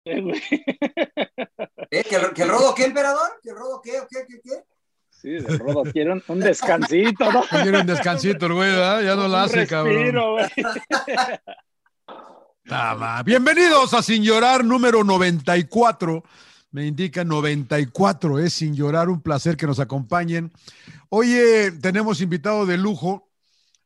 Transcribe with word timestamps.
¿Eh? 1.90 2.04
¿Que, 2.04 2.16
el, 2.16 2.32
¿Que, 2.32 2.42
el 2.42 2.48
rodo 2.48 2.74
qué, 2.74 2.84
emperador? 2.84 3.28
¿Que 3.42 3.50
el 3.50 3.56
rodo 3.56 3.82
qué? 3.82 3.92
¿Qué? 4.08 4.24
¿Qué? 4.26 4.40
¿Qué? 4.42 4.64
Sí, 5.10 5.28
el 5.34 5.58
rodo 5.58 5.82
quiere 5.82 6.12
un, 6.12 6.22
un 6.28 6.40
descansito, 6.40 7.30
¿no? 7.30 7.42
Quiere 7.42 7.80
un 7.80 7.86
descansito 7.86 8.46
el 8.46 8.54
güey, 8.54 8.70
¿verdad? 8.70 9.02
Ya 9.02 9.14
no 9.14 9.28
lo 9.28 9.36
hace, 9.36 9.66
respiro, 9.66 10.36
cabrón. 10.38 10.50
Bienvenidos 13.26 13.92
a 13.92 14.02
Sin 14.02 14.22
Llorar 14.22 14.64
número 14.64 15.04
94. 15.04 16.24
Me 16.70 16.86
indica 16.86 17.24
94, 17.24 18.38
es 18.38 18.54
Sin 18.54 18.74
Llorar, 18.74 19.10
un 19.10 19.20
placer 19.20 19.58
que 19.58 19.66
nos 19.66 19.80
acompañen. 19.80 20.50
Oye, 21.10 21.72
tenemos 21.72 22.22
invitado 22.22 22.64
de 22.64 22.78
lujo 22.78 23.29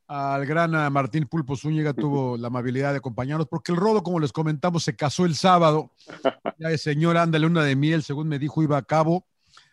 al 0.06 0.44
gran 0.46 0.70
Martín 0.92 1.26
Pulpo 1.26 1.56
Zúñiga, 1.56 1.92
tuvo 1.94 2.36
la 2.36 2.48
amabilidad 2.48 2.92
de 2.92 2.98
acompañarnos, 2.98 3.48
porque 3.48 3.72
el 3.72 3.78
Rodo, 3.78 4.02
como 4.02 4.20
les 4.20 4.32
comentamos, 4.32 4.84
se 4.84 4.96
casó 4.96 5.24
el 5.24 5.34
sábado. 5.34 5.90
Ya 6.56 6.68
el 6.68 6.78
señor 6.78 7.16
anda 7.16 7.36
luna 7.36 7.64
de 7.64 7.74
miel, 7.74 8.04
según 8.04 8.28
me 8.28 8.38
dijo, 8.38 8.62
iba 8.62 8.76
a 8.76 8.82
cabo, 8.82 9.26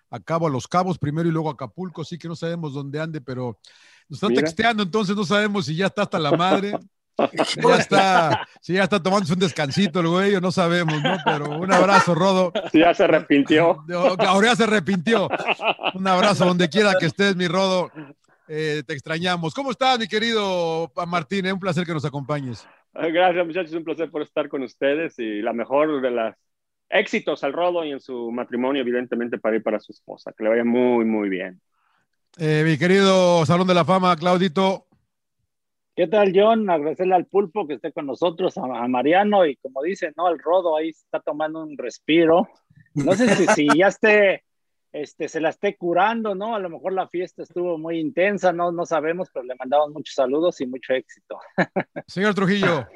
a 0.09 0.20
cabo 0.20 0.48
a 0.48 0.49
los 0.49 0.67
cabos 0.67 0.98
primero 0.98 1.30
y 1.30 1.31
luego 1.31 1.49
a 1.49 1.54
Acapulco, 1.54 2.02
así 2.02 2.17
que 2.17 2.27
no 2.27 2.35
sabemos 2.35 2.73
dónde 2.73 2.99
ande, 2.99 3.21
pero 3.21 3.59
nos 4.09 4.17
están 4.17 4.34
texteando, 4.34 4.81
entonces 4.81 5.16
no 5.16 5.23
sabemos 5.23 5.67
si 5.67 5.76
ya 5.76 5.85
está 5.85 6.02
hasta 6.02 6.17
la 6.17 6.32
madre. 6.32 6.73
Si 7.45 7.62
ya 7.62 7.76
está, 7.77 8.48
si 8.62 8.73
ya 8.73 8.84
está 8.84 9.02
tomándose 9.02 9.34
un 9.34 9.40
descansito 9.40 9.99
el 9.99 10.07
güey, 10.07 10.41
no 10.41 10.52
sabemos, 10.52 11.02
¿no? 11.02 11.18
Pero 11.23 11.59
un 11.59 11.71
abrazo, 11.71 12.16
Rodo. 12.16 12.52
Sí, 12.71 12.79
ya 12.79 12.93
se 12.93 13.04
arrepintió. 13.04 13.84
Ahora 14.20 14.48
ya 14.48 14.55
se 14.55 14.63
arrepintió. 14.63 15.29
Un 15.93 16.07
abrazo 16.07 16.45
donde 16.45 16.70
quiera 16.70 16.95
que 16.99 17.05
estés, 17.05 17.35
mi 17.35 17.48
Rodo. 17.48 17.91
Eh, 18.54 18.84
te 18.86 18.91
extrañamos. 18.91 19.54
¿Cómo 19.54 19.72
estás, 19.72 19.98
mi 19.98 20.10
querido 20.10 20.91
Martín? 21.08 21.46
Es 21.46 21.54
un 21.54 21.60
placer 21.62 21.86
que 21.86 21.94
nos 21.94 22.04
acompañes. 22.04 22.68
Gracias, 22.94 23.48
muchachos. 23.48 23.74
Un 23.74 23.86
placer 23.86 24.12
por 24.12 24.24
estar 24.24 24.50
con 24.50 24.62
ustedes 24.62 25.18
y 25.20 25.41
la 25.41 25.54
mejor 25.54 26.02
de 26.02 26.12
los 26.12 26.36
éxitos 26.90 27.46
al 27.46 27.54
Rodo 27.54 27.86
y 27.86 27.91
en 27.91 28.02
su 28.02 28.30
matrimonio, 28.30 28.82
evidentemente, 28.82 29.38
para 29.38 29.55
ir 29.55 29.64
para 29.64 29.80
su 29.80 29.94
esposa. 29.94 30.34
Que 30.38 30.43
le 30.43 30.49
vaya 30.49 30.66
muy, 30.66 31.05
muy 31.05 31.30
bien. 31.30 31.62
Eh, 32.38 32.63
mi 32.66 32.77
querido 32.77 33.46
Salón 33.46 33.68
de 33.68 33.74
la 33.74 33.85
Fama, 33.85 34.18
Claudito. 34.18 34.86
¿Qué 35.96 36.08
tal, 36.08 36.34
John? 36.36 36.70
Agradecerle 36.70 37.15
al 37.15 37.27
pulpo 37.27 37.65
que 37.65 37.76
esté 37.76 37.93
con 37.93 38.05
nosotros, 38.05 38.58
a, 38.58 38.63
a, 38.63 38.88
Mariano, 38.90 39.46
y 39.46 39.55
como 39.55 39.82
dice, 39.82 40.12
¿no? 40.18 40.27
El 40.27 40.40
rodo 40.40 40.76
ahí 40.76 40.90
está 40.90 41.21
tomando 41.21 41.63
un 41.63 41.77
respiro. 41.77 42.49
No 42.96 43.13
sé 43.13 43.34
si, 43.34 43.48
si 43.48 43.68
ya 43.77 43.88
esté, 43.88 44.43
este, 44.91 45.29
se 45.29 45.39
la 45.39 45.49
esté 45.49 45.77
curando, 45.77 46.35
¿no? 46.35 46.55
A 46.55 46.59
lo 46.59 46.70
mejor 46.70 46.93
la 46.93 47.07
fiesta 47.07 47.43
estuvo 47.43 47.77
muy 47.77 47.99
intensa, 47.99 48.51
no, 48.51 48.71
no 48.71 48.85
sabemos, 48.85 49.29
pero 49.34 49.45
le 49.45 49.55
mandamos 49.55 49.91
muchos 49.91 50.15
saludos 50.15 50.59
y 50.61 50.67
mucho 50.67 50.93
éxito. 50.93 51.39
Señor 52.07 52.35
Trujillo. 52.35 52.87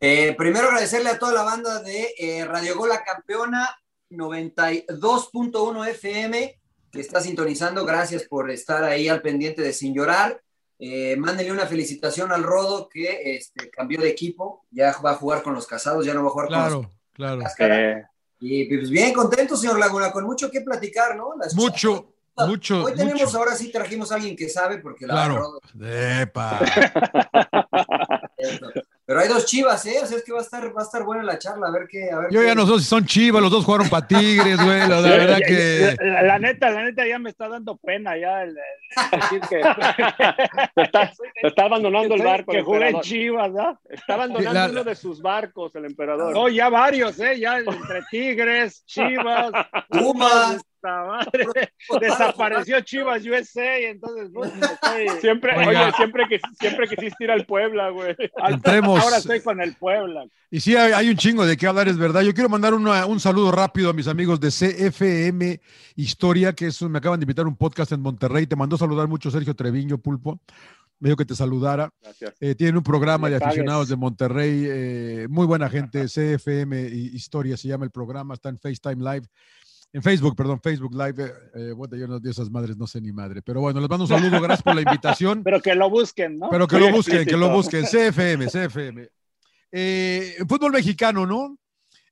Eh, 0.00 0.34
primero 0.36 0.68
agradecerle 0.68 1.10
a 1.10 1.18
toda 1.18 1.32
la 1.32 1.42
banda 1.42 1.82
de 1.82 2.14
eh, 2.18 2.44
Radio 2.44 2.76
Gola 2.76 3.02
Campeona 3.02 3.68
92.1 4.10 5.88
FM 5.88 6.60
que 6.92 7.00
está 7.00 7.20
sintonizando. 7.20 7.84
Gracias 7.84 8.24
por 8.24 8.50
estar 8.50 8.84
ahí 8.84 9.08
al 9.08 9.22
pendiente 9.22 9.62
de 9.62 9.72
Sin 9.72 9.94
Llorar. 9.94 10.40
Eh, 10.78 11.16
mándenle 11.16 11.52
una 11.52 11.66
felicitación 11.66 12.32
al 12.32 12.42
Rodo 12.42 12.88
que 12.88 13.36
este, 13.36 13.70
cambió 13.70 14.00
de 14.00 14.08
equipo, 14.08 14.66
ya 14.70 14.94
va 15.04 15.12
a 15.12 15.16
jugar 15.16 15.42
con 15.42 15.54
los 15.54 15.66
casados, 15.66 16.04
ya 16.04 16.14
no 16.14 16.22
va 16.22 16.28
a 16.28 16.32
jugar 16.32 16.48
claro, 16.48 16.74
con 16.74 16.82
los 16.82 16.92
Claro, 17.12 17.42
claro. 17.56 18.08
Y 18.46 18.66
pues 18.66 18.90
bien 18.90 19.14
contento, 19.14 19.56
señor 19.56 19.78
Laguna, 19.78 20.12
con 20.12 20.24
mucho 20.24 20.50
que 20.50 20.60
platicar, 20.60 21.16
¿no? 21.16 21.34
Las 21.38 21.54
mucho, 21.54 22.12
chavas. 22.36 22.50
mucho. 22.50 22.84
Hoy 22.84 22.92
tenemos, 22.92 23.22
mucho. 23.22 23.38
ahora 23.38 23.56
sí 23.56 23.72
trajimos 23.72 24.12
a 24.12 24.16
alguien 24.16 24.36
que 24.36 24.50
sabe, 24.50 24.78
porque 24.78 25.06
la 25.06 25.14
Claro. 25.14 25.60
Epa. 25.80 26.60
Pero 29.06 29.20
hay 29.20 29.28
dos 29.28 29.44
chivas, 29.44 29.84
¿eh? 29.84 29.98
O 30.02 30.06
sea, 30.06 30.16
es 30.16 30.24
que 30.24 30.32
va 30.32 30.38
a 30.38 30.42
estar, 30.42 30.64
va 30.74 30.80
a 30.80 30.84
estar 30.84 31.04
buena 31.04 31.22
la 31.22 31.38
charla, 31.38 31.66
a 31.66 31.70
ver 31.70 31.86
qué. 31.90 32.10
A 32.10 32.20
ver 32.20 32.30
Yo 32.30 32.40
qué... 32.40 32.46
ya 32.46 32.54
no 32.54 32.66
sé 32.66 32.78
si 32.78 32.84
son 32.86 33.04
chivas, 33.04 33.42
los 33.42 33.50
dos 33.50 33.64
jugaron 33.64 33.88
para 33.90 34.06
Tigres, 34.06 34.56
güey. 34.56 34.80
La, 34.88 35.00
la 35.00 35.00
verdad 35.02 35.38
que. 35.46 35.94
La, 36.00 36.22
la, 36.22 36.38
neta, 36.38 36.70
la 36.70 36.84
neta 36.84 37.06
ya 37.06 37.18
me 37.18 37.28
está 37.28 37.48
dando 37.48 37.76
pena 37.76 38.16
ya 38.16 38.42
el, 38.44 38.56
el 39.12 39.20
decir 39.20 39.40
que. 39.48 39.60
está, 41.42 41.64
abandonando 41.64 42.14
el 42.14 42.22
barco. 42.22 42.52
Que 42.52 42.58
el 42.58 42.64
juegue 42.64 42.88
en. 42.88 43.00
Chivas, 43.02 43.52
¿no? 43.52 43.78
Está 43.90 44.14
abandonando 44.14 44.54
La- 44.54 44.70
uno 44.70 44.84
de 44.84 44.94
sus 44.94 45.20
barcos, 45.20 45.74
el 45.76 45.84
emperador. 45.84 46.32
No, 46.32 46.48
ya 46.48 46.68
varios, 46.68 47.18
¿eh? 47.20 47.38
Ya 47.38 47.58
entre 47.58 48.02
Tigres, 48.10 48.84
Chivas, 48.86 49.50
Pumas. 49.90 50.62
Esta 50.84 51.04
madre. 51.04 51.46
Desapareció 52.00 52.80
Chivas 52.82 53.24
USA 53.24 53.80
y 53.80 53.84
entonces 53.84 54.30
pues, 54.32 54.52
estoy... 54.54 55.20
Siempre, 55.20 55.56
Oiga. 55.56 55.86
oye, 55.86 55.92
siempre, 55.96 56.24
que, 56.28 56.40
siempre 56.60 56.88
quisiste 56.88 57.24
ir 57.24 57.30
al 57.30 57.46
Puebla, 57.46 57.90
güey. 57.90 58.14
Entremos. 58.48 59.02
Ahora 59.02 59.18
estoy 59.18 59.40
con 59.40 59.60
el 59.60 59.74
Puebla. 59.76 60.26
Y 60.50 60.60
sí, 60.60 60.76
hay, 60.76 60.92
hay 60.92 61.08
un 61.08 61.16
chingo 61.16 61.46
de 61.46 61.56
qué 61.56 61.66
hablar, 61.66 61.88
es 61.88 61.98
verdad. 61.98 62.22
Yo 62.22 62.34
quiero 62.34 62.48
mandar 62.48 62.74
una- 62.74 63.06
un 63.06 63.18
saludo 63.20 63.50
rápido 63.50 63.90
a 63.90 63.92
mis 63.92 64.06
amigos 64.08 64.38
de 64.40 64.50
CFM 64.50 65.60
Historia, 65.96 66.52
que 66.52 66.66
es, 66.66 66.80
un- 66.82 66.92
me 66.92 66.98
acaban 66.98 67.18
de 67.18 67.24
invitar 67.24 67.44
a 67.44 67.48
un 67.48 67.56
podcast 67.56 67.92
en 67.92 68.00
Monterrey. 68.00 68.46
Te 68.46 68.56
mandó 68.56 68.76
saludar 68.76 69.08
mucho 69.08 69.30
Sergio 69.30 69.54
Treviño, 69.54 69.98
Pulpo. 69.98 70.40
Me 71.00 71.08
dijo 71.08 71.16
que 71.16 71.24
te 71.24 71.34
saludara. 71.34 71.90
Eh, 72.40 72.54
tienen 72.54 72.76
un 72.76 72.82
programa 72.84 73.28
de 73.28 73.36
aficionados 73.36 73.88
de 73.88 73.96
Monterrey, 73.96 74.64
eh, 74.66 75.26
muy 75.28 75.44
buena 75.44 75.68
gente, 75.68 76.06
CFM 76.06 76.80
Historia 76.88 77.56
se 77.56 77.66
llama 77.68 77.84
el 77.84 77.90
programa, 77.90 78.34
está 78.34 78.48
en 78.48 78.58
FaceTime 78.58 79.02
Live, 79.12 79.26
en 79.94 80.02
Facebook, 80.02 80.36
perdón, 80.36 80.60
Facebook 80.62 80.92
Live. 80.92 81.24
eh, 81.24 81.32
eh, 81.54 81.72
bueno, 81.72 81.96
yo 81.96 82.06
no 82.06 82.20
de 82.20 82.30
esas 82.30 82.50
madres 82.50 82.76
no 82.76 82.86
sé 82.86 83.00
ni 83.00 83.12
madre, 83.12 83.40
pero 83.40 83.60
bueno, 83.62 83.80
les 83.80 83.88
mando 83.88 84.04
un 84.04 84.08
saludo, 84.08 84.40
gracias 84.42 84.62
por 84.62 84.74
la 84.74 84.82
invitación, 84.82 85.42
Pero 85.44 85.62
que 85.62 85.74
lo 85.74 85.88
busquen, 85.88 86.38
¿no? 86.38 86.50
pero 86.50 86.66
que 86.68 86.76
Muy 86.76 86.88
lo 86.90 86.96
busquen, 86.96 87.24
que 87.24 87.36
lo 87.36 87.50
busquen, 87.50 87.84
CFM, 87.84 88.46
CFM. 88.48 89.08
Eh, 89.72 90.36
fútbol 90.48 90.72
mexicano, 90.72 91.26
¿no? 91.26 91.56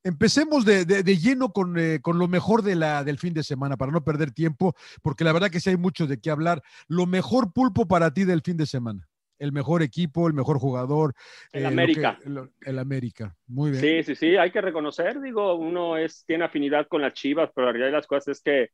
Empecemos 0.05 0.65
de, 0.65 0.85
de- 0.85 1.03
de 1.05 1.17
lleno 1.19 1.53
con, 1.53 1.79
eh, 1.79 2.01
con 2.03 2.19
lo 2.19 2.27
mejor 2.27 2.63
de 2.63 2.75
la, 2.75 3.05
del 3.05 3.19
fin 3.19 3.35
de 3.35 3.45
semana, 3.45 3.77
para 3.77 3.93
no 3.93 4.03
perder 4.03 4.33
tiempo, 4.33 4.75
porque 5.01 5.23
la 5.23 5.33
verdad 5.33 5.51
que 5.51 5.61
sí 5.61 5.71
hay 5.71 5.77
mucho 5.77 6.07
de 6.09 6.19
qué 6.21 6.31
hablar. 6.31 6.61
Lo 6.89 7.07
mejor 7.07 7.53
pulpo 7.53 7.87
para 7.87 8.13
ti 8.13 8.25
del 8.25 8.43
fin 8.43 8.57
de 8.57 8.67
semana. 8.67 9.09
El 9.43 9.51
mejor 9.51 9.83
equipo, 9.83 10.29
el 10.29 10.35
mejor 10.35 10.61
jugador. 10.61 11.15
El 11.53 11.65
lo 11.65 11.69
América. 11.71 12.17
que- 12.23 12.71
el 12.71 12.79
América. 12.79 13.35
Muy 13.49 13.73
bien. 13.73 13.83
Sí, 13.83 14.03
sí, 14.05 14.15
sí, 14.15 14.37
hay 14.37 14.53
que 14.53 14.61
reconocer, 14.61 15.21
digo, 15.21 15.57
uno 15.57 15.97
es, 15.97 16.25
tiene 16.27 16.45
afinidad 16.45 16.87
con 16.87 17.03
las 17.03 17.13
chivas, 17.15 17.51
pero 17.53 17.67
la 17.67 17.73
realidad 17.73 17.89
de 17.89 17.97
las 17.99 18.07
cosas 18.07 18.39
es 18.39 18.41
que 18.41 18.69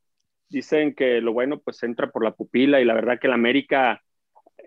dicen 0.50 0.94
que 0.94 1.22
lo 1.22 1.32
bueno 1.32 1.58
pues 1.58 1.82
entra 1.84 2.10
por 2.10 2.22
la 2.22 2.32
pupila 2.34 2.82
y 2.82 2.84
la 2.84 2.92
verdad 2.92 3.18
que 3.18 3.28
el 3.28 3.32
América 3.32 4.02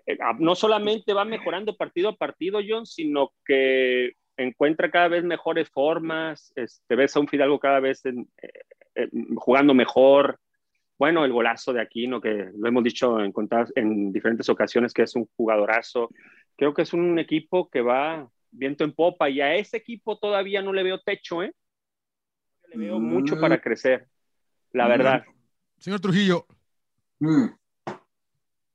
eh, 0.04 0.18
no 0.40 0.56
solamente 0.56 1.12
va 1.12 1.24
mejorando 1.24 1.76
partido 1.76 2.08
a 2.08 2.16
partido, 2.16 2.58
John, 2.68 2.84
sino 2.84 3.30
que 3.44 4.14
encuentra 4.36 4.90
cada 4.90 5.06
vez 5.06 5.22
mejores 5.22 5.70
formas, 5.70 6.52
este, 6.56 6.96
ves 6.96 7.14
a 7.14 7.20
un 7.20 7.28
Fidalgo 7.28 7.60
cada 7.60 7.78
vez 7.78 8.04
en- 8.06 8.28
eh, 8.42 8.48
eh, 8.96 9.08
jugando 9.36 9.72
mejor. 9.72 10.40
Bueno, 11.02 11.24
el 11.24 11.32
golazo 11.32 11.72
de 11.72 11.80
Aquino, 11.80 12.20
que 12.20 12.52
lo 12.56 12.68
hemos 12.68 12.84
dicho 12.84 13.18
en, 13.18 13.32
contadas- 13.32 13.72
en 13.74 14.12
diferentes 14.12 14.48
ocasiones, 14.48 14.92
que 14.94 15.02
es 15.02 15.16
un 15.16 15.28
jugadorazo. 15.36 16.10
Creo 16.56 16.72
que 16.72 16.82
es 16.82 16.92
un 16.92 17.18
equipo 17.18 17.68
que 17.68 17.80
va 17.80 18.30
viento 18.52 18.84
en 18.84 18.92
popa 18.92 19.28
y 19.28 19.40
a 19.40 19.52
ese 19.56 19.78
equipo 19.78 20.16
todavía 20.16 20.62
no 20.62 20.72
le 20.72 20.84
veo 20.84 21.00
techo, 21.00 21.42
¿eh? 21.42 21.52
Le 22.68 22.76
veo 22.76 23.00
Mm. 23.00 23.02
mucho 23.02 23.40
para 23.40 23.60
crecer, 23.60 24.06
la 24.70 24.84
Mm. 24.84 24.88
verdad. 24.90 25.24
Señor 25.78 25.98
Trujillo, 25.98 26.46
Mm. 27.18 27.46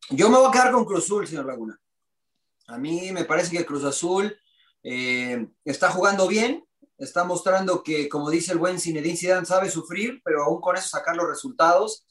Yo 0.09 0.30
me 0.30 0.38
voy 0.38 0.50
a 0.50 0.52
quedar 0.52 0.74
con 0.74 0.84
Cruz 0.84 1.06
Azul, 1.06 1.26
señor 1.28 1.46
Laguna. 1.46 1.80
A 2.68 2.78
mí 2.78 3.09
me 3.14 3.24
parece 3.24 3.56
que 3.58 3.66
Cruz 3.66 3.86
Azul 3.86 4.36
eh, 4.84 5.48
está 5.64 5.92
jugando 5.92 6.28
bien, 6.28 6.66
está 6.98 7.24
mostrando 7.24 7.84
que, 7.84 8.09
como 8.09 8.30
dice 8.30 8.52
el 8.52 8.58
buen 8.58 8.80
Zinedine 8.82 9.16
Zidane, 9.16 9.46
sabe 9.46 9.70
sufrir, 9.70 10.20
pero 10.26 10.44
aún 10.44 10.59
con 10.59 10.76
eso 10.76 10.90
sacar 10.90 11.16
los 11.16 11.30
resultados. 11.30 12.04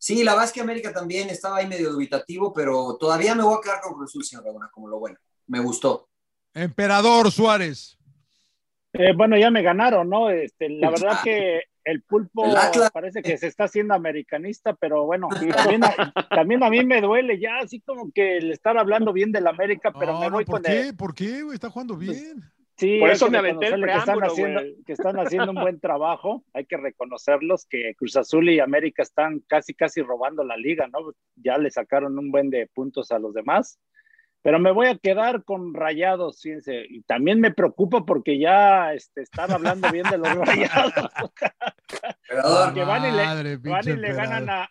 Sí, 0.00 0.24
la 0.24 0.32
verdad 0.32 0.46
es 0.46 0.52
que 0.52 0.62
América 0.62 0.94
también 0.94 1.28
estaba 1.28 1.58
ahí 1.58 1.66
medio 1.66 1.92
dubitativo, 1.92 2.54
pero 2.54 2.96
todavía 2.98 3.34
me 3.34 3.42
voy 3.42 3.58
a 3.58 3.60
quedar 3.62 3.82
con 3.82 3.92
Cruz 3.92 4.10
Azul, 4.10 4.24
señor 4.24 4.46
Laguna, 4.46 4.70
como 4.72 4.88
lo 4.88 4.98
bueno. 4.98 5.18
Me 5.46 5.60
gustó. 5.60 6.08
Emperador 6.54 7.30
Suárez. 7.30 7.98
Eh, 8.94 9.12
bueno, 9.14 9.36
ya 9.36 9.50
me 9.50 9.60
ganaron, 9.62 10.08
¿no? 10.08 10.30
Este, 10.30 10.70
la 10.70 10.88
verdad 10.90 11.20
que 11.22 11.64
el 11.84 12.02
pulpo 12.02 12.46
El 12.46 12.90
parece 12.90 13.20
que 13.22 13.36
se 13.36 13.46
está 13.48 13.64
haciendo 13.64 13.92
americanista, 13.92 14.72
pero 14.72 15.04
bueno, 15.04 15.28
también 15.54 15.84
a, 15.84 16.12
también 16.30 16.62
a 16.62 16.70
mí 16.70 16.82
me 16.82 17.02
duele 17.02 17.38
ya, 17.38 17.58
así 17.58 17.80
como 17.80 18.10
que 18.10 18.38
el 18.38 18.52
estar 18.52 18.78
hablando 18.78 19.12
bien 19.12 19.32
del 19.32 19.46
América, 19.46 19.92
pero 19.92 20.14
No, 20.14 20.20
me 20.20 20.26
no, 20.26 20.32
voy 20.32 20.44
¿Por 20.46 20.62
con 20.62 20.62
qué? 20.62 20.88
el, 20.88 20.96
¿Por 20.96 21.14
qué? 21.14 21.42
Está 21.52 21.68
jugando 21.68 21.94
Pues, 21.94 22.08
bien. 22.10 22.42
Sí, 22.80 22.98
Por 22.98 23.10
eso 23.10 23.26
que 23.26 23.32
me 23.32 23.38
aventé 23.38 23.66
el 23.66 23.84
que 23.84 23.92
están, 23.92 24.20
haciendo, 24.20 24.60
que 24.86 24.92
están 24.94 25.18
haciendo 25.18 25.50
un 25.50 25.60
buen 25.60 25.80
trabajo, 25.80 26.42
hay 26.54 26.64
que 26.64 26.78
reconocerlos, 26.78 27.66
que 27.66 27.94
Cruz 27.94 28.16
Azul 28.16 28.48
y 28.48 28.58
América 28.58 29.02
están 29.02 29.40
casi, 29.40 29.74
casi 29.74 30.00
robando 30.00 30.44
la 30.44 30.56
liga, 30.56 30.88
¿no? 30.88 31.12
Ya 31.36 31.58
le 31.58 31.70
sacaron 31.70 32.18
un 32.18 32.30
buen 32.30 32.48
de 32.48 32.68
puntos 32.68 33.12
a 33.12 33.18
los 33.18 33.34
demás, 33.34 33.78
pero 34.40 34.58
me 34.58 34.72
voy 34.72 34.86
a 34.86 34.96
quedar 34.96 35.44
con 35.44 35.74
Rayados, 35.74 36.40
fíjense, 36.40 36.86
y 36.88 37.02
también 37.02 37.38
me 37.38 37.52
preocupa 37.52 38.06
porque 38.06 38.38
ya 38.38 38.94
este, 38.94 39.20
están 39.20 39.52
hablando 39.52 39.90
bien 39.92 40.08
de 40.10 40.16
los 40.16 40.34
Rayados, 40.34 40.94
Emperador, 42.30 42.72
que 42.72 42.84
van 42.84 43.04
y 43.04 43.10
le, 43.14 43.24
Madre, 43.24 43.56
van 43.58 43.88
y 43.88 43.96
le 43.96 44.12
ganan 44.14 44.48
a 44.48 44.70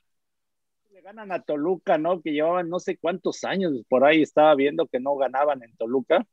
le 0.90 1.02
ganan 1.02 1.32
a 1.32 1.42
Toluca, 1.44 2.00
¿no? 2.00 2.24
Que 2.24 2.32
llevaban 2.32 2.70
no 2.70 2.80
sé 2.80 2.98
cuántos 2.98 3.44
años 3.44 3.74
por 3.88 4.04
ahí. 4.04 4.22
Estaba 4.22 4.54
viendo 4.56 4.88
que 4.88 5.00
no 5.00 5.16
ganaban 5.16 5.64
en 5.64 5.76
Toluca. 5.78 6.26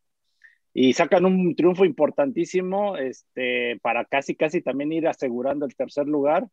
Y 0.79 0.93
sacan 0.93 1.25
un 1.25 1.57
triunfo 1.57 1.87
importantísimo 1.87 2.99
este, 2.99 3.81
para 3.81 4.05
casi, 4.05 4.35
casi 4.35 4.61
también 4.61 4.93
ir 4.93 5.09
asegurando 5.09 5.65
el 5.65 5.75
tercer 5.75 6.07
lugar. 6.07 6.49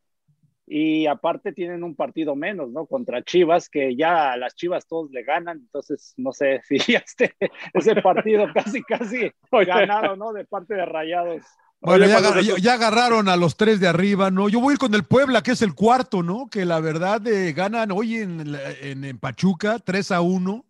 Y 0.66 1.08
aparte 1.08 1.52
tienen 1.52 1.84
un 1.84 1.94
partido 1.94 2.34
menos, 2.34 2.72
¿no? 2.72 2.86
Contra 2.86 3.22
Chivas, 3.22 3.68
que 3.68 3.98
ya 3.98 4.32
a 4.32 4.38
las 4.38 4.56
Chivas 4.56 4.88
todos 4.88 5.12
le 5.12 5.24
ganan, 5.24 5.58
entonces 5.58 6.14
no 6.16 6.32
sé 6.32 6.62
si 6.70 6.96
este, 6.96 7.36
ese 7.74 8.02
partido 8.02 8.48
casi, 8.54 8.82
casi 8.84 9.30
ganado, 9.52 10.16
¿no? 10.16 10.32
De 10.32 10.46
parte 10.46 10.76
de 10.76 10.86
Rayados. 10.86 11.42
Bueno, 11.82 12.06
ya, 12.06 12.76
agarraron 12.76 13.28
a 13.28 13.36
los 13.36 13.58
tres 13.58 13.82
de 13.82 13.90
arriba, 13.90 14.32
¿no? 14.32 14.48
Yo 14.48 14.62
voy 14.62 14.72
a 14.72 14.74
ir 14.76 14.80
con 14.80 14.94
el 14.94 15.04
Puebla, 15.04 15.44
que 15.44 15.52
es 15.52 15.62
el 15.62 15.76
cuarto, 15.76 16.24
¿no? 16.24 16.48
Que 16.50 16.64
la 16.64 16.80
verdad 16.80 17.28
eh, 17.28 17.52
ganan 17.52 17.92
hoy 17.92 18.20
en, 18.20 18.56
en, 18.80 19.20
Pachuca 19.20 19.80
3 19.80 20.12
a 20.12 20.22
1. 20.22 20.66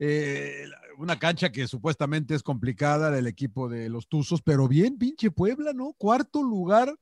Eh, 0.00 0.66
una 1.00 1.18
cancha 1.18 1.50
que 1.50 1.66
supuestamente 1.66 2.34
es 2.34 2.42
complicada 2.42 3.10
del 3.10 3.26
equipo 3.26 3.70
de 3.70 3.88
los 3.88 4.06
Tuzos, 4.06 4.42
pero 4.42 4.68
bien, 4.68 4.98
pinche 4.98 5.30
Puebla, 5.30 5.72
¿no? 5.72 5.94
Cuarto 5.94 6.42
lugar 6.42 6.94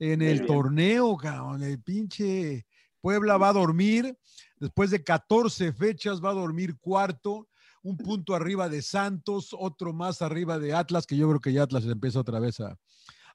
en 0.00 0.22
el 0.22 0.44
torneo, 0.44 1.16
cabrón. 1.16 1.62
El 1.62 1.80
pinche 1.80 2.66
Puebla 3.00 3.36
va 3.36 3.50
a 3.50 3.52
dormir. 3.52 4.18
Después 4.56 4.90
de 4.90 5.04
14 5.04 5.72
fechas, 5.72 6.22
va 6.22 6.30
a 6.30 6.34
dormir 6.34 6.76
cuarto. 6.80 7.48
Un 7.82 7.96
punto 7.96 8.34
arriba 8.34 8.68
de 8.68 8.82
Santos, 8.82 9.54
otro 9.56 9.92
más 9.92 10.20
arriba 10.20 10.58
de 10.58 10.74
Atlas, 10.74 11.06
que 11.06 11.16
yo 11.16 11.28
creo 11.28 11.40
que 11.40 11.52
ya 11.52 11.62
Atlas 11.62 11.84
empieza 11.84 12.18
otra 12.18 12.40
vez 12.40 12.58
a, 12.60 12.76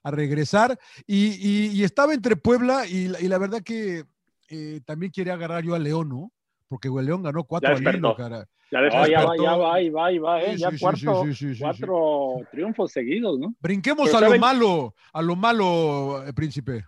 regresar. 0.03 0.77
Y, 1.07 1.81
estaba 1.81 2.13
entre 2.13 2.35
Puebla 2.35 2.85
y, 2.85 3.07
la 3.07 3.37
verdad 3.37 3.63
que 3.63 4.03
eh, 4.49 4.81
también 4.85 5.13
quería 5.13 5.35
agarrar 5.35 5.63
yo 5.63 5.75
a 5.75 5.79
León, 5.79 6.09
¿no? 6.09 6.33
Porque 6.73 6.89
León 6.89 7.21
ganó 7.21 7.43
cuatro 7.43 7.69
al 7.69 7.95
hilo, 7.95 8.15
cara. 8.15 8.47
Ya, 8.71 8.81
va, 8.81 9.07
ya 9.07 9.23
va, 9.23 9.37
ya 9.37 9.55
va, 9.55 9.77
va, 9.91 10.19
va, 10.19 10.41
¿eh? 10.41 10.57
ya 10.57 10.71
cuatro, 10.79 11.23
cuatro 11.59 12.37
triunfos 12.49 12.91
seguidos, 12.91 13.37
¿no? 13.37 13.53
Brinquemos 13.59 14.11
a 14.11 14.21
lo 14.21 14.39
malo, 14.39 14.95
a 15.13 15.21
lo 15.21 15.35
malo, 15.35 16.25
eh, 16.25 16.33
príncipe. 16.33 16.83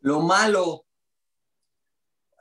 Lo 0.00 0.20
malo. 0.20 0.84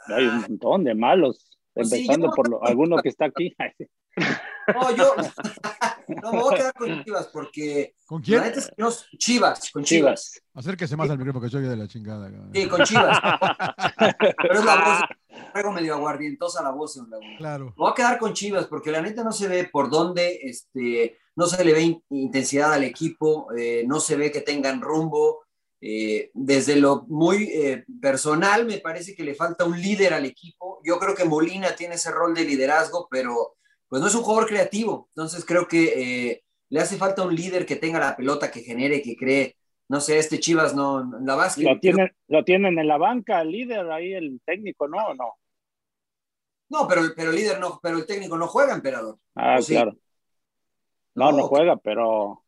Hay 0.08 0.26
un 0.26 0.42
montón 0.42 0.84
de 0.84 0.94
malos, 0.94 1.58
pues 1.74 1.90
empezando 1.90 2.30
por 2.32 2.50
lo, 2.50 2.62
alguno 2.66 2.98
que 2.98 3.08
está 3.08 3.28
aquí. 3.28 3.56
No, 4.74 4.96
yo 4.96 5.16
no 6.22 6.32
me 6.32 6.40
voy 6.40 6.54
a 6.54 6.58
quedar 6.58 6.74
con 6.74 7.04
Chivas 7.04 7.28
porque. 7.28 7.96
¿Con 8.06 8.22
quién? 8.22 8.44
Chivas, 9.18 9.72
con 9.72 9.84
Chivas. 9.84 10.42
Acérquese 10.54 10.96
más 10.96 11.10
al 11.10 11.18
micrófono 11.18 11.42
porque 11.42 11.52
soy 11.52 11.68
de 11.68 11.76
la 11.76 11.88
chingada. 11.88 12.32
Sí, 12.54 12.68
con 12.68 12.84
Chivas. 12.84 13.20
Pero 14.42 14.54
es 14.54 14.66
la 14.66 14.76
voz, 14.76 15.42
juego 15.52 15.72
medio 15.72 15.96
aguardientosa 15.96 16.64
la 16.64 16.72
voz 16.72 16.98
en 16.98 17.10
la 17.10 17.18
Claro. 17.38 17.66
Me 17.66 17.74
voy 17.78 17.92
a 17.92 17.96
quedar 17.96 18.20
con 18.20 18.34
Chivas 18.34 18.68
porque 18.68 18.92
la 18.92 19.02
neta 19.02 19.24
no 19.24 19.32
se 19.32 19.48
ve 19.48 19.70
por 19.72 19.90
dónde, 19.90 20.40
este, 20.44 21.18
no 21.36 21.48
se 21.48 21.64
le 21.64 21.74
ve 21.74 22.02
intensidad 22.10 22.74
al 22.74 22.84
equipo, 22.84 23.48
eh, 23.58 23.84
no 23.88 24.00
se 24.00 24.16
ve 24.16 24.32
que 24.32 24.42
tengan 24.42 24.82
rumbo. 24.82 25.46
Eh, 25.84 26.30
desde 26.36 26.76
lo 26.76 27.06
muy 27.08 27.46
eh, 27.46 27.86
personal, 28.00 28.68
me 28.68 28.78
parece 28.78 29.16
que 29.16 29.24
le 29.24 29.34
falta 29.34 29.66
un 29.66 29.82
líder 29.82 30.14
al 30.14 30.26
equipo. 30.26 30.80
Yo 30.84 31.00
creo 31.00 31.16
que 31.16 31.26
Molina 31.26 31.76
tiene 31.76 31.96
ese 31.96 32.12
rol 32.12 32.36
de 32.36 32.44
liderazgo, 32.44 33.08
pero 33.10 33.56
pues 33.92 34.02
no 34.02 34.08
es 34.08 34.16
un 34.16 34.24
jugador 34.24 34.48
creativo. 34.48 35.10
Entonces 35.10 35.44
creo 35.44 35.68
que 35.68 36.30
eh, 36.30 36.44
le 36.70 36.80
hace 36.80 36.96
falta 36.96 37.24
un 37.24 37.36
líder 37.36 37.66
que 37.66 37.76
tenga 37.76 38.00
la 38.00 38.16
pelota, 38.16 38.50
que 38.50 38.62
genere, 38.62 39.02
que 39.02 39.18
cree. 39.18 39.58
No 39.90 40.00
sé, 40.00 40.18
este 40.18 40.40
Chivas 40.40 40.74
no, 40.74 41.12
la 41.20 41.36
base. 41.36 41.62
Lo 41.62 41.78
tienen, 41.78 42.10
lo 42.30 42.46
tienen 42.46 42.80
en 42.80 42.88
la 42.88 42.98
banca, 42.98 43.42
el 43.42 43.52
líder 43.52 43.92
ahí, 43.92 44.14
el 44.14 44.40
técnico, 44.46 44.88
¿no? 44.88 45.08
¿O 45.08 45.14
no? 45.14 45.34
No, 46.70 46.88
pero, 46.88 47.02
pero 47.18 47.32
el 47.32 47.36
líder 47.36 47.60
no, 47.60 47.82
pero 47.84 47.98
el 47.98 48.06
técnico 48.06 48.38
no 48.38 48.48
juega, 48.48 48.74
emperador. 48.74 49.20
Ah, 49.36 49.60
claro. 49.68 49.94
No, 51.14 51.34
no, 51.34 51.44
juega, 51.44 51.76
pero, 51.76 52.46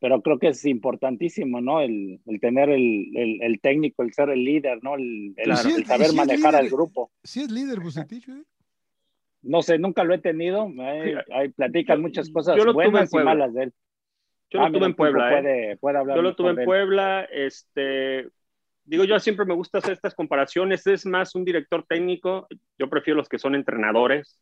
pero 0.00 0.20
creo 0.20 0.38
que 0.38 0.48
es 0.48 0.66
importantísimo, 0.66 1.62
¿no? 1.62 1.80
El, 1.80 2.20
tener 2.42 2.68
el, 2.68 3.58
técnico, 3.62 4.02
el 4.02 4.12
ser 4.12 4.28
el 4.28 4.44
líder, 4.44 4.84
¿no? 4.84 4.96
El, 4.96 5.34
saber 5.86 6.12
manejar 6.12 6.54
al 6.54 6.68
grupo. 6.68 7.10
Sí 7.22 7.40
es 7.40 7.50
líder, 7.50 7.80
Bucetich, 7.80 8.28
¿eh? 8.28 8.44
No 9.44 9.62
sé, 9.62 9.78
nunca 9.78 10.04
lo 10.04 10.14
he 10.14 10.18
tenido. 10.18 10.68
Ahí, 11.32 11.48
platican 11.50 12.00
muchas 12.00 12.30
cosas 12.30 12.56
buenas 12.72 13.12
y 13.12 13.18
malas 13.18 13.52
de 13.54 13.64
él. 13.64 13.72
Yo 14.50 14.60
lo 14.60 14.66
ah, 14.66 14.72
tuve 14.72 14.86
en 14.86 14.94
Puebla. 14.94 15.40
¿eh? 15.40 15.76
Puede, 15.80 15.98
hablar 15.98 16.16
yo 16.16 16.22
lo 16.22 16.34
tuve 16.34 16.50
en 16.50 16.64
Puebla. 16.64 17.28
Este, 17.30 18.28
digo, 18.84 19.04
yo 19.04 19.18
siempre 19.18 19.44
me 19.44 19.54
gusta 19.54 19.78
hacer 19.78 19.92
estas 19.92 20.14
comparaciones. 20.14 20.86
Es 20.86 21.06
más 21.06 21.34
un 21.34 21.44
director 21.44 21.84
técnico. 21.88 22.46
Yo 22.78 22.88
prefiero 22.88 23.18
los 23.18 23.28
que 23.28 23.38
son 23.38 23.54
entrenadores. 23.54 24.38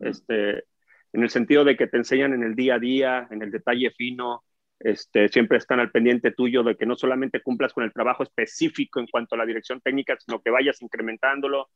Este, 0.00 0.64
en 1.12 1.22
el 1.22 1.30
sentido 1.30 1.64
de 1.64 1.76
que 1.76 1.86
te 1.86 1.96
enseñan 1.96 2.34
en 2.34 2.42
el 2.42 2.54
día 2.54 2.74
a 2.74 2.78
día, 2.78 3.28
en 3.30 3.42
el 3.42 3.50
detalle 3.50 3.90
fino. 3.90 4.44
Este, 4.80 5.28
siempre 5.28 5.58
están 5.58 5.80
al 5.80 5.90
pendiente 5.90 6.32
tuyo 6.32 6.62
de 6.62 6.76
que 6.76 6.84
no 6.84 6.96
solamente 6.96 7.40
cumplas 7.40 7.72
con 7.72 7.84
el 7.84 7.92
trabajo 7.92 8.22
específico 8.22 9.00
en 9.00 9.06
cuanto 9.06 9.34
a 9.34 9.38
la 9.38 9.46
dirección 9.46 9.80
técnica, 9.80 10.16
sino 10.18 10.42
que 10.42 10.50
vayas 10.50 10.82
incrementándolo, 10.82 11.70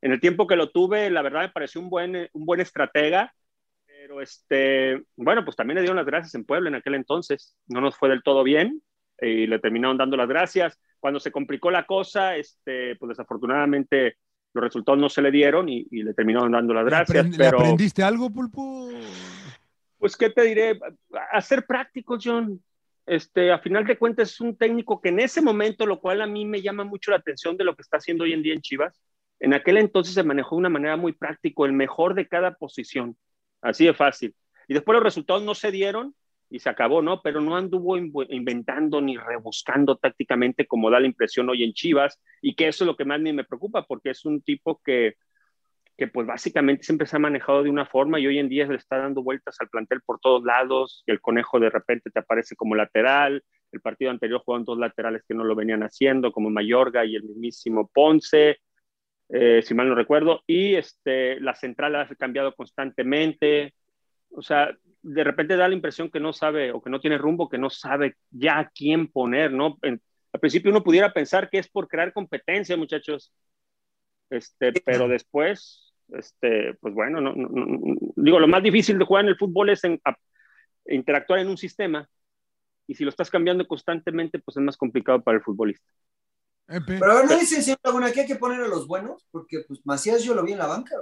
en 0.00 0.12
el 0.12 0.20
tiempo 0.20 0.46
que 0.46 0.56
lo 0.56 0.70
tuve, 0.70 1.10
la 1.10 1.22
verdad 1.22 1.42
me 1.42 1.48
pareció 1.50 1.80
un 1.80 1.90
buen, 1.90 2.28
un 2.32 2.46
buen 2.46 2.60
estratega, 2.60 3.34
pero 3.86 4.20
este, 4.20 5.02
bueno, 5.16 5.44
pues 5.44 5.56
también 5.56 5.76
le 5.76 5.82
dieron 5.82 5.96
las 5.96 6.06
gracias 6.06 6.34
en 6.34 6.44
Puebla 6.44 6.68
en 6.68 6.76
aquel 6.76 6.94
entonces. 6.94 7.56
No 7.66 7.80
nos 7.80 7.96
fue 7.96 8.08
del 8.08 8.22
todo 8.22 8.42
bien 8.42 8.80
y 9.20 9.46
le 9.46 9.58
terminaron 9.58 9.98
dando 9.98 10.16
las 10.16 10.28
gracias. 10.28 10.78
Cuando 11.00 11.20
se 11.20 11.32
complicó 11.32 11.70
la 11.70 11.84
cosa, 11.84 12.36
este, 12.36 12.96
pues 12.96 13.10
desafortunadamente 13.10 14.16
los 14.54 14.64
resultados 14.64 15.00
no 15.00 15.08
se 15.08 15.22
le 15.22 15.30
dieron 15.30 15.68
y, 15.68 15.84
le 15.90 16.14
terminaron 16.14 16.52
dando 16.52 16.74
las 16.74 16.84
gracias. 16.84 17.26
pero, 17.36 17.58
aprendiste 17.58 18.02
algo, 18.02 18.30
Pulpo? 18.30 18.88
Pues, 19.98 20.16
¿qué 20.16 20.30
te 20.30 20.42
diré? 20.42 20.78
A 21.32 21.40
ser 21.40 21.66
práctico, 21.66 22.18
John. 22.22 22.62
Este, 23.04 23.50
a 23.50 23.58
final 23.58 23.86
de 23.86 23.96
cuentas, 23.96 24.30
es 24.30 24.40
un 24.40 24.56
técnico 24.56 25.00
que 25.00 25.08
en 25.08 25.20
ese 25.20 25.40
momento, 25.40 25.86
lo 25.86 25.98
cual 25.98 26.20
a 26.20 26.26
mí 26.26 26.44
me 26.44 26.60
llama 26.60 26.84
mucho 26.84 27.10
la 27.10 27.16
atención 27.16 27.56
de 27.56 27.64
lo 27.64 27.74
que 27.74 27.82
está 27.82 27.96
haciendo 27.96 28.24
hoy 28.24 28.32
en 28.32 28.42
día 28.42 28.54
en 28.54 28.60
Chivas, 28.60 29.00
en 29.40 29.54
aquel 29.54 29.78
entonces 29.78 30.14
se 30.14 30.22
manejó 30.22 30.56
de 30.56 30.60
una 30.60 30.68
manera 30.68 30.96
muy 30.96 31.12
práctica, 31.12 31.64
el 31.64 31.72
mejor 31.72 32.14
de 32.14 32.26
cada 32.26 32.54
posición, 32.54 33.16
así 33.60 33.86
de 33.86 33.94
fácil. 33.94 34.34
Y 34.66 34.74
después 34.74 34.94
los 34.94 35.02
resultados 35.02 35.42
no 35.42 35.54
se 35.54 35.70
dieron 35.70 36.14
y 36.50 36.58
se 36.60 36.68
acabó, 36.70 37.02
¿no? 37.02 37.20
Pero 37.22 37.40
no 37.40 37.56
anduvo 37.56 37.96
inventando 37.96 39.00
ni 39.00 39.16
rebuscando 39.16 39.96
tácticamente 39.96 40.66
como 40.66 40.90
da 40.90 41.00
la 41.00 41.06
impresión 41.06 41.48
hoy 41.48 41.62
en 41.62 41.72
Chivas 41.72 42.20
y 42.40 42.54
que 42.54 42.68
eso 42.68 42.84
es 42.84 42.86
lo 42.86 42.96
que 42.96 43.04
más 43.04 43.20
me 43.20 43.44
preocupa 43.44 43.84
porque 43.84 44.10
es 44.10 44.24
un 44.24 44.40
tipo 44.40 44.80
que, 44.84 45.16
que 45.98 46.06
pues 46.06 46.26
básicamente 46.26 46.84
siempre 46.84 47.06
se 47.06 47.16
ha 47.16 47.18
manejado 47.18 47.64
de 47.64 47.70
una 47.70 47.84
forma 47.84 48.20
y 48.20 48.26
hoy 48.26 48.38
en 48.38 48.48
día 48.48 48.66
le 48.66 48.76
está 48.76 48.98
dando 48.98 49.22
vueltas 49.22 49.56
al 49.60 49.68
plantel 49.68 50.00
por 50.06 50.20
todos 50.20 50.44
lados, 50.44 51.02
el 51.06 51.20
conejo 51.20 51.58
de 51.58 51.70
repente 51.70 52.10
te 52.10 52.20
aparece 52.20 52.54
como 52.54 52.76
lateral, 52.76 53.42
el 53.72 53.80
partido 53.80 54.10
anterior 54.10 54.40
jugaron 54.44 54.64
dos 54.64 54.78
laterales 54.78 55.22
que 55.26 55.34
no 55.34 55.42
lo 55.42 55.56
venían 55.56 55.82
haciendo, 55.82 56.30
como 56.32 56.50
Mayorga 56.50 57.04
y 57.04 57.16
el 57.16 57.24
mismísimo 57.24 57.90
Ponce, 57.92 58.60
eh, 59.28 59.62
si 59.62 59.74
mal 59.74 59.88
no 59.88 59.94
recuerdo, 59.94 60.42
y 60.46 60.74
este, 60.74 61.40
la 61.40 61.54
central 61.54 61.96
ha 61.96 62.08
cambiado 62.16 62.54
constantemente. 62.54 63.74
O 64.30 64.42
sea, 64.42 64.74
de 65.02 65.24
repente 65.24 65.56
da 65.56 65.68
la 65.68 65.74
impresión 65.74 66.10
que 66.10 66.20
no 66.20 66.32
sabe 66.32 66.72
o 66.72 66.82
que 66.82 66.90
no 66.90 67.00
tiene 67.00 67.18
rumbo, 67.18 67.48
que 67.48 67.58
no 67.58 67.70
sabe 67.70 68.16
ya 68.30 68.58
a 68.58 68.68
quién 68.70 69.08
poner, 69.08 69.52
¿no? 69.52 69.78
al 70.30 70.40
principio 70.40 70.70
uno 70.70 70.84
pudiera 70.84 71.12
pensar 71.12 71.48
que 71.48 71.58
es 71.58 71.68
por 71.68 71.88
crear 71.88 72.12
competencia, 72.12 72.76
muchachos, 72.76 73.32
este, 74.30 74.72
pero 74.84 75.08
después, 75.08 75.94
este, 76.12 76.74
pues 76.74 76.92
bueno, 76.92 77.20
no, 77.20 77.34
digo, 78.16 78.38
lo 78.38 78.48
más 78.48 78.62
difícil 78.62 78.98
de 78.98 79.04
jugar 79.04 79.24
en 79.24 79.30
el 79.30 79.38
fútbol 79.38 79.70
es 79.70 79.82
interactuar 80.86 81.40
en 81.40 81.48
un 81.48 81.56
sistema 81.56 82.08
y 82.86 82.94
si 82.94 83.04
lo 83.04 83.10
estás 83.10 83.30
cambiando 83.30 83.66
constantemente, 83.66 84.38
pues 84.38 84.56
es 84.56 84.62
más 84.62 84.76
complicado 84.76 85.22
para 85.22 85.38
el 85.38 85.44
futbolista. 85.44 85.90
Pero 86.68 87.12
a 87.12 87.14
ver, 87.14 87.26
¿no 87.26 87.38
dicen 87.38 87.62
señor 87.62 87.80
Laguna 87.82 88.12
que 88.12 88.20
hay 88.20 88.26
que 88.26 88.36
poner 88.36 88.60
a 88.60 88.68
los 88.68 88.86
buenos? 88.86 89.26
Porque 89.30 89.64
pues 89.66 89.80
Macías 89.84 90.22
yo 90.22 90.34
lo 90.34 90.44
vi 90.44 90.52
en 90.52 90.58
la 90.58 90.66
banca. 90.66 90.94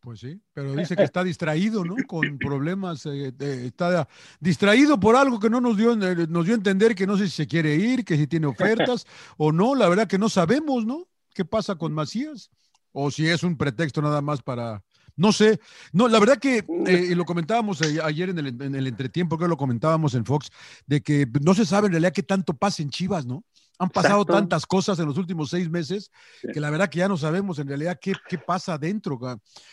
Pues 0.00 0.20
sí, 0.20 0.40
pero 0.54 0.74
dice 0.74 0.96
que 0.96 1.02
está 1.02 1.22
distraído, 1.22 1.84
¿no? 1.84 1.94
Con 2.06 2.38
problemas, 2.38 3.04
eh, 3.04 3.32
está 3.38 4.08
distraído 4.40 4.98
por 4.98 5.14
algo 5.14 5.38
que 5.38 5.50
no 5.50 5.60
nos 5.60 5.76
dio, 5.76 5.92
eh, 5.92 6.26
nos 6.26 6.46
dio 6.46 6.54
a 6.54 6.56
entender 6.56 6.94
que 6.94 7.06
no 7.06 7.18
sé 7.18 7.24
si 7.26 7.36
se 7.36 7.46
quiere 7.46 7.76
ir, 7.76 8.04
que 8.04 8.16
si 8.16 8.26
tiene 8.26 8.46
ofertas 8.46 9.06
o 9.36 9.52
no, 9.52 9.74
la 9.74 9.88
verdad 9.88 10.08
que 10.08 10.18
no 10.18 10.30
sabemos, 10.30 10.86
¿no? 10.86 11.06
¿Qué 11.34 11.44
pasa 11.44 11.76
con 11.76 11.92
Macías? 11.92 12.50
O 12.92 13.10
si 13.10 13.28
es 13.28 13.42
un 13.42 13.58
pretexto 13.58 14.00
nada 14.00 14.22
más 14.22 14.42
para, 14.42 14.82
no 15.16 15.32
sé, 15.32 15.60
no, 15.92 16.08
la 16.08 16.18
verdad 16.18 16.38
que 16.38 16.64
eh, 16.86 17.14
lo 17.14 17.26
comentábamos 17.26 17.82
ayer 17.82 18.30
en 18.30 18.38
el, 18.38 18.46
en 18.62 18.74
el 18.74 18.86
entretiempo, 18.86 19.36
que 19.36 19.48
lo 19.48 19.58
comentábamos 19.58 20.14
en 20.14 20.24
Fox, 20.24 20.50
de 20.86 21.02
que 21.02 21.28
no 21.42 21.54
se 21.54 21.66
sabe 21.66 21.86
en 21.86 21.92
realidad 21.92 22.14
qué 22.14 22.22
tanto 22.22 22.54
pasa 22.54 22.82
en 22.82 22.88
Chivas, 22.88 23.26
¿no? 23.26 23.44
Han 23.80 23.88
pasado 23.88 24.26
tantas 24.26 24.66
cosas 24.66 24.98
en 25.00 25.06
los 25.06 25.16
últimos 25.16 25.48
seis 25.48 25.70
meses 25.70 26.12
que 26.52 26.60
la 26.60 26.70
verdad 26.70 26.90
que 26.90 26.98
ya 26.98 27.08
no 27.08 27.16
sabemos 27.16 27.58
en 27.58 27.66
realidad 27.66 27.98
qué, 28.00 28.12
qué 28.28 28.36
pasa 28.36 28.74
adentro. 28.74 29.18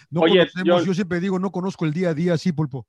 No 0.10 0.22
conocemos, 0.22 0.86
yo, 0.86 0.94
siempre 0.94 1.20
digo, 1.20 1.38
no 1.40 1.52
conozco 1.52 1.86
el 1.86 1.92
día 1.92 2.10
a 2.10 2.14
día 2.14 2.34
así, 2.34 2.54
Pulpo. 2.54 2.88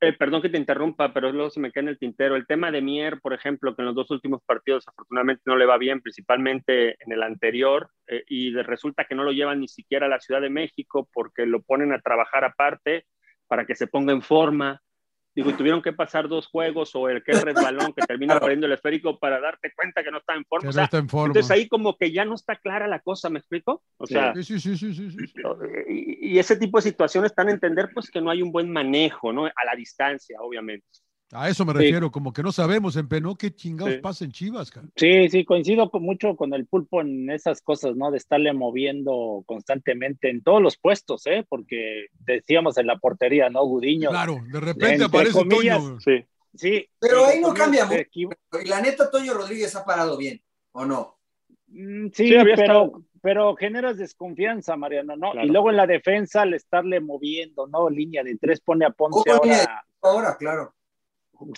Eh, 0.00 0.12
perdón 0.12 0.40
que 0.40 0.48
te 0.48 0.58
interrumpa, 0.58 1.12
pero 1.12 1.32
luego 1.32 1.50
se 1.50 1.60
me 1.60 1.70
queda 1.70 1.82
en 1.82 1.88
el 1.88 1.98
tintero. 1.98 2.36
El 2.36 2.46
tema 2.46 2.70
de 2.70 2.80
Mier, 2.80 3.20
por 3.20 3.34
ejemplo, 3.34 3.74
que 3.74 3.82
en 3.82 3.86
los 3.86 3.94
dos 3.94 4.10
últimos 4.12 4.40
partidos 4.44 4.86
afortunadamente 4.86 5.42
no 5.46 5.56
le 5.56 5.66
va 5.66 5.78
bien, 5.78 6.00
principalmente 6.00 6.96
en 7.04 7.12
el 7.12 7.22
anterior, 7.22 7.90
eh, 8.06 8.22
y 8.28 8.52
resulta 8.52 9.04
que 9.04 9.14
no 9.14 9.24
lo 9.24 9.32
llevan 9.32 9.60
ni 9.60 9.68
siquiera 9.68 10.06
a 10.06 10.08
la 10.08 10.20
Ciudad 10.20 10.40
de 10.40 10.50
México 10.50 11.08
porque 11.12 11.44
lo 11.44 11.62
ponen 11.62 11.92
a 11.92 12.00
trabajar 12.00 12.44
aparte 12.44 13.06
para 13.46 13.64
que 13.64 13.74
se 13.74 13.86
ponga 13.86 14.12
en 14.12 14.22
forma 14.22 14.80
Digo, 15.34 15.54
tuvieron 15.54 15.80
que 15.80 15.94
pasar 15.94 16.28
dos 16.28 16.46
juegos 16.46 16.94
o 16.94 17.08
el 17.08 17.22
que 17.22 17.32
es 17.32 17.42
resbalón 17.42 17.94
que 17.94 18.02
termina 18.02 18.38
perdiendo 18.38 18.66
el 18.66 18.72
esférico 18.72 19.18
para 19.18 19.40
darte 19.40 19.72
cuenta 19.74 20.04
que 20.04 20.10
no 20.10 20.18
está 20.18 20.34
en 20.34 20.44
forma. 20.44 20.70
Que 20.70 20.76
no 20.76 20.82
está 20.82 20.98
en 20.98 21.08
forma. 21.08 21.26
Entonces 21.28 21.50
ahí 21.50 21.68
como 21.68 21.96
que 21.96 22.12
ya 22.12 22.24
no 22.26 22.34
está 22.34 22.56
clara 22.56 22.86
la 22.86 23.00
cosa, 23.00 23.30
¿me 23.30 23.38
explico? 23.38 23.82
O 23.96 24.06
sea, 24.06 24.34
Sí, 24.34 24.44
sí, 24.44 24.60
sí, 24.60 24.76
sí, 24.76 24.94
sí, 24.94 25.10
sí. 25.10 25.42
y, 25.88 26.34
y 26.34 26.38
ese 26.38 26.56
tipo 26.56 26.78
de 26.78 26.82
situaciones 26.82 27.30
están 27.30 27.48
a 27.48 27.52
entender 27.52 27.88
pues 27.94 28.10
que 28.10 28.20
no 28.20 28.30
hay 28.30 28.42
un 28.42 28.52
buen 28.52 28.70
manejo, 28.70 29.32
¿no? 29.32 29.46
A 29.46 29.64
la 29.64 29.74
distancia, 29.74 30.38
obviamente. 30.40 30.86
A 31.32 31.48
eso 31.48 31.64
me 31.64 31.72
Sí. 31.72 31.78
refiero, 31.78 32.10
como 32.12 32.32
que 32.32 32.42
no 32.42 32.52
sabemos 32.52 32.94
en 32.96 33.08
Penó 33.08 33.36
qué 33.36 33.54
chingados 33.54 33.94
Sí. 33.94 34.00
pasa 34.00 34.24
en 34.24 34.32
Chivas, 34.32 34.70
cara. 34.70 34.86
Sí, 34.96 35.28
sí, 35.30 35.44
coincido 35.44 35.90
con 35.90 36.02
mucho 36.02 36.36
con 36.36 36.52
el 36.52 36.66
pulpo 36.66 37.00
en 37.00 37.30
esas 37.30 37.62
cosas, 37.62 37.96
¿no? 37.96 38.10
De 38.10 38.18
estarle 38.18 38.52
moviendo 38.52 39.42
constantemente 39.46 40.28
en 40.28 40.42
todos 40.42 40.60
los 40.60 40.76
puestos, 40.76 41.26
¿eh? 41.26 41.44
Porque 41.48 42.06
decíamos 42.20 42.76
en 42.76 42.86
la 42.86 42.98
portería, 42.98 43.48
¿no? 43.48 43.64
Gudiño. 43.64 44.10
Claro, 44.10 44.36
de 44.52 44.60
repente 44.60 44.92
Entre 44.92 45.06
aparece 45.06 45.38
comillas, 45.38 45.78
Toño. 45.82 46.00
Sí. 46.00 46.24
Sí. 46.54 46.86
Pero 47.00 47.24
ahí 47.24 47.40
no 47.40 47.54
cambia 47.54 47.86
mucho. 47.86 48.02
Y 48.62 48.68
la 48.68 48.82
neta, 48.82 49.10
Toño 49.10 49.32
Rodríguez 49.32 49.74
ha 49.74 49.84
parado 49.86 50.18
bien, 50.18 50.42
¿o 50.72 50.84
no? 50.84 51.16
Mm, 51.68 52.08
Sí, 52.12 52.28
pero, 52.30 52.52
estado- 52.52 53.02
pero 53.22 53.56
generas 53.56 53.96
desconfianza, 53.96 54.76
Mariano, 54.76 55.16
¿no? 55.16 55.30
Claro. 55.32 55.46
Y 55.46 55.50
luego 55.50 55.70
en 55.70 55.78
la 55.78 55.86
defensa 55.86 56.42
al 56.42 56.52
estarle 56.52 57.00
moviendo, 57.00 57.66
¿no? 57.68 57.88
Línea 57.88 58.22
de 58.22 58.36
tres, 58.36 58.60
pone 58.60 58.84
a 58.84 58.90
Ponce 58.90 59.30
ahora. 59.30 59.82
Ahora, 60.02 60.36
claro. 60.38 60.74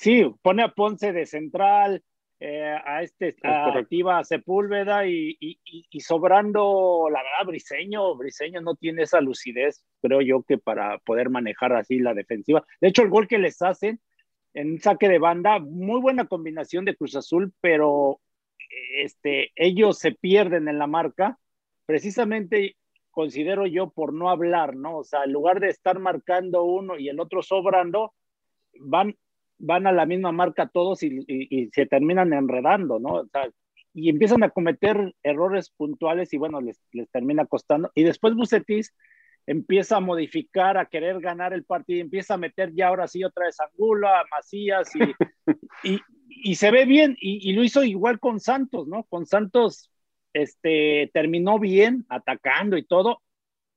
Sí, 0.01 0.25
pone 0.43 0.63
a 0.63 0.69
Ponce 0.69 1.13
de 1.13 1.27
central, 1.27 2.03
eh, 2.41 2.77
a 2.85 3.03
este, 3.03 3.37
a 3.43 4.25
Sepúlveda 4.25 5.07
y, 5.07 5.37
y, 5.41 6.01
sobrando, 6.01 7.09
la 7.11 7.23
verdad, 7.23 7.47
Briseño, 7.47 8.17
Briseño 8.17 8.61
no 8.61 8.75
tiene 8.75 9.03
esa 9.03 9.21
lucidez, 9.21 9.85
creo 10.03 10.21
yo, 10.21 10.43
que 10.43 10.59
para 10.59 10.99
poder 10.99 11.31
manejar 11.31 11.73
así 11.73 11.99
la 11.99 12.13
defensiva. 12.13 12.65
De 12.81 12.89
hecho, 12.89 13.03
el 13.03 13.09
gol 13.09 13.29
que 13.29 13.39
les 13.39 13.63
hacen 13.63 14.01
en 14.53 14.81
saque 14.81 15.09
de 15.09 15.19
banda, 15.19 15.59
muy 15.59 16.01
buena 16.01 16.27
combinación 16.27 16.85
de 16.85 16.97
Cruz 16.97 17.17
Azul, 17.17 17.53
pero 17.61 18.21
este, 19.01 19.53
ellos 19.57 19.99
se 19.99 20.13
pierden 20.13 20.69
en 20.69 20.79
la 20.79 20.87
marca, 20.87 21.39
precisamente 21.87 22.77
considero 23.11 23.67
yo 23.67 23.91
por 23.91 24.13
no 24.13 24.29
hablar, 24.31 24.77
¿no? 24.77 24.99
O 24.99 25.05
sea, 25.05 25.25
en 25.25 25.33
lugar 25.33 25.61
de 25.61 25.69
estar 25.69 25.99
marcando 25.99 26.65
uno 26.65 26.99
y 26.99 27.09
el 27.09 27.21
otro 27.21 27.43
sobrando, 27.43 28.13
van, 28.81 29.17
van 29.65 29.87
a 29.87 29.93
la 29.93 30.07
misma 30.07 30.33
marca 30.33 30.69
todos 30.69 31.03
y, 31.03 31.09
y- 31.27 31.49
y 31.65 31.71
se 31.73 31.87
terminan 31.87 32.33
enredando, 32.33 32.99
¿no? 32.99 33.11
O 33.15 33.27
sea, 33.29 33.49
y 33.93 34.09
empiezan 34.11 34.43
a 34.43 34.51
cometer 34.51 35.15
errores 35.23 35.71
puntuales 35.71 36.33
y 36.33 36.39
bueno, 36.39 36.61
les, 36.61 36.81
les 36.93 37.11
termina 37.11 37.47
costando. 37.47 37.91
Y 37.95 38.03
después 38.05 38.35
Bucetis 38.35 38.95
empieza 39.47 39.97
a 39.99 40.01
modificar, 40.01 40.79
a 40.79 40.87
querer 40.87 41.21
ganar 41.21 41.53
el 41.53 41.65
partido, 41.65 42.01
empieza 42.01 42.35
a 42.35 42.39
meter 42.39 42.73
ya 42.75 42.89
ahora 42.89 43.07
sí 43.09 43.23
otra 43.25 43.47
vez 43.47 43.57
Angulo, 43.61 44.09
a 44.09 44.25
Macías 44.31 44.91
y, 44.97 45.93
y, 45.95 46.01
y 46.29 46.55
se 46.57 46.71
ve 46.71 46.87
bien 46.87 47.17
y, 47.21 47.49
y 47.51 47.53
lo 47.55 47.63
hizo 47.65 47.85
igual 47.85 48.19
con 48.21 48.41
Santos, 48.41 48.87
¿no? 48.89 49.05
Con 49.05 49.27
Santos 49.27 49.91
este, 50.33 51.11
terminó 51.13 51.59
bien, 51.59 52.05
atacando 52.09 52.77
y 52.77 52.85
todo. 52.85 53.23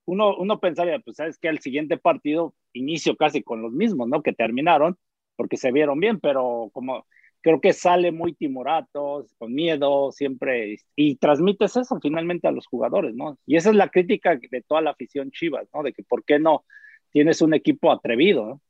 Uno, 0.06 0.36
uno 0.36 0.58
pensaría, 0.60 0.98
pues 1.00 1.16
sabes 1.16 1.38
que 1.38 1.48
el 1.48 1.60
siguiente 1.60 1.98
partido 1.98 2.54
inicio 2.72 3.16
casi 3.16 3.42
con 3.42 3.62
los 3.62 3.72
mismos, 3.72 4.08
¿no? 4.08 4.22
Que 4.22 4.32
terminaron, 4.32 4.96
porque 5.38 5.56
se 5.56 5.70
vieron 5.70 6.00
bien, 6.00 6.18
pero 6.18 6.68
como 6.72 7.06
creo 7.40 7.60
que 7.60 7.72
sale 7.72 8.10
muy 8.10 8.34
timorato, 8.34 9.24
con 9.38 9.54
miedo, 9.54 10.10
siempre, 10.10 10.78
y 10.96 11.14
transmites 11.14 11.76
eso 11.76 12.00
finalmente 12.02 12.48
a 12.48 12.50
los 12.50 12.66
jugadores, 12.66 13.14
¿no? 13.14 13.38
Y 13.46 13.54
esa 13.54 13.70
es 13.70 13.76
la 13.76 13.88
crítica 13.88 14.34
de 14.36 14.62
toda 14.62 14.80
la 14.80 14.90
afición 14.90 15.30
Chivas, 15.30 15.68
¿no? 15.72 15.84
De 15.84 15.92
que 15.92 16.02
por 16.02 16.24
qué 16.24 16.40
no 16.40 16.64
tienes 17.12 17.40
un 17.40 17.54
equipo 17.54 17.92
atrevido, 17.92 18.46
¿no? 18.46 18.60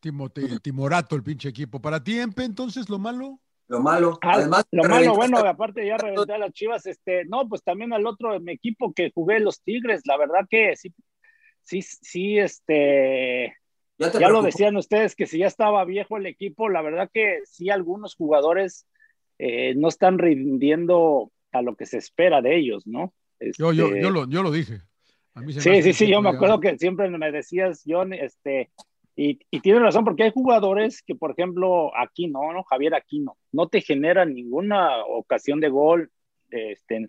Timote- 0.00 0.60
Timorato, 0.62 1.16
el 1.16 1.24
pinche 1.24 1.48
equipo. 1.48 1.80
Para 1.80 2.02
ti, 2.02 2.18
Empe, 2.18 2.44
entonces, 2.44 2.88
lo 2.88 3.00
malo. 3.00 3.40
Lo 3.66 3.80
malo. 3.80 4.18
Ah, 4.22 4.34
Además, 4.34 4.64
lo 4.70 4.84
malo, 4.84 5.14
bueno, 5.14 5.38
aparte 5.38 5.84
ya 5.86 5.96
reventé 5.96 6.34
a 6.34 6.38
las 6.38 6.52
Chivas, 6.52 6.86
este, 6.86 7.24
no, 7.24 7.48
pues 7.48 7.62
también 7.64 7.92
al 7.92 8.06
otro 8.06 8.32
de 8.32 8.40
mi 8.40 8.52
equipo 8.52 8.92
que 8.92 9.10
jugué 9.12 9.40
los 9.40 9.62
Tigres, 9.62 10.02
la 10.04 10.16
verdad 10.16 10.46
que 10.48 10.76
sí, 10.76 10.92
sí, 11.62 11.82
sí, 11.82 12.38
este, 12.38 13.56
ya 13.98 14.28
lo 14.28 14.42
decían 14.42 14.76
ustedes 14.76 15.14
que 15.14 15.26
si 15.26 15.38
ya 15.38 15.46
estaba 15.46 15.84
viejo 15.84 16.16
el 16.16 16.26
equipo, 16.26 16.68
la 16.68 16.82
verdad 16.82 17.10
que 17.12 17.40
sí 17.44 17.70
algunos 17.70 18.14
jugadores 18.14 18.86
eh, 19.38 19.74
no 19.74 19.88
están 19.88 20.18
rindiendo 20.18 21.30
a 21.52 21.62
lo 21.62 21.76
que 21.76 21.86
se 21.86 21.98
espera 21.98 22.40
de 22.40 22.56
ellos, 22.56 22.86
¿no? 22.86 23.12
Yo, 23.58 23.72
yo, 23.72 23.86
Este, 23.88 24.02
yo, 24.02 24.10
lo, 24.10 24.28
yo 24.28 24.42
lo 24.42 24.50
dije. 24.50 24.80
A 25.34 25.40
mí 25.40 25.52
se 25.52 25.60
Sí, 25.60 25.82
sí, 25.82 25.92
sí, 25.92 26.06
yo 26.08 26.22
me 26.22 26.30
acuerdo 26.30 26.60
que 26.60 26.78
siempre 26.78 27.08
me 27.10 27.32
decías, 27.32 27.82
John, 27.86 28.12
este, 28.12 28.70
y, 29.16 29.40
y 29.50 29.60
tienes 29.60 29.82
razón, 29.82 30.04
porque 30.04 30.24
hay 30.24 30.30
jugadores 30.30 31.02
que, 31.02 31.14
por 31.14 31.32
ejemplo, 31.32 31.90
Aquino, 31.96 32.52
¿no? 32.52 32.62
Javier 32.64 32.94
Aquino, 32.94 33.36
no 33.50 33.68
te 33.68 33.80
genera 33.80 34.24
ninguna 34.24 35.04
ocasión 35.04 35.60
de 35.60 35.68
gol, 35.68 36.10
este, 36.50 37.08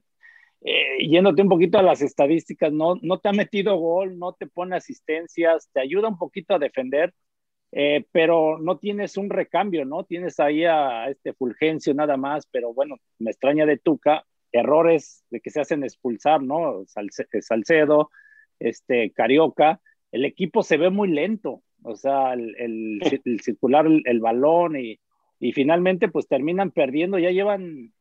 eh, 0.64 1.08
yéndote 1.08 1.42
un 1.42 1.50
poquito 1.50 1.78
a 1.78 1.84
las 1.84 2.02
estadísticas, 2.02 2.72
no, 2.74 2.96
no 3.02 3.20
te 3.20 3.30
ha 3.30 3.34
metido 3.34 3.76
gol, 3.78 4.18
no 4.18 4.34
te 4.34 4.48
pone 4.48 4.76
asistencias, 4.78 5.70
te 5.74 5.82
ayuda 5.82 6.08
un 6.10 6.18
poquito 6.18 6.56
a 6.56 6.60
defender, 6.60 7.14
eh, 7.72 8.06
pero 8.12 8.60
no 8.60 8.78
tienes 8.78 9.18
un 9.18 9.30
recambio, 9.30 9.86
¿no? 9.86 10.04
Tienes 10.06 10.40
ahí 10.40 10.64
a 10.66 11.10
este 11.10 11.34
Fulgencio 11.34 11.94
nada 11.94 12.18
más, 12.18 12.48
pero 12.52 12.74
bueno, 12.74 12.98
me 13.20 13.32
extraña 13.32 13.66
de 13.66 13.78
Tuca, 13.78 14.26
errores 14.52 15.26
de 15.32 15.42
que 15.42 15.50
se 15.50 15.62
hacen 15.62 15.84
expulsar, 15.84 16.42
¿no? 16.44 16.86
Salce- 16.86 17.28
Salcedo, 17.42 18.10
este, 18.60 19.12
Carioca, 19.12 19.82
el 20.12 20.26
equipo 20.26 20.62
se 20.64 20.78
ve 20.78 20.90
muy 20.92 21.10
lento, 21.10 21.64
o 21.84 21.96
sea, 21.96 22.34
el, 22.34 22.56
el- 22.60 23.00
el 23.26 23.40
circular 23.42 23.88
el, 23.88 24.04
el 24.06 24.20
balón 24.20 24.78
y, 24.78 25.00
y 25.40 25.52
finalmente 25.54 26.08
pues 26.10 26.28
terminan 26.28 26.72
perdiendo, 26.72 27.18
ya 27.20 27.32
llevan 27.32 27.92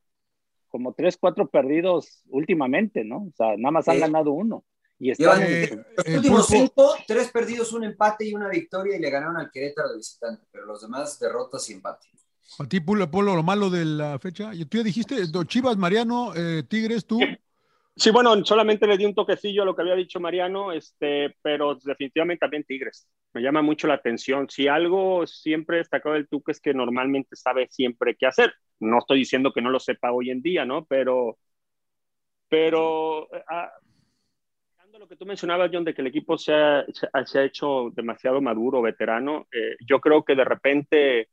como 0.72 0.92
tres, 0.94 1.16
cuatro 1.16 1.46
perdidos 1.48 2.24
últimamente, 2.30 3.04
¿no? 3.04 3.18
O 3.18 3.32
sea, 3.36 3.56
nada 3.56 3.70
más 3.70 3.86
han 3.86 4.00
ganado 4.00 4.32
uno. 4.32 4.64
Y 4.98 5.10
están, 5.10 5.40
Llevan 5.40 5.52
Eh, 5.52 5.84
los 5.96 6.16
últimos 6.16 6.48
Pulpo- 6.48 6.58
cinco, 6.58 6.94
tres 7.06 7.30
perdidos, 7.30 7.72
un 7.72 7.84
empate 7.84 8.24
y 8.26 8.34
una 8.34 8.48
victoria 8.48 8.96
y 8.96 9.00
le 9.00 9.10
ganaron 9.10 9.36
al 9.36 9.50
Querétaro 9.50 9.90
de 9.90 9.98
visitante, 9.98 10.44
pero 10.50 10.64
los 10.66 10.80
demás 10.82 11.18
derrotas 11.20 11.68
y 11.70 11.74
empate. 11.74 12.08
A 12.58 12.66
ti, 12.68 12.80
Polo, 12.80 13.10
Polo, 13.10 13.34
lo 13.36 13.42
malo 13.42 13.70
de 13.70 13.84
la 13.84 14.18
fecha. 14.18 14.52
Y 14.54 14.64
Tú 14.66 14.78
ya 14.78 14.84
dijiste, 14.84 15.16
Chivas, 15.46 15.76
Mariano, 15.76 16.32
eh, 16.34 16.62
Tigres, 16.68 17.06
tú. 17.06 17.20
Sí, 17.94 18.10
bueno, 18.10 18.42
solamente 18.44 18.86
le 18.86 18.96
di 18.96 19.04
un 19.04 19.14
toquecillo 19.14 19.62
a 19.62 19.64
lo 19.66 19.76
que 19.76 19.82
había 19.82 19.94
dicho 19.94 20.18
Mariano, 20.18 20.72
este, 20.72 21.36
pero 21.42 21.74
definitivamente 21.76 22.40
también 22.40 22.64
Tigres. 22.64 23.06
Me 23.34 23.42
llama 23.42 23.60
mucho 23.62 23.86
la 23.86 23.94
atención. 23.94 24.48
Si 24.48 24.66
algo 24.66 25.26
siempre 25.26 25.76
destacado 25.78 26.14
del 26.14 26.26
Tuca 26.28 26.52
es 26.52 26.60
que 26.60 26.72
normalmente 26.72 27.36
sabe 27.36 27.68
siempre 27.70 28.16
qué 28.16 28.26
hacer. 28.26 28.54
No 28.80 28.98
estoy 28.98 29.18
diciendo 29.18 29.52
que 29.52 29.60
no 29.60 29.70
lo 29.70 29.78
sepa 29.78 30.10
hoy 30.12 30.30
en 30.30 30.40
día, 30.42 30.64
¿no? 30.64 30.86
Pero, 30.86 31.38
pero 32.48 33.28
ah, 33.48 33.70
dando 34.78 34.98
lo 34.98 35.08
que 35.08 35.16
tú 35.16 35.24
mencionabas, 35.26 35.70
John, 35.72 35.84
de 35.84 35.94
que 35.94 36.02
el 36.02 36.08
equipo 36.08 36.36
se 36.38 36.52
ha- 36.54 36.84
se 37.24 37.38
ha 37.38 37.44
hecho 37.44 37.90
demasiado 37.94 38.40
maduro, 38.40 38.82
veterano, 38.82 39.46
eh, 39.52 39.76
yo 39.86 40.00
creo 40.00 40.24
que 40.24 40.34
de 40.34 40.44
repente 40.44 41.28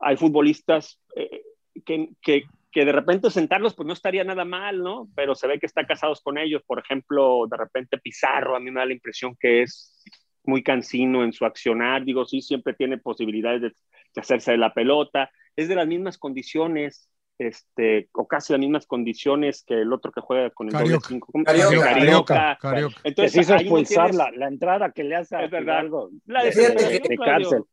hay 0.00 0.16
futbolistas 0.16 1.00
eh, 1.16 1.42
que, 1.84 2.10
que, 2.22 2.44
que 2.72 2.84
de 2.86 2.92
repente 2.92 3.30
sentarlos 3.30 3.74
pues 3.74 3.86
no 3.86 3.92
estaría 3.92 4.24
nada 4.24 4.44
mal, 4.44 4.82
¿no? 4.82 5.08
Pero 5.14 5.34
se 5.34 5.46
ve 5.46 5.60
que 5.60 5.66
está 5.66 5.86
casados 5.86 6.22
con 6.22 6.38
ellos. 6.38 6.62
Por 6.66 6.78
ejemplo, 6.80 7.46
de 7.50 7.56
repente 7.58 7.98
Pizarro, 7.98 8.56
a 8.56 8.60
mí 8.60 8.70
me 8.70 8.80
da 8.80 8.86
la 8.86 8.94
impresión 8.94 9.36
que 9.38 9.62
es 9.62 10.02
muy 10.44 10.62
cansino 10.62 11.22
en 11.22 11.32
su 11.32 11.44
accionar. 11.44 12.04
Digo, 12.04 12.24
sí, 12.24 12.40
siempre 12.40 12.74
tiene 12.74 12.98
posibilidades 12.98 13.60
de, 13.62 13.68
de 13.68 14.20
hacerse 14.20 14.52
de 14.52 14.58
la 14.58 14.72
pelota. 14.72 15.30
Es 15.54 15.68
de 15.68 15.74
las 15.74 15.86
mismas 15.86 16.16
condiciones, 16.18 17.08
este, 17.38 18.08
o 18.14 18.26
casi 18.26 18.52
las 18.54 18.60
mismas 18.60 18.86
condiciones 18.86 19.64
que 19.66 19.74
el 19.82 19.92
otro 19.92 20.10
que 20.10 20.20
juega 20.22 20.48
con 20.50 20.68
el 20.68 20.72
doble 20.72 20.84
Carioca. 20.86 21.08
cinco. 21.08 21.32
¿Cómo? 21.32 21.44
Carioca. 21.44 21.80
Carioca, 21.92 22.58
Carioca. 22.60 22.96
que 23.02 23.08
Entonces, 23.10 23.36
hizo 23.42 23.52
no 23.54 23.60
expulsar 23.60 24.10
tienes- 24.10 24.16
la, 24.16 24.30
la 24.38 24.48
entrada 24.48 24.92
que 24.92 25.04
le 25.04 25.16
hace 25.16 25.36
a 25.36 25.44
Es 25.44 25.50
verdad. 25.50 25.80
Hidalgo 25.80 26.10
La 26.24 26.42
de, 26.44 26.50
de- 26.50 27.18
cárcel. 27.22 27.64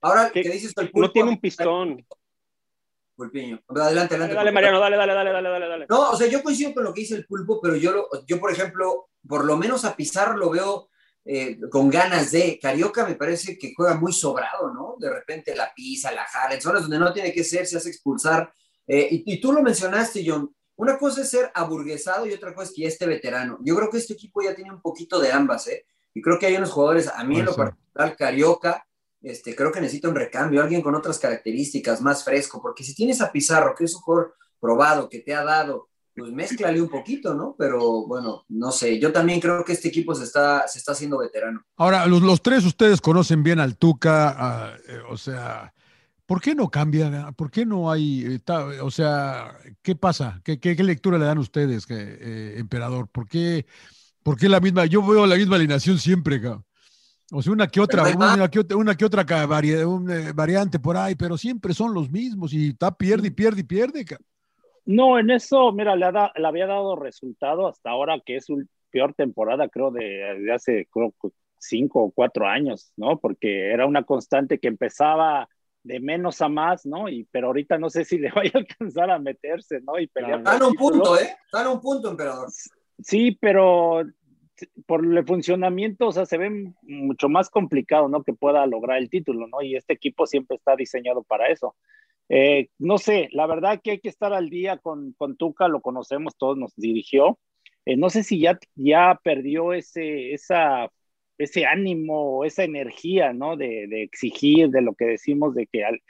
Ahora 0.00 0.30
Que 0.32 0.42
dices 0.42 0.72
el 0.76 0.90
No 0.94 1.10
tiene 1.10 1.30
un 1.30 1.40
pistón. 1.40 2.06
Pulpiño. 3.18 3.60
Adelante, 3.68 4.14
adelante. 4.14 4.34
Dale, 4.34 4.34
dale, 4.36 4.52
Mariano, 4.52 4.78
dale, 4.80 4.96
dale, 4.96 5.12
dale, 5.14 5.32
dale, 5.32 5.48
dale, 5.50 5.68
dale. 5.68 5.86
No, 5.90 6.10
o 6.12 6.16
sea, 6.16 6.28
yo 6.28 6.40
coincido 6.42 6.72
con 6.72 6.84
lo 6.84 6.94
que 6.94 7.00
dice 7.00 7.16
el 7.16 7.26
pulpo, 7.26 7.60
pero 7.60 7.74
yo, 7.74 7.90
lo- 7.92 8.08
yo 8.26 8.38
por 8.38 8.52
ejemplo, 8.52 9.08
por 9.28 9.44
lo 9.44 9.56
menos 9.56 9.84
a 9.84 9.96
Pizarro 9.96 10.36
lo 10.36 10.50
veo 10.50 10.88
eh, 11.24 11.58
con 11.70 11.90
ganas 11.90 12.30
de. 12.30 12.58
Carioca 12.62 13.04
me 13.04 13.16
parece 13.16 13.58
que 13.58 13.72
juega 13.76 13.94
muy 13.96 14.12
sobrado, 14.12 14.72
¿no? 14.72 14.94
De 15.00 15.10
repente 15.12 15.54
la 15.56 15.72
pisa, 15.74 16.12
la 16.12 16.24
jala, 16.24 16.54
en 16.54 16.60
zonas 16.62 16.82
donde 16.82 16.98
no 17.00 17.12
tiene 17.12 17.32
que 17.32 17.42
ser, 17.42 17.66
se 17.66 17.76
hace 17.76 17.88
expulsar. 17.90 18.52
Eh, 18.86 19.08
y, 19.10 19.34
y 19.34 19.40
tú 19.40 19.52
lo 19.52 19.62
mencionaste, 19.62 20.22
John. 20.24 20.54
Una 20.76 20.96
cosa 20.96 21.22
es 21.22 21.28
ser 21.28 21.50
aburguesado 21.54 22.24
y 22.24 22.32
otra 22.32 22.54
cosa 22.54 22.68
es 22.70 22.74
que 22.76 22.82
ya 22.82 22.88
esté 22.88 23.04
veterano. 23.06 23.58
Yo 23.62 23.74
creo 23.74 23.90
que 23.90 23.98
este 23.98 24.12
equipo 24.14 24.40
ya 24.42 24.54
tiene 24.54 24.70
un 24.70 24.80
poquito 24.80 25.18
de 25.18 25.32
ambas, 25.32 25.66
¿eh? 25.66 25.84
Y 26.14 26.22
creo 26.22 26.38
que 26.38 26.46
hay 26.46 26.54
unos 26.54 26.70
jugadores, 26.70 27.08
a 27.08 27.24
mí 27.24 27.40
en 27.40 27.46
lo 27.46 27.52
particular, 27.56 28.16
Carioca, 28.16 28.86
este, 29.22 29.54
creo 29.56 29.72
que 29.72 29.80
necesita 29.80 30.08
un 30.08 30.14
recambio, 30.14 30.62
alguien 30.62 30.82
con 30.82 30.94
otras 30.94 31.18
características, 31.18 32.00
más 32.00 32.24
fresco, 32.24 32.60
porque 32.62 32.84
si 32.84 32.94
tienes 32.94 33.20
a 33.20 33.32
Pizarro, 33.32 33.74
que 33.76 33.84
es 33.84 33.94
un 33.94 34.00
jugador 34.02 34.34
probado, 34.60 35.08
que 35.08 35.20
te 35.20 35.34
ha 35.34 35.44
dado, 35.44 35.88
pues 36.14 36.32
mézclale 36.32 36.80
un 36.82 36.88
poquito, 36.88 37.34
¿no? 37.34 37.54
Pero 37.58 38.06
bueno, 38.06 38.44
no 38.48 38.72
sé, 38.72 38.98
yo 38.98 39.12
también 39.12 39.40
creo 39.40 39.64
que 39.64 39.72
este 39.72 39.88
equipo 39.88 40.14
se 40.14 40.24
está, 40.24 40.66
se 40.66 40.78
está 40.78 40.92
haciendo 40.92 41.18
veterano. 41.18 41.62
Ahora, 41.76 42.06
los, 42.06 42.22
los 42.22 42.42
tres 42.42 42.64
ustedes 42.64 43.00
conocen 43.00 43.42
bien 43.42 43.60
al 43.60 43.76
Tuca, 43.76 44.76
eh, 44.88 44.98
o 45.08 45.16
sea, 45.16 45.72
¿por 46.26 46.40
qué 46.40 46.54
no 46.54 46.70
cambia? 46.70 47.30
¿Por 47.32 47.50
qué 47.50 47.64
no 47.64 47.90
hay, 47.90 48.40
o 48.82 48.90
sea, 48.90 49.56
qué 49.82 49.94
pasa? 49.94 50.40
¿Qué, 50.44 50.58
qué- 50.58 50.74
qué 50.76 50.82
lectura 50.84 51.18
le 51.18 51.24
dan 51.26 51.38
ustedes, 51.38 51.86
eh, 51.88 52.54
emperador? 52.58 53.08
¿Por 53.08 53.28
qué, 53.28 53.66
por 54.22 54.36
qué 54.38 54.48
la 54.48 54.60
misma? 54.60 54.86
Yo 54.86 55.06
veo 55.06 55.26
la 55.26 55.36
misma 55.36 55.56
alineación 55.56 55.98
siempre, 55.98 56.40
cabrón. 56.40 56.64
O 57.30 57.42
sea, 57.42 57.52
una 57.52 57.66
que 57.66 57.80
otra, 57.80 58.04
una 58.16 58.48
que 58.48 58.58
otra, 58.60 58.76
una 58.76 58.94
que 58.96 59.04
otra 59.04 59.24
vari- 59.24 59.84
un, 59.86 60.10
eh, 60.10 60.32
variante 60.32 60.78
por 60.78 60.96
ahí, 60.96 61.14
pero 61.14 61.36
siempre 61.36 61.74
son 61.74 61.92
los 61.92 62.10
mismos 62.10 62.52
y 62.54 62.68
está 62.70 62.90
pierde 62.90 63.28
y 63.28 63.30
pierde 63.30 63.60
y 63.60 63.64
pierde. 63.64 64.06
No, 64.86 65.18
en 65.18 65.30
eso, 65.30 65.70
mira, 65.72 65.94
le, 65.94 66.06
ha 66.06 66.12
da- 66.12 66.32
le 66.34 66.46
había 66.46 66.66
dado 66.66 66.96
resultado 66.96 67.68
hasta 67.68 67.90
ahora 67.90 68.18
que 68.24 68.36
es 68.36 68.46
su 68.46 68.64
peor 68.90 69.12
temporada, 69.12 69.68
creo, 69.68 69.90
de, 69.90 70.02
de 70.40 70.52
hace 70.52 70.88
creo, 70.90 71.14
cinco 71.58 72.04
o 72.04 72.10
cuatro 72.10 72.46
años, 72.46 72.92
¿no? 72.96 73.18
Porque 73.18 73.70
era 73.72 73.84
una 73.86 74.04
constante 74.04 74.58
que 74.58 74.68
empezaba 74.68 75.46
de 75.82 76.00
menos 76.00 76.40
a 76.40 76.48
más, 76.48 76.86
¿no? 76.86 77.08
Y, 77.10 77.24
pero 77.30 77.48
ahorita 77.48 77.76
no 77.76 77.90
sé 77.90 78.04
si 78.06 78.16
le 78.18 78.30
vaya 78.34 78.52
a 78.54 78.58
alcanzar 78.58 79.10
a 79.10 79.18
meterse, 79.18 79.80
¿no? 79.82 79.98
Y 79.98 80.06
pelear. 80.06 80.38
Están 80.38 80.62
un 80.62 80.70
título. 80.72 80.90
punto, 80.94 81.18
¿eh? 81.20 81.36
Están 81.44 81.66
a 81.66 81.70
un 81.70 81.80
punto, 81.80 82.10
emperador. 82.10 82.48
Sí, 83.00 83.36
pero 83.40 84.02
por 84.86 85.04
el 85.04 85.24
funcionamiento, 85.26 86.08
o 86.08 86.12
sea, 86.12 86.26
se 86.26 86.38
ve 86.38 86.72
mucho 86.82 87.28
más 87.28 87.50
complicado, 87.50 88.08
¿no? 88.08 88.22
Que 88.22 88.32
pueda 88.32 88.66
lograr 88.66 88.98
el 88.98 89.10
título, 89.10 89.46
¿no? 89.46 89.62
Y 89.62 89.76
este 89.76 89.94
equipo 89.94 90.26
siempre 90.26 90.56
está 90.56 90.76
diseñado 90.76 91.22
para 91.22 91.48
eso. 91.48 91.76
Eh, 92.28 92.68
no 92.78 92.98
sé, 92.98 93.28
la 93.32 93.46
verdad 93.46 93.80
que 93.82 93.92
hay 93.92 94.00
que 94.00 94.08
estar 94.08 94.32
al 94.32 94.50
día 94.50 94.78
con, 94.78 95.12
con 95.14 95.36
Tuca, 95.36 95.68
lo 95.68 95.80
conocemos, 95.80 96.36
todos 96.36 96.58
nos 96.58 96.74
dirigió. 96.76 97.38
Eh, 97.86 97.96
no 97.96 98.10
sé 98.10 98.22
si 98.22 98.40
ya, 98.40 98.58
ya 98.74 99.18
perdió 99.22 99.72
ese, 99.72 100.32
esa, 100.34 100.90
ese 101.38 101.66
ánimo, 101.66 102.44
esa 102.44 102.64
energía, 102.64 103.32
¿no? 103.32 103.56
De, 103.56 103.86
de 103.88 104.02
exigir, 104.02 104.70
de 104.70 104.82
lo 104.82 104.94
que 104.94 105.06
decimos, 105.06 105.54
de 105.54 105.66
que 105.66 105.84
al, 105.84 106.02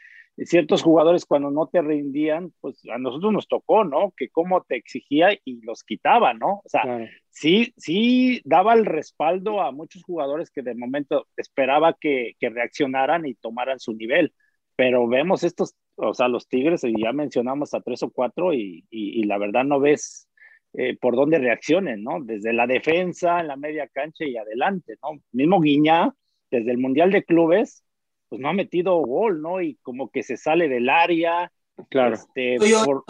ciertos 0.44 0.82
jugadores 0.82 1.24
cuando 1.24 1.50
no 1.50 1.66
te 1.66 1.82
rendían, 1.82 2.52
pues 2.60 2.80
a 2.92 2.98
nosotros 2.98 3.32
nos 3.32 3.48
tocó, 3.48 3.84
¿no? 3.84 4.12
Que 4.16 4.28
cómo 4.28 4.62
te 4.62 4.76
exigía 4.76 5.30
y 5.44 5.60
los 5.64 5.82
quitaba, 5.84 6.34
¿no? 6.34 6.62
O 6.64 6.68
sea, 6.68 6.82
Claro. 6.82 7.06
sí, 7.30 7.72
sí 7.76 8.40
daba 8.44 8.74
el 8.74 8.84
respaldo 8.86 9.60
a 9.60 9.72
muchos 9.72 10.02
jugadores 10.04 10.50
que 10.50 10.62
de 10.62 10.74
momento 10.74 11.26
esperaba 11.36 11.96
que, 12.00 12.32
que 12.38 12.50
reaccionaran 12.50 13.26
y 13.26 13.34
tomaran 13.34 13.80
su 13.80 13.94
nivel. 13.94 14.32
Pero 14.76 15.08
vemos 15.08 15.42
estos, 15.42 15.74
o 15.96 16.14
sea, 16.14 16.28
los 16.28 16.46
Tigres, 16.48 16.84
y 16.84 16.94
ya 17.02 17.12
mencionamos 17.12 17.74
a 17.74 17.80
tres 17.80 18.02
o 18.04 18.10
cuatro, 18.10 18.54
y, 18.54 18.84
y, 18.90 19.20
y 19.20 19.24
la 19.24 19.38
verdad 19.38 19.64
no 19.64 19.80
ves 19.80 20.28
eh, 20.74 20.96
por 21.00 21.16
dónde 21.16 21.38
reaccionen, 21.38 22.04
¿no? 22.04 22.18
Desde 22.22 22.52
la 22.52 22.66
defensa, 22.68 23.40
en 23.40 23.48
la 23.48 23.56
media 23.56 23.88
cancha 23.88 24.24
y 24.24 24.36
adelante, 24.36 24.94
¿no? 25.02 25.20
Mismo 25.32 25.60
Guiñá, 25.60 26.14
desde 26.50 26.70
el 26.70 26.78
Mundial 26.78 27.10
de 27.10 27.24
Clubes, 27.24 27.82
pues 28.28 28.40
no 28.40 28.48
ha 28.48 28.52
metido 28.52 28.96
gol, 28.98 29.40
¿no? 29.42 29.60
Y 29.60 29.76
como 29.82 30.10
que 30.10 30.22
se 30.22 30.36
sale 30.36 30.68
del 30.68 30.88
área. 30.88 31.50
Claro. 31.90 32.14
Este, 32.14 32.56
por- 32.84 33.04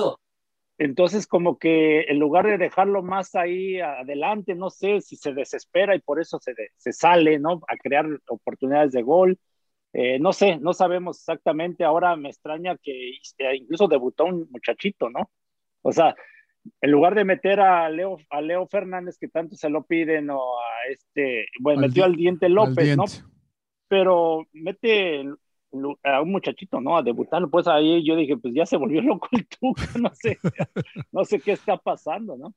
entonces, 0.80 1.26
como 1.26 1.58
que 1.58 2.02
en 2.02 2.20
lugar 2.20 2.46
de 2.46 2.56
dejarlo 2.56 3.02
más 3.02 3.34
ahí 3.34 3.80
adelante, 3.80 4.54
no 4.54 4.70
sé 4.70 5.00
si 5.00 5.16
se 5.16 5.32
desespera 5.32 5.96
y 5.96 6.00
por 6.00 6.20
eso 6.20 6.38
se, 6.38 6.54
de- 6.54 6.70
se 6.76 6.92
sale, 6.92 7.38
¿no? 7.40 7.60
A 7.66 7.76
crear 7.76 8.06
oportunidades 8.28 8.92
de 8.92 9.02
gol. 9.02 9.38
Eh, 9.92 10.18
no 10.20 10.32
sé, 10.32 10.56
no 10.58 10.72
sabemos 10.72 11.18
exactamente. 11.18 11.82
Ahora 11.82 12.14
me 12.14 12.28
extraña 12.28 12.76
que 12.80 13.10
eh, 13.10 13.56
incluso 13.56 13.88
debutó 13.88 14.26
un 14.26 14.46
muchachito, 14.50 15.10
¿no? 15.10 15.30
O 15.82 15.90
sea, 15.90 16.14
en 16.80 16.90
lugar 16.90 17.14
de 17.16 17.24
meter 17.24 17.58
a 17.60 17.88
Leo, 17.88 18.18
a 18.30 18.40
Leo 18.40 18.66
Fernández, 18.68 19.16
que 19.18 19.28
tanto 19.28 19.56
se 19.56 19.70
lo 19.70 19.84
piden, 19.84 20.30
o 20.30 20.58
a 20.58 20.90
este, 20.92 21.46
bueno, 21.60 21.80
Al 21.80 21.88
metió 21.88 22.04
al 22.04 22.14
Diente 22.14 22.46
Al 22.46 22.52
López, 22.52 22.96
¿no? 22.96 23.04
Pero 23.88 24.46
mete 24.52 25.24
a 26.02 26.22
un 26.22 26.30
muchachito, 26.30 26.80
¿no? 26.80 26.96
A 26.96 27.02
debutar, 27.02 27.46
pues 27.48 27.66
ahí 27.66 28.04
yo 28.06 28.16
dije, 28.16 28.36
pues 28.36 28.54
ya 28.54 28.64
se 28.66 28.76
volvió 28.76 29.00
loco 29.02 29.28
el 29.32 29.46
Tuca, 29.46 29.82
no 29.98 30.10
sé, 30.14 30.38
no 31.12 31.24
sé 31.24 31.40
qué 31.40 31.52
está 31.52 31.76
pasando, 31.76 32.36
¿no? 32.36 32.54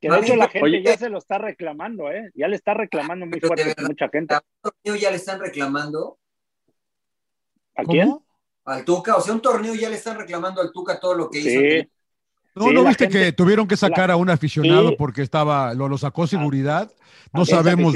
Que 0.00 0.10
de 0.10 0.18
hecho 0.18 0.36
la 0.36 0.48
gente 0.48 0.64
oye, 0.64 0.82
ya 0.82 0.96
se 0.96 1.10
lo 1.10 1.18
está 1.18 1.36
reclamando, 1.36 2.10
¿eh? 2.10 2.30
Ya 2.34 2.48
le 2.48 2.56
está 2.56 2.72
reclamando 2.72 3.26
muy 3.26 3.38
fuerte 3.38 3.64
verdad. 3.64 3.86
mucha 3.86 4.08
gente. 4.08 4.34
A 4.34 4.42
un 4.64 4.70
torneo 4.72 4.96
ya 4.96 5.10
le 5.10 5.16
están 5.16 5.40
reclamando 5.40 6.18
¿A 7.74 7.82
¿Cómo? 7.82 7.92
quién? 7.92 8.18
al 8.64 8.84
Tuca, 8.84 9.16
o 9.16 9.20
sea, 9.20 9.34
un 9.34 9.42
torneo 9.42 9.74
ya 9.74 9.90
le 9.90 9.96
están 9.96 10.16
reclamando 10.18 10.60
al 10.60 10.72
Tuca 10.72 10.98
todo 10.98 11.14
lo 11.14 11.28
que 11.28 11.38
hizo. 11.40 11.90
No, 12.60 12.68
Sí, 12.68 12.74
¿no 12.74 12.84
viste 12.84 13.04
gente- 13.04 13.18
que 13.26 13.32
tuvieron 13.32 13.66
que 13.66 13.76
sacar 13.76 14.08
la- 14.08 14.14
a 14.14 14.16
un 14.16 14.28
aficionado 14.28 14.90
Sí. 14.90 14.94
porque 14.98 15.22
estaba, 15.22 15.72
lo, 15.74 15.88
lo 15.88 15.96
sacó 15.96 16.26
seguridad? 16.26 16.90
No 17.32 17.42
a 17.42 17.46
sabemos. 17.46 17.94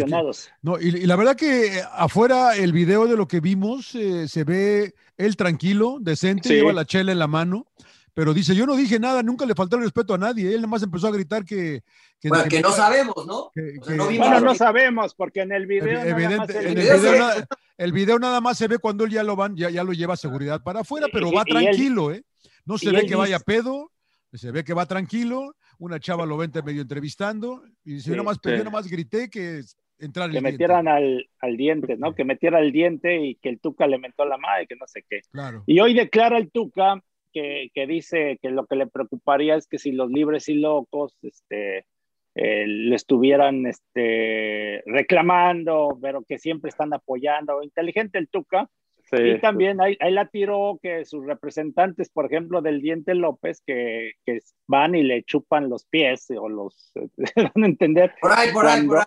No, 0.63 0.81
y, 0.81 0.89
y 0.89 1.07
la 1.07 1.17
verdad 1.17 1.37
que 1.37 1.79
eh, 1.79 1.83
afuera 1.93 2.57
el 2.57 2.73
video 2.73 3.07
de 3.07 3.17
lo 3.17 3.29
que 3.29 3.41
vimos 3.41 3.95
eh, 3.95 4.27
se 4.29 4.45
ve 4.45 4.95
él 5.19 5.37
tranquilo, 5.37 5.99
decente, 6.01 6.49
Sí. 6.49 6.55
lleva 6.55 6.73
la 6.73 6.85
chela 6.87 7.13
en 7.13 7.19
la 7.19 7.27
mano, 7.27 7.67
pero 8.15 8.33
dice, 8.33 8.55
yo 8.55 8.65
no 8.65 8.75
dije 8.77 8.99
nada, 8.99 9.23
nunca 9.23 9.45
le 9.45 9.55
faltó 9.55 9.77
el 9.77 9.83
respeto 9.83 10.15
a 10.15 10.19
nadie. 10.19 10.49
Él 10.49 10.57
nada 10.63 10.69
más 10.69 10.83
empezó 10.83 11.09
a 11.09 11.11
gritar 11.11 11.45
que... 11.45 11.83
que- 12.21 12.29
Bueno, 12.31 12.45
que 12.49 12.61
no 12.63 12.71
sabemos, 12.71 13.27
¿no? 13.27 13.51
que- 13.55 13.79
O 13.81 13.85
sea, 13.85 13.97
no 13.97 14.07
vimos 14.07 14.29
Bueno, 14.29 14.47
no 14.47 14.55
sabemos, 14.55 15.15
porque 15.15 15.41
en 15.43 15.53
el 15.53 15.67
video. 15.67 16.01
Evi- 16.01 16.23
nada 16.29 16.37
más 16.39 16.49
evidente- 16.49 16.59
el 16.59 16.67
en 16.67 16.79
el 16.79 16.85
video 17.01 17.19
nada, 17.19 17.47
el 17.77 17.93
video 17.93 18.19
nada 18.19 18.41
más 18.41 18.57
se 18.57 18.69
ve 18.69 18.79
cuando 18.79 19.05
él 19.05 19.11
ya 19.11 19.25
lo 19.25 19.37
van, 19.37 19.57
ya, 19.57 19.69
ya 19.69 19.85
lo 19.85 19.93
lleva 19.93 20.15
a 20.15 20.17
seguridad 20.17 20.63
para 20.63 20.81
afuera, 20.81 21.09
pero 21.13 21.29
Y- 21.29 21.35
va 21.35 21.43
y 21.45 21.51
él- 21.51 21.57
tranquilo, 21.65 22.13
¿eh? 22.13 22.25
No 22.67 22.79
se 22.79 22.91
ve 22.93 23.05
que 23.05 23.15
vaya 23.17 23.35
dice- 23.37 23.45
pedo, 23.45 23.91
se 24.35 24.51
ve 24.51 24.65
que 24.65 24.75
va 24.75 24.87
tranquilo, 24.87 25.55
una 25.79 26.01
chava 26.01 26.27
lo 26.27 26.37
vente 26.37 26.63
medio 26.63 26.83
entrevistando, 26.83 27.63
y 27.85 27.95
dice, 27.95 28.11
yo 28.15 28.23
Sí, 28.33 28.51
yo 28.51 28.59
nada 28.59 28.71
más 28.71 28.89
grité 28.89 29.31
que 29.31 29.61
entrar 29.99 30.27
el 30.29 30.33
que 30.33 30.41
diente. 30.41 30.53
metieran 30.53 30.89
al, 30.89 31.29
al 31.41 31.57
diente, 31.57 31.97
¿no? 31.97 32.15
Que 32.15 32.25
metiera 32.25 32.61
el 32.61 32.73
diente 32.73 33.21
y 33.25 33.37
que 33.37 33.49
el 33.49 33.61
Tuca 33.61 33.87
le 33.87 33.99
mentó 33.99 34.25
la 34.25 34.39
madre, 34.39 34.67
que 34.67 34.77
no 34.77 34.87
sé 34.87 35.05
qué. 35.09 35.21
Claro. 35.31 35.63
Y 35.67 35.81
hoy 35.81 35.95
declara 35.95 36.39
el 36.39 36.51
Tuca 36.51 37.03
que, 37.33 37.71
que 37.75 37.87
dice 37.87 38.39
que 38.43 38.51
lo 38.51 38.67
que 38.67 38.77
le 38.77 38.87
preocuparía 38.87 39.57
es 39.57 39.67
que 39.67 39.79
si 39.79 39.93
los 39.93 40.11
libres 40.11 40.49
y 40.49 40.55
locos 40.55 41.17
este, 41.23 41.87
eh, 42.35 42.67
le 42.67 42.95
estuvieran 42.97 43.67
este, 43.67 44.83
reclamando, 44.87 45.99
pero 46.03 46.25
que 46.25 46.39
siempre 46.39 46.69
están 46.69 46.93
apoyando. 46.93 47.63
Inteligente 47.63 48.19
el 48.19 48.29
Tuca. 48.29 48.69
Sí. 49.11 49.17
Y 49.23 49.41
también 49.41 49.81
ahí, 49.81 49.97
ahí 50.01 50.13
la 50.13 50.29
tiró 50.29 50.79
que 50.83 51.05
sus 51.05 51.25
representantes, 51.27 52.09
por 52.11 52.27
ejemplo, 52.27 52.63
del 52.63 52.81
Diente 52.81 53.15
López, 53.15 53.63
que, 53.67 54.13
que 54.25 54.39
van 54.67 54.95
y 54.95 55.03
le 55.03 55.23
chupan 55.25 55.69
los 55.69 55.85
pies 55.85 56.31
o 56.31 56.49
los, 56.49 56.93
van 57.55 57.65
a 57.65 57.67
entender, 57.67 58.15
Por 58.21 58.33
ahí, 58.33 58.51
por 58.53 58.67
ahí, 58.67 58.87
por 58.87 58.99
ahí. 58.99 59.05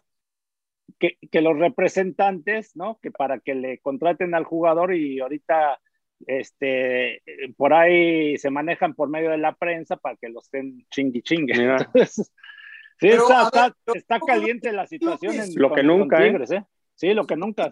que, 1.00 1.18
que 1.32 1.42
los 1.42 1.58
representantes, 1.58 2.76
¿no? 2.76 3.00
Que 3.02 3.12
para 3.12 3.40
que 3.40 3.56
le 3.56 3.80
contraten 3.80 4.36
al 4.36 4.44
jugador 4.44 4.94
y 4.94 5.20
ahorita 5.20 5.80
este, 6.26 7.22
por 7.58 7.74
ahí 7.74 8.38
se 8.38 8.50
manejan 8.50 8.94
por 8.96 9.10
medio 9.10 9.30
de 9.32 9.38
la 9.38 9.54
prensa 9.56 9.98
para 9.98 10.16
que 10.16 10.30
los 10.30 10.46
estén 10.46 10.86
chingui 10.90 11.22
chingue. 11.22 11.54
Entonces, 11.54 12.16
sí, 13.00 13.08
Pero, 13.10 13.24
está, 13.24 13.36
ver, 13.38 13.46
está, 13.46 13.78
pero 13.86 13.98
está 14.00 14.20
¿cómo 14.20 14.34
caliente 14.34 14.72
la 14.72 14.88
situación. 14.88 15.36
En, 15.36 15.56
Lo 15.56 15.70
que 15.70 15.82
con- 15.82 15.88
con 15.88 16.00
nunca, 16.00 16.24
¿eh? 16.24 16.30
Tigres, 16.30 16.52
¿eh? 16.52 16.64
Sí, 16.98 17.14
lo 17.14 17.28
que 17.28 17.36
nunca. 17.36 17.72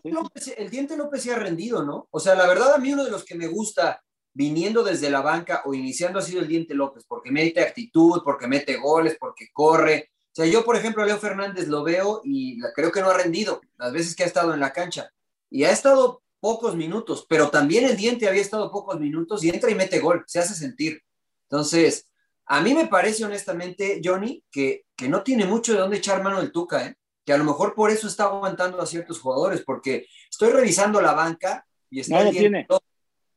el 0.56 0.70
diente 0.70 0.96
López 0.96 1.24
se 1.24 1.34
ha 1.34 1.40
rendido, 1.40 1.84
¿no? 1.84 2.08
O 2.12 2.20
sea, 2.20 2.36
la 2.36 2.48
verdad, 2.48 2.76
a 2.76 2.78
mí 2.78 2.94
uno 2.94 3.04
de 3.04 3.10
los 3.10 3.26
que 3.26 3.34
me 3.34 3.48
gusta 3.48 4.00
viniendo 4.32 4.84
desde 4.84 5.10
la 5.10 5.22
banca 5.22 5.64
o 5.66 5.74
iniciando 5.74 6.20
ha 6.20 6.22
sido 6.22 6.42
el 6.42 6.48
diente 6.48 6.76
López, 6.76 7.06
porque 7.08 7.32
mete 7.32 7.62
actitud, 7.62 8.22
porque 8.24 8.48
mete 8.48 8.78
goles, 8.78 9.18
porque 9.20 9.48
corre. 9.52 10.12
O 10.28 10.36
sea, 10.36 10.46
yo, 10.46 10.64
por 10.64 10.76
ejemplo, 10.76 11.04
Leo 11.04 11.18
Fernández 11.18 11.68
lo 11.68 11.84
veo 11.84 12.22
y 12.24 12.60
creo 12.76 12.92
que 12.92 13.02
no 13.02 13.10
ha 13.10 13.18
rendido 13.18 13.62
las 13.78 13.92
veces 13.92 14.16
que 14.16 14.24
ha 14.24 14.28
estado 14.28 14.54
en 14.54 14.60
la 14.60 14.72
cancha. 14.72 15.10
Y 15.50 15.64
ha 15.64 15.72
estado 15.72 16.22
pocos 16.40 16.76
minutos, 16.76 17.26
pero 17.28 17.50
también 17.50 17.86
el 17.86 17.98
diente 17.98 18.28
había 18.28 18.42
estado 18.42 18.72
pocos 18.72 19.00
minutos 19.00 19.44
y 19.44 19.50
entra 19.50 19.72
y 19.72 19.76
mete 19.76 20.00
gol, 20.00 20.24
se 20.28 20.38
hace 20.38 20.54
sentir. 20.54 21.02
Entonces, 21.50 22.08
a 22.46 22.62
mí 22.62 22.76
me 22.76 22.86
parece 22.86 23.26
honestamente, 23.26 24.02
Johnny, 24.04 24.44
que, 24.52 24.86
que 24.96 25.10
no 25.10 25.24
tiene 25.24 25.46
mucho 25.46 25.74
de 25.74 25.80
dónde 25.80 25.98
echar 25.98 26.22
mano 26.22 26.40
el 26.40 26.52
Tuca, 26.52 26.86
¿eh? 26.86 26.96
Que 27.26 27.34
a 27.34 27.38
lo 27.38 27.44
mejor 27.44 27.74
por 27.74 27.90
eso 27.90 28.08
está 28.08 28.26
aguantando 28.26 28.82
a 28.82 28.86
ciertos 28.86 29.20
jugadores, 29.20 29.64
porque 29.66 30.08
estoy 30.30 30.52
revisando 30.52 31.02
la 31.02 31.14
banca 31.14 31.66
y 31.90 32.00
está 32.02 32.24
No 32.24 32.30
tiene. 32.30 32.68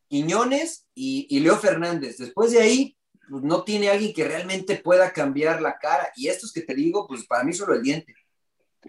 Quiñones 0.09 0.87
y, 0.94 1.27
y 1.31 1.40
Leo 1.40 1.57
Fernández. 1.57 2.18
Después 2.18 2.53
de 2.53 2.61
ahí, 2.61 2.96
pues, 3.29 3.42
no 3.42 3.62
tiene 3.62 3.90
alguien 3.90 4.12
que 4.14 4.27
realmente 4.27 4.77
pueda 4.77 5.12
cambiar 5.12 5.61
la 5.61 5.79
cara. 5.79 6.11
Y 6.16 6.29
estos 6.29 6.53
que 6.53 6.62
te 6.62 6.74
digo, 6.74 7.07
pues 7.07 7.27
para 7.27 7.44
mí 7.44 7.53
solo 7.53 7.74
el 7.74 7.83
diente. 7.83 8.14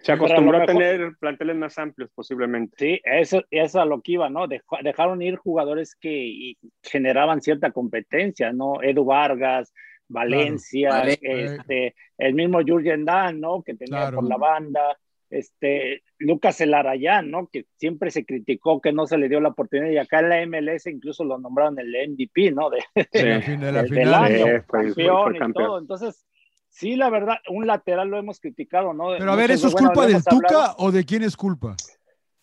Se 0.02 0.12
acostumbró 0.12 0.62
a 0.62 0.66
tener 0.66 1.16
planteles 1.18 1.56
más 1.56 1.76
amplios, 1.76 2.10
posiblemente. 2.14 2.76
Sí, 2.78 3.00
eso, 3.04 3.38
eso 3.38 3.46
es 3.50 3.76
a 3.76 3.84
lo 3.84 4.00
que 4.00 4.12
iba, 4.12 4.30
¿no? 4.30 4.46
Dej- 4.46 4.62
dejaron 4.82 5.20
ir 5.20 5.36
jugadores 5.36 5.94
que 5.94 6.54
generaban 6.82 7.42
cierta 7.42 7.70
competencia, 7.72 8.52
¿no? 8.52 8.82
Edu 8.82 9.04
Vargas, 9.04 9.74
Valencia, 10.10 10.90
Vale. 10.90 11.18
este, 11.22 11.94
el 12.18 12.34
mismo 12.34 12.58
Jurgen 12.66 13.04
Dan, 13.04 13.40
¿no? 13.40 13.62
Que 13.62 13.74
tenía 13.74 14.00
Claro. 14.00 14.16
por 14.16 14.28
la 14.28 14.36
banda, 14.36 14.98
este, 15.30 16.02
Lucas 16.18 16.60
Elarayán, 16.60 17.30
¿no? 17.30 17.46
Que 17.46 17.64
siempre 17.76 18.10
se 18.10 18.24
criticó 18.24 18.80
que 18.80 18.92
no 18.92 19.06
se 19.06 19.16
le 19.16 19.28
dio 19.28 19.40
la 19.40 19.50
oportunidad 19.50 19.90
y 19.90 19.98
acá 19.98 20.20
en 20.20 20.28
la 20.28 20.40
MLS 20.46 20.86
incluso 20.90 21.22
lo 21.24 21.38
nombraron 21.38 21.78
el 21.78 21.94
MVP, 22.10 22.50
¿no? 22.50 22.68
De, 22.70 22.80
De 23.12 23.24
la 23.34 23.40
fin- 23.40 23.60
de 23.60 23.72
la 23.72 23.82
del- 23.82 23.90
final. 23.94 24.14
año, 24.24 24.36
Sí, 24.36 24.42
fue- 24.66 24.84
campeón 24.86 25.24
fue 25.28 25.36
y 25.36 25.38
campeón. 25.38 25.66
todo. 25.66 25.78
Entonces, 25.78 26.26
Sí, 26.72 26.94
la 26.94 27.10
verdad, 27.10 27.38
un 27.48 27.66
lateral 27.66 28.06
lo 28.10 28.16
hemos 28.16 28.38
criticado, 28.38 28.94
¿no? 28.94 29.08
Pero 29.18 29.32
a 29.32 29.34
ver, 29.34 29.50
¿eso 29.50 29.66
es 29.66 29.74
culpa 29.74 30.06
del 30.06 30.22
Tuca 30.22 30.76
o 30.78 30.92
de 30.92 31.04
quién 31.04 31.24
es 31.24 31.36
culpa? 31.36 31.74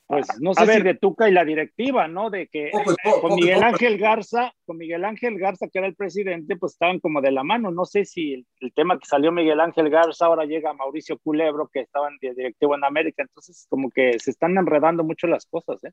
Pues 0.07 0.25
no 0.39 0.53
sé 0.53 0.65
si 0.65 0.81
de 0.83 0.95
Tuca 0.95 1.27
y 1.27 1.33
la 1.33 1.43
directiva, 1.43 2.07
¿no? 2.07 2.29
De 2.29 2.47
que 2.47 2.71
con 3.19 3.35
Miguel 3.35 3.61
Ángel 3.61 3.97
Garza, 3.97 4.53
con 4.65 4.77
Miguel 4.77 5.03
Ángel 5.03 5.37
Garza, 5.37 5.67
que 5.67 5.79
era 5.79 5.87
el 5.87 5.95
presidente, 5.95 6.55
pues 6.55 6.73
estaban 6.73 6.99
como 7.01 7.19
de 7.19 7.31
la 7.31 7.43
mano. 7.43 7.71
No 7.71 7.83
sé 7.83 8.05
si 8.05 8.45
el, 8.61 8.73
tema 8.73 8.97
que 8.97 9.05
salió 9.05 9.33
Miguel 9.33 9.59
Ángel 9.59 9.89
Garza, 9.89 10.27
ahora 10.27 10.45
llega 10.45 10.71
Mauricio 10.71 11.17
Culebro, 11.17 11.67
que 11.67 11.81
estaba 11.81 12.07
en 12.07 12.17
directivo 12.35 12.73
en 12.75 12.85
América. 12.85 13.23
Entonces, 13.23 13.67
como 13.69 13.89
que 13.89 14.17
se 14.19 14.31
están 14.31 14.57
enredando 14.57 15.03
mucho 15.03 15.27
las 15.27 15.45
cosas, 15.45 15.83
¿eh? 15.83 15.91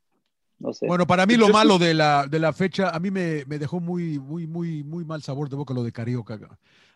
No 0.58 0.72
sé. 0.72 0.86
Bueno, 0.86 1.06
para 1.06 1.26
mí 1.26 1.36
lo 1.36 1.48
malo 1.48 1.78
de 1.78 1.94
la, 1.94 2.26
de 2.26 2.38
la 2.38 2.52
fecha, 2.52 2.90
a 2.90 3.00
mí 3.00 3.10
me, 3.10 3.44
me, 3.46 3.58
dejó 3.58 3.80
muy, 3.80 4.18
muy, 4.18 4.46
muy, 4.46 4.82
muy 4.84 5.04
mal 5.04 5.22
sabor 5.22 5.48
de 5.48 5.56
boca 5.56 5.74
lo 5.74 5.82
de 5.82 5.92
Carioca. 5.92 6.38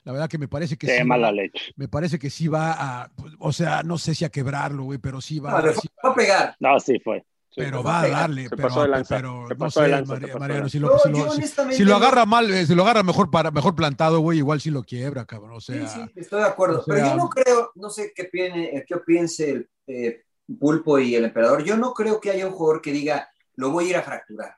La 0.08 0.12
verdad 0.12 0.28
que 0.30 0.38
me 0.38 0.48
parece 0.48 0.78
que 0.78 0.86
sí. 0.86 1.04
mala 1.04 1.30
leche. 1.30 1.72
Me 1.76 1.86
parece 1.86 2.18
que 2.18 2.30
sí 2.30 2.48
va 2.48 2.72
a, 2.72 3.10
o 3.40 3.52
sea, 3.52 3.82
no 3.82 3.98
sé 3.98 4.14
si 4.14 4.24
a 4.24 4.30
quebrarlo, 4.30 4.84
güey, 4.84 4.98
pero 4.98 5.20
sí 5.20 5.38
va, 5.38 5.60
no, 5.60 6.10
a 6.10 6.14
pegar. 6.14 6.56
No, 6.60 6.80
sí 6.80 6.98
fue. 6.98 7.26
pero 7.54 7.82
va 7.82 8.00
a 8.00 8.08
darle, 8.08 8.48
pero, 8.48 8.70
pero 9.06 9.48
no 9.58 9.70
sé, 9.70 10.02
Mariano, 10.38 10.68
si 10.70 10.78
lo, 10.78 10.98
si, 10.98 11.84
lo, 11.84 11.96
agarra 11.96 12.24
mal, 12.24 12.50
eh, 12.50 12.64
si 12.64 12.74
lo 12.74 12.84
agarra 12.84 13.02
mejor 13.02 13.30
para 13.30 13.50
mejor 13.50 13.74
plantado, 13.74 14.20
güey, 14.20 14.38
igual 14.38 14.62
sí 14.62 14.70
lo 14.70 14.82
quiebra, 14.82 15.26
cabrón. 15.26 15.52
O 15.52 15.60
sea, 15.60 15.86
sí, 15.86 16.00
sí, 16.00 16.20
estoy 16.20 16.40
de 16.40 16.46
acuerdo. 16.46 16.84
pero 16.86 17.06
yo 17.06 17.14
no 17.14 17.28
creo, 17.28 17.72
no 17.74 17.90
sé 17.90 18.12
qué, 18.14 18.24
piense, 18.24 18.86
qué 18.88 18.96
piense 18.98 19.50
el 19.50 19.68
eh, 19.88 20.22
Pulpo 20.58 20.98
y 20.98 21.16
el 21.16 21.26
Emperador. 21.26 21.64
Yo 21.64 21.76
no 21.76 21.92
creo 21.92 22.18
que 22.18 22.30
haya 22.30 22.46
un 22.46 22.52
jugador 22.52 22.80
que 22.80 22.92
diga, 22.92 23.28
lo 23.58 23.70
voy 23.70 23.86
a 23.86 23.90
ir 23.90 23.96
a 23.96 24.02
fracturar. 24.02 24.56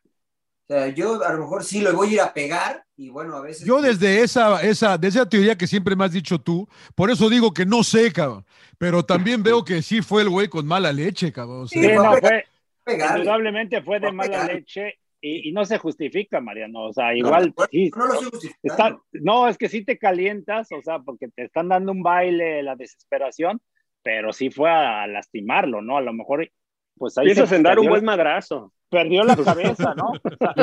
O 0.69 0.73
sea, 0.73 0.89
yo 0.89 1.25
a 1.25 1.33
lo 1.33 1.41
mejor 1.41 1.65
sí 1.65 1.81
lo 1.81 1.93
voy 1.95 2.11
a 2.11 2.13
ir 2.13 2.21
a 2.21 2.33
pegar 2.33 2.85
y 2.97 3.09
bueno, 3.09 3.35
a 3.35 3.41
veces... 3.41 3.67
Yo 3.67 3.81
desde 3.81 4.23
esa, 4.23 4.63
esa, 4.63 4.99
desde 4.99 5.21
esa 5.21 5.29
teoría 5.29 5.57
que 5.57 5.67
siempre 5.67 5.97
me 5.97 6.05
has 6.05 6.13
dicho 6.13 6.39
tú, 6.39 6.69
por 6.95 7.11
eso 7.11 7.29
digo 7.31 7.53
que 7.53 7.65
no 7.65 7.83
sé, 7.83 8.13
cabrón, 8.13 8.45
pero 8.79 9.03
también 9.03 9.43
veo 9.43 9.65
que 9.65 9.81
sí 9.83 10.03
fue 10.03 10.23
el 10.23 10.29
güey 10.29 10.49
con 10.49 10.67
mala 10.67 10.93
leche, 10.93 11.33
cabrón. 11.33 11.67
sí, 11.67 11.81
no, 11.81 12.15
fue, 12.19 12.45
indudablemente 12.87 13.83
fue 13.83 14.01
de 14.01 14.13
mala 14.13 14.45
leche 14.45 14.99
y, 15.23 15.51
no 15.51 15.65
se 15.65 15.79
justifica, 15.79 16.41
Mariano. 16.41 16.85
O 16.85 16.93
sea, 16.93 17.15
igual. 17.15 17.53
No, 17.97 18.07
no, 18.07 18.21
está, 18.63 18.99
no, 19.13 19.49
es 19.49 19.59
que 19.59 19.69
sí 19.69 19.85
te 19.85 19.99
calientas, 19.99 20.73
o 20.73 20.81
sea, 20.83 20.99
porque 20.99 21.29
te 21.29 21.45
están 21.45 21.69
dando 21.69 21.93
un 21.93 22.03
baile, 22.03 22.63
la 22.63 22.77
desesperación, 22.77 23.61
pero 24.03 24.33
sí 24.33 24.51
fue 24.51 24.71
a 24.71 25.07
lastimarlo, 25.07 25.83
¿no? 25.83 25.99
A 25.99 26.01
lo 26.01 26.13
mejor, 26.13 26.51
pues 26.97 27.19
ahí. 27.19 27.27
Piensas 27.27 27.53
en 27.53 27.63
dar 27.63 27.79
un 27.79 27.89
buen 27.89 28.05
madrazo 28.05 28.73
perdió 28.91 29.25
la 29.25 29.37
cabeza, 29.37 29.95
¿no? 29.95 30.13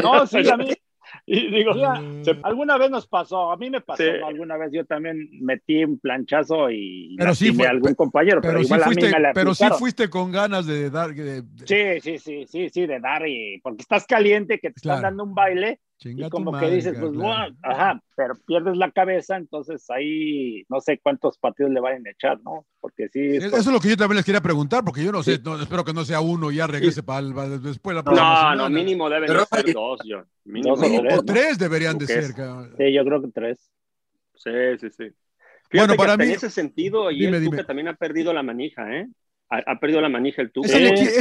no, 0.01 0.27
sí, 0.27 0.47
a 0.49 0.57
mí. 0.57 0.73
Y 1.25 1.49
digo, 1.49 1.73
mm. 1.73 2.23
alguna 2.43 2.77
vez 2.77 2.89
nos 2.89 3.07
pasó, 3.07 3.51
a 3.51 3.57
mí 3.57 3.69
me 3.69 3.81
pasó, 3.81 4.03
alguna 4.25 4.57
vez 4.57 4.71
yo 4.73 4.85
también 4.85 5.29
metí 5.41 5.83
un 5.83 5.99
planchazo 5.99 6.69
y 6.69 7.15
pero 7.17 7.33
sí 7.33 7.53
fue, 7.53 7.67
algún 7.67 7.95
compañero, 7.95 8.41
pero, 8.41 8.61
igual 8.61 8.81
sí 8.81 8.85
fuiste, 8.85 9.05
a 9.07 9.19
mí 9.19 9.25
me 9.25 9.33
Pero 9.33 9.55
sí 9.55 9.65
fuiste 9.77 10.09
con 10.09 10.31
ganas 10.31 10.65
de 10.65 10.89
dar. 10.89 11.13
Sí, 11.65 12.01
sí, 12.01 12.17
sí, 12.17 12.45
sí, 12.45 12.69
sí, 12.69 12.85
de 12.85 12.99
dar, 12.99 13.27
y 13.27 13.59
porque 13.61 13.81
estás 13.81 14.05
caliente, 14.05 14.59
que 14.59 14.69
te 14.69 14.77
están 14.77 15.01
dando 15.01 15.23
un 15.23 15.33
baile, 15.33 15.79
y 15.99 16.29
como 16.29 16.57
que 16.57 16.69
dices, 16.69 16.95
pues, 16.99 17.11
ajá, 17.63 17.99
pero 18.15 18.35
pierdes 18.45 18.77
la 18.77 18.91
cabeza, 18.91 19.35
entonces 19.35 19.89
ahí 19.89 20.63
no 20.69 20.79
sé 20.79 20.99
cuántos 20.99 21.39
partidos 21.39 21.71
le 21.71 21.79
vayan 21.79 22.05
a 22.05 22.11
echar, 22.11 22.39
¿no? 22.43 22.67
Porque 22.79 23.09
sí. 23.09 23.37
Eso 23.37 23.57
es 23.57 23.65
lo 23.65 23.79
que 23.79 23.89
yo 23.89 23.97
también 23.97 24.17
les 24.17 24.25
quería 24.25 24.41
preguntar, 24.41 24.83
porque 24.83 25.03
yo 25.03 25.11
no 25.11 25.23
sé, 25.23 25.39
espero 25.61 25.83
que 25.83 25.93
no 25.93 26.05
sea 26.05 26.21
uno 26.21 26.51
y 26.51 26.57
ya 26.57 26.67
regrese 26.67 27.01
para 27.01 27.19
el, 27.19 27.63
después 27.63 27.95
la 27.95 28.03
No, 28.03 28.55
no, 28.55 28.69
mínimo 28.69 29.09
deben 29.09 29.27
ser 29.27 29.73
dos, 29.73 29.99
yo. 30.05 30.23
Mínimo, 30.45 30.75
o 30.75 31.23
tres, 31.23 31.57
deberían 31.57 31.97
de 31.97 32.05
ser. 32.05 32.25
Sí, 32.25 32.93
yo 32.93 33.03
creo 33.03 33.21
que 33.21 33.29
tres. 33.33 33.71
Sí, 34.35 34.51
sí, 34.79 34.89
sí. 34.91 35.05
bueno, 35.73 35.95
para 35.95 36.15
mí. 36.15 36.25
En 36.25 36.31
ese 36.31 36.51
sentido, 36.51 37.09
y 37.09 37.25
el 37.25 37.43
Tuca 37.43 37.63
también 37.63 37.87
ha 37.87 37.95
perdido 37.95 38.33
la 38.33 38.43
manija, 38.43 38.95
¿eh? 38.95 39.07
Ha, 39.49 39.79
perdido 39.79 40.01
la 40.01 40.09
manija 40.09 40.41
el 40.41 40.51
Tuca. 40.51 40.67
Es 40.67 40.75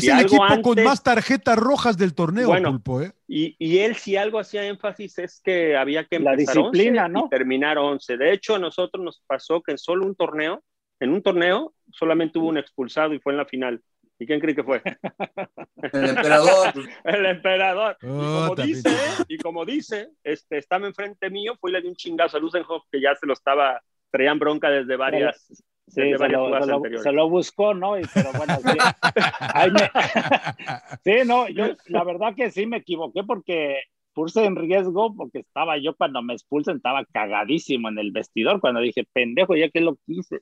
el, 0.05 0.21
equipo 0.21 0.63
con 0.63 0.83
más 0.83 1.03
tarjetas 1.03 1.57
rojas 1.57 1.97
del 1.97 2.15
torneo, 2.15 2.51
Pulpo, 2.63 3.03
¿eh? 3.03 3.13
y, 3.29 3.55
y, 3.59 3.79
él 3.79 3.95
si 3.97 4.17
algo 4.17 4.39
hacía 4.39 4.65
énfasis 4.67 5.19
es 5.19 5.41
que 5.41 5.77
había 5.77 6.05
que 6.05 6.17
empezar 6.17 6.57
la 6.57 6.71
disciplina, 6.71 7.09
¿no? 7.09 7.27
y 7.27 7.29
terminar 7.29 7.79
11. 7.79 8.17
De 8.17 8.33
hecho, 8.33 8.57
a 8.57 8.59
nosotros 8.59 9.05
nos 9.05 9.23
pasó 9.27 9.63
que 9.63 9.73
en 9.73 9.79
solo 9.79 10.05
un 10.05 10.15
torneo, 10.15 10.63
en 10.99 11.13
un 11.13 11.23
torneo, 11.23 11.75
solamente 11.91 12.39
hubo 12.39 12.49
un 12.49 12.59
expulsado 12.59 13.15
y 13.15 13.21
fue 13.21 13.33
en 13.33 13.39
la 13.39 13.47
final. 13.47 13.83
¿Y 14.19 14.27
quién 14.27 14.41
cree 14.41 14.55
que 14.55 14.65
fue? 14.65 14.83
El 15.93 16.09
emperador. 16.09 16.73
el 17.05 17.27
emperador. 17.27 17.97
y, 18.01 18.07
como 18.07 18.55
dice, 18.55 18.91
y 19.29 19.39
como 19.39 19.65
dice, 19.65 20.09
este, 20.25 20.59
estaba 20.59 20.87
enfrente 20.87 21.29
mío, 21.29 21.57
fue 21.61 21.71
y 21.71 21.75
le 21.75 21.83
di 21.83 21.89
un 21.89 21.97
chingazo 21.97 22.39
a 22.39 22.41
Lusenhoff 22.41 22.85
que 22.91 23.01
ya 23.01 23.15
se 23.15 23.27
lo 23.27 23.35
estaba, 23.35 23.83
traían 24.11 24.39
bronca 24.39 24.71
desde 24.71 24.97
varias, 24.97 25.63
Sí, 25.89 26.03
se 26.17 26.29
lo, 26.29 27.03
se, 27.03 27.13
lo, 27.13 27.29
buscó, 27.29 27.73
¿no? 27.73 27.99
Y, 27.99 28.03
pero 28.13 28.31
bueno, 28.37 28.57
sí. 28.57 28.77
sí, 31.05 31.13
no, 31.25 31.49
yo 31.49 31.77
la 31.87 32.03
verdad 32.03 32.35
que 32.35 32.51
sí 32.51 32.67
me 32.67 32.79
equivoqué 32.79 33.23
porque 33.23 33.83
puse 34.13 34.45
en 34.45 34.57
riesgo 34.57 35.15
porque 35.15 35.41
estaba 35.41 35.79
yo 35.79 35.95
cuando 35.95 36.23
me 36.23 36.33
expulsan, 36.33 36.77
estaba 36.77 37.05
cagadísimo 37.05 37.89
en 37.89 37.99
el 37.99 38.13
vestidor 38.13 38.61
cuando 38.61 38.81
dije, 38.81 39.07
pendejo, 39.13 39.55
ya 39.55 39.69
que 39.69 39.81
lo 39.81 39.97
quise. 40.07 40.41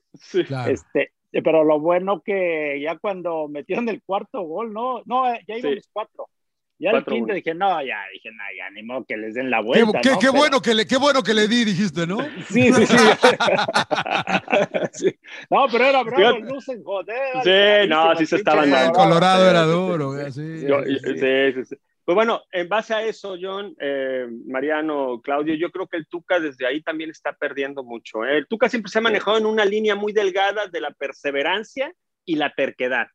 Este, 0.67 1.11
pero 1.31 1.63
lo 1.63 1.79
bueno 1.79 2.21
que 2.21 2.79
ya 2.81 2.97
cuando 2.97 3.47
metieron 3.47 3.89
el 3.89 4.01
cuarto 4.01 4.41
gol, 4.43 4.73
no, 4.73 5.01
no, 5.05 5.25
ya 5.47 5.57
iban 5.57 5.75
los 5.75 5.89
cuatro. 5.91 6.29
Ya 6.77 6.91
el 6.91 7.05
quinto 7.05 7.33
dije, 7.33 7.53
no, 7.53 7.81
ya, 7.81 7.99
dije, 8.11 8.29
no, 8.31 8.43
ya, 8.57 8.69
ni 8.71 8.83
modo 8.83 9.05
que 9.05 9.15
les 9.15 9.33
den 9.33 9.49
la 9.49 9.61
vuelta. 9.61 10.01
Qué, 10.01 10.11
qué, 10.19 10.29
bueno, 10.29 10.61
que 10.61 10.73
le, 10.73 10.85
qué 10.85 10.97
bueno 10.97 11.23
que 11.23 11.33
le 11.33 11.47
di, 11.47 11.63
dijiste, 11.63 12.05
¿no? 12.05 12.17
Sí, 12.49 12.73
sí, 12.73 12.85
sí. 14.91 15.15
No, 15.49 15.67
pero 15.71 15.85
era 15.85 16.03
bravo, 16.03 16.39
lucen, 16.39 16.83
joder. 16.83 17.43
Sí, 17.43 17.89
no, 17.89 18.15
sí 18.17 18.25
se 18.25 18.35
estaban 18.35 18.69
dando. 18.69 18.87
El 18.87 18.91
Colorado 18.91 19.49
era 19.49 19.63
duro, 19.63 20.31
sí. 20.31 20.59
sí, 20.59 20.67
sí, 21.03 21.65
sí. 21.65 21.75
Pues 22.05 22.13
bueno, 22.13 22.43
en 22.51 22.69
base 22.69 22.93
a 22.93 23.03
eso, 23.03 23.35
John, 23.41 23.75
eh, 23.79 24.27
Mariano, 24.45 25.21
Claudio, 25.23 25.55
yo 25.55 25.71
creo 25.71 25.87
que 25.87 25.97
el 25.97 26.07
Tuca 26.07 26.39
desde 26.39 26.67
ahí 26.67 26.83
también 26.83 27.09
está 27.09 27.33
perdiendo 27.33 27.83
mucho. 27.83 28.23
¿eh? 28.23 28.37
El 28.37 28.47
Tuca 28.47 28.69
siempre 28.69 28.91
se 28.91 28.99
ha 28.99 29.01
manejado 29.01 29.39
en 29.39 29.47
una 29.47 29.65
línea 29.65 29.95
muy 29.95 30.13
delgada 30.13 30.67
de 30.67 30.81
la 30.81 30.91
perseverancia 30.91 31.91
y 32.23 32.35
la 32.35 32.53
terquedad. 32.53 33.07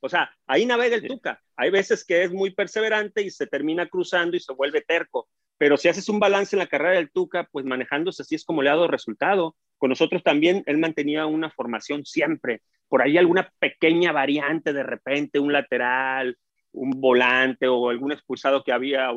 O 0.00 0.10
sea, 0.10 0.30
ahí 0.46 0.66
navega 0.66 0.96
el 0.96 1.08
Tuca. 1.08 1.40
Hay 1.58 1.70
veces 1.70 2.04
que 2.04 2.22
es 2.22 2.32
muy 2.32 2.50
perseverante 2.50 3.22
y 3.22 3.30
se 3.30 3.48
termina 3.48 3.88
cruzando 3.88 4.36
y 4.36 4.40
se 4.40 4.52
vuelve 4.52 4.80
terco. 4.80 5.28
Pero 5.58 5.76
si 5.76 5.88
haces 5.88 6.08
un 6.08 6.20
balance 6.20 6.54
en 6.54 6.60
la 6.60 6.68
carrera 6.68 6.94
del 6.94 7.10
Tuca, 7.10 7.48
pues 7.50 7.66
manejándose 7.66 8.22
así 8.22 8.36
es 8.36 8.44
como 8.44 8.62
le 8.62 8.70
ha 8.70 8.76
dado 8.76 8.86
resultado. 8.86 9.56
Con 9.76 9.90
nosotros 9.90 10.22
también 10.22 10.62
él 10.66 10.78
mantenía 10.78 11.26
una 11.26 11.50
formación 11.50 12.04
siempre. 12.04 12.62
Por 12.88 13.02
ahí 13.02 13.18
alguna 13.18 13.52
pequeña 13.58 14.12
variante 14.12 14.72
de 14.72 14.84
repente, 14.84 15.40
un 15.40 15.52
lateral, 15.52 16.38
un 16.70 16.90
volante 17.00 17.66
o 17.66 17.90
algún 17.90 18.12
expulsado 18.12 18.62
que 18.62 18.72
había 18.72 19.10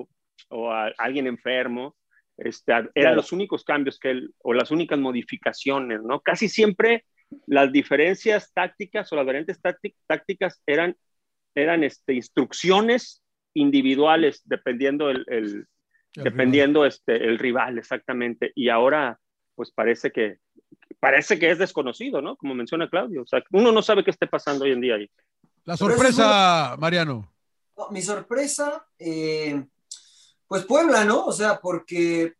o, 0.50 0.72
alguien 0.98 1.28
enfermo. 1.28 1.96
Este, 2.38 2.74
eran 2.96 3.16
los 3.16 3.32
únicos 3.32 3.64
cambios 3.64 4.00
que 4.00 4.10
él, 4.10 4.34
o 4.40 4.54
las 4.54 4.72
únicas 4.72 4.98
modificaciones, 4.98 6.02
¿no? 6.02 6.22
Casi 6.22 6.50
siempre 6.50 7.06
las 7.46 7.72
diferencias 7.72 8.52
tácticas 8.52 9.12
o 9.12 9.16
las 9.16 9.26
variantes 9.28 9.60
tácticas 10.08 10.62
eran, 10.66 10.98
eran 11.56 11.84
este, 11.84 12.14
instrucciones 12.14 13.24
individuales 13.54 14.42
dependiendo 14.46 15.10
el, 15.10 15.68
dependiendo 16.16 16.82
rival. 16.82 16.88
este 16.88 17.16
el 17.28 17.40
rival 17.40 17.78
exactamente. 17.78 18.52
Y 18.56 18.70
ahora 18.70 19.20
pues 19.56 19.72
parece 19.72 20.12
que 20.12 20.38
parece 21.00 21.38
que 21.38 21.52
es 21.52 21.58
desconocido 21.58 22.22
no 22.22 22.36
como 22.38 22.56
menciona 22.56 22.90
Claudio. 22.90 23.24
O 23.24 23.28
sea 23.28 23.44
uno 23.52 23.72
no 23.72 23.82
sabe 23.82 24.04
qué 24.04 24.12
esté 24.12 24.28
pasando 24.28 24.66
hoy 24.66 24.72
en 24.72 24.82
día 24.82 24.96
ahí. 24.96 25.10
La 25.66 25.78
sorpresa 25.78 26.76
Mariano. 26.80 27.32
Mi 27.90 28.02
sorpresa 28.02 28.86
eh, 29.00 29.64
pues 30.48 30.66
Puebla 30.66 31.04
no 31.04 31.26
o 31.26 31.32
sea 31.32 31.60
porque 31.60 32.34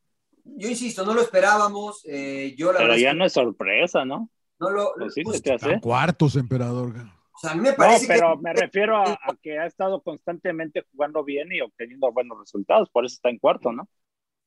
yo 0.44 0.70
insisto 0.70 1.06
no 1.06 1.14
lo 1.14 1.22
esperábamos 1.22 2.04
eh, 2.06 2.56
yo 2.58 2.72
la 2.72 2.80
pero 2.80 2.98
ya 2.98 3.14
no 3.14 3.26
es 3.26 3.34
sorpresa 3.34 4.06
no 4.06 4.30
no 4.62 4.70
lo. 4.70 4.94
Pues 4.96 5.14
sí, 5.16 5.24
pues, 5.24 5.42
cuartos, 5.82 6.36
emperador. 6.36 6.94
Sea, 7.42 7.52
a 7.52 7.56
mí 7.56 7.62
me 7.62 7.74
parece 7.74 8.08
no, 8.08 8.14
pero 8.14 8.38
me 8.38 8.54
refiero 8.54 8.98
a, 8.98 9.18
que 9.42 9.58
ha 9.58 9.66
estado 9.66 10.04
constantemente 10.04 10.86
jugando 10.92 11.24
bien 11.24 11.52
y 11.52 11.60
obteniendo 11.62 12.12
buenos 12.12 12.38
resultados, 12.38 12.88
por 12.92 13.04
eso 13.04 13.16
está 13.16 13.30
en 13.30 13.40
cuarto, 13.40 13.72
¿no? 13.72 13.90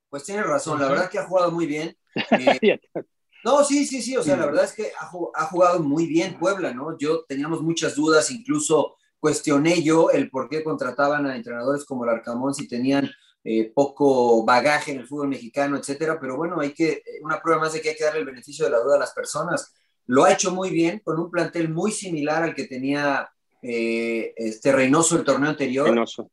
Pues 0.09 0.23
tiene 0.23 0.45
razón, 0.45 0.81
la 0.81 0.87
verdad 0.89 1.11
que 1.11 1.19
ha 1.19 1.27
jugado 1.27 1.51
muy 1.51 1.67
bien. 1.67 1.97
Eh, 2.31 2.81
no, 3.45 3.65
sí, 3.65 3.85
sí, 3.85 4.01
sí, 4.01 4.17
o 4.17 4.23
sea, 4.23 4.37
la 4.37 4.47
verdad 4.47 4.65
es 4.65 4.73
que 4.73 4.93
ha, 4.99 5.11
ha, 5.35 5.47
jugado 5.47 5.81
muy 5.81 6.07
bien 6.07 6.39
Puebla, 6.39 6.73
¿no? 6.73 6.97
Yo 6.97 7.25
teníamos 7.25 7.61
muchas 7.61 7.97
dudas, 7.97 8.31
incluso 8.31 8.97
cuestioné 9.19 9.83
yo 9.83 10.11
el 10.11 10.31
por 10.31 10.49
qué 10.49 10.63
contrataban 10.63 11.27
a 11.27 11.35
entrenadores 11.35 11.85
como 11.85 12.05
el 12.05 12.11
Arcamón 12.11 12.55
si 12.55 12.69
tenían 12.69 13.11
eh, 13.43 13.73
poco 13.75 14.45
bagaje 14.45 14.93
en 14.93 15.01
el 15.01 15.07
fútbol 15.09 15.29
mexicano, 15.29 15.77
etcétera, 15.77 16.19
pero 16.19 16.37
bueno, 16.37 16.61
hay 16.61 16.73
que, 16.73 17.03
una 17.21 17.43
prueba 17.43 17.61
más 17.61 17.75
de 17.75 17.83
que 17.83 17.91
hay 17.91 17.97
que 17.97 18.05
darle 18.05 18.21
el 18.21 18.27
beneficio 18.27 18.65
de 18.65 18.71
la 18.71 18.79
duda 18.79 18.97
a 18.97 19.01
las 19.01 19.13
personas. 19.13 19.75
Lo 20.07 20.25
ha 20.25 20.33
hecho 20.33 20.53
muy 20.53 20.71
bien, 20.71 21.01
con 21.01 21.19
un 21.19 21.31
plantel 21.31 21.69
muy 21.69 21.93
similar 21.93 22.43
al 22.43 22.55
que 22.55 22.65
tenía 22.65 23.29
eh, 23.63 24.33
este 24.37 24.73
Reynoso 24.73 25.17
el 25.17 25.25
torneo 25.25 25.51
anterior. 25.51 25.89
Reynoso. 25.89 26.31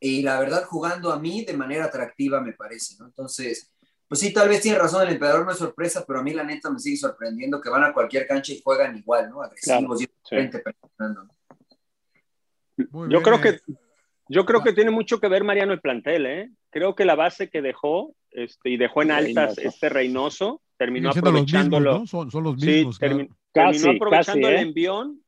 Y 0.00 0.22
la 0.22 0.40
verdad, 0.40 0.64
jugando 0.64 1.12
a 1.12 1.18
mí 1.18 1.44
de 1.44 1.56
manera 1.56 1.84
atractiva, 1.84 2.40
me 2.40 2.52
parece, 2.52 2.96
¿no? 2.98 3.06
Entonces, 3.06 3.70
pues 4.08 4.20
sí, 4.20 4.32
tal 4.32 4.48
vez 4.48 4.60
tiene 4.60 4.78
razón 4.78 5.06
el 5.06 5.14
emperador, 5.14 5.46
no 5.46 5.52
es 5.52 5.58
sorpresa, 5.58 6.04
pero 6.06 6.18
a 6.18 6.22
mí 6.22 6.34
la 6.34 6.42
neta 6.42 6.70
me 6.70 6.78
sigue 6.78 6.96
sorprendiendo 6.96 7.60
que 7.60 7.70
van 7.70 7.84
a 7.84 7.94
cualquier 7.94 8.26
cancha 8.26 8.52
y 8.52 8.60
juegan 8.62 8.96
igual, 8.96 9.30
¿no? 9.30 9.42
Agresivos 9.42 10.02
y 10.02 10.04
sí. 10.28 10.36
Yo 13.08 13.22
creo 13.22 13.40
que 13.40 13.60
yo 14.28 14.44
creo 14.44 14.62
que 14.62 14.72
tiene 14.72 14.90
mucho 14.90 15.20
que 15.20 15.28
ver 15.28 15.44
Mariano 15.44 15.72
el 15.72 15.80
plantel, 15.80 16.26
¿eh? 16.26 16.50
Creo 16.70 16.94
que 16.94 17.04
la 17.04 17.14
base 17.14 17.48
que 17.48 17.62
dejó 17.62 18.14
este, 18.30 18.70
y 18.70 18.76
dejó 18.76 19.02
en 19.02 19.12
altas 19.12 19.58
este 19.58 19.88
Reynoso 19.88 20.62
terminó 20.82 21.10
aprovechándolo. 21.10 22.06
son, 22.06 22.28
los 22.32 22.56
mismos. 22.56 22.96
Sí, 22.96 23.28
terminó 23.52 23.90
aprovechando 23.90 24.48
el 24.48 24.54
¿eh? 24.54 24.60
envión, 24.60 25.20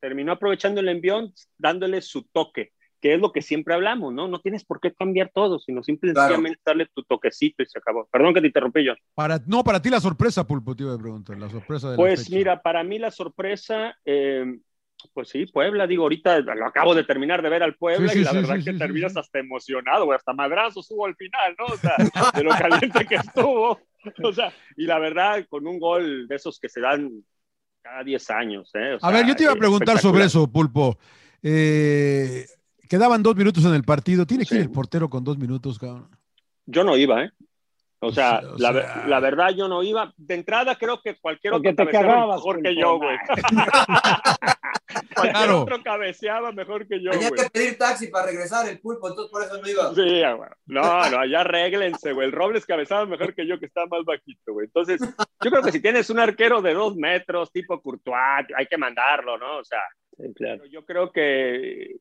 terminó 0.00 0.32
aprovechando 0.32 0.80
el 0.80 0.88
envión, 0.88 1.34
dándole 1.58 2.00
su 2.00 2.22
toque 2.22 2.72
que 3.02 3.14
es 3.14 3.20
lo 3.20 3.32
que 3.32 3.42
siempre 3.42 3.74
hablamos, 3.74 4.14
¿no? 4.14 4.28
No 4.28 4.38
tienes 4.40 4.64
por 4.64 4.78
qué 4.78 4.94
cambiar 4.94 5.32
todo, 5.34 5.58
sino 5.58 5.82
simplemente 5.82 6.60
darle 6.64 6.86
tu 6.94 7.02
toquecito 7.02 7.64
y 7.64 7.66
se 7.66 7.80
acabó. 7.80 8.06
Perdón 8.06 8.32
que 8.32 8.40
te 8.40 8.46
interrumpí 8.46 8.84
yo. 8.84 8.92
Para, 9.14 9.40
no, 9.44 9.64
para 9.64 9.82
ti 9.82 9.90
la 9.90 9.98
sorpresa, 9.98 10.46
Pulpo, 10.46 10.76
te 10.76 10.84
iba 10.84 10.94
a 10.94 10.98
preguntar, 10.98 11.36
la 11.36 11.50
sorpresa 11.50 11.90
de 11.90 11.96
Pues 11.96 12.30
mira, 12.30 12.62
para 12.62 12.84
mí 12.84 13.00
la 13.00 13.10
sorpresa, 13.10 13.98
eh, 14.04 14.56
pues 15.12 15.30
sí, 15.30 15.46
Puebla, 15.46 15.88
digo, 15.88 16.04
ahorita 16.04 16.38
lo 16.42 16.64
acabo 16.64 16.94
de 16.94 17.02
terminar 17.02 17.42
de 17.42 17.48
ver 17.48 17.64
al 17.64 17.74
Puebla 17.74 18.14
y 18.14 18.20
la 18.20 18.32
verdad 18.32 18.62
que 18.64 18.72
terminas 18.72 19.16
hasta 19.16 19.40
emocionado, 19.40 20.12
hasta 20.12 20.32
madrazos 20.32 20.88
hubo 20.92 21.04
al 21.04 21.16
final, 21.16 21.56
¿no? 21.58 21.64
O 21.74 21.76
sea, 21.76 21.96
de 22.34 22.44
lo 22.44 22.50
caliente 22.50 23.04
que 23.04 23.14
estuvo. 23.16 23.80
O 24.24 24.32
sea, 24.32 24.52
y 24.76 24.86
la 24.86 24.98
verdad, 24.98 25.46
con 25.48 25.66
un 25.66 25.78
gol 25.78 26.26
de 26.28 26.36
esos 26.36 26.58
que 26.58 26.68
se 26.68 26.80
dan 26.80 27.24
cada 27.82 28.02
10 28.04 28.30
años, 28.30 28.70
¿eh? 28.74 28.98
a 29.00 29.10
ver, 29.10 29.26
yo 29.26 29.34
te 29.34 29.44
iba 29.44 29.52
a 29.52 29.56
preguntar 29.56 29.98
sobre 29.98 30.24
eso, 30.24 30.46
Pulpo. 30.46 30.98
Eh, 31.42 32.46
Quedaban 32.92 33.22
dos 33.22 33.34
minutos 33.34 33.64
en 33.64 33.72
el 33.72 33.84
partido. 33.84 34.26
¿Tiene 34.26 34.44
que 34.44 34.54
ir 34.54 34.60
el 34.60 34.70
portero 34.70 35.08
con 35.08 35.24
dos 35.24 35.38
minutos, 35.38 35.78
cabrón? 35.78 36.10
Yo 36.66 36.84
no 36.84 36.94
iba, 36.94 37.24
¿eh? 37.24 37.30
O 38.04 38.10
sea, 38.10 38.42
la, 38.58 39.20
verdad 39.20 39.50
yo 39.50 39.68
no 39.68 39.80
iba. 39.84 40.12
De 40.16 40.34
entrada 40.34 40.74
creo 40.74 41.00
que 41.00 41.14
cualquier 41.20 41.54
otro 41.54 41.72
cabeceaba 41.76 42.34
mejor 42.34 42.60
que 42.60 42.74
yo, 42.74 42.98
güey. 42.98 43.16
cualquier 45.14 45.36
claro. 45.36 45.62
otro 45.62 45.82
cabeceaba 45.84 46.50
mejor 46.50 46.88
que 46.88 47.00
yo, 47.00 47.12
Tenía 47.12 47.30
que 47.30 47.48
pedir 47.50 47.78
taxi 47.78 48.08
para 48.08 48.26
regresar 48.26 48.68
el 48.68 48.80
pulpo, 48.80 49.08
entonces 49.08 49.30
por 49.30 49.44
eso 49.44 49.56
no 49.56 49.68
iba. 49.68 49.94
Sí, 49.94 50.20
güey. 50.20 50.50
No, 50.66 51.10
no, 51.10 51.18
allá 51.20 51.42
arréglense, 51.42 52.12
güey. 52.12 52.26
El 52.26 52.32
Robles 52.32 52.66
cabeceaba 52.66 53.06
mejor 53.06 53.36
que 53.36 53.46
yo, 53.46 53.60
que 53.60 53.66
está 53.66 53.86
más 53.86 54.04
bajito, 54.04 54.52
güey. 54.52 54.66
Entonces, 54.66 55.00
yo 55.00 55.50
creo 55.50 55.62
que 55.62 55.70
si 55.70 55.80
tienes 55.80 56.10
un 56.10 56.18
arquero 56.18 56.60
de 56.60 56.74
dos 56.74 56.96
metros, 56.96 57.52
tipo 57.52 57.80
Courtois, 57.80 58.46
hay 58.56 58.66
que 58.66 58.78
mandarlo, 58.78 59.38
¿no? 59.38 59.58
O 59.58 59.64
sea, 59.64 59.82
claro. 60.34 60.64
yo 60.66 60.84
creo 60.84 61.12
que 61.12 61.98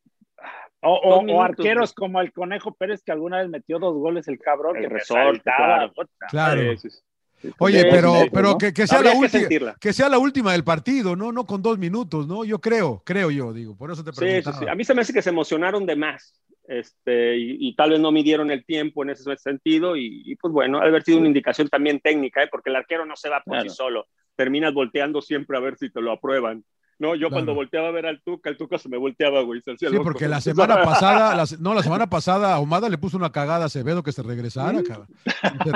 o, 0.81 1.41
arqueros 1.41 1.93
como 1.93 2.21
el 2.21 2.31
Conejo 2.31 2.73
Pérez, 2.73 3.01
que 3.03 3.11
alguna 3.11 3.39
vez 3.39 3.49
metió 3.49 3.79
dos 3.79 3.95
goles 3.95 4.27
el 4.27 4.39
cabrón, 4.39 4.75
que 4.79 4.89
resorte, 4.89 5.41
claro. 5.43 5.93
claro. 6.29 6.73
Oye, 7.57 7.85
pero, 7.89 8.13
pero 8.31 8.57
que, 8.57 8.71
sea 8.85 9.01
la 9.01 9.13
última, 9.13 9.75
que, 9.79 9.93
sea 9.93 10.09
la 10.09 10.19
última 10.19 10.51
del 10.51 10.63
partido, 10.63 11.15
¿no? 11.15 11.31
No 11.31 11.45
con 11.45 11.61
dos 11.61 11.77
minutos, 11.77 12.27
¿no? 12.27 12.45
Yo 12.45 12.59
creo, 12.59 13.01
creo 13.03 13.31
yo, 13.31 13.51
digo, 13.51 13.75
por 13.75 13.91
eso 13.91 14.03
te 14.03 14.11
pregunto. 14.11 14.51
Sí, 14.51 14.59
sí, 14.59 14.65
A 14.69 14.75
mí 14.75 14.83
se 14.83 14.93
me 14.93 15.01
hace 15.01 15.13
que 15.13 15.21
se 15.21 15.31
emocionaron 15.31 15.85
de 15.85 15.95
más, 15.95 16.39
este, 16.67 17.37
y, 17.37 17.75
tal 17.75 17.91
vez 17.91 17.99
no 17.99 18.11
midieron 18.11 18.51
el 18.51 18.63
tiempo 18.63 19.03
en 19.03 19.09
ese 19.09 19.35
sentido, 19.37 19.95
y, 19.97 20.35
pues 20.39 20.53
bueno, 20.53 20.79
ha 20.79 20.83
haber 20.83 21.03
sido 21.03 21.17
una 21.17 21.27
indicación 21.27 21.67
también 21.67 21.99
técnica, 21.99 22.43
¿eh? 22.43 22.49
porque 22.51 22.69
el 22.69 22.75
arquero 22.75 23.05
no 23.05 23.15
se 23.15 23.29
va 23.29 23.41
por 23.41 23.61
sí 23.61 23.69
solo, 23.69 24.07
terminas 24.35 24.73
volteando 24.73 25.21
siempre 25.21 25.57
a 25.57 25.61
ver 25.61 25.77
si 25.77 25.89
te 25.89 26.01
lo 26.01 26.11
aprueban. 26.11 26.63
No, 27.01 27.15
yo 27.15 27.31
cuando 27.31 27.55
volteaba 27.55 27.87
a 27.87 27.91
ver 27.91 28.05
al 28.05 28.21
Tuca, 28.21 28.51
el 28.51 28.57
Tuca 28.57 28.77
se 28.77 28.87
me 28.87 28.95
volteaba, 28.95 29.41
güey. 29.41 29.59
sí, 29.65 29.87
porque 30.03 30.27
la 30.27 30.39
semana 30.41 30.83
pasada, 30.83 31.43
no, 31.59 31.73
la 31.73 31.81
semana 31.81 32.07
pasada 32.07 32.53
Ahumada 32.53 32.89
le 32.89 32.99
puso 32.99 33.17
una 33.17 33.31
cagada 33.31 33.63
a 33.63 33.65
Acevedo 33.65 34.03
que 34.03 34.11
se 34.11 34.21
regresara, 34.21 34.83
cabrón. 34.83 35.07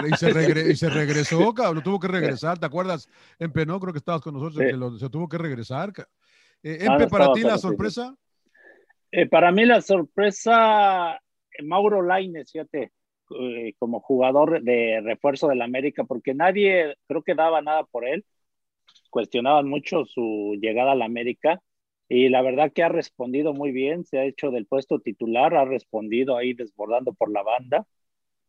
Y 0.07 0.17
se, 0.17 0.29
y 0.69 0.75
se, 0.75 0.87
regresó, 0.87 1.51
cabrón. 1.55 1.81
Tuvo 1.83 1.99
que 1.99 2.09
regresar, 2.09 2.59
¿te 2.59 2.67
acuerdas? 2.67 3.09
En 3.39 3.51
Penó, 3.51 3.79
creo 3.79 3.91
que 3.91 3.97
estabas 3.97 4.21
con 4.21 4.35
nosotros, 4.35 4.99
se 4.99 5.09
tuvo 5.09 5.27
que 5.27 5.39
regresar. 5.39 5.91
Eh, 6.61 6.77
Empe, 6.81 7.07
para 7.07 7.33
ti 7.33 7.41
la 7.41 7.57
sorpresa. 7.57 8.15
Eh, 9.11 9.27
para 9.27 9.51
mí 9.51 9.65
la 9.65 9.81
sorpresa, 9.81 11.19
Mauro 11.63 12.03
Laines, 12.03 12.51
fíjate, 12.51 12.91
eh, 13.39 13.73
como 13.79 13.99
jugador 13.99 14.61
de 14.61 15.01
refuerzo 15.03 15.47
del 15.47 15.63
América, 15.63 16.03
porque 16.03 16.35
nadie 16.35 16.95
creo 17.07 17.23
que 17.23 17.33
daba 17.33 17.63
nada 17.63 17.83
por 17.85 18.07
él 18.07 18.23
cuestionaban 19.15 19.69
mucho 19.69 20.03
su 20.03 20.57
llegada 20.61 20.91
a 20.91 20.95
la 20.95 21.05
América 21.05 21.61
y 22.09 22.27
la 22.27 22.41
verdad 22.41 22.73
que 22.73 22.83
ha 22.83 22.89
respondido 22.89 23.53
muy 23.53 23.71
bien, 23.71 24.03
se 24.03 24.19
ha 24.19 24.25
hecho 24.25 24.51
del 24.51 24.65
puesto 24.65 24.99
titular, 24.99 25.55
ha 25.55 25.63
respondido 25.63 26.35
ahí 26.35 26.53
desbordando 26.53 27.13
por 27.13 27.31
la 27.31 27.41
banda. 27.41 27.87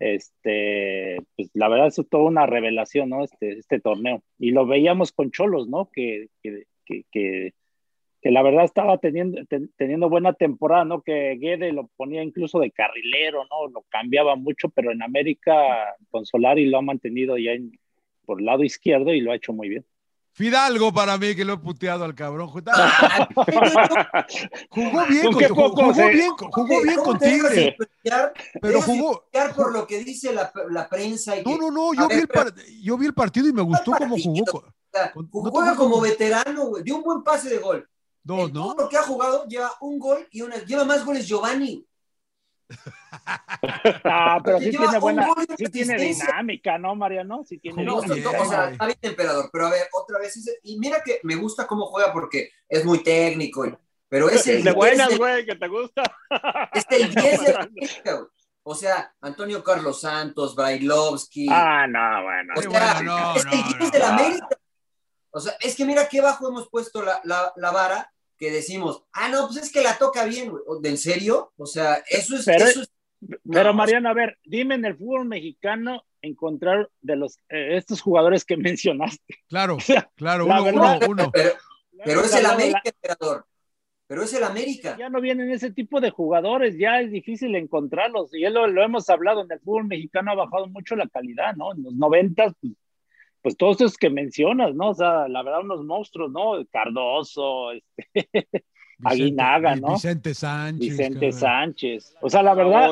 Este, 0.01 1.19
pues 1.37 1.51
la 1.55 1.69
verdad 1.69 1.87
es 1.87 2.03
toda 2.11 2.25
una 2.25 2.47
revelación, 2.47 3.11
¿no? 3.11 3.23
Este, 3.23 3.61
este 3.61 3.79
torneo. 3.79 4.25
Y 4.41 4.51
lo 4.51 4.67
veíamos 4.67 5.13
con 5.13 5.31
Cholos, 5.31 5.69
¿no? 5.69 5.89
Que, 5.93 6.31
que, 6.43 6.65
que, 6.85 7.05
que, 7.13 8.31
la 8.33 8.43
verdad 8.43 8.65
estaba 8.65 8.99
teniendo, 8.99 9.41
teniendo 9.77 10.09
buena 10.11 10.33
temporada, 10.33 10.85
¿no? 10.85 11.03
Que 11.03 11.37
Guede 11.41 11.71
lo 11.73 11.87
ponía 11.97 12.25
incluso 12.25 12.59
de 12.59 12.73
carrilero, 12.73 13.45
¿no? 13.51 13.69
Lo 13.69 13.83
cambiaba 13.89 14.35
mucho, 14.35 14.69
pero 14.71 14.91
en 14.91 15.05
América 15.05 15.95
con 16.11 16.27
Solari 16.27 16.67
lo 16.67 16.79
ha 16.79 16.83
mantenido 16.83 17.39
ya 17.39 17.53
por 18.25 18.41
el 18.41 18.47
lado 18.47 18.65
izquierdo 18.65 19.15
y 19.15 19.21
lo 19.21 19.31
ha 19.31 19.37
hecho 19.37 19.53
muy 19.53 19.69
bien. 19.69 19.87
Fidalgo 20.37 20.93
para 20.93 21.17
mí, 21.17 21.35
que 21.35 21.47
lo 21.47 21.55
he 21.55 21.57
puteado 21.57 22.05
al 22.05 22.15
cabrón. 22.15 22.49
jugó 22.51 22.63
bien, 25.07 25.33
jugó, 25.33 25.71
jugó 25.71 25.95
bien, 25.95 26.31
jugó 26.37 26.83
bien 26.83 26.97
con 27.03 27.19
Tigre. 27.19 27.75
Pero 28.61 28.83
jugó. 28.83 29.25
por 29.57 29.73
lo 29.73 29.87
que 29.87 30.05
dice 30.05 30.35
la, 30.35 30.53
la 30.69 30.87
prensa. 30.91 31.39
Y 31.39 31.43
no, 31.43 31.57
no, 31.57 31.71
no, 31.71 31.95
yo 31.95 32.07
vi, 32.09 32.17
el 32.17 32.29
yo 32.83 32.99
vi 32.99 33.07
el 33.07 33.15
partido 33.15 33.49
y 33.49 33.55
me 33.55 33.63
gustó 33.63 33.93
cómo 33.93 34.15
jugó. 34.23 34.63
Juega 35.31 35.75
como 35.75 36.03
veterano, 36.03 36.67
güey. 36.67 36.83
Dio 36.83 36.97
un 36.97 37.03
buen 37.03 37.23
pase 37.23 37.49
de 37.49 37.57
gol. 37.57 37.89
Dos, 38.23 38.53
¿no? 38.53 38.75
Todo 38.75 38.85
lo 38.85 38.89
que 38.91 38.99
ha 38.99 39.05
jugado 39.05 39.47
lleva 39.47 39.73
un 39.81 39.99
gol 39.99 40.29
y 40.31 40.43
una, 40.43 40.63
lleva 40.67 40.85
más 40.85 41.03
goles 41.03 41.27
Giovanni. 41.27 41.83
Ah, 44.05 44.41
pero 44.45 44.59
sí 44.59 44.71
tiene 44.71 44.99
buena, 44.99 45.29
sí 45.57 45.65
tiene 45.67 45.97
dinámica, 45.97 46.79
¿no, 46.79 46.95
Mariano? 46.95 47.45
Sí 47.45 47.59
tiene 47.59 47.85
no, 47.85 48.01
no, 48.01 48.41
o 48.41 48.45
sea, 48.45 48.71
está 48.71 48.87
bien 48.87 48.99
emperador, 49.03 49.51
pero 49.53 49.67
a 49.67 49.71
ver, 49.71 49.89
otra 49.93 50.19
vez, 50.19 50.61
y 50.63 50.79
mira 50.79 51.03
que 51.05 51.21
me 51.23 51.37
gusta 51.37 51.67
cómo 51.67 51.87
juega 51.87 52.13
porque 52.13 52.51
es 52.69 52.85
muy 52.85 53.03
técnico, 53.03 53.65
pero 54.09 54.29
es 54.29 54.47
el 54.47 54.63
de 54.63 54.73
buenas, 54.73 55.17
güey, 55.17 55.45
que 55.45 55.57
te 55.57 55.69
gusta. 55.69 56.03
Es 56.73 56.87
el 56.91 57.15
10 57.15 57.41
de 57.45 57.53
la 58.05 58.29
O 58.63 58.75
sea, 58.75 59.13
Antonio 59.21 59.63
Carlos 59.65 60.01
Santos, 60.01 60.55
Brailovsky. 60.55 61.49
Ah, 61.51 61.87
no, 61.89 62.23
bueno. 62.23 62.55
O 62.57 62.63
sea, 62.63 63.03
no, 63.03 63.35
es 63.35 63.45
el 63.45 63.79
10 63.79 63.93
de 63.93 63.99
la 63.99 64.09
América. 64.15 64.49
O 65.31 65.41
sea, 65.41 65.55
es 65.61 65.75
que 65.75 65.85
mira 65.85 66.09
qué 66.09 66.21
bajo 66.21 66.49
hemos 66.49 66.69
puesto 66.71 67.03
la, 67.03 67.21
la, 67.25 67.53
la 67.57 67.71
vara 67.71 68.13
que 68.39 68.51
decimos, 68.51 69.05
ah, 69.13 69.29
no, 69.29 69.47
pues 69.47 69.65
es 69.65 69.73
que 69.73 69.83
la 69.83 69.97
toca 69.99 70.25
bien, 70.25 70.51
güey. 70.51 70.63
¿En 70.85 70.99
serio? 70.99 71.53
O 71.57 71.67
sea, 71.67 72.03
eso 72.09 72.37
es... 72.37 72.45
Pero, 72.45 72.65
eso 72.65 72.83
es, 72.83 72.91
pero 73.51 73.75
Mariano, 73.75 74.09
a 74.09 74.15
ver, 74.15 74.39
dime 74.45 74.75
en 74.75 74.85
el 74.85 74.97
fútbol 74.97 75.27
mexicano 75.27 76.05
encontrar 76.23 76.91
de 77.01 77.17
los 77.17 77.39
eh, 77.49 77.77
estos 77.77 78.01
jugadores 78.01 78.45
que 78.45 78.57
mencionaste. 78.57 79.35
Claro, 79.49 79.79
claro, 80.17 80.47
uno, 80.47 80.65
uno, 80.65 80.99
uno, 81.09 81.33
Pero, 82.05 82.21
es 82.21 82.35
el 82.35 82.47
América, 82.47 82.83
emperador. 82.85 83.47
Pero 84.07 84.23
es 84.23 84.33
el 84.35 84.45
América. 84.45 84.97
Ya 84.99 85.09
no 85.09 85.21
vienen 85.21 85.51
ese 85.51 85.73
tipo 85.73 86.01
de 86.01 86.11
jugadores, 86.11 86.77
ya 86.79 87.01
es 87.01 87.11
difícil 87.11 87.57
encontrarlos. 87.57 88.33
Y 88.35 88.49
lo, 88.49 88.67
lo 88.67 88.85
hemos 88.85 89.09
hablado, 89.11 89.43
en 89.43 89.51
el 89.51 89.61
fútbol 89.61 89.87
mexicano 89.87 90.31
ha 90.31 90.35
bajado 90.37 90.69
mucho 90.69 90.95
la 90.95 91.09
calidad, 91.09 91.57
¿no? 91.57 91.73
En 91.73 91.83
los 91.83 91.95
noventas, 91.95 92.53
pues, 92.61 92.75
pues 93.47 93.57
todos 93.57 93.77
esos 93.77 93.97
que 93.97 94.11
mencionas, 94.11 94.75
¿no? 94.75 94.89
O 94.89 94.95
sea, 94.95 95.29
la 95.29 95.41
verdad, 95.45 95.61
unos 95.61 95.85
monstruos, 95.85 96.33
¿no? 96.33 96.67
Cardoso, 96.67 97.71
este, 97.71 97.95
Aguinaga, 99.05 99.77
¿no? 99.77 99.93
Vicente 99.93 100.35
Sánchez. 100.35 100.81
Vicente 100.81 101.31
Sánchez. 101.31 102.17
O 102.23 102.29
sea, 102.29 102.43
la 102.43 102.55
verdad, 102.55 102.91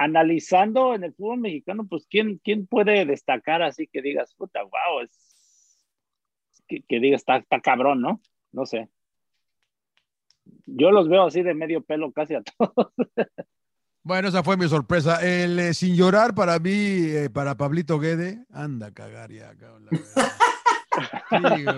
analizando 0.00 0.96
en 0.96 1.04
el 1.04 1.14
fútbol 1.14 1.38
mexicano, 1.38 1.86
pues, 1.88 2.08
¿quién, 2.10 2.40
¿quién 2.42 2.66
puede 2.66 3.06
destacar 3.06 3.62
así 3.62 3.86
que 3.86 4.02
digas, 4.02 4.34
puta, 4.34 4.64
wow, 4.64 5.02
es. 5.04 5.78
Que, 6.66 6.82
que 6.82 6.98
digas, 6.98 7.20
está, 7.20 7.36
está 7.36 7.60
cabrón, 7.60 8.00
¿no? 8.00 8.20
No 8.50 8.66
sé. 8.66 8.88
Yo 10.66 10.90
los 10.90 11.08
veo 11.08 11.22
así 11.22 11.44
de 11.44 11.54
medio 11.54 11.84
pelo 11.84 12.10
casi 12.10 12.34
a 12.34 12.42
todos. 12.58 12.92
Bueno, 14.06 14.28
esa 14.28 14.42
fue 14.42 14.58
mi 14.58 14.68
sorpresa. 14.68 15.18
El 15.22 15.58
eh, 15.58 15.72
sin 15.72 15.96
llorar 15.96 16.34
para 16.34 16.58
mí, 16.58 16.70
eh, 16.70 17.30
para 17.32 17.56
Pablito 17.56 17.98
Guede, 17.98 18.44
anda 18.50 18.88
a 18.88 18.92
cagar 18.92 19.32
ya, 19.32 19.54
cabrón, 19.56 19.88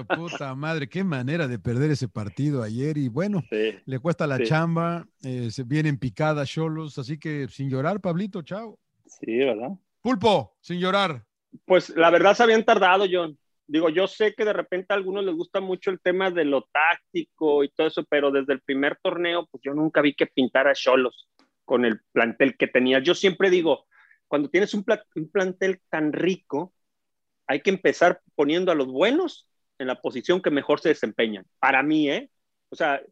puta 0.09 0.53
madre, 0.57 0.89
qué 0.89 1.05
manera 1.05 1.47
de 1.47 1.61
perder 1.61 1.93
ese 1.93 2.09
partido 2.09 2.65
ayer. 2.65 2.99
Y 2.99 3.07
bueno, 3.07 3.45
le 3.51 3.99
cuesta 4.01 4.27
la 4.27 4.43
chamba, 4.43 5.07
eh, 5.23 5.53
se 5.53 5.63
vienen 5.63 5.99
picadas 5.99 6.51
Cholos, 6.51 6.99
así 6.99 7.17
que 7.17 7.47
sin 7.47 7.71
llorar, 7.71 8.01
Pablito, 8.01 8.43
chao. 8.43 8.77
Sí, 9.07 9.39
¿verdad? 9.39 9.71
Pulpo, 10.03 10.57
sin 10.61 10.81
llorar. 10.81 11.25
Pues 11.65 11.91
la 11.91 12.11
verdad 12.11 12.35
se 12.35 12.43
habían 12.43 12.65
tardado, 12.65 13.07
John. 13.09 13.39
Digo, 13.69 13.89
yo 13.89 14.09
sé 14.09 14.35
que 14.35 14.45
de 14.45 14.53
repente 14.53 14.93
a 14.93 14.97
algunos 14.97 15.25
les 15.25 15.35
gusta 15.37 15.61
mucho 15.61 15.93
el 15.93 16.01
tema 16.01 16.33
de 16.33 16.45
lo 16.45 16.63
táctico 16.73 17.63
y 17.63 17.69
todo 17.69 17.87
eso, 17.87 18.05
pero 18.11 18.33
desde 18.33 18.53
el 18.53 18.63
primer 18.63 18.99
torneo, 19.01 19.47
pues 19.49 19.63
yo 19.65 19.75
nunca 19.75 20.01
vi 20.01 20.13
que 20.13 20.27
pintara 20.27 20.75
Cholos 20.75 21.29
con 21.67 21.85
el 21.85 22.01
plantel 22.13 22.57
que 22.57 22.69
tenía. 22.69 23.01
Yo 23.01 23.15
siempre 23.15 23.51
digo, 23.51 23.87
cuando 24.29 24.49
tienes 24.49 24.73
un, 24.73 24.85
plantel 25.31 25.83
tan 25.91 26.15
rico, 26.15 26.73
hay 27.47 27.61
que 27.61 27.71
empezar 27.71 28.23
poniendo 28.35 28.73
a 28.73 28.75
los 28.75 28.87
buenos 28.87 29.51
en 29.79 29.89
la 29.89 30.01
posición 30.01 30.41
que 30.41 30.51
mejor 30.51 30.81
se 30.81 30.89
desempeñan. 30.89 31.45
Para 31.59 31.83
mí, 31.83 32.09
¿eh? 32.09 32.31
O 32.71 32.77
sea, 32.77 33.03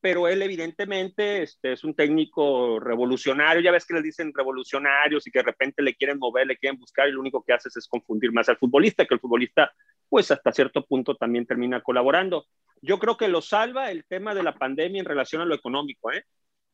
pero 0.00 0.28
él 0.28 0.42
evidentemente 0.42 1.42
este, 1.42 1.72
es 1.72 1.84
un 1.84 1.94
técnico 1.94 2.80
revolucionario, 2.80 3.62
ya 3.62 3.72
ves 3.72 3.86
que 3.86 3.94
le 3.94 4.02
dicen 4.02 4.32
revolucionarios 4.34 5.26
y 5.26 5.30
que 5.30 5.40
de 5.40 5.44
repente 5.44 5.82
le 5.82 5.94
quieren 5.94 6.18
mover, 6.18 6.46
le 6.46 6.56
quieren 6.56 6.78
buscar 6.78 7.08
y 7.08 7.12
lo 7.12 7.20
único 7.20 7.42
que 7.42 7.52
haces 7.52 7.76
es 7.76 7.86
confundir 7.86 8.32
más 8.32 8.48
al 8.48 8.56
futbolista, 8.56 9.06
que 9.06 9.14
el 9.14 9.20
futbolista 9.20 9.72
pues 10.08 10.30
hasta 10.30 10.52
cierto 10.52 10.84
punto 10.86 11.16
también 11.16 11.46
termina 11.46 11.82
colaborando. 11.82 12.46
Yo 12.82 12.98
creo 12.98 13.16
que 13.16 13.28
lo 13.28 13.42
salva 13.42 13.90
el 13.90 14.04
tema 14.06 14.34
de 14.34 14.42
la 14.42 14.54
pandemia 14.54 15.00
en 15.00 15.06
relación 15.06 15.42
a 15.42 15.44
lo 15.44 15.54
económico, 15.54 16.10
¿eh? 16.12 16.24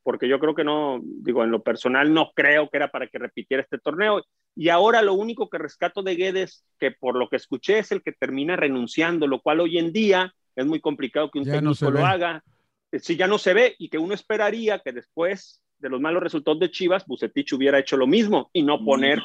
Porque 0.06 0.28
yo 0.28 0.38
creo 0.38 0.54
que 0.54 0.62
no, 0.62 1.00
digo, 1.02 1.42
en 1.42 1.50
lo 1.50 1.64
personal 1.64 2.14
no 2.14 2.30
creo 2.32 2.70
que 2.70 2.76
era 2.76 2.92
para 2.92 3.08
que 3.08 3.18
repitiera 3.18 3.64
este 3.64 3.78
torneo. 3.78 4.24
Y 4.54 4.68
ahora 4.68 5.02
lo 5.02 5.14
único 5.14 5.50
que 5.50 5.58
rescato 5.58 6.04
de 6.04 6.14
Guedes, 6.14 6.64
que 6.78 6.92
por 6.92 7.16
lo 7.16 7.28
que 7.28 7.34
escuché 7.34 7.80
es 7.80 7.90
el 7.90 8.04
que 8.04 8.12
termina 8.12 8.54
renunciando, 8.54 9.26
lo 9.26 9.40
cual 9.40 9.58
hoy 9.58 9.78
en 9.78 9.92
día 9.92 10.32
es 10.54 10.64
muy 10.64 10.80
complicado 10.80 11.28
que 11.32 11.40
un 11.40 11.44
técnico 11.46 11.90
lo 11.90 12.06
haga 12.06 12.44
si 12.92 13.16
ya 13.16 13.26
no 13.26 13.36
se 13.36 13.52
ve 13.52 13.74
y 13.78 13.88
que 13.88 13.98
uno 13.98 14.14
esperaría 14.14 14.78
que 14.78 14.92
después 14.92 15.60
de 15.78 15.88
los 15.88 16.00
malos 16.00 16.22
resultados 16.22 16.60
de 16.60 16.70
Chivas, 16.70 17.04
Bucetich 17.04 17.52
hubiera 17.52 17.78
hecho 17.78 17.96
lo 17.96 18.06
mismo 18.06 18.48
y 18.52 18.62
no 18.62 18.84
poner 18.84 19.20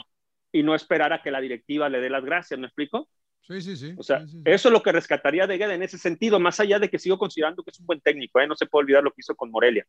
y 0.51 0.63
no 0.63 0.75
esperar 0.75 1.13
a 1.13 1.21
que 1.21 1.31
la 1.31 1.39
directiva 1.39 1.89
le 1.89 2.01
dé 2.01 2.09
las 2.09 2.25
gracias, 2.25 2.59
¿me 2.59 2.67
explico? 2.67 3.07
Sí, 3.51 3.61
sí, 3.61 3.75
sí. 3.75 3.95
O 3.97 4.03
sea, 4.03 4.23
eso 4.45 4.69
es 4.69 4.71
lo 4.71 4.81
que 4.81 4.91
rescataría 4.91 5.45
de 5.45 5.57
Guede 5.57 5.75
en 5.75 5.83
ese 5.83 5.97
sentido, 5.97 6.39
más 6.39 6.59
allá 6.59 6.79
de 6.79 6.89
que 6.89 6.99
sigo 6.99 7.17
considerando 7.17 7.63
que 7.63 7.71
es 7.71 7.79
un 7.79 7.85
buen 7.85 7.99
técnico, 7.99 8.39
¿eh? 8.39 8.47
no 8.47 8.55
se 8.55 8.65
puede 8.65 8.83
olvidar 8.83 9.03
lo 9.03 9.11
que 9.11 9.21
hizo 9.21 9.35
con 9.35 9.51
Morelia 9.51 9.85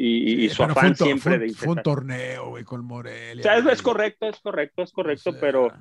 y, 0.00 0.48
su 0.50 0.62
afán 0.62 0.94
siempre 0.94 1.38
de 1.38 1.52
Fue 1.52 1.68
un 1.68 1.82
torneo, 1.82 2.50
güey, 2.50 2.64
con 2.64 2.84
Morelia. 2.84 3.40
O 3.40 3.42
sea, 3.42 3.72
es, 3.72 3.82
correcto, 3.82 4.26
es 4.26 4.38
correcto, 4.40 4.82
es 4.82 4.92
correcto, 4.92 5.32
pero, 5.40 5.72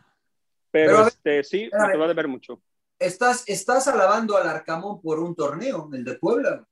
pero, 0.72 1.08
este, 1.08 1.44
sí, 1.44 1.70
te 1.70 1.98
va 1.98 2.06
a 2.06 2.08
deber 2.08 2.28
mucho. 2.28 2.62
Estás, 2.98 3.44
estás 3.48 3.88
alabando 3.88 4.36
al 4.36 4.48
Arcamón 4.48 5.02
por 5.02 5.20
un 5.20 5.36
torneo, 5.36 5.90
el 5.94 6.04
de 6.04 6.16
Puebla. 6.16 6.68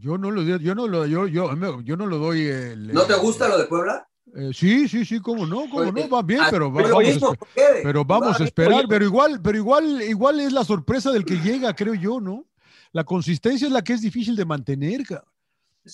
Yo 0.00 0.18
no 0.18 0.30
lo 0.30 0.42
yo 0.42 0.74
no 0.74 0.86
lo 0.86 1.06
yo, 1.06 1.26
yo, 1.26 1.50
yo 1.82 1.96
no 1.96 2.06
lo 2.06 2.18
doy 2.18 2.46
el, 2.46 2.92
¿No 2.92 3.06
te 3.06 3.14
gusta 3.14 3.48
lo 3.48 3.58
de 3.58 3.64
Puebla? 3.64 4.06
Eh, 4.36 4.50
sí, 4.52 4.88
sí, 4.88 5.04
sí, 5.04 5.20
cómo 5.20 5.46
no, 5.46 5.68
cómo 5.70 5.92
no, 5.92 6.08
va 6.08 6.22
bien, 6.22 6.40
pero, 6.50 6.70
vamos, 6.70 7.36
pero 7.54 8.04
vamos 8.04 8.40
a 8.40 8.44
esperar, 8.44 8.86
pero 8.88 9.04
igual, 9.04 9.40
pero 9.40 9.56
igual, 9.56 10.02
igual 10.02 10.40
es 10.40 10.52
la 10.52 10.64
sorpresa 10.64 11.12
del 11.12 11.24
que 11.24 11.36
llega, 11.36 11.72
creo 11.74 11.94
yo, 11.94 12.20
¿no? 12.20 12.44
La 12.90 13.04
consistencia 13.04 13.66
es 13.66 13.72
la 13.72 13.82
que 13.82 13.92
es 13.92 14.02
difícil 14.02 14.34
de 14.34 14.44
mantener, 14.44 15.02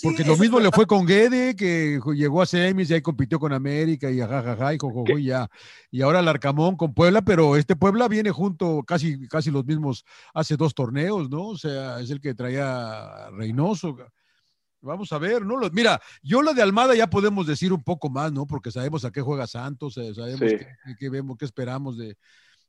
porque 0.02 0.24
lo 0.24 0.38
mismo 0.38 0.58
le 0.58 0.70
fue 0.70 0.86
con 0.86 1.04
Guede, 1.04 1.54
que 1.54 2.00
llegó 2.14 2.40
a 2.40 2.46
semis 2.46 2.88
y 2.88 2.94
ahí 2.94 3.02
compitió 3.02 3.38
con 3.38 3.52
América 3.52 4.10
y 4.10 4.20
jajaja 4.20 4.72
y, 4.72 4.78
y 5.18 5.24
ya. 5.24 5.50
Y 5.90 6.00
ahora 6.00 6.20
el 6.20 6.28
Arcamón 6.28 6.76
con 6.76 6.94
Puebla, 6.94 7.22
pero 7.22 7.56
este 7.56 7.76
Puebla 7.76 8.08
viene 8.08 8.30
junto 8.30 8.84
casi, 8.84 9.26
casi 9.28 9.50
los 9.50 9.66
mismos 9.66 10.04
hace 10.32 10.56
dos 10.56 10.74
torneos, 10.74 11.28
¿no? 11.28 11.48
O 11.48 11.58
sea, 11.58 12.00
es 12.00 12.10
el 12.10 12.20
que 12.20 12.34
traía 12.34 13.28
Reynoso. 13.32 13.96
Vamos 14.82 15.12
a 15.12 15.18
ver, 15.18 15.44
¿no? 15.44 15.58
Mira, 15.72 16.00
yo 16.22 16.42
lo 16.42 16.54
de 16.54 16.62
Almada 16.62 16.94
ya 16.94 17.08
podemos 17.08 17.46
decir 17.46 17.72
un 17.72 17.82
poco 17.82 18.08
más, 18.08 18.32
¿no? 18.32 18.46
Porque 18.46 18.70
sabemos 18.70 19.04
a 19.04 19.10
qué 19.10 19.20
juega 19.20 19.46
Santos, 19.46 19.96
eh, 19.98 20.14
sabemos 20.14 20.50
qué, 20.98 21.10
vemos, 21.10 21.36
qué 21.36 21.44
esperamos 21.44 21.98
de, 21.98 22.16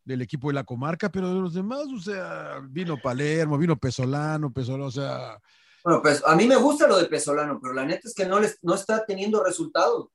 del 0.03 0.21
equipo 0.21 0.49
de 0.49 0.55
la 0.55 0.63
comarca, 0.63 1.09
pero 1.09 1.33
de 1.33 1.39
los 1.39 1.53
demás, 1.53 1.87
o 1.95 1.99
sea, 1.99 2.59
vino 2.69 2.97
Palermo, 3.01 3.57
vino 3.57 3.77
Pesolano, 3.77 4.51
Pesolano, 4.51 4.85
o 4.85 4.91
sea, 4.91 5.39
bueno, 5.83 6.01
pues 6.01 6.21
a 6.25 6.35
mí 6.35 6.47
me 6.47 6.55
gusta 6.55 6.87
lo 6.87 6.97
de 6.97 7.05
Pesolano, 7.05 7.59
pero 7.61 7.73
la 7.73 7.85
neta 7.85 8.07
es 8.07 8.13
que 8.13 8.25
no, 8.25 8.39
les, 8.39 8.59
no 8.61 8.75
está 8.75 9.03
teniendo 9.05 9.43
resultados. 9.43 10.09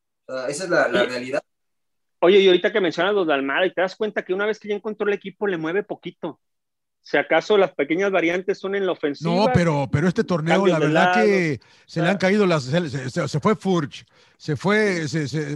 esa 0.48 0.64
es 0.64 0.70
la, 0.70 0.86
realidad. 0.88 1.42
Oye, 2.20 2.40
y 2.40 2.46
ahorita 2.46 2.72
que 2.72 2.80
mencionas 2.80 3.14
los 3.14 3.26
de 3.26 3.34
Almada, 3.34 3.66
y 3.66 3.74
te 3.74 3.80
das 3.80 3.96
cuenta 3.96 4.24
que 4.24 4.32
una 4.32 4.46
vez 4.46 4.58
que 4.58 4.68
ya 4.68 4.74
encontró 4.74 5.06
el 5.08 5.14
equipo, 5.14 5.46
le 5.46 5.58
mueve 5.58 5.82
poquito 5.82 6.40
si 7.06 7.16
acaso 7.18 7.56
las 7.56 7.72
pequeñas 7.72 8.10
variantes 8.10 8.58
son 8.58 8.74
en 8.74 8.84
la 8.84 8.90
ofensiva. 8.90 9.32
No, 9.32 9.46
pero, 9.54 9.88
pero 9.92 10.08
este 10.08 10.24
torneo, 10.24 10.66
la 10.66 10.80
verdad 10.80 11.14
que 11.14 11.60
se 11.86 12.02
le 12.02 12.08
han 12.08 12.18
caído 12.18 12.48
las. 12.48 12.64
Se, 12.64 13.38
fue 13.38 13.54
Furch, 13.54 14.04
se 14.36 14.56
fue. 14.56 15.06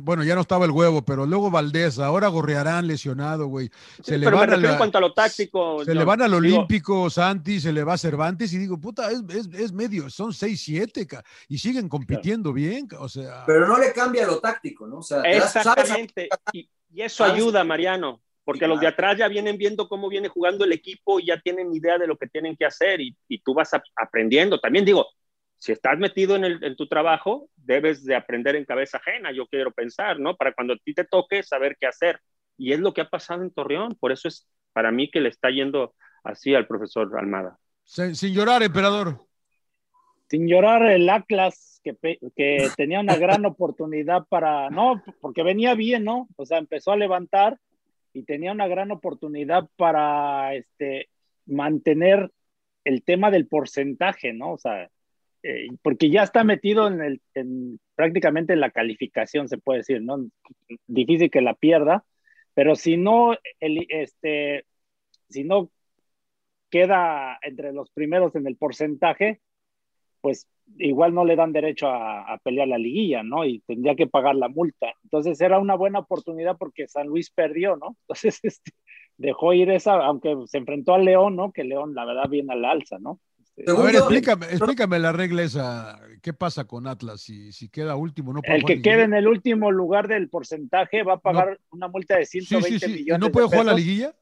bueno, 0.01 0.23
ya 0.23 0.37
no 0.37 0.43
estaba 0.43 0.65
el 0.65 0.71
huevo, 0.71 1.05
pero 1.05 1.27
luego 1.27 1.51
Valdés, 1.51 1.99
ahora 1.99 2.29
Gorrearán 2.29 2.87
lesionado, 2.87 3.49
güey. 3.49 3.69
Se 4.01 4.17
le 4.17 4.27
pero 4.27 4.37
van 4.37 4.63
me 4.63 4.69
en 4.69 4.77
cuanto 4.77 4.99
a 4.99 5.01
lo 5.01 5.13
táctico. 5.13 5.85
Se 5.85 5.93
le 5.93 6.05
van 6.05 6.23
al 6.23 6.35
Olímpico, 6.35 7.11
Santi, 7.11 7.59
se 7.59 7.73
le 7.73 7.83
va 7.83 7.95
a 7.95 7.99
Cervantes, 7.99 8.53
y 8.53 8.59
digo, 8.59 8.79
puta, 8.79 9.11
es, 9.11 9.49
es, 9.53 9.73
medio, 9.73 10.09
son 10.09 10.31
6-7, 10.31 11.21
y 11.49 11.59
siguen 11.59 11.89
compitiendo 11.89 12.53
bien, 12.53 12.87
o 12.97 13.09
sea. 13.09 13.43
Pero 13.45 13.67
no 13.67 13.77
le 13.77 13.93
cambia 13.93 14.25
lo 14.25 14.39
táctico, 14.39 14.87
¿no? 14.87 14.99
O 14.99 15.03
sea, 15.03 15.23
Exactamente. 15.23 16.29
Y, 16.53 16.71
y 16.93 17.03
eso 17.03 17.25
ayuda, 17.25 17.65
Mariano 17.65 18.21
porque 18.51 18.67
los 18.67 18.81
de 18.81 18.89
atrás 18.89 19.17
ya 19.17 19.29
vienen 19.29 19.57
viendo 19.57 19.89
cómo 19.89 20.09
viene 20.09 20.27
jugando 20.27 20.65
el 20.65 20.73
equipo 20.73 21.21
y 21.21 21.27
ya 21.27 21.41
tienen 21.41 21.73
idea 21.73 21.99
de 21.99 22.09
lo 22.09 22.17
que 22.17 22.27
tienen 22.27 22.57
que 22.57 22.65
hacer 22.65 23.01
y, 23.01 23.15
tú 23.45 23.55
vas 23.55 23.71
aprendiendo. 23.95 24.59
También 24.59 24.85
digo, 24.85 25.07
si 25.57 25.71
estás 25.71 25.97
metido 26.01 26.35
en, 26.35 26.45
el, 26.45 26.65
en, 26.65 26.75
tu 26.75 26.89
trabajo, 26.89 27.49
debes 27.55 28.05
de 28.05 28.17
aprender 28.17 28.57
en 28.57 28.65
cabeza 28.65 28.99
ajena, 28.99 29.31
yo 29.31 29.47
quiero 29.47 29.71
pensar, 29.71 30.19
¿no? 30.19 30.35
Para 30.35 30.53
cuando 30.53 30.75
a 30.75 30.79
ti 30.79 30.93
te 30.95 31.05
toque 31.05 31.45
saber 31.45 31.77
qué 31.79 31.87
hacer. 31.87 32.19
Y 32.59 32.73
es 32.73 32.81
lo 32.81 32.93
que 32.93 33.03
ha 33.03 33.09
pasado 33.09 33.45
en 33.45 33.53
Torreón, 33.53 33.95
por 34.01 34.11
eso 34.11 34.27
es 34.27 34.49
para 34.73 34.91
mí 34.91 35.09
que 35.09 35.21
le 35.21 35.29
está 35.29 35.51
yendo 35.51 35.95
así 36.25 36.53
al 36.53 36.67
profesor 36.67 37.09
Almada. 37.21 37.57
Sin, 37.85 38.35
llorar, 38.35 38.65
emperador. 38.65 39.29
Sin 40.29 40.49
llorar 40.49 40.91
el 40.91 41.09
Atlas, 41.09 41.81
que, 41.85 41.95
que 42.35 42.69
tenía 42.77 42.99
una 42.99 43.15
gran 43.15 43.47
oportunidad 43.47 44.27
para, 44.29 44.71
no, 44.71 45.01
porque 45.21 45.45
venía 45.45 45.77
bien, 45.77 46.03
¿no? 46.03 46.27
O 46.35 46.45
sea, 46.45 46.59
empezó 46.59 46.91
a 46.91 46.97
levantar 46.97 47.57
y 48.13 48.25
tenía 48.25 48.53
una 48.53 48.69
gran 48.69 48.91
oportunidad 48.91 49.69
para 49.77 50.55
este, 50.55 51.09
mantener 51.47 52.31
el 52.85 53.03
tema 53.03 53.31
del 53.31 53.47
porcentaje, 53.47 54.33
¿no? 54.33 54.53
O 54.53 54.59
sea, 54.59 54.91
eh, 55.43 55.69
porque 55.83 56.11
ya 56.11 56.23
está 56.23 56.45
metido 56.45 56.89
en, 56.89 57.01
el, 57.01 57.21
en 57.35 57.81
prácticamente 57.95 58.53
en 58.53 58.61
la 58.61 58.71
calificación, 58.71 59.49
se 59.49 59.59
puede 59.59 59.79
decir, 59.79 60.03
¿no? 60.03 60.29
Difícil 60.87 61.31
que 61.31 61.41
la 61.41 61.55
pierda, 61.55 62.05
pero 62.55 62.75
si 62.75 62.97
no, 62.97 63.37
el, 63.61 63.87
este, 63.89 64.65
si 65.29 65.45
no 65.45 65.71
queda 66.71 67.39
entre 67.43 67.73
los 67.73 67.91
primeros 67.91 68.35
en 68.37 68.47
el 68.47 68.57
porcentaje, 68.57 69.41
pues 70.21 70.47
igual 70.79 71.15
no 71.15 71.25
le 71.25 71.37
dan 71.37 71.53
derecho 71.53 71.89
a, 71.89 72.39
pelear 72.43 72.69
la 72.69 72.79
liguilla, 72.79 73.23
¿no? 73.23 73.45
Y 73.45 73.61
tendría 73.61 73.95
que 73.95 74.07
pagar 74.07 74.37
la 74.37 74.49
multa. 74.49 74.93
Entonces 75.03 75.41
era 75.41 75.59
una 75.59 75.75
buena 75.75 76.01
oportunidad 76.01 76.57
porque 76.59 76.89
San 76.89 77.09
Luis 77.09 77.31
perdió, 77.31 77.77
¿no? 77.77 77.97
Entonces 78.09 78.41
este, 78.43 78.73
dejó 79.17 79.53
ir 79.53 79.71
esa, 79.71 79.95
aunque 80.05 80.35
se 80.47 80.59
enfrentó 80.59 80.95
al 80.95 81.05
León, 81.05 81.37
¿no? 81.37 81.53
Que 81.53 81.65
León, 81.65 81.95
la 81.95 82.05
verdad, 82.05 82.29
viene 82.29 82.53
al 82.53 82.65
alza, 82.65 82.99
¿no? 82.99 83.21
Este, 83.57 83.71
a 83.71 83.75
ver, 83.75 83.95
explícame, 83.97 84.47
explícame 84.47 84.99
la 84.99 85.13
regla 85.13 85.43
esa. 85.43 86.01
¿Qué 86.23 86.33
pasa 86.33 86.65
con 86.65 86.87
Atlas? 86.87 87.21
Si, 87.21 87.53
si 87.53 87.69
queda 87.69 87.97
último, 87.97 88.33
no 88.33 88.41
puede 88.41 88.59
El 88.59 88.65
que 88.65 88.81
quede 88.81 89.03
en 89.03 89.13
el 89.13 89.29
último 89.29 89.71
lugar 89.71 90.09
del 90.09 90.29
porcentaje 90.29 91.03
va 91.03 91.15
a 91.15 91.19
pagar 91.19 91.59
una 91.71 91.89
multa 91.89 92.17
de 92.17 92.27
120 92.27 92.69
sí, 92.69 92.79
sí, 92.79 92.87
sí. 92.87 93.01
millones. 93.01 93.21
¿No 93.21 93.33
puede 93.33 93.49
jugar 93.49 93.67
la 93.67 93.75
liguilla? 93.75 94.15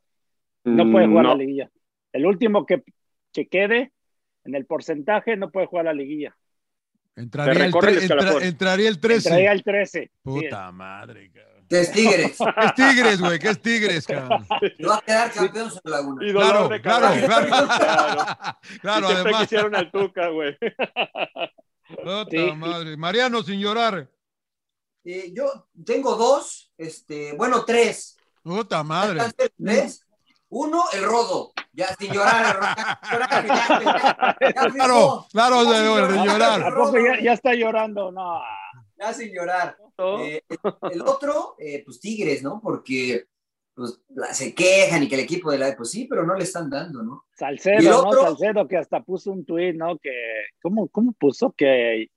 No 0.65 0.91
puede 0.91 1.07
jugar 1.07 1.27
la 1.27 1.35
liguilla. 1.37 1.71
El 2.13 2.27
último 2.27 2.67
que, 2.67 2.83
que 3.33 3.47
quede 3.47 3.93
en 4.49 4.55
el 4.55 4.65
porcentaje 4.65 5.37
no 5.37 5.51
puede 5.51 5.67
jugar 5.67 5.85
la 5.85 5.93
liguilla. 5.93 6.35
Entraría 7.15 7.67
el, 7.67 7.75
entraría 8.43 8.89
el 8.89 8.99
13. 8.99 9.29
Entraría 9.29 9.53
el 9.53 9.63
13. 9.63 10.11
Puta 10.23 10.73
madre, 10.73 11.31
cabrón. 11.33 11.67
¿Qué 11.69 11.81
es 11.81 11.93
Tigres? 11.93 12.39
¿Qué 12.39 12.65
es 12.65 12.75
Tigres, 12.75 13.21
güey? 13.21 13.39
¿Qué 13.39 13.49
es 13.51 13.61
Tigres, 13.61 14.07
cabrón? 14.07 14.47
va 14.89 14.97
a 14.97 15.01
quedar 15.03 15.33
campeón 15.33 15.71
en 15.85 15.91
Laguna. 15.91 16.33
Claro, 16.33 16.69
claro, 16.81 17.27
claro, 17.27 17.69
claro. 17.79 18.23
claro. 18.81 19.07
siempre 19.09 19.23
además. 19.23 19.43
quisieron 19.43 19.75
al 19.77 19.91
Tuca, 19.91 20.29
güey. 20.29 20.57
Puta 21.89 22.55
madre. 22.55 22.97
Mariano, 22.97 23.43
sin 23.43 23.61
llorar. 23.61 24.09
Eh, 25.05 25.31
yo 25.35 25.69
tengo 25.85 26.17
dos, 26.17 26.73
este, 26.79 27.35
bueno, 27.35 27.65
tres. 27.67 28.17
Puta 28.43 28.83
madre. 28.83 29.21
¿Tres? 29.63 30.07
Uno, 30.51 30.85
el 30.95 31.05
rodo. 31.05 31.53
Ya 31.73 31.95
sin 31.99 32.13
llorar. 32.13 32.59
claro, 34.75 35.27
claro, 35.31 35.65
de 35.65 36.25
llorar. 36.25 36.75
ya, 36.95 37.23
ya, 37.23 37.33
está 37.33 37.55
llorando? 37.55 38.11
No. 38.11 38.41
Ya 38.97 39.13
sin 39.13 39.33
llorar. 39.33 39.77
Eh, 40.21 40.43
el 40.91 41.03
otro, 41.03 41.55
eh, 41.59 41.83
pues 41.85 42.01
Tigres, 42.01 42.43
¿no? 42.43 42.61
Porque 42.61 43.27
pues, 43.75 44.01
se 44.33 44.55
quejan 44.55 45.03
y 45.03 45.09
que 45.09 45.15
el 45.15 45.21
equipo 45.21 45.51
de 45.53 45.59
la... 45.59 45.77
Pues 45.77 45.91
sí, 45.91 46.07
pero 46.09 46.25
no 46.25 46.35
le 46.35 46.45
están 46.45 46.69
dando, 46.71 47.03
¿no? 47.03 47.27
Salcedo, 47.33 48.05
¿no? 48.05 48.13
Salcedo 48.13 48.67
que 48.67 48.77
hasta 48.77 49.03
puso 49.03 49.31
un 49.31 49.45
tuit, 49.45 49.77
¿no? 49.77 49.99
Que, 49.99 50.11
¿cómo, 50.63 50.89
¿Cómo 50.89 51.13
puso? 51.13 51.53
Que 51.53 52.11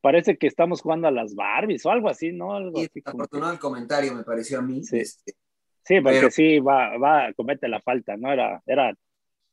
parece 0.00 0.36
que 0.38 0.46
estamos 0.46 0.80
jugando 0.80 1.08
a 1.08 1.12
las 1.12 1.34
Barbies 1.34 1.84
o 1.86 1.90
algo 1.90 2.08
así, 2.08 2.32
¿no? 2.32 2.54
Algo 2.54 2.78
así 2.78 3.02
afortunado 3.04 3.52
el 3.52 3.58
comentario, 3.58 4.14
me 4.14 4.24
pareció 4.24 4.58
a 4.58 4.62
mí. 4.62 4.82
Sí. 4.82 4.98
Este, 4.98 5.34
Sí, 5.86 6.00
porque 6.00 6.30
sí, 6.32 6.58
va, 6.58 6.98
va, 6.98 7.32
comete 7.34 7.68
la 7.68 7.80
falta, 7.80 8.16
¿no? 8.16 8.32
Era, 8.32 8.60
era 8.66 8.92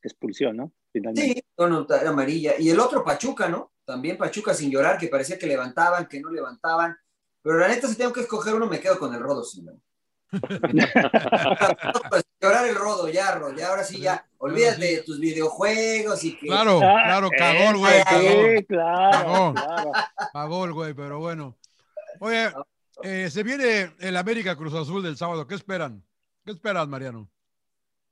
expulsión, 0.02 0.58
¿no? 0.58 0.72
Sí, 0.92 1.00
no, 1.58 1.88
era 1.90 2.10
amarilla. 2.10 2.54
Y 2.58 2.70
el 2.70 2.80
otro 2.80 3.04
Pachuca, 3.04 3.48
¿no? 3.50 3.72
También 3.86 4.18
Pachuca 4.18 4.54
sin 4.54 4.72
llorar, 4.72 4.98
que 4.98 5.10
parecía 5.10 5.38
que 5.38 5.46
levantaban, 5.46 6.08
que 6.08 6.20
no 6.20 6.32
levantaban. 6.32 6.98
pero 7.42 7.60
la 7.60 7.68
neta, 7.68 7.88
si 7.88 7.96
tengo 7.98 8.14
que 8.14 8.22
escoger 8.22 8.56
uno, 8.56 8.66
me 8.68 8.80
quedo 8.80 8.98
con 8.98 9.14
el 9.14 9.20
Rodo, 9.20 9.44
sí, 9.44 9.62
¿no? 9.62 9.74
llorar 12.42 12.68
el 12.68 12.74
rodo, 12.76 13.08
ya, 13.08 13.36
Rodo, 13.36 13.56
ya, 13.56 13.70
ahora 13.70 13.84
sí, 13.84 14.00
ya. 14.00 14.26
Olvídate 14.40 14.82
de 14.84 15.04
tus 15.04 15.20
videojuegos 15.20 16.24
y 16.24 16.36
que. 16.36 16.48
Claro, 16.48 16.80
claro, 16.80 17.30
cagó 17.38 17.70
el 17.70 17.78
güey. 17.78 18.04
Cagó. 18.04 18.22
Sí, 18.22 18.66
claro, 18.66 19.12
Cagó. 19.12 19.54
claro. 19.54 19.92
Pagó 20.34 20.66
el 20.66 20.74
güey, 20.74 20.96
pero 20.96 21.20
bueno. 21.20 21.56
Oye, 22.20 22.52
eh, 23.04 23.30
se 23.30 23.44
viene 23.44 23.94
el 24.00 24.18
América 24.18 24.56
Cruz 24.56 24.74
Azul 24.74 25.04
del 25.04 25.18
sábado. 25.18 25.46
¿Qué 25.46 25.54
esperan? 25.54 26.04
¿Qué 26.46 26.52
esperas, 26.52 26.88
Mariano? 26.88 27.30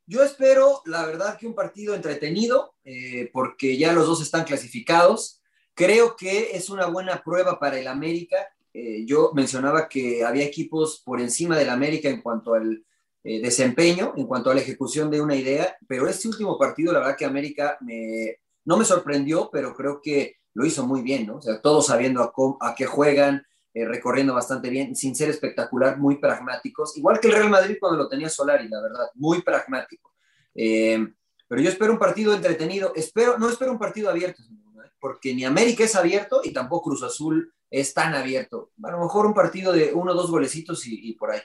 Yo 0.05 0.23
espero, 0.23 0.82
la 0.86 1.05
verdad, 1.05 1.38
que 1.38 1.47
un 1.47 1.55
partido 1.55 1.95
entretenido, 1.95 2.75
eh, 2.84 3.29
porque 3.34 3.77
ya 3.77 3.93
los 3.93 4.07
dos 4.07 4.21
están 4.21 4.45
clasificados. 4.45 5.41
Creo 5.73 6.15
que 6.15 6.55
es 6.55 6.69
una 6.69 6.88
buena 6.88 7.21
prueba 7.23 7.59
para 7.59 7.79
el 7.79 7.88
América. 7.88 8.38
Eh, 8.73 9.05
yo 9.05 9.32
mencionaba 9.34 9.89
que 9.89 10.23
había 10.23 10.45
equipos 10.45 11.01
por 11.05 11.19
encima 11.19 11.57
del 11.57 11.69
América 11.69 12.09
en 12.09 12.21
cuanto 12.21 12.53
al 12.53 12.86
eh, 13.23 13.41
desempeño, 13.41 14.13
en 14.15 14.25
cuanto 14.25 14.49
a 14.49 14.55
la 14.55 14.61
ejecución 14.61 15.11
de 15.11 15.21
una 15.21 15.36
idea, 15.36 15.77
pero 15.88 16.07
este 16.07 16.27
último 16.27 16.57
partido, 16.57 16.91
la 16.91 16.99
verdad 16.99 17.17
que 17.17 17.25
América 17.25 17.77
me, 17.82 18.39
no 18.65 18.77
me 18.77 18.86
sorprendió, 18.86 19.49
pero 19.51 19.75
creo 19.75 20.01
que 20.01 20.38
lo 20.53 20.65
hizo 20.65 20.88
muy 20.88 21.01
bien, 21.01 21.27
¿no? 21.27 21.38
O 21.38 21.41
sea, 21.41 21.61
todos 21.61 21.88
sabiendo 21.88 22.21
a, 22.23 22.67
a 22.67 22.75
qué 22.75 22.86
juegan, 22.86 23.45
eh, 23.74 23.86
recorriendo 23.86 24.34
bastante 24.34 24.69
bien, 24.69 24.95
sin 24.95 25.15
ser 25.15 25.30
espectacular, 25.30 25.97
muy 25.97 26.17
pragmáticos, 26.17 26.97
igual 26.97 27.19
que 27.19 27.28
el 27.28 27.34
Real 27.34 27.49
Madrid 27.49 27.78
cuando 27.80 27.97
lo 27.97 28.09
tenía 28.09 28.30
Solari, 28.30 28.67
la 28.67 28.82
verdad, 28.82 29.07
muy 29.15 29.41
pragmático. 29.41 30.13
Eh, 30.53 31.07
pero 31.47 31.61
yo 31.61 31.69
espero 31.69 31.93
un 31.93 31.99
partido 31.99 32.34
entretenido, 32.34 32.93
espero, 32.95 33.38
no 33.38 33.49
espero 33.49 33.72
un 33.72 33.80
partido 33.80 34.09
abierto, 34.09 34.43
¿no? 34.49 34.61
porque 34.99 35.34
ni 35.34 35.43
América 35.43 35.84
es 35.84 35.95
abierto 35.95 36.41
y 36.43 36.53
tampoco 36.53 36.89
Cruz 36.89 37.03
Azul 37.03 37.51
es 37.69 37.93
tan 37.93 38.13
abierto. 38.13 38.72
A 38.84 38.91
lo 38.91 38.99
mejor 38.99 39.26
un 39.26 39.34
partido 39.34 39.74
de 39.74 39.91
uno 39.93 40.11
o 40.11 40.15
dos 40.15 40.30
golecitos 40.30 40.86
y, 40.86 41.09
y 41.09 41.13
por 41.13 41.32
ahí. 41.32 41.41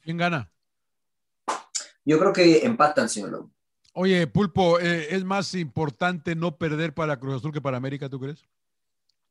¿Quién 0.00 0.16
gana? 0.16 0.50
Yo 2.04 2.18
creo 2.18 2.32
que 2.32 2.64
empatan, 2.64 3.08
señor 3.08 3.30
Lobo. 3.30 3.50
Oye, 3.92 4.26
Pulpo, 4.26 4.78
eh, 4.78 5.14
¿es 5.14 5.24
más 5.24 5.54
importante 5.54 6.34
no 6.34 6.58
perder 6.58 6.92
para 6.92 7.18
Cruz 7.18 7.36
Azul 7.36 7.52
que 7.52 7.60
para 7.62 7.78
América, 7.78 8.08
tú 8.08 8.20
crees? 8.20 8.44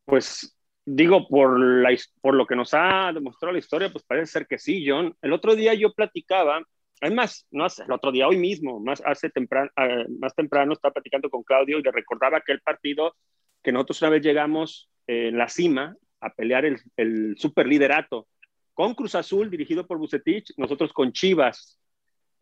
Pues 0.05 0.54
digo, 0.85 1.27
por, 1.27 1.59
la, 1.59 1.89
por 2.21 2.35
lo 2.35 2.45
que 2.45 2.55
nos 2.55 2.73
ha 2.73 3.11
demostrado 3.13 3.53
la 3.53 3.59
historia, 3.59 3.91
pues 3.91 4.03
parece 4.03 4.31
ser 4.31 4.47
que 4.47 4.57
sí, 4.57 4.85
John. 4.87 5.15
El 5.21 5.33
otro 5.33 5.55
día 5.55 5.73
yo 5.73 5.93
platicaba, 5.93 6.61
además, 7.01 7.47
no 7.51 7.65
hace, 7.65 7.83
el 7.83 7.91
otro 7.91 8.11
día, 8.11 8.27
hoy 8.27 8.37
mismo, 8.37 8.79
más, 8.79 9.01
hace 9.05 9.29
temprano, 9.29 9.69
eh, 9.77 10.05
más 10.19 10.35
temprano, 10.35 10.73
estaba 10.73 10.93
platicando 10.93 11.29
con 11.29 11.43
Claudio 11.43 11.79
y 11.79 11.83
le 11.83 11.91
recordaba 11.91 12.37
aquel 12.37 12.61
partido 12.61 13.15
que 13.63 13.71
nosotros 13.71 14.01
una 14.03 14.11
vez 14.11 14.21
llegamos 14.21 14.89
eh, 15.07 15.29
en 15.29 15.37
la 15.37 15.49
cima 15.49 15.95
a 16.21 16.29
pelear 16.29 16.65
el, 16.65 16.79
el 16.97 17.35
superliderato 17.37 18.27
con 18.73 18.93
Cruz 18.93 19.15
Azul, 19.15 19.49
dirigido 19.49 19.87
por 19.87 19.97
Bucetich, 19.97 20.53
nosotros 20.57 20.93
con 20.93 21.11
Chivas. 21.11 21.79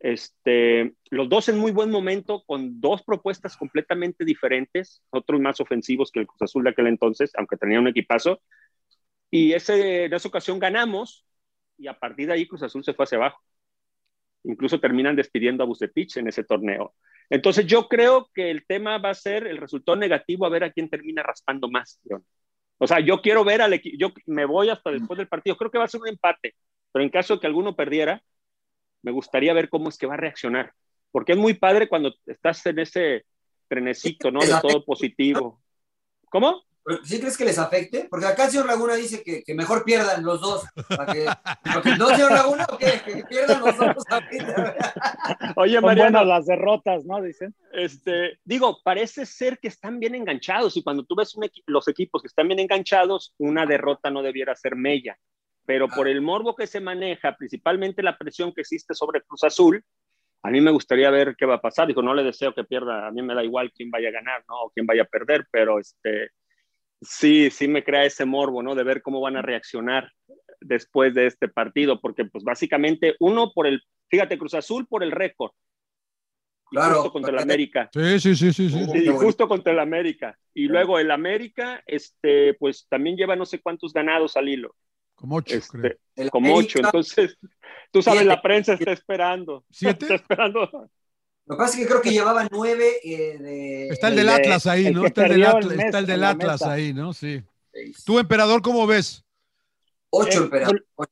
Este, 0.03 0.95
los 1.11 1.29
dos 1.29 1.47
en 1.47 1.57
muy 1.57 1.71
buen 1.71 1.89
momento, 1.89 2.43
con 2.45 2.81
dos 2.81 3.01
propuestas 3.03 3.55
completamente 3.55 4.25
diferentes, 4.25 5.01
otros 5.09 5.39
más 5.39 5.61
ofensivos 5.61 6.11
que 6.11 6.19
el 6.19 6.27
Cruz 6.27 6.41
Azul 6.41 6.65
de 6.65 6.71
aquel 6.71 6.87
entonces, 6.87 7.31
aunque 7.37 7.55
tenía 7.55 7.79
un 7.79 7.87
equipazo. 7.87 8.41
Y 9.31 9.53
ese, 9.53 10.05
en 10.05 10.13
esa 10.13 10.27
ocasión 10.27 10.59
ganamos, 10.59 11.25
y 11.77 11.87
a 11.87 11.97
partir 11.97 12.27
de 12.27 12.33
ahí 12.33 12.45
Cruz 12.45 12.63
Azul 12.63 12.83
se 12.83 12.93
fue 12.93 13.05
hacia 13.05 13.17
abajo. 13.17 13.41
Incluso 14.43 14.77
terminan 14.81 15.15
despidiendo 15.15 15.63
a 15.63 15.67
Bucetich 15.67 16.17
en 16.17 16.27
ese 16.27 16.43
torneo. 16.43 16.93
Entonces 17.29 17.65
yo 17.65 17.87
creo 17.87 18.29
que 18.33 18.51
el 18.51 18.65
tema 18.65 18.97
va 18.97 19.11
a 19.11 19.15
ser 19.15 19.47
el 19.47 19.57
resultado 19.57 19.95
negativo, 19.95 20.45
a 20.45 20.49
ver 20.49 20.65
a 20.65 20.71
quién 20.73 20.89
termina 20.89 21.23
raspando 21.23 21.69
más. 21.69 22.01
O 22.77 22.87
sea, 22.87 22.99
yo 22.99 23.21
quiero 23.21 23.45
ver 23.45 23.61
al 23.61 23.71
equipo, 23.71 23.95
yo 23.97 24.11
me 24.25 24.43
voy 24.43 24.67
hasta 24.67 24.91
después 24.91 25.17
del 25.17 25.29
partido, 25.29 25.55
creo 25.55 25.71
que 25.71 25.77
va 25.77 25.85
a 25.85 25.87
ser 25.87 26.01
un 26.01 26.09
empate, 26.09 26.55
pero 26.91 27.05
en 27.05 27.09
caso 27.09 27.35
de 27.35 27.39
que 27.39 27.47
alguno 27.47 27.73
perdiera, 27.73 28.21
me 29.03 29.11
gustaría 29.11 29.53
ver 29.53 29.69
cómo 29.69 29.89
es 29.89 29.97
que 29.97 30.07
va 30.07 30.15
a 30.15 30.17
reaccionar, 30.17 30.73
porque 31.11 31.33
es 31.33 31.37
muy 31.37 31.53
padre 31.53 31.87
cuando 31.87 32.13
estás 32.25 32.65
en 32.65 32.79
ese 32.79 33.25
trenecito, 33.67 34.31
¿no? 34.31 34.39
De 34.39 34.47
todo 34.61 34.83
positivo. 34.83 35.61
¿Cómo? 36.29 36.63
¿Sí 37.05 37.17
crees 37.19 37.37
que 37.37 37.45
les 37.45 37.57
afecte? 37.59 38.07
Porque 38.09 38.25
acá 38.25 38.43
el 38.45 38.51
señor 38.51 38.65
Laguna 38.65 38.95
dice 38.95 39.23
que, 39.23 39.41
que 39.41 39.53
mejor 39.53 39.85
pierdan 39.85 40.21
los 40.23 40.41
dos. 40.41 40.65
Para 40.89 41.13
que, 41.13 41.25
¿No, 41.97 42.09
señor 42.09 42.31
Laguna? 42.33 42.65
¿O 42.69 42.77
qué? 42.77 42.99
Que 43.05 43.23
pierdan 43.23 43.61
los 43.61 43.77
dos. 43.77 43.95
Oye, 45.55 45.79
Mariano, 45.79 46.25
las 46.25 46.45
derrotas, 46.45 47.05
¿no? 47.05 47.21
Dicen. 47.21 47.55
este, 47.71 48.37
digo, 48.43 48.79
parece 48.83 49.25
ser 49.25 49.59
que 49.59 49.69
están 49.69 49.99
bien 49.99 50.15
enganchados 50.15 50.75
y 50.75 50.83
cuando 50.83 51.05
tú 51.05 51.15
ves 51.15 51.35
un 51.35 51.43
equi- 51.43 51.63
los 51.67 51.87
equipos 51.87 52.21
que 52.21 52.27
están 52.27 52.47
bien 52.47 52.59
enganchados, 52.59 53.33
una 53.37 53.65
derrota 53.65 54.09
no 54.09 54.21
debiera 54.21 54.55
ser 54.55 54.75
mella. 54.75 55.17
Pero 55.65 55.87
por 55.87 56.07
el 56.07 56.21
morbo 56.21 56.55
que 56.55 56.67
se 56.67 56.81
maneja, 56.81 57.35
principalmente 57.35 58.03
la 58.03 58.17
presión 58.17 58.53
que 58.53 58.61
existe 58.61 58.93
sobre 58.93 59.21
Cruz 59.21 59.43
Azul, 59.43 59.83
a 60.43 60.51
mí 60.51 60.59
me 60.59 60.71
gustaría 60.71 61.09
ver 61.09 61.35
qué 61.37 61.45
va 61.45 61.55
a 61.55 61.61
pasar. 61.61 61.87
Digo, 61.87 62.01
no 62.01 62.13
le 62.13 62.23
deseo 62.23 62.53
que 62.53 62.65
pierda, 62.65 63.07
a 63.07 63.11
mí 63.11 63.21
me 63.21 63.33
da 63.33 63.43
igual 63.43 63.71
quién 63.71 63.89
vaya 63.89 64.09
a 64.09 64.11
ganar, 64.11 64.43
¿no? 64.49 64.63
O 64.63 64.71
quién 64.71 64.85
vaya 64.85 65.03
a 65.03 65.05
perder, 65.05 65.47
pero 65.51 65.79
este, 65.79 66.31
sí, 67.01 67.49
sí 67.49 67.67
me 67.67 67.83
crea 67.83 68.03
ese 68.05 68.25
morbo, 68.25 68.61
¿no? 68.61 68.75
De 68.75 68.83
ver 68.83 69.01
cómo 69.01 69.21
van 69.21 69.37
a 69.37 69.41
reaccionar 69.41 70.11
después 70.59 71.13
de 71.13 71.27
este 71.27 71.47
partido, 71.47 72.01
porque 72.01 72.25
pues 72.25 72.43
básicamente 72.43 73.15
uno 73.19 73.51
por 73.53 73.67
el, 73.67 73.81
fíjate, 74.09 74.37
Cruz 74.37 74.53
Azul 74.53 74.85
por 74.87 75.03
el 75.03 75.11
récord, 75.11 75.51
y 76.71 76.75
Claro. 76.75 76.95
justo 76.95 77.11
contra 77.13 77.31
el 77.31 77.39
América. 77.39 77.89
Sí, 77.93 78.19
sí, 78.19 78.35
sí, 78.35 78.51
sí. 78.51 78.69
sí. 78.69 78.85
Bueno. 78.85 79.19
justo 79.19 79.47
contra 79.47 79.71
el 79.73 79.79
América. 79.79 80.37
Y 80.55 80.67
luego 80.67 80.97
el 80.97 81.11
América, 81.11 81.83
este, 81.85 82.55
pues 82.55 82.87
también 82.89 83.15
lleva 83.15 83.35
no 83.35 83.45
sé 83.45 83.61
cuántos 83.61 83.93
ganados 83.93 84.35
al 84.37 84.49
hilo, 84.49 84.75
Como 85.23 85.37
ocho, 85.37 85.55
creo. 85.71 85.85
este, 85.85 85.99
El 86.17 86.29
como 86.31 86.53
ocho. 86.53 86.79
Entonces, 86.79 87.37
tú 87.91 88.01
sabes, 88.01 88.19
Siete. 88.23 88.35
la 88.35 88.41
prensa 88.41 88.73
está 88.73 88.91
esperando. 88.91 89.63
¿Siete? 89.71 90.03
Está 90.03 90.15
esperando. 90.15 90.69
Lo 91.45 91.55
que 91.55 91.57
pasa 91.57 91.75
es 91.75 91.79
que 91.79 91.87
creo 91.89 92.01
que 92.01 92.11
llevaba 92.11 92.45
nueve 92.51 92.97
eh, 93.05 93.37
de. 93.37 93.87
Está 93.87 94.07
el 94.09 94.13
El 94.13 94.17
del 94.17 94.27
de- 94.27 94.33
Atlas 94.33 94.67
ahí, 94.67 94.91
¿no? 94.93 95.05
Está 95.05 95.21
el 95.25 95.29
del 95.31 95.39
perdió 95.39 95.49
el 95.51 95.55
Atlas, 95.63 95.75
mes 95.77 95.85
está 95.85 95.99
el 95.99 96.05
del 96.07 96.23
Atlas 96.25 96.61
meta. 96.61 96.73
ahí, 96.73 96.93
¿no? 96.93 97.13
Sí. 97.13 97.41
seis. 97.71 98.03
Tú, 98.05 98.19
emperador, 98.19 98.61
¿cómo 98.61 98.85
ves? 98.85 99.23
Ocho, 100.09 100.41
Eh, 100.41 100.43
emperador. 100.43 100.85
Ocho. 100.95 101.11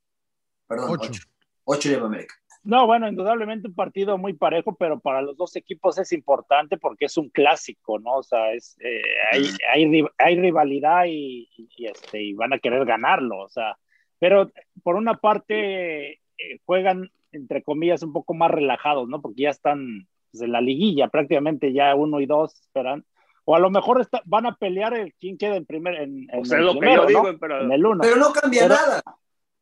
Perdón, 0.67 0.89
Ocho. 0.91 1.09
ocho. 1.09 1.21
Ocho 1.63 1.87
lleva 1.89 2.07
América. 2.07 2.35
No, 2.63 2.85
bueno, 2.85 3.07
indudablemente 3.07 3.69
un 3.69 3.73
partido 3.73 4.17
muy 4.19 4.33
parejo, 4.33 4.75
pero 4.75 4.99
para 4.99 5.21
los 5.23 5.35
dos 5.35 5.55
equipos 5.55 5.97
es 5.97 6.11
importante 6.11 6.77
porque 6.77 7.05
es 7.05 7.17
un 7.17 7.29
clásico, 7.29 7.97
¿no? 7.97 8.17
O 8.17 8.23
sea, 8.23 8.53
es, 8.53 8.77
eh, 8.81 9.01
hay, 9.31 9.47
hay, 9.73 10.05
hay 10.19 10.39
rivalidad 10.39 11.05
y, 11.07 11.49
y, 11.57 11.87
este, 11.87 12.21
y 12.21 12.33
van 12.33 12.53
a 12.53 12.59
querer 12.59 12.85
ganarlo, 12.85 13.39
o 13.39 13.49
sea, 13.49 13.77
pero 14.21 14.51
por 14.83 14.95
una 14.95 15.15
parte 15.17 16.11
eh, 16.13 16.19
juegan, 16.65 17.09
entre 17.31 17.63
comillas, 17.63 18.03
un 18.03 18.13
poco 18.13 18.35
más 18.35 18.51
relajados, 18.51 19.09
¿no? 19.09 19.19
Porque 19.19 19.41
ya 19.43 19.49
están 19.49 20.07
pues, 20.31 20.43
en 20.43 20.51
la 20.51 20.61
liguilla, 20.61 21.07
prácticamente 21.07 21.73
ya 21.73 21.95
uno 21.95 22.19
y 22.21 22.27
dos 22.27 22.53
esperan, 22.61 23.03
o 23.45 23.55
a 23.55 23.59
lo 23.59 23.71
mejor 23.71 23.99
está- 23.99 24.21
van 24.25 24.45
a 24.45 24.55
pelear 24.55 24.93
el 24.93 25.13
quién 25.15 25.37
queda 25.39 25.55
en 25.55 25.65
primer, 25.65 25.95
en, 25.95 26.27
en 26.31 26.41
O 26.41 26.45
sea, 26.45 26.59
el 26.59 26.65
lo 26.65 26.73
que 26.73 26.79
primero, 26.79 27.07
el 27.07 27.85
uno. 27.85 28.01
Pero 28.03 28.15
no 28.17 28.31
cambia 28.31 28.61
Pero- 28.61 28.75
nada. 28.75 29.01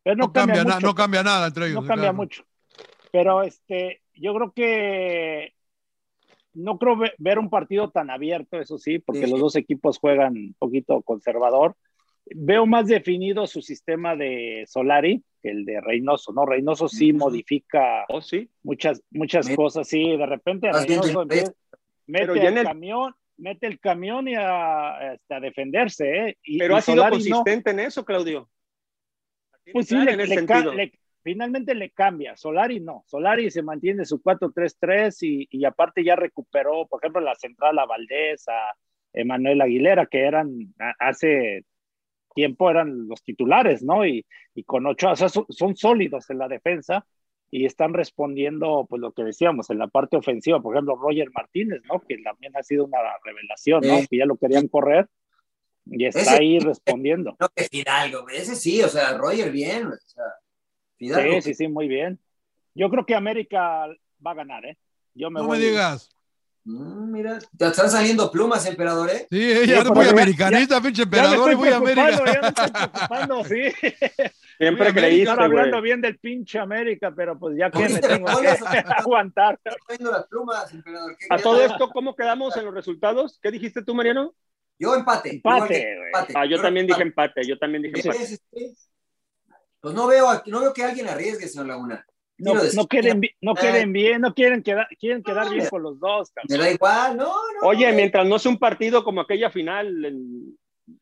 Pero 0.03 0.15
No, 0.17 0.31
cambia, 0.33 0.55
cambia 0.57 0.75
mucho 0.75 0.87
no 0.87 0.95
cambia 0.95 1.23
nada 1.23 1.47
entre 1.47 1.65
ellos. 1.67 1.81
no 1.81 1.87
cambia 1.87 2.03
claro. 2.09 2.17
mucho. 2.17 2.43
Pero 3.11 3.43
este, 3.43 4.01
yo 4.13 4.33
creo 4.33 4.51
que 4.51 5.53
no 6.53 6.77
creo 6.77 6.97
ve- 6.97 7.13
ver 7.17 7.39
un 7.39 7.49
partido 7.49 7.89
tan 7.91 8.09
abierto, 8.09 8.59
eso 8.59 8.77
sí, 8.77 8.99
porque 8.99 9.25
Sí. 9.25 9.31
los 9.31 9.39
dos 9.39 9.55
equipos 9.55 9.97
juegan 9.99 10.33
un 10.35 10.55
poquito 10.59 11.01
conservador. 11.01 11.75
Veo 12.25 12.65
más 12.65 12.87
definido 12.87 13.47
su 13.47 13.61
sistema 13.61 14.15
de 14.15 14.63
Solari 14.67 15.23
que 15.41 15.49
el 15.49 15.65
de 15.65 15.81
Reynoso, 15.81 16.31
¿no? 16.33 16.45
Reynoso 16.45 16.87
sí 16.87 17.13
modifica 17.13 18.05
Oh, 18.09 18.21
sí. 18.21 18.49
muchas, 18.63 19.01
muchas 19.11 19.47
Me- 19.47 19.55
cosas, 19.55 19.87
sí, 19.87 20.15
de 20.17 20.25
repente 20.25 20.71
Reynoso 20.71 21.21
empieza- 21.23 21.53
mete 22.07 22.25
Pero 22.25 22.35
ya 22.35 22.49
en 22.49 22.53
el 22.53 22.57
el- 22.59 22.63
camión, 22.65 23.15
mete 23.37 23.67
el 23.67 23.79
camión 23.79 24.27
y 24.27 24.35
a, 24.35 25.13
este, 25.13 25.33
a 25.33 25.39
defenderse, 25.39 26.17
¿eh? 26.29 26.37
Y, 26.43 26.57
Pero 26.59 26.75
y 26.75 26.77
ha 26.77 26.81
sido 26.81 27.03
no. 27.05 27.09
consistente 27.09 27.71
en 27.71 27.79
eso, 27.79 28.03
Claudio. 28.03 28.49
Pues 29.71 29.87
sí, 29.87 29.95
le, 29.97 30.15
le 30.17 30.25
le- 30.27 30.91
finalmente 31.23 31.75
le 31.75 31.91
cambia. 31.91 32.35
Solari 32.35 32.79
no. 32.79 33.03
Solari 33.07 33.49
se 33.51 33.61
mantiene 33.61 34.03
su 34.05 34.21
4-3-3 34.21 35.21
y, 35.21 35.47
y 35.51 35.63
aparte 35.65 36.03
ya 36.03 36.15
recuperó, 36.15 36.87
por 36.87 37.01
ejemplo, 37.01 37.21
la 37.21 37.35
central 37.35 37.77
a 37.79 37.85
Valdés, 37.85 38.47
a 38.47 38.75
Emanuel 39.13 39.61
Aguilera, 39.61 40.05
que 40.07 40.21
eran 40.21 40.73
hace 40.99 41.63
tiempo 42.39 42.69
eran 42.69 43.07
los 43.09 43.21
titulares, 43.21 43.83
¿no? 43.83 44.05
Y, 44.05 44.25
y 44.55 44.63
con 44.63 44.85
ocho, 44.87 45.11
o 45.11 45.15
sea, 45.17 45.27
son, 45.27 45.45
son 45.49 45.75
sólidos 45.75 46.29
en 46.29 46.37
la 46.37 46.47
defensa 46.47 47.05
y 47.51 47.65
están 47.65 47.93
respondiendo, 47.93 48.85
pues 48.89 49.01
lo 49.01 49.11
que 49.11 49.23
decíamos, 49.25 49.69
en 49.69 49.77
la 49.79 49.87
parte 49.87 50.15
ofensiva. 50.15 50.61
Por 50.61 50.73
ejemplo, 50.73 50.95
Roger 50.95 51.29
Martínez, 51.33 51.81
¿no? 51.91 51.99
Que 51.99 52.17
también 52.19 52.55
ha 52.55 52.63
sido 52.63 52.85
una 52.85 52.99
revelación, 53.25 53.81
¿no? 53.85 53.97
Sí. 53.97 54.07
Que 54.09 54.17
ya 54.19 54.25
lo 54.25 54.37
querían 54.37 54.67
correr 54.69 55.07
y 55.85 56.05
está 56.05 56.21
Ese- 56.21 56.37
ahí 56.41 56.59
respondiendo. 56.59 57.35
No, 57.41 57.49
que 57.53 57.63
Fidalgo. 57.65 58.29
Ese 58.29 58.55
sí, 58.55 58.81
o 58.83 58.87
sea, 58.87 59.17
Roger 59.17 59.51
bien. 59.51 59.87
O 59.87 59.97
sea, 60.05 60.23
Fidalgo. 60.97 61.33
Sí, 61.33 61.41
sí, 61.41 61.53
sí, 61.55 61.67
muy 61.67 61.87
bien. 61.89 62.19
Yo 62.73 62.89
creo 62.89 63.05
que 63.05 63.15
América 63.15 63.87
va 64.25 64.31
a 64.31 64.35
ganar, 64.35 64.65
¿eh? 64.65 64.77
Yo 65.13 65.29
me 65.29 65.41
No 65.41 65.47
voy, 65.47 65.57
me 65.59 65.65
digas. 65.65 66.09
Mm, 66.65 67.11
mira, 67.11 67.39
te 67.57 67.67
están 67.67 67.89
saliendo 67.89 68.29
plumas, 68.29 68.65
emperador, 68.65 69.09
¿eh? 69.09 69.27
Sí, 69.29 69.51
ella 69.51 69.79
es 69.79 69.89
muy 69.89 70.07
americanista, 70.07 70.81
pinche 70.81 71.03
emperador, 71.03 71.55
muy 71.55 71.69
América. 71.69 72.11
Ya 72.11 72.41
me 72.41 72.47
estoy 72.47 72.71
preocupando, 72.71 73.43
sí. 73.45 73.61
Siempre 74.57 74.93
creí 74.93 75.21
Están 75.21 75.41
hablando 75.41 75.81
bien 75.81 76.01
del 76.01 76.19
pinche 76.19 76.59
América, 76.59 77.13
pero 77.15 77.39
pues 77.39 77.57
ya 77.57 77.71
que 77.71 77.87
me 77.87 77.99
tengo 77.99 78.27
que 78.27 78.47
aguantar. 78.97 79.59
Las 79.63 80.27
plumas, 80.27 80.73
emperador. 80.73 81.15
A 81.29 81.37
todo 81.37 81.63
esto, 81.63 81.89
¿cómo 81.91 82.15
quedamos 82.15 82.55
en 82.57 82.65
los 82.65 82.73
resultados? 82.73 83.39
¿Qué 83.41 83.51
dijiste 83.51 83.81
tú, 83.83 83.95
Mariano? 83.95 84.35
Yo 84.77 84.95
empate. 84.95 85.35
Empate. 85.35 85.93
empate. 86.07 86.33
Ah, 86.35 86.45
yo 86.45 86.61
también 86.61 86.87
dije 86.87 87.01
empate, 87.01 87.45
yo 87.47 87.57
también 87.57 87.83
dije 87.83 87.99
empate. 87.99 88.39
Pues 89.81 89.93
no 89.93 90.07
veo, 90.07 90.27
no 90.45 90.59
veo 90.59 90.73
que 90.73 90.83
alguien 90.83 91.07
arriesgue, 91.07 91.47
señor 91.47 91.67
Laguna. 91.67 92.05
No, 92.39 92.53
no, 92.73 92.87
quieren, 92.87 93.21
no 93.41 93.53
quieren 93.53 93.91
bien, 93.91 94.21
no 94.21 94.33
quieren 94.33 94.63
quedar, 94.63 94.87
quieren 94.99 95.21
quedar 95.23 95.49
bien 95.49 95.67
con 95.69 95.83
los 95.83 95.99
dos. 95.99 96.31
Me 96.47 96.57
da 96.57 96.71
igual, 96.71 97.17
no, 97.17 97.25
no. 97.25 97.67
Oye, 97.67 97.91
mientras 97.91 98.25
no 98.25 98.39
sea 98.39 98.51
un 98.51 98.57
partido 98.57 99.03
como 99.03 99.21
aquella 99.21 99.49
final, 99.49 99.87
el, 99.87 100.55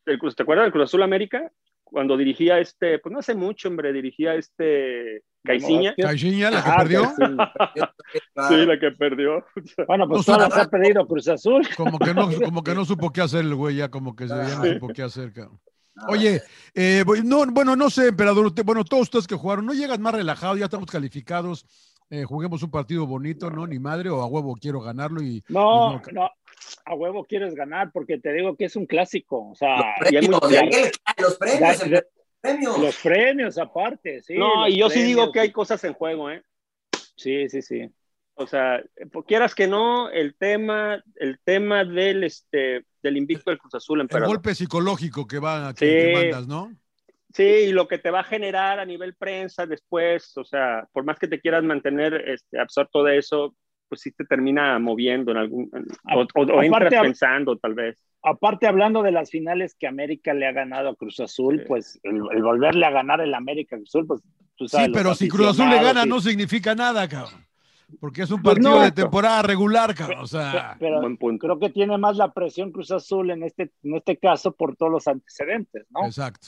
el, 0.05 0.19
¿te 0.35 0.43
acuerdas 0.43 0.65
del 0.65 0.71
Cruz 0.71 0.85
Azul 0.85 1.03
América? 1.03 1.51
Cuando 1.83 2.17
dirigía 2.17 2.59
este, 2.59 2.99
pues 2.99 3.13
no 3.13 3.19
hace 3.19 3.33
mucho, 3.33 3.69
hombre, 3.69 3.93
dirigía 3.93 4.35
este 4.35 5.23
Caiciña. 5.47 5.95
Caiciña, 5.95 6.51
la 6.51 6.63
que 6.63 6.69
ah, 6.69 6.77
perdió. 6.77 7.03
Sí, 8.49 8.65
la 8.65 8.79
que 8.79 8.91
perdió. 8.91 9.45
Bueno, 9.87 10.07
pues 10.07 10.27
no, 10.27 10.35
todas 10.35 10.57
ha 10.57 10.69
perdido 10.69 11.07
Cruz 11.07 11.27
Azul. 11.29 11.65
Como 11.77 11.97
que 11.97 12.13
no, 12.13 12.29
como 12.43 12.63
que 12.63 12.75
no 12.75 12.83
supo 12.83 13.11
qué 13.11 13.21
hacer 13.21 13.45
el 13.45 13.55
güey, 13.55 13.77
ya 13.77 13.89
como 13.89 14.15
que 14.15 14.27
ya 14.27 14.35
no 14.35 14.65
supo 14.65 14.89
qué 14.89 15.03
hacer, 15.03 15.31
cabrón. 15.31 15.59
Oye, 16.07 16.41
eh, 16.73 17.03
no, 17.23 17.45
bueno, 17.47 17.75
no 17.75 17.89
sé, 17.89 18.07
emperador, 18.07 18.53
bueno, 18.63 18.83
todos 18.83 19.03
ustedes 19.03 19.27
que 19.27 19.35
jugaron, 19.35 19.65
¿no 19.65 19.73
llegan 19.73 20.01
más 20.01 20.13
relajados? 20.13 20.59
Ya 20.59 20.65
estamos 20.65 20.89
calificados, 20.89 21.65
eh, 22.09 22.23
juguemos 22.23 22.61
un 22.63 22.71
partido 22.71 23.05
bonito, 23.07 23.49
¿no? 23.49 23.65
Ni 23.65 23.79
madre, 23.79 24.09
o 24.09 24.21
a 24.21 24.27
huevo 24.27 24.55
quiero 24.55 24.81
ganarlo 24.81 25.21
y... 25.21 25.43
No, 25.49 26.01
y 26.09 26.13
no, 26.13 26.29
a 26.85 26.95
huevo 26.95 27.25
quieres 27.25 27.55
ganar, 27.55 27.91
porque 27.91 28.17
te 28.19 28.33
digo 28.33 28.55
que 28.55 28.65
es 28.65 28.75
un 28.75 28.85
clásico, 28.85 29.49
o 29.49 29.55
sea... 29.55 29.95
Los 29.99 30.39
premios, 30.39 30.91
los 31.17 31.37
premios, 31.37 31.87
los 31.87 32.03
premios. 32.41 32.79
Los 32.79 32.95
premios 32.97 33.57
aparte, 33.57 34.21
sí. 34.21 34.35
No, 34.37 34.67
y 34.67 34.77
yo 34.77 34.89
sí 34.89 35.01
digo 35.01 35.31
que 35.31 35.39
hay 35.39 35.51
cosas 35.51 35.83
en 35.83 35.93
juego, 35.93 36.29
¿eh? 36.29 36.43
Sí, 37.15 37.49
sí, 37.49 37.61
sí. 37.61 37.89
O 38.35 38.45
sea, 38.45 38.83
quieras 39.25 39.55
que 39.55 39.67
no, 39.67 40.11
el 40.11 40.35
tema, 40.35 41.03
el 41.15 41.39
tema 41.43 41.83
del, 41.83 42.23
este, 42.23 42.85
del 43.07 43.17
invicto 43.17 43.49
del 43.49 43.59
Cruz 43.59 43.75
Azul. 43.75 44.07
El 44.09 44.25
golpe 44.25 44.53
psicológico 44.53 45.25
que 45.25 45.39
va, 45.39 45.73
que, 45.73 46.13
sí, 46.13 46.13
mandas, 46.13 46.47
¿no? 46.47 46.71
Sí, 47.33 47.43
y 47.43 47.71
lo 47.71 47.87
que 47.87 47.97
te 47.97 48.09
va 48.09 48.21
a 48.21 48.23
generar 48.23 48.79
a 48.79 48.85
nivel 48.85 49.15
prensa 49.15 49.65
después, 49.65 50.35
o 50.37 50.43
sea, 50.43 50.87
por 50.91 51.03
más 51.03 51.19
que 51.19 51.27
te 51.27 51.39
quieras 51.39 51.63
mantener 51.63 52.13
este, 52.29 52.59
absorto 52.59 53.03
de 53.03 53.17
eso, 53.17 53.55
pues 53.89 54.01
sí 54.01 54.11
te 54.11 54.25
termina 54.25 54.79
moviendo 54.79 55.31
en 55.31 55.37
algún, 55.37 55.69
o, 56.13 56.21
o, 56.21 56.41
o 56.41 56.63
entras 56.63 56.93
pensando 57.01 57.57
tal 57.57 57.73
vez. 57.73 57.97
Aparte, 58.23 58.67
hablando 58.67 59.03
de 59.03 59.11
las 59.11 59.29
finales 59.29 59.75
que 59.79 59.87
América 59.87 60.33
le 60.33 60.47
ha 60.47 60.51
ganado 60.51 60.89
a 60.89 60.95
Cruz 60.95 61.19
Azul, 61.19 61.59
sí. 61.59 61.65
pues 61.67 61.99
el, 62.03 62.21
el, 62.33 62.43
volverle 62.43 62.85
a 62.85 62.91
ganar 62.91 63.21
el 63.21 63.33
América 63.33 63.77
Cruz 63.77 63.89
Azul, 63.89 64.07
pues 64.07 64.21
tú 64.55 64.67
sabes. 64.67 64.87
Sí, 64.87 64.93
pero 64.93 65.15
si 65.15 65.29
Cruz 65.29 65.47
Azul 65.47 65.69
le 65.69 65.81
gana, 65.81 66.05
y... 66.05 66.09
no 66.09 66.19
significa 66.19 66.75
nada, 66.75 67.07
cabrón. 67.07 67.46
Porque 67.99 68.23
es 68.23 68.31
un 68.31 68.41
partido 68.41 68.71
pues 68.71 68.79
no, 68.79 68.83
de 68.83 68.91
temporada 68.91 69.41
regular, 69.41 69.95
cabrón. 69.95 70.19
O 70.19 70.27
sea, 70.27 70.75
pero, 70.79 70.99
pero 71.01 71.37
creo 71.37 71.59
que 71.59 71.69
tiene 71.69 71.97
más 71.97 72.17
la 72.17 72.33
presión 72.33 72.71
Cruz 72.71 72.91
Azul 72.91 73.31
en 73.31 73.43
este, 73.43 73.71
en 73.83 73.95
este 73.95 74.17
caso 74.17 74.51
por 74.51 74.75
todos 74.75 74.91
los 74.91 75.07
antecedentes, 75.07 75.85
¿no? 75.89 76.05
Exacto, 76.05 76.47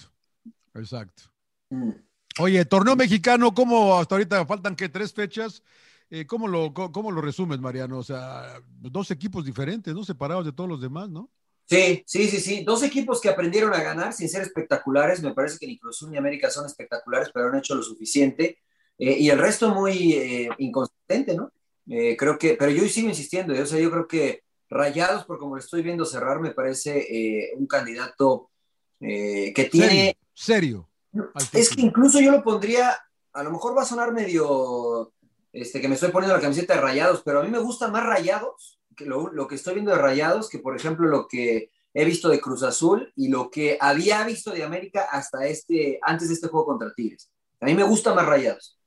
exacto. 0.76 1.24
Mm. 1.70 1.92
Oye, 2.40 2.66
torneo 2.66 2.96
mexicano, 2.96 3.54
¿cómo 3.54 3.98
hasta 3.98 4.16
ahorita 4.16 4.46
faltan 4.46 4.76
que 4.76 4.90
tres 4.90 5.14
fechas? 5.14 5.64
Eh, 6.10 6.26
¿cómo, 6.26 6.48
lo, 6.48 6.74
cómo, 6.74 6.92
¿Cómo 6.92 7.12
lo 7.12 7.22
resumes, 7.22 7.60
Mariano? 7.60 8.00
O 8.00 8.04
sea, 8.04 8.62
dos 8.80 9.12
equipos 9.12 9.46
diferentes, 9.46 9.94
¿no? 9.94 10.04
Separados 10.04 10.46
de 10.46 10.52
todos 10.52 10.70
los 10.70 10.82
demás, 10.82 11.10
¿no? 11.10 11.30
Sí, 11.70 12.04
sí, 12.08 12.28
sí, 12.28 12.40
sí. 12.40 12.64
Dos 12.64 12.82
equipos 12.82 13.22
que 13.22 13.30
aprendieron 13.30 13.74
a 13.74 13.84
ganar 13.84 14.12
sin 14.14 14.28
ser 14.28 14.42
espectaculares. 14.42 15.22
Me 15.22 15.36
parece 15.36 15.60
que 15.60 15.68
ni 15.68 15.78
Cruz 15.78 15.98
Azul 15.98 16.10
ni 16.12 16.18
América 16.18 16.50
son 16.50 16.66
espectaculares, 16.66 17.30
pero 17.32 17.50
han 17.50 17.60
hecho 17.60 17.76
lo 17.76 17.84
suficiente. 17.84 18.58
Eh, 19.00 19.16
y 19.18 19.30
el 19.30 19.40
resto 19.40 19.74
muy 19.74 20.14
eh, 20.14 20.50
inconsistente, 20.58 21.34
¿no? 21.34 21.52
Eh, 21.88 22.18
creo 22.18 22.38
que, 22.38 22.56
pero 22.56 22.70
yo 22.70 22.88
sigo 22.88 23.08
insistiendo, 23.08 23.54
o 23.60 23.66
sea, 23.66 23.80
yo 23.80 23.90
creo 23.90 24.08
que 24.08 24.44
Rayados, 24.70 25.26
por 25.26 25.40
como 25.40 25.56
lo 25.56 25.62
estoy 25.62 25.82
viendo 25.82 26.06
cerrar, 26.06 26.40
me 26.40 26.52
parece 26.52 27.54
un 27.58 27.66
candidato 27.66 28.52
que 29.00 29.70
tiene... 29.72 30.16
Serio. 30.32 30.88
serio 31.12 31.32
es 31.54 31.70
que 31.76 31.82
incluso 31.82 32.20
yo 32.20 32.30
lo 32.30 32.44
pondría, 32.44 32.96
a 33.34 33.44
lo 33.44 33.50
mejor 33.50 33.76
va 33.76 33.82
a 33.82 33.86
sonar 33.86 34.14
medio, 34.14 35.12
este, 35.52 35.82
que 35.82 35.88
me 35.88 35.96
estoy 35.96 36.12
poniendo 36.12 36.36
la 36.36 36.42
camiseta 36.42 36.76
de 36.76 36.82
Rayados, 36.82 37.24
pero 37.26 37.40
a 37.40 37.44
mí 37.44 37.50
me 37.50 37.58
gusta 37.58 37.88
más 37.88 38.06
Rayados, 38.06 38.80
que 38.96 39.06
lo, 39.06 39.34
lo 39.34 39.48
que 39.48 39.56
estoy 39.56 39.74
viendo 39.74 39.92
de 39.92 39.98
Rayados, 39.98 40.50
que 40.50 40.60
por 40.60 40.76
ejemplo 40.76 41.08
lo 41.08 41.28
que 41.28 41.72
he 41.96 42.06
visto 42.06 42.30
de 42.30 42.40
Cruz 42.40 42.62
Azul 42.62 43.12
y 43.16 43.30
lo 43.30 43.50
que 43.50 43.78
había 43.82 44.24
visto 44.24 44.52
de 44.52 44.64
América 44.64 45.08
hasta 45.12 45.48
este, 45.48 46.00
antes 46.04 46.28
de 46.28 46.36
este 46.36 46.48
juego 46.48 46.68
contra 46.68 46.94
Tigres. 46.94 47.32
A 47.60 47.66
mí 47.66 47.74
me 47.74 47.84
gusta 47.84 48.14
más 48.14 48.28
Rayados. 48.28 48.79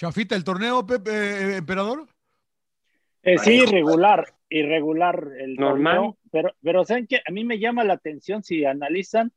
¿Chafita 0.00 0.34
el 0.34 0.44
torneo, 0.44 0.86
Pepe, 0.86 1.10
eh, 1.10 1.56
emperador? 1.58 2.06
Eh, 3.22 3.36
sí, 3.36 3.56
irregular, 3.56 4.32
irregular 4.48 5.28
el 5.38 5.56
normal. 5.56 5.94
Torneo, 5.94 6.18
pero, 6.32 6.54
pero 6.62 6.84
saben 6.86 7.06
que 7.06 7.16
a 7.16 7.30
mí 7.30 7.44
me 7.44 7.58
llama 7.58 7.84
la 7.84 7.92
atención 7.92 8.42
si 8.42 8.64
analizan 8.64 9.30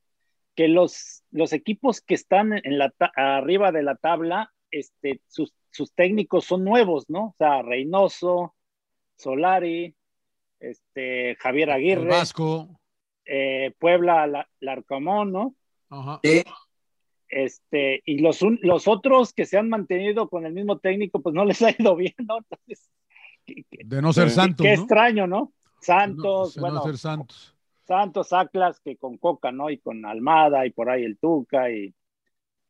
que 0.54 0.68
los, 0.68 1.22
los 1.32 1.52
equipos 1.52 2.00
que 2.00 2.14
están 2.14 2.54
en 2.54 2.78
la 2.78 2.94
arriba 3.14 3.72
de 3.72 3.82
la 3.82 3.96
tabla, 3.96 4.54
este, 4.70 5.20
sus, 5.28 5.52
sus 5.70 5.92
técnicos 5.92 6.46
son 6.46 6.64
nuevos, 6.64 7.10
¿no? 7.10 7.24
O 7.24 7.34
sea, 7.36 7.60
Reynoso, 7.60 8.54
Solari, 9.18 9.94
este, 10.60 11.36
Javier 11.40 11.72
Aguirre, 11.72 12.04
el 12.04 12.08
Vasco, 12.08 12.80
eh, 13.26 13.74
Puebla, 13.78 14.48
Larcamón, 14.60 15.30
¿no? 15.30 15.54
Ajá. 15.90 16.20
Sí. 16.22 16.42
Este, 17.28 18.02
y 18.04 18.18
los, 18.18 18.40
los 18.60 18.86
otros 18.86 19.32
que 19.32 19.46
se 19.46 19.58
han 19.58 19.68
mantenido 19.68 20.28
con 20.28 20.46
el 20.46 20.52
mismo 20.52 20.78
técnico, 20.78 21.20
pues 21.20 21.34
no 21.34 21.44
les 21.44 21.60
ha 21.62 21.70
ido 21.70 21.96
bien, 21.96 22.14
¿no? 22.18 22.38
Entonces, 22.38 22.90
de 23.46 24.02
no 24.02 24.12
ser 24.12 24.30
Santos. 24.30 24.64
Qué 24.64 24.76
¿no? 24.76 24.82
extraño, 24.82 25.26
¿no? 25.26 25.52
Santos, 25.80 26.54
de 26.54 26.60
bueno. 26.60 26.76
No 26.76 26.84
ser 26.84 26.98
Santos. 26.98 27.54
Santos, 27.86 28.32
Atlas, 28.32 28.80
que 28.80 28.96
con 28.96 29.18
Coca, 29.18 29.52
¿no? 29.52 29.70
Y 29.70 29.78
con 29.78 30.04
Almada 30.06 30.66
y 30.66 30.70
por 30.70 30.88
ahí 30.88 31.04
el 31.04 31.18
Tuca 31.18 31.70
y 31.70 31.94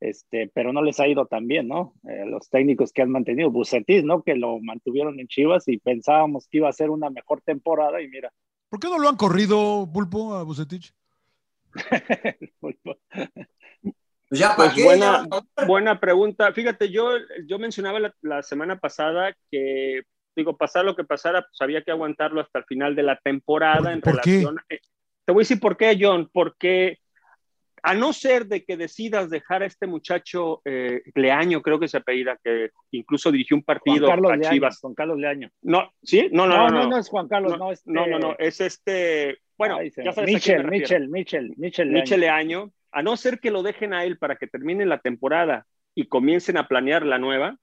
este, 0.00 0.50
pero 0.52 0.72
no 0.72 0.82
les 0.82 1.00
ha 1.00 1.08
ido 1.08 1.26
tan 1.26 1.46
bien, 1.46 1.68
¿no? 1.68 1.94
Eh, 2.08 2.24
los 2.26 2.48
técnicos 2.50 2.92
que 2.92 3.02
han 3.02 3.10
mantenido, 3.10 3.50
Bucetis, 3.50 4.04
¿no? 4.04 4.22
Que 4.22 4.34
lo 4.34 4.58
mantuvieron 4.60 5.18
en 5.18 5.28
Chivas 5.28 5.66
y 5.68 5.78
pensábamos 5.78 6.46
que 6.48 6.58
iba 6.58 6.68
a 6.68 6.72
ser 6.72 6.90
una 6.90 7.10
mejor 7.10 7.40
temporada 7.40 8.02
y 8.02 8.08
mira. 8.08 8.32
¿Por 8.68 8.80
qué 8.80 8.88
no 8.88 8.98
lo 8.98 9.08
han 9.08 9.16
corrido, 9.16 9.88
Pulpo, 9.90 10.34
a 10.34 10.42
Bucetich? 10.42 10.92
Pues 14.28 14.40
ya, 14.40 14.54
pues 14.56 14.74
buena, 14.82 15.26
buena 15.66 16.00
pregunta. 16.00 16.52
Fíjate, 16.52 16.90
yo, 16.90 17.10
yo 17.46 17.58
mencionaba 17.58 18.00
la, 18.00 18.14
la, 18.22 18.42
semana 18.42 18.78
pasada 18.78 19.34
que, 19.50 20.02
digo, 20.34 20.56
pasar 20.56 20.84
lo 20.84 20.96
que 20.96 21.04
pasara, 21.04 21.42
pues 21.42 21.60
había 21.60 21.82
que 21.82 21.90
aguantarlo 21.90 22.40
hasta 22.40 22.60
el 22.60 22.64
final 22.64 22.96
de 22.96 23.02
la 23.02 23.18
temporada 23.18 23.82
¿Por, 23.82 23.92
en 23.92 24.00
¿por 24.00 24.12
relación. 24.12 24.56
Qué? 24.68 24.78
te 25.24 25.32
voy 25.32 25.40
a 25.40 25.44
decir 25.44 25.60
por 25.60 25.76
qué, 25.76 25.96
John, 26.00 26.28
porque 26.32 26.98
a 27.82 27.94
no 27.94 28.14
ser 28.14 28.46
de 28.46 28.64
que 28.64 28.76
decidas 28.78 29.28
dejar 29.28 29.62
a 29.62 29.66
este 29.66 29.86
muchacho 29.86 30.62
eh, 30.64 31.02
Leaño, 31.14 31.60
creo 31.60 31.78
que 31.78 31.88
se 31.88 31.98
apellida, 31.98 32.38
que 32.42 32.70
incluso 32.92 33.30
dirigió 33.30 33.56
un 33.56 33.62
partido 33.62 34.06
Juan 34.06 34.10
Carlos 34.10 34.32
a 34.32 34.36
Leaño, 34.36 34.54
Chivas. 34.54 34.80
Juan 34.80 34.94
Carlos 34.94 35.18
Leaño. 35.18 35.50
No, 35.62 35.92
¿sí? 36.02 36.28
No, 36.32 36.46
no, 36.46 36.56
no. 36.56 36.68
No, 36.68 36.70
no, 36.70 36.82
no, 36.84 36.90
no 36.90 36.98
es 36.98 37.08
Juan 37.08 37.28
Carlos, 37.28 37.52
no, 37.52 37.58
no, 37.58 37.72
este... 37.72 37.92
no, 37.92 38.06
no, 38.06 38.18
no, 38.18 38.36
es 38.38 38.60
este, 38.62 39.38
bueno, 39.58 39.76
Ay, 39.76 39.92
ya 39.96 40.12
sabes 40.12 40.32
Michel, 40.32 40.66
Michel, 40.66 41.08
Michel, 41.08 41.54
Michel, 41.56 41.90
Michel 41.90 42.20
Leaño. 42.20 42.72
A 42.94 43.02
no 43.02 43.16
ser 43.16 43.40
que 43.40 43.50
lo 43.50 43.62
dejen 43.62 43.92
a 43.92 44.04
él 44.04 44.18
para 44.18 44.36
que 44.36 44.46
termine 44.46 44.86
la 44.86 45.00
temporada 45.00 45.66
y 45.94 46.06
comiencen 46.06 46.56
a 46.56 46.68
planear 46.68 47.04
la 47.04 47.18
nueva, 47.18 47.58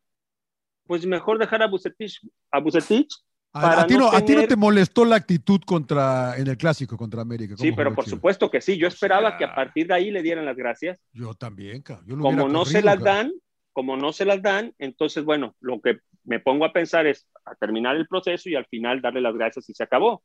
pues 0.85 1.05
mejor 1.05 1.39
dejar 1.39 1.63
a 1.63 1.67
Bucetich, 1.67 2.19
a 2.51 2.59
Bucetich 2.59 3.13
a, 3.53 3.81
a, 3.81 3.87
ti 3.87 3.95
no, 3.95 4.09
tener... 4.09 4.23
a, 4.23 4.25
ti 4.25 4.35
no, 4.35 4.47
te 4.47 4.55
molestó 4.55 5.03
la 5.03 5.17
actitud 5.17 5.61
contra 5.65 6.37
en 6.37 6.47
el 6.47 6.57
clásico 6.57 6.97
contra 6.97 7.21
América. 7.21 7.55
Sí, 7.57 7.71
pero 7.73 7.93
por 7.93 8.05
supuesto 8.05 8.49
que 8.49 8.61
sí. 8.61 8.77
Yo 8.77 8.87
esperaba 8.87 9.27
o 9.27 9.29
sea, 9.31 9.37
que 9.37 9.43
a 9.45 9.55
partir 9.55 9.87
de 9.87 9.93
ahí 9.93 10.11
le 10.11 10.21
dieran 10.21 10.45
las 10.45 10.55
gracias. 10.55 10.99
Yo 11.11 11.33
también, 11.33 11.83
yo 12.05 12.17
como 12.17 12.47
no 12.47 12.65
se 12.65 12.81
las 12.81 13.01
dan, 13.01 13.31
como 13.73 13.97
no 13.97 14.13
se 14.13 14.25
las 14.25 14.41
dan, 14.41 14.73
entonces 14.79 15.25
bueno, 15.25 15.55
lo 15.59 15.81
que 15.81 15.99
me 16.23 16.39
pongo 16.39 16.65
a 16.65 16.73
pensar 16.73 17.07
es 17.07 17.27
a 17.45 17.55
terminar 17.55 17.95
el 17.95 18.07
proceso 18.07 18.49
y 18.49 18.55
al 18.55 18.65
final 18.67 19.01
darle 19.01 19.21
las 19.21 19.35
gracias 19.35 19.69
y 19.69 19.73
se 19.73 19.83
acabó. 19.83 20.23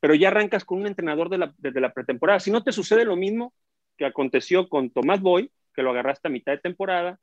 Pero 0.00 0.14
ya 0.14 0.28
arrancas 0.28 0.64
con 0.64 0.80
un 0.80 0.86
entrenador 0.86 1.30
de 1.30 1.38
la, 1.38 1.54
desde 1.56 1.80
la 1.80 1.94
pretemporada. 1.94 2.40
Si 2.40 2.50
no 2.50 2.62
te 2.62 2.72
sucede 2.72 3.06
lo 3.06 3.16
mismo 3.16 3.54
que 3.96 4.06
aconteció 4.06 4.68
con 4.68 4.90
Tomás 4.90 5.20
Boy, 5.20 5.50
que 5.74 5.82
lo 5.82 5.90
agarraste 5.90 6.28
a 6.28 6.30
mitad 6.30 6.52
de 6.52 6.58
temporada, 6.58 7.18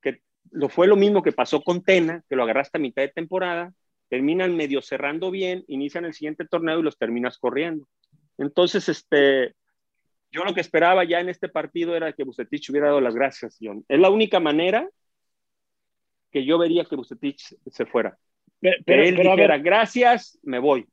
que 0.00 0.20
lo 0.50 0.68
fue 0.68 0.86
lo 0.86 0.96
mismo 0.96 1.22
que 1.22 1.32
pasó 1.32 1.62
con 1.62 1.82
Tena, 1.82 2.24
que 2.28 2.36
lo 2.36 2.42
agarraste 2.42 2.78
a 2.78 2.80
mitad 2.80 3.02
de 3.02 3.08
temporada, 3.08 3.72
terminan 4.08 4.56
medio 4.56 4.82
cerrando 4.82 5.30
bien, 5.30 5.64
inician 5.68 6.04
el 6.04 6.14
siguiente 6.14 6.46
torneo 6.46 6.78
y 6.78 6.82
los 6.82 6.98
terminas 6.98 7.38
corriendo. 7.38 7.88
Entonces, 8.38 8.88
este, 8.88 9.54
yo 10.30 10.44
lo 10.44 10.54
que 10.54 10.60
esperaba 10.60 11.04
ya 11.04 11.20
en 11.20 11.28
este 11.28 11.48
partido 11.48 11.96
era 11.96 12.12
que 12.12 12.24
Bucetich 12.24 12.70
hubiera 12.70 12.88
dado 12.88 13.00
las 13.00 13.14
gracias, 13.14 13.56
John. 13.60 13.84
Es 13.88 13.98
la 13.98 14.10
única 14.10 14.38
manera 14.38 14.88
que 16.30 16.44
yo 16.44 16.58
vería 16.58 16.84
que 16.84 16.96
Bucetich 16.96 17.56
se 17.66 17.86
fuera. 17.86 18.18
pero, 18.60 18.76
que 18.84 19.08
él 19.08 19.16
dijera, 19.16 19.58
gracias, 19.58 20.38
me 20.42 20.58
voy. 20.58 20.86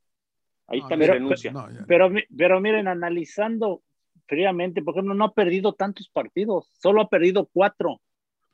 Ahí 0.66 0.78
está 0.78 0.96
mi 0.96 1.06
renuncia. 1.06 1.52
pero, 1.86 2.10
pero 2.34 2.60
miren, 2.60 2.88
analizando 2.88 3.82
fríamente, 4.26 4.82
por 4.82 4.94
ejemplo, 4.94 5.14
no 5.14 5.24
ha 5.24 5.32
perdido 5.32 5.72
tantos 5.72 6.08
partidos, 6.08 6.70
solo 6.80 7.02
ha 7.02 7.08
perdido 7.08 7.48
cuatro. 7.52 8.00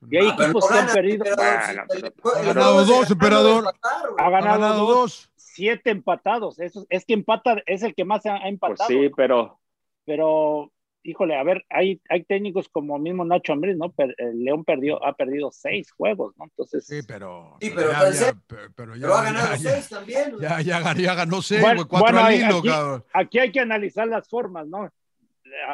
Y 0.09 0.17
hay 0.17 0.29
equipos 0.29 0.67
que 0.69 0.79
han 0.79 0.87
perdido. 0.87 1.25
ha 1.27 2.43
ganado 2.43 2.85
dos, 2.85 3.11
emperador. 3.11 3.75
Ha 4.19 4.31
ganado, 4.31 4.87
dos. 4.87 5.31
Siete 5.37 5.91
empatados. 5.91 6.59
Eso, 6.59 6.87
es 6.89 7.05
que 7.05 7.13
empata, 7.13 7.63
es 7.67 7.83
el 7.83 7.95
que 7.95 8.05
más 8.05 8.25
ha, 8.25 8.49
empatado. 8.49 8.89
Pues 8.89 8.89
sí, 8.89 9.11
pero. 9.15 9.59
Pero, 10.07 10.73
híjole, 11.03 11.37
a 11.37 11.43
ver, 11.43 11.67
hay, 11.69 12.01
hay 12.09 12.25
técnicos 12.25 12.69
como 12.71 12.99
mismo 12.99 13.25
Nacho 13.25 13.53
Ambriz, 13.53 13.77
¿no? 13.77 13.93
el 14.17 14.43
León 14.43 14.65
perdió, 14.65 15.05
ha 15.05 15.13
perdido 15.13 15.51
seis 15.53 15.93
juegos, 15.93 16.35
¿no? 16.39 16.45
Entonces. 16.45 16.87
Sí, 16.87 17.01
pero. 17.07 17.59
Sí, 17.61 17.71
pero, 17.75 17.91
ya, 17.93 18.37
pero, 18.75 18.97
ya, 18.97 19.07
ha 19.07 19.23
ganado 19.23 19.57
seis 19.57 19.89
también. 19.89 20.35
Ya, 20.41 20.61
ya, 20.63 20.95
ya, 20.95 21.15
ganó 21.15 21.43
seis, 21.43 21.63
cuatro 21.87 22.19
al 22.19 22.35
hilo, 22.35 22.59
aquí, 22.59 22.69
cabrón. 22.69 23.05
Aquí 23.13 23.39
hay 23.39 23.53
que 23.53 23.61
analizar 23.61 24.09
las 24.09 24.27
formas, 24.29 24.67
¿no? 24.67 24.91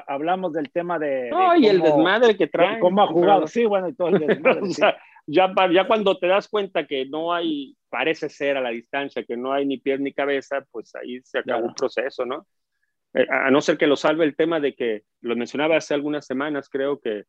Hablamos 0.07 0.53
del 0.53 0.71
tema 0.71 0.99
de. 0.99 1.31
No, 1.31 1.57
y 1.57 1.67
el 1.67 1.81
desmadre 1.81 2.37
que 2.37 2.47
trae. 2.47 2.79
¿Cómo 2.79 3.03
ha 3.03 3.07
jugado? 3.07 3.47
Sí, 3.47 3.65
bueno, 3.65 3.89
y 3.89 3.95
todo 3.95 4.09
el 4.09 4.19
desmadre. 4.27 4.61
ya, 5.27 5.55
ya 5.73 5.87
cuando 5.87 6.19
te 6.19 6.27
das 6.27 6.49
cuenta 6.49 6.87
que 6.87 7.07
no 7.07 7.33
hay, 7.33 7.77
parece 7.89 8.29
ser 8.29 8.57
a 8.57 8.61
la 8.61 8.71
distancia, 8.71 9.25
que 9.25 9.37
no 9.37 9.53
hay 9.53 9.67
ni 9.67 9.79
pie 9.79 9.99
ni 9.99 10.13
cabeza, 10.13 10.65
pues 10.71 10.95
ahí 10.95 11.21
se 11.23 11.39
acabó 11.39 11.67
un 11.67 11.75
proceso, 11.75 12.25
¿no? 12.25 12.47
Eh, 13.15 13.27
a 13.31 13.51
no 13.51 13.61
ser 13.61 13.79
que 13.79 13.87
lo 13.87 13.97
salve 13.97 14.25
el 14.25 14.37
tema 14.37 14.61
de 14.61 14.75
que, 14.75 15.03
lo 15.21 15.37
mencionaba 15.37 15.77
hace 15.77 15.95
algunas 15.95 16.27
semanas, 16.27 16.69
creo 16.69 17.01
que, 17.01 17.25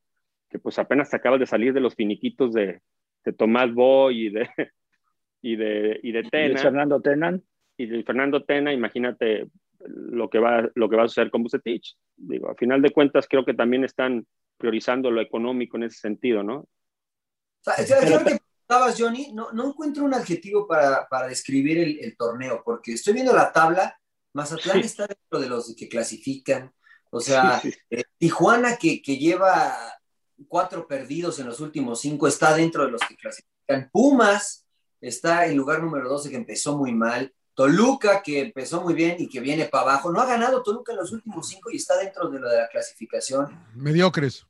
que 0.49 0.59
pues 0.59 0.77
apenas 0.79 1.09
te 1.09 1.15
acabas 1.15 1.39
de 1.39 1.45
salir 1.45 1.73
de 1.73 1.79
los 1.79 1.95
finiquitos 1.95 2.53
de, 2.53 2.81
de 3.23 3.33
Tomás 3.33 3.73
Boy 3.73 4.27
y 4.27 4.29
de, 4.29 4.49
y 5.41 5.55
de, 5.55 5.99
y 6.03 6.11
de 6.11 6.23
Tena. 6.23 6.59
¿Y 6.59 6.63
Fernando 6.63 7.01
Tenan. 7.01 7.43
Y 7.77 7.85
de 7.85 8.03
Fernando 8.03 8.43
Tena, 8.43 8.73
imagínate 8.73 9.47
lo 9.79 10.29
que 10.29 10.39
va, 10.39 10.69
lo 10.75 10.89
que 10.89 10.95
va 10.95 11.03
a 11.03 11.07
suceder 11.07 11.31
con 11.31 11.43
Bucetich. 11.43 11.95
Digo, 12.15 12.49
a 12.49 12.55
final 12.55 12.81
de 12.81 12.91
cuentas 12.91 13.27
creo 13.29 13.45
que 13.45 13.53
también 13.53 13.83
están 13.83 14.25
priorizando 14.57 15.11
lo 15.11 15.21
económico 15.21 15.77
en 15.77 15.83
ese 15.83 15.99
sentido, 15.99 16.43
¿no? 16.43 16.67
que 18.23 18.39
Johnny, 18.97 19.31
no, 19.33 19.51
no, 19.51 19.69
encuentro 19.69 20.03
un 20.03 20.13
adjetivo 20.13 20.67
para, 20.67 21.07
para 21.07 21.27
describir 21.27 21.77
el, 21.79 21.99
el, 21.99 22.17
torneo, 22.17 22.61
porque 22.65 22.93
estoy 22.93 23.13
viendo 23.13 23.33
la 23.33 23.51
tabla, 23.51 23.97
Mazatlán 24.33 24.79
está 24.79 25.07
dentro 25.07 25.39
de 25.39 25.47
los 25.47 25.73
que 25.75 25.87
clasifican, 25.87 26.73
o 27.09 27.19
sea, 27.19 27.61
eh, 27.89 28.03
Tijuana 28.17 28.75
que, 28.77 29.01
que, 29.01 29.17
lleva 29.17 29.73
cuatro 30.47 30.85
perdidos 30.85 31.39
en 31.39 31.47
los 31.47 31.61
últimos 31.61 32.01
cinco 32.01 32.27
está 32.27 32.55
dentro 32.55 32.85
de 32.85 32.91
los 32.91 33.01
que 33.01 33.15
clasifican, 33.15 33.89
Pumas 33.91 34.65
está 34.99 35.45
en 35.45 35.55
lugar 35.55 35.81
número 35.81 36.09
12 36.09 36.29
que 36.29 36.35
empezó 36.35 36.77
muy 36.77 36.93
mal, 36.93 37.33
Toluca, 37.57 38.21
que 38.21 38.39
empezó 38.39 38.81
muy 38.81 38.93
bien 38.93 39.15
y 39.17 39.27
que 39.27 39.39
viene 39.39 39.65
para 39.65 39.93
abajo, 39.93 40.11
no 40.11 40.21
ha 40.21 40.27
ganado 40.27 40.61
Toluca 40.61 40.91
en 40.91 40.99
los 40.99 41.11
últimos 41.11 41.49
cinco 41.49 41.71
y 41.71 41.77
está 41.77 41.97
dentro 41.97 42.29
de, 42.29 42.39
la 42.39 42.69
clasificación. 42.69 43.47
Mediocres. 43.73 44.45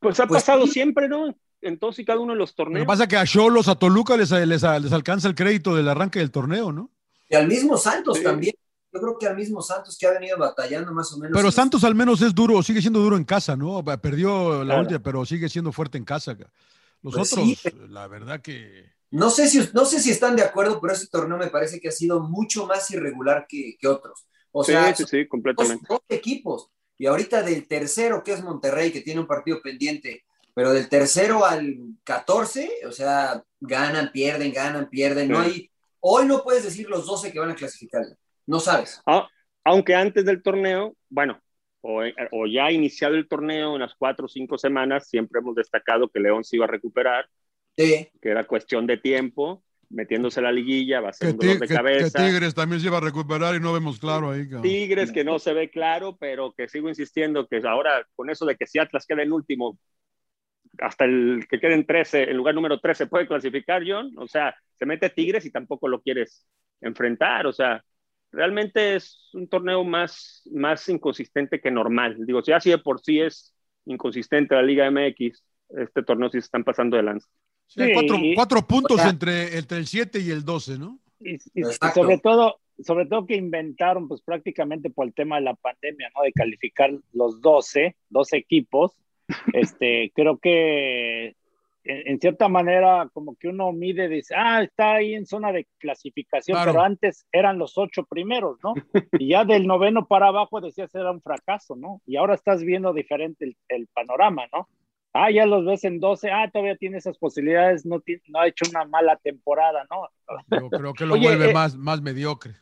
Pues 0.00 0.18
ha 0.18 0.26
pues 0.26 0.42
pasado 0.42 0.66
siempre, 0.66 1.08
¿no? 1.08 1.32
En 1.60 1.78
todos 1.78 2.00
y 2.00 2.04
cada 2.04 2.18
uno 2.18 2.32
de 2.32 2.40
los 2.40 2.56
torneos. 2.56 2.80
Lo 2.80 2.84
que 2.84 2.88
pasa 2.88 3.04
es 3.04 3.08
que 3.08 3.16
a 3.16 3.24
Cholos, 3.24 3.68
a 3.68 3.76
Toluca 3.76 4.16
les, 4.16 4.32
les, 4.32 4.64
alcanza 4.64 5.28
el 5.28 5.36
crédito 5.36 5.76
del 5.76 5.88
arranque 5.88 6.18
del 6.18 6.32
torneo, 6.32 6.72
¿no? 6.72 6.90
Y 7.28 7.36
al 7.36 7.46
mismo 7.46 7.76
Santos 7.76 8.20
también. 8.20 8.56
Yo 8.92 9.00
creo 9.00 9.18
que 9.18 9.28
al 9.28 9.36
mismo 9.36 9.62
Santos 9.62 9.96
que 9.96 10.08
ha 10.08 10.10
venido 10.10 10.36
batallando 10.36 10.92
más 10.92 11.12
o 11.12 11.18
menos. 11.18 11.36
Pero 11.36 11.52
Santos 11.52 11.84
al 11.84 11.94
menos 11.94 12.22
es 12.22 12.34
duro, 12.34 12.60
sigue 12.60 12.80
siendo 12.80 12.98
duro 12.98 13.16
en 13.16 13.24
casa, 13.24 13.54
¿no? 13.54 13.84
Perdió 14.02 14.64
la 14.64 14.80
última, 14.80 14.98
pero 14.98 15.24
sigue 15.24 15.48
siendo 15.48 15.70
fuerte 15.70 15.96
en 15.96 16.04
casa. 16.04 16.36
Los 17.02 17.14
pues 17.14 17.32
otros, 17.32 17.62
la 17.88 18.08
verdad 18.08 18.40
que 18.40 18.95
no 19.10 19.30
sé, 19.30 19.48
si, 19.48 19.60
no 19.72 19.84
sé 19.84 20.00
si 20.00 20.10
están 20.10 20.36
de 20.36 20.42
acuerdo, 20.42 20.80
pero 20.80 20.92
este 20.92 21.06
torneo 21.06 21.38
me 21.38 21.48
parece 21.48 21.80
que 21.80 21.88
ha 21.88 21.92
sido 21.92 22.20
mucho 22.20 22.66
más 22.66 22.90
irregular 22.90 23.46
que, 23.48 23.76
otros. 23.86 24.26
O 24.52 24.64
sea, 24.64 24.94
sí, 24.94 25.04
sí, 25.06 25.26
completamente. 25.26 25.86
Dos, 25.88 26.00
equipos. 26.08 26.70
Y 26.98 27.06
ahorita 27.06 27.42
del 27.42 27.68
tercero, 27.68 28.22
que 28.24 28.32
es 28.32 28.42
Monterrey, 28.42 28.90
que 28.90 29.02
tiene 29.02 29.20
un 29.20 29.26
partido 29.26 29.60
pendiente, 29.62 30.24
pero 30.54 30.72
del 30.72 30.88
tercero 30.88 31.44
al 31.44 31.76
14, 32.04 32.70
o 32.86 32.92
sea, 32.92 33.42
ganan, 33.60 34.10
pierden, 34.12 34.52
ganan, 34.52 34.88
pierden. 34.88 35.28
No 35.28 35.40
hay, 35.40 35.70
hoy 36.00 36.26
no 36.26 36.42
puedes 36.42 36.64
decir 36.64 36.88
los 36.88 37.06
12 37.06 37.32
que 37.32 37.38
van 37.38 37.50
a 37.50 37.54
clasificar. 37.54 38.02
No 38.46 38.60
sabes. 38.60 39.00
Ah, 39.06 39.28
aunque 39.64 39.94
antes 39.94 40.24
del 40.24 40.42
torneo, 40.42 40.96
bueno, 41.10 41.40
o, 41.82 42.02
o, 42.32 42.46
ya 42.46 42.70
iniciado 42.72 43.14
el 43.14 43.28
torneo 43.28 43.74
en 43.74 43.82
las 43.82 43.94
cuatro 43.94 44.26
o 44.26 44.28
cinco 44.28 44.58
semanas, 44.58 45.08
siempre 45.08 45.40
hemos 45.40 45.54
destacado 45.54 46.08
que 46.08 46.20
León 46.20 46.42
se 46.42 46.56
iba 46.56 46.64
a 46.64 46.68
recuperar 46.68 47.28
que 47.76 48.10
era 48.22 48.44
cuestión 48.44 48.86
de 48.86 48.96
tiempo, 48.96 49.62
metiéndose 49.90 50.40
la 50.40 50.50
liguilla, 50.50 51.00
va 51.00 51.10
a 51.10 51.12
ser 51.12 51.32
un 51.32 51.38
dolor 51.38 51.58
de 51.58 51.68
cabeza. 51.68 52.18
Que 52.18 52.30
Tigres 52.30 52.54
también 52.54 52.80
se 52.80 52.88
iba 52.88 52.98
a 52.98 53.02
recuperar 53.02 53.54
y 53.54 53.60
no 53.60 53.72
vemos 53.72 53.98
claro 53.98 54.30
ahí. 54.30 54.48
Tigres 54.62 55.12
que 55.12 55.24
no 55.24 55.38
se 55.38 55.52
ve 55.52 55.70
claro, 55.70 56.16
pero 56.18 56.52
que 56.52 56.68
sigo 56.68 56.88
insistiendo 56.88 57.46
que 57.46 57.60
ahora 57.64 58.06
con 58.14 58.30
eso 58.30 58.46
de 58.46 58.56
que 58.56 58.66
si 58.66 58.78
Atlas 58.78 59.06
queda 59.06 59.22
en 59.22 59.32
último, 59.32 59.78
hasta 60.78 61.04
el 61.04 61.46
que 61.48 61.60
quede 61.60 61.74
en 61.74 61.86
13, 61.86 62.24
el 62.24 62.36
lugar 62.36 62.54
número 62.54 62.80
13 62.80 63.06
puede 63.06 63.26
clasificar, 63.26 63.82
John. 63.86 64.12
O 64.16 64.26
sea, 64.26 64.54
se 64.78 64.86
mete 64.86 65.10
Tigres 65.10 65.44
y 65.46 65.50
tampoco 65.50 65.88
lo 65.88 66.00
quieres 66.00 66.46
enfrentar. 66.80 67.46
O 67.46 67.52
sea, 67.52 67.84
realmente 68.32 68.96
es 68.96 69.30
un 69.32 69.48
torneo 69.48 69.84
más, 69.84 70.42
más 70.52 70.88
inconsistente 70.88 71.60
que 71.60 71.70
normal. 71.70 72.16
Digo, 72.26 72.42
si 72.42 72.52
así 72.52 72.70
de 72.70 72.78
por 72.78 73.00
sí 73.00 73.20
es 73.20 73.54
inconsistente 73.86 74.54
la 74.54 74.62
Liga 74.62 74.90
MX, 74.90 75.44
este 75.68 76.02
torneo 76.02 76.28
sí 76.28 76.40
se 76.40 76.46
están 76.46 76.64
pasando 76.64 76.96
de 76.96 77.04
lanza 77.04 77.28
cuatro, 78.34 78.66
puntos 78.66 79.04
entre, 79.04 79.58
entre 79.58 79.78
el 79.78 79.86
7 79.86 80.20
y 80.20 80.30
el 80.30 80.44
12, 80.44 80.78
¿no? 80.78 80.98
Y, 81.20 81.38
sobre 81.94 82.18
todo, 82.18 82.60
sobre 82.82 83.06
todo 83.06 83.26
que 83.26 83.36
inventaron, 83.36 84.08
pues 84.08 84.20
prácticamente 84.22 84.90
por 84.90 85.06
el 85.06 85.14
tema 85.14 85.36
de 85.36 85.42
la 85.42 85.54
pandemia, 85.54 86.10
¿no? 86.14 86.22
De 86.22 86.32
calificar 86.32 86.90
los 87.12 87.40
12, 87.40 87.96
12 88.10 88.36
equipos. 88.36 88.92
Este, 89.54 90.12
creo 90.14 90.38
que 90.38 91.34
en, 91.82 92.20
cierta 92.20 92.48
manera, 92.48 93.08
como 93.12 93.34
que 93.36 93.48
uno 93.48 93.72
mide, 93.72 94.08
dice, 94.08 94.34
ah, 94.36 94.62
está 94.62 94.94
ahí 94.94 95.14
en 95.14 95.26
zona 95.26 95.50
de 95.50 95.66
clasificación, 95.78 96.58
pero 96.64 96.80
antes 96.80 97.26
eran 97.32 97.58
los 97.58 97.76
ocho 97.76 98.04
primeros, 98.04 98.58
¿no? 98.62 98.74
Y 99.20 99.28
ya 99.30 99.44
del 99.44 99.66
noveno 99.66 100.06
para 100.06 100.28
abajo 100.28 100.60
decías 100.60 100.94
era 100.94 101.10
un 101.10 101.20
fracaso, 101.20 101.74
¿no? 101.74 102.00
Y 102.06 102.16
ahora 102.16 102.34
estás 102.34 102.62
viendo 102.62 102.92
diferente 102.92 103.56
el 103.68 103.88
panorama, 103.88 104.44
¿no? 104.52 104.68
Ah, 105.16 105.30
ya 105.30 105.46
los 105.46 105.64
ves 105.64 105.84
en 105.84 106.00
12, 106.00 106.30
ah, 106.30 106.50
todavía 106.52 106.76
tiene 106.76 106.98
esas 106.98 107.18
posibilidades, 107.18 107.86
no, 107.86 108.02
no 108.28 108.40
ha 108.40 108.46
hecho 108.46 108.64
una 108.70 108.84
mala 108.84 109.16
temporada, 109.16 109.86
¿no? 109.90 110.08
Yo 110.58 110.70
creo 110.70 110.94
que 110.94 111.06
lo 111.06 111.18
vuelve 111.18 111.50
eh, 111.50 111.54
más, 111.54 111.76
más 111.76 112.00
mediocre. 112.02 112.54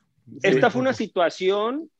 Esta 0.42 0.70
fue 0.70 0.80
una 0.80 0.92
situación 0.92 1.90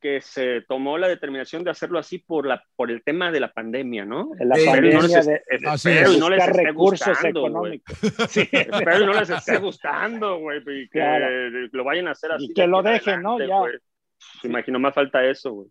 que 0.00 0.20
se 0.20 0.62
tomó 0.62 0.96
la 0.96 1.08
determinación 1.08 1.64
de 1.64 1.70
hacerlo 1.70 1.98
así 1.98 2.18
por 2.18 2.46
la 2.46 2.62
por 2.76 2.90
el 2.90 3.02
tema 3.02 3.32
de 3.32 3.40
la 3.40 3.52
pandemia, 3.52 4.04
¿no? 4.04 4.30
La 4.38 4.54
pandemia 4.54 5.00
no 5.00 5.02
les, 5.02 5.26
de, 5.26 5.42
espero 5.48 6.12
y 6.12 6.20
no 6.20 6.30
les 6.30 6.46
esté 6.46 6.70
gustando, 6.72 7.40
económicos. 7.40 7.98
Sí. 8.28 8.48
Espero 8.52 9.02
y 9.02 9.06
no 9.06 9.14
les 9.14 9.30
esté 9.30 9.58
gustando, 9.58 10.38
güey, 10.38 10.62
y 10.66 10.88
que 10.88 11.68
lo 11.72 11.84
vayan 11.84 12.08
a 12.08 12.12
hacer 12.12 12.32
así. 12.32 12.44
Y 12.44 12.54
que 12.54 12.66
lo 12.66 12.82
dejen, 12.82 13.22
¿no? 13.22 13.38
Ya. 13.40 13.60
Imagino 14.44 14.78
más 14.78 14.94
falta 14.94 15.24
eso, 15.24 15.52
güey. 15.52 15.68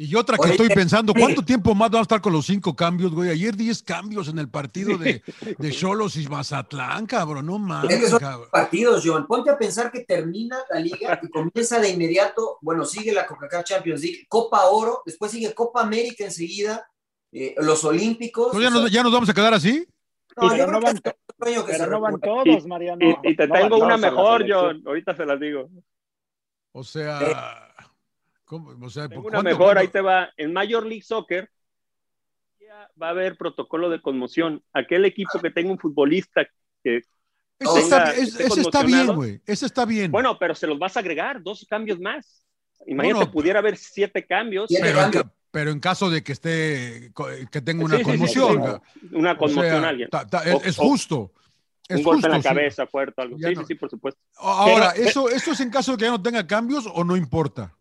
Y 0.00 0.14
otra 0.14 0.38
que 0.38 0.50
estoy 0.50 0.68
pensando, 0.68 1.12
¿cuánto 1.12 1.44
tiempo 1.44 1.74
más 1.74 1.90
vamos 1.90 2.02
a 2.02 2.02
estar 2.02 2.20
con 2.20 2.32
los 2.32 2.46
cinco 2.46 2.76
cambios, 2.76 3.12
güey? 3.12 3.30
Ayer 3.30 3.56
10 3.56 3.82
cambios 3.82 4.28
en 4.28 4.38
el 4.38 4.48
partido 4.48 4.96
de, 4.96 5.24
de 5.58 5.70
Cholos 5.72 6.16
y 6.16 6.28
Mazatlán, 6.28 7.04
cabrón, 7.04 7.46
no 7.46 7.58
mames. 7.58 8.14
partidos, 8.52 9.02
John. 9.04 9.26
Ponte 9.26 9.50
a 9.50 9.58
pensar 9.58 9.90
que 9.90 10.04
termina 10.04 10.56
la 10.70 10.78
liga 10.78 11.18
y 11.20 11.28
comienza 11.28 11.80
de 11.80 11.90
inmediato, 11.90 12.58
bueno, 12.60 12.84
sigue 12.84 13.12
la 13.12 13.26
Coca-Cola 13.26 13.64
Champions 13.64 14.00
League, 14.00 14.24
Copa 14.28 14.66
Oro, 14.66 15.02
después 15.04 15.32
sigue 15.32 15.52
Copa 15.52 15.82
América 15.82 16.24
enseguida, 16.24 16.88
eh, 17.32 17.56
los 17.58 17.82
Olímpicos. 17.82 18.56
ya, 18.56 18.70
nos, 18.70 18.88
¿Ya 18.92 19.02
nos 19.02 19.10
vamos 19.10 19.28
a 19.28 19.34
quedar 19.34 19.52
así? 19.52 19.84
No, 20.36 20.56
yo 20.56 20.68
no 20.68 20.80
van, 20.80 21.00
no 21.90 22.00
van 22.00 22.20
todos, 22.20 22.64
Mariano. 22.68 23.18
Y, 23.24 23.34
te 23.34 23.48
tengo 23.48 23.78
una 23.78 23.96
mejor, 23.96 24.44
John. 24.48 24.80
Ahorita 24.86 25.16
se 25.16 25.26
las 25.26 25.40
digo. 25.40 25.68
O 26.70 26.84
sea... 26.84 27.67
O 28.50 28.90
sea, 28.90 29.08
una 29.08 29.42
mejor, 29.42 29.78
ahí 29.78 29.88
te 29.88 30.00
va. 30.00 30.30
En 30.36 30.52
Major 30.52 30.84
League 30.84 31.02
Soccer 31.02 31.50
va 33.00 33.08
a 33.08 33.10
haber 33.10 33.36
protocolo 33.36 33.90
de 33.90 34.00
conmoción. 34.00 34.62
Aquel 34.72 35.04
equipo 35.04 35.38
que 35.40 35.50
tenga 35.50 35.70
un 35.70 35.78
futbolista 35.78 36.46
que. 36.82 37.02
Ese, 37.58 38.60
está, 38.60 38.84
bien, 38.84 39.08
güey. 39.14 39.40
Ese 39.44 39.66
está 39.66 39.84
bien. 39.84 40.12
Bueno, 40.12 40.38
pero 40.38 40.54
se 40.54 40.68
los 40.68 40.78
vas 40.78 40.96
a 40.96 41.00
agregar, 41.00 41.42
dos 41.42 41.66
cambios 41.68 41.98
más. 41.98 42.44
Imagínate, 42.86 43.26
pudiera 43.26 43.58
haber 43.58 43.76
siete 43.76 44.24
cambios. 44.24 44.70
Pero, 45.50 45.70
en 45.70 45.80
caso 45.80 46.08
de 46.08 46.22
que 46.22 46.32
esté, 46.32 47.10
que 47.50 47.60
tenga 47.60 47.84
una 47.84 48.00
conmoción. 48.02 48.80
una 49.12 49.36
conmoción 49.36 49.84
alguien. 49.84 50.08
es 50.64 50.76
justo. 50.76 51.32
un 51.90 52.02
golpe 52.02 52.26
en 52.26 52.32
la 52.32 52.42
cabeza, 52.42 52.86
fuerte, 52.86 53.22
algo. 53.22 53.38
sí, 53.38 53.56
sí, 53.56 53.62
sí, 53.66 53.74
por 53.74 53.90
supuesto. 53.90 54.20
Ahora, 54.36 54.90
¿eso, 54.90 55.28
¿eso 55.28 55.52
es 55.52 55.60
en 55.60 55.70
caso 55.70 55.92
de 55.92 55.98
que 55.98 56.04
ya 56.04 56.10
no 56.10 56.22
tenga 56.22 56.46
cambios 56.46 56.88
o 56.92 57.02
no 57.02 57.16
importa? 57.16 57.74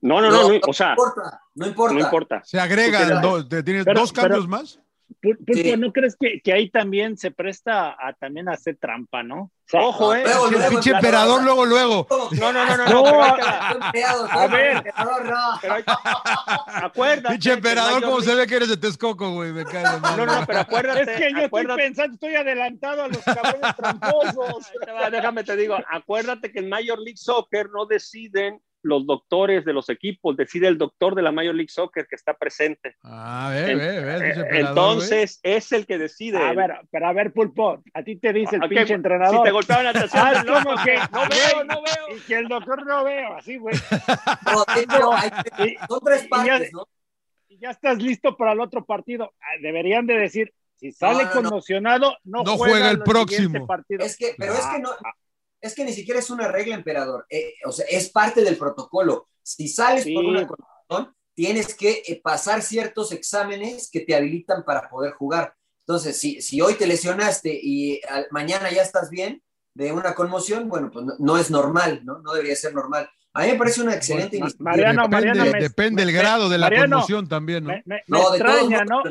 No, 0.00 0.20
no, 0.20 0.30
no, 0.30 0.60
o 0.66 0.72
sea. 0.72 0.94
No 0.94 1.02
importa, 1.02 1.40
no 1.54 1.66
importa. 1.66 1.94
No 1.94 2.00
importa. 2.00 2.42
Se 2.44 2.60
agrega, 2.60 3.20
¿tienes 3.64 3.84
dos 3.84 4.12
cambios 4.12 4.46
más? 4.46 4.80
Pulpo, 5.20 5.76
¿no 5.76 5.92
crees 5.92 6.16
que, 6.18 6.40
que, 6.40 6.52
ahí 6.52 6.70
también 6.70 7.16
se 7.16 7.30
presta 7.30 7.96
a 7.98 8.12
también 8.14 8.48
a 8.48 8.52
hacer 8.52 8.76
trampa, 8.80 9.22
no? 9.22 9.50
Ojo, 9.72 10.14
eh. 10.14 10.24
el 10.24 10.68
pinche 10.68 10.90
emperador 10.90 11.42
luego, 11.42 11.64
luego. 11.64 12.06
No, 12.32 12.52
no, 12.52 12.64
no, 12.64 12.76
no. 12.76 12.86
no, 12.86 13.22
a 13.22 14.46
ver. 14.48 14.92
Acuérdate. 16.66 17.34
Pinche 17.34 17.52
emperador, 17.52 18.02
¿cómo 18.02 18.20
se 18.20 18.34
ve 18.34 18.46
que 18.46 18.56
eres 18.56 18.68
de 18.68 18.76
Texcoco, 18.76 19.30
güey? 19.32 19.52
Me 19.52 19.64
cae 19.64 19.82
No, 19.82 20.16
no, 20.16 20.26
no, 20.26 20.46
pero 20.46 20.60
acuérdate. 20.60 21.12
Es 21.12 21.18
que 21.18 21.32
yo 21.32 21.38
estoy 21.38 21.66
pensando, 21.76 22.14
estoy 22.14 22.34
adelantado 22.34 23.04
a 23.04 23.08
los 23.08 23.18
cabrones 23.18 23.76
tramposos. 23.76 24.72
Déjame 25.10 25.44
te 25.44 25.56
digo, 25.56 25.76
acuérdate 25.88 26.52
que 26.52 26.60
en 26.60 26.68
Major 26.68 26.98
League 26.98 27.18
Soccer 27.18 27.70
no 27.70 27.86
deciden 27.86 28.60
los 28.82 29.06
doctores 29.06 29.64
de 29.64 29.72
los 29.72 29.88
equipos, 29.88 30.36
decide 30.36 30.68
el 30.68 30.78
doctor 30.78 31.14
de 31.14 31.22
la 31.22 31.32
Major 31.32 31.54
League 31.54 31.70
Soccer 31.70 32.06
que 32.08 32.16
está 32.16 32.34
presente. 32.34 32.96
Ah, 33.02 33.50
ve, 33.52 33.74
ve, 33.74 34.00
ve, 34.00 34.58
Entonces 34.58 35.40
es 35.42 35.72
el 35.72 35.86
que 35.86 35.98
decide. 35.98 36.38
A 36.38 36.52
ver, 36.52 36.72
pero 36.90 37.06
a 37.06 37.12
ver, 37.12 37.32
Pulpo, 37.32 37.82
a 37.94 38.02
ti 38.02 38.16
te 38.16 38.32
dice 38.32 38.56
el 38.56 38.68
pinche 38.68 38.94
entrenador. 38.94 39.38
Si 39.38 39.42
te 39.44 39.50
golpeaban 39.50 39.84
la 39.84 39.92
ah, 40.12 40.44
como 40.46 40.84
que 40.84 40.96
no 40.96 41.28
veo, 41.28 41.64
no 41.64 41.82
veo. 41.82 42.16
Y 42.16 42.20
que 42.20 42.34
el 42.34 42.48
doctor 42.48 42.86
no 42.86 43.04
veo, 43.04 43.36
así, 43.36 43.56
güey. 43.56 43.74
No, 45.02 45.12
hay, 45.12 45.30
son 45.88 46.00
tres 46.04 46.26
partes, 46.26 46.72
¿no? 46.72 46.86
Y 47.48 47.58
ya 47.58 47.70
estás 47.70 47.98
listo 47.98 48.36
para 48.36 48.52
el 48.52 48.60
otro 48.60 48.84
partido. 48.84 49.32
Ah, 49.40 49.58
deberían 49.60 50.06
de 50.06 50.14
decir, 50.14 50.52
si 50.74 50.92
sale 50.92 51.28
conmocionado, 51.30 52.16
no, 52.24 52.44
juega, 52.56 52.90
el 52.90 53.02
próximo. 53.02 53.66
Partido. 53.66 54.04
Es 54.04 54.16
que, 54.16 54.34
pero 54.36 54.52
es 54.54 54.66
que 54.66 54.78
no, 54.80 54.90
ah, 54.90 55.12
es 55.62 55.74
que 55.74 55.84
ni 55.84 55.92
siquiera 55.92 56.20
es 56.20 56.28
una 56.28 56.48
regla, 56.48 56.74
emperador. 56.74 57.24
Eh, 57.30 57.54
o 57.64 57.72
sea, 57.72 57.86
es 57.88 58.10
parte 58.10 58.42
del 58.42 58.58
protocolo. 58.58 59.28
Si 59.42 59.68
sales 59.68 60.04
por 60.12 60.24
una 60.24 60.46
condición, 60.46 61.16
tienes 61.34 61.74
que 61.74 62.02
eh, 62.06 62.20
pasar 62.22 62.62
ciertos 62.62 63.12
exámenes 63.12 63.88
que 63.90 64.00
te 64.00 64.14
habilitan 64.14 64.64
para 64.64 64.90
poder 64.90 65.12
jugar. 65.12 65.54
Entonces, 65.86 66.18
si, 66.18 66.42
si 66.42 66.60
hoy 66.60 66.74
te 66.74 66.86
lesionaste 66.86 67.58
y 67.62 68.00
mañana 68.30 68.70
ya 68.70 68.82
estás 68.82 69.08
bien 69.08 69.42
de 69.74 69.92
una 69.92 70.14
conmoción, 70.14 70.68
bueno, 70.68 70.90
pues 70.92 71.06
no, 71.18 71.38
es 71.38 71.50
normal, 71.50 72.00
¿no? 72.04 72.18
No 72.20 72.32
debería 72.32 72.56
ser 72.56 72.74
normal. 72.74 73.08
A 73.32 73.42
mí 73.42 73.52
me 73.52 73.58
parece 73.58 73.82
una 73.82 73.94
excelente 73.94 74.36
iniciativa. 74.36 74.70
Mariano, 74.70 75.02
depende, 75.04 75.34
Mariano, 75.34 75.58
depende 75.58 76.02
el 76.02 76.12
grado 76.12 76.48
de 76.48 76.58
la 76.58 76.70
conmoción 76.70 77.28
también, 77.28 77.64
¿no? 77.64 77.72
Me, 77.86 78.02
extraña, 78.06 78.84
¿no? 78.84 79.02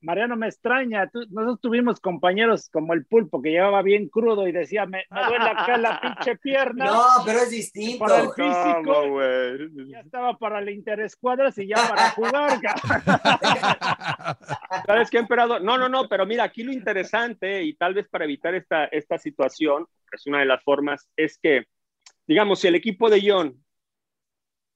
Mariano, 0.00 0.36
me 0.36 0.46
extraña. 0.46 1.10
nosotros 1.12 1.60
tuvimos 1.60 1.98
compañeros 1.98 2.68
como 2.70 2.94
el 2.94 3.04
pulpo 3.04 3.42
que 3.42 3.50
llevaba 3.50 3.82
bien 3.82 4.08
crudo 4.08 4.46
y 4.46 4.52
decía, 4.52 4.86
me, 4.86 5.04
duele 5.10 5.50
acá 5.50 5.76
la 5.76 6.00
pinche 6.00 6.36
pierna. 6.36 6.84
No, 6.84 7.06
pero 7.26 7.40
es 7.40 7.50
distinto. 7.50 8.04
Para 8.04 8.20
el 8.20 8.28
físico. 8.28 9.20
ya 9.90 10.00
estaba 10.00 10.38
para 10.38 10.60
el 10.60 10.68
interescuadras 10.68 11.58
y 11.58 11.66
ya 11.66 11.76
para 11.88 12.10
jugar. 12.10 12.60
¿Sabes 14.86 15.10
qué, 15.10 15.18
emperador? 15.18 15.62
No, 15.62 15.76
no, 15.78 15.88
no, 15.88 16.08
pero 16.08 16.26
mira, 16.26 16.44
aquí 16.44 16.62
lo 16.62 16.72
interesante 16.72 17.64
y 17.64 17.74
tal 17.74 17.94
vez 17.94 18.08
para 18.08 18.24
evitar 18.24 18.54
esta, 18.54 18.84
esta 18.86 19.18
situación, 19.18 19.86
es 20.12 20.26
una 20.26 20.38
de 20.38 20.46
las 20.46 20.62
formas, 20.62 21.08
es 21.16 21.38
que, 21.38 21.64
digamos, 22.26 22.60
si 22.60 22.68
el 22.68 22.76
equipo 22.76 23.10
de 23.10 23.22
John 23.24 23.64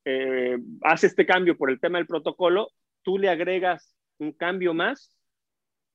eh, 0.04 0.58
hace 0.82 1.06
este 1.06 1.24
cambio 1.24 1.56
por 1.56 1.70
el 1.70 1.78
tema 1.78 1.98
del 1.98 2.08
protocolo, 2.08 2.70
tú 3.02 3.18
le 3.18 3.28
agregas 3.28 3.94
un 4.22 4.32
cambio 4.32 4.72
más 4.72 5.10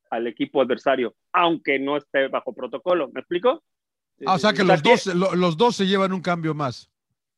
al 0.09 0.27
equipo 0.27 0.61
adversario, 0.61 1.15
aunque 1.33 1.79
no 1.79 1.97
esté 1.97 2.27
bajo 2.27 2.53
protocolo. 2.53 3.09
¿Me 3.13 3.21
explico? 3.21 3.63
Ah, 4.25 4.35
o 4.35 4.39
sea 4.39 4.53
que 4.53 4.63
los, 4.63 4.81
dos, 4.81 5.05
los 5.05 5.57
dos 5.57 5.75
se 5.75 5.85
llevan 5.85 6.13
un 6.13 6.21
cambio 6.21 6.53
más. 6.53 6.89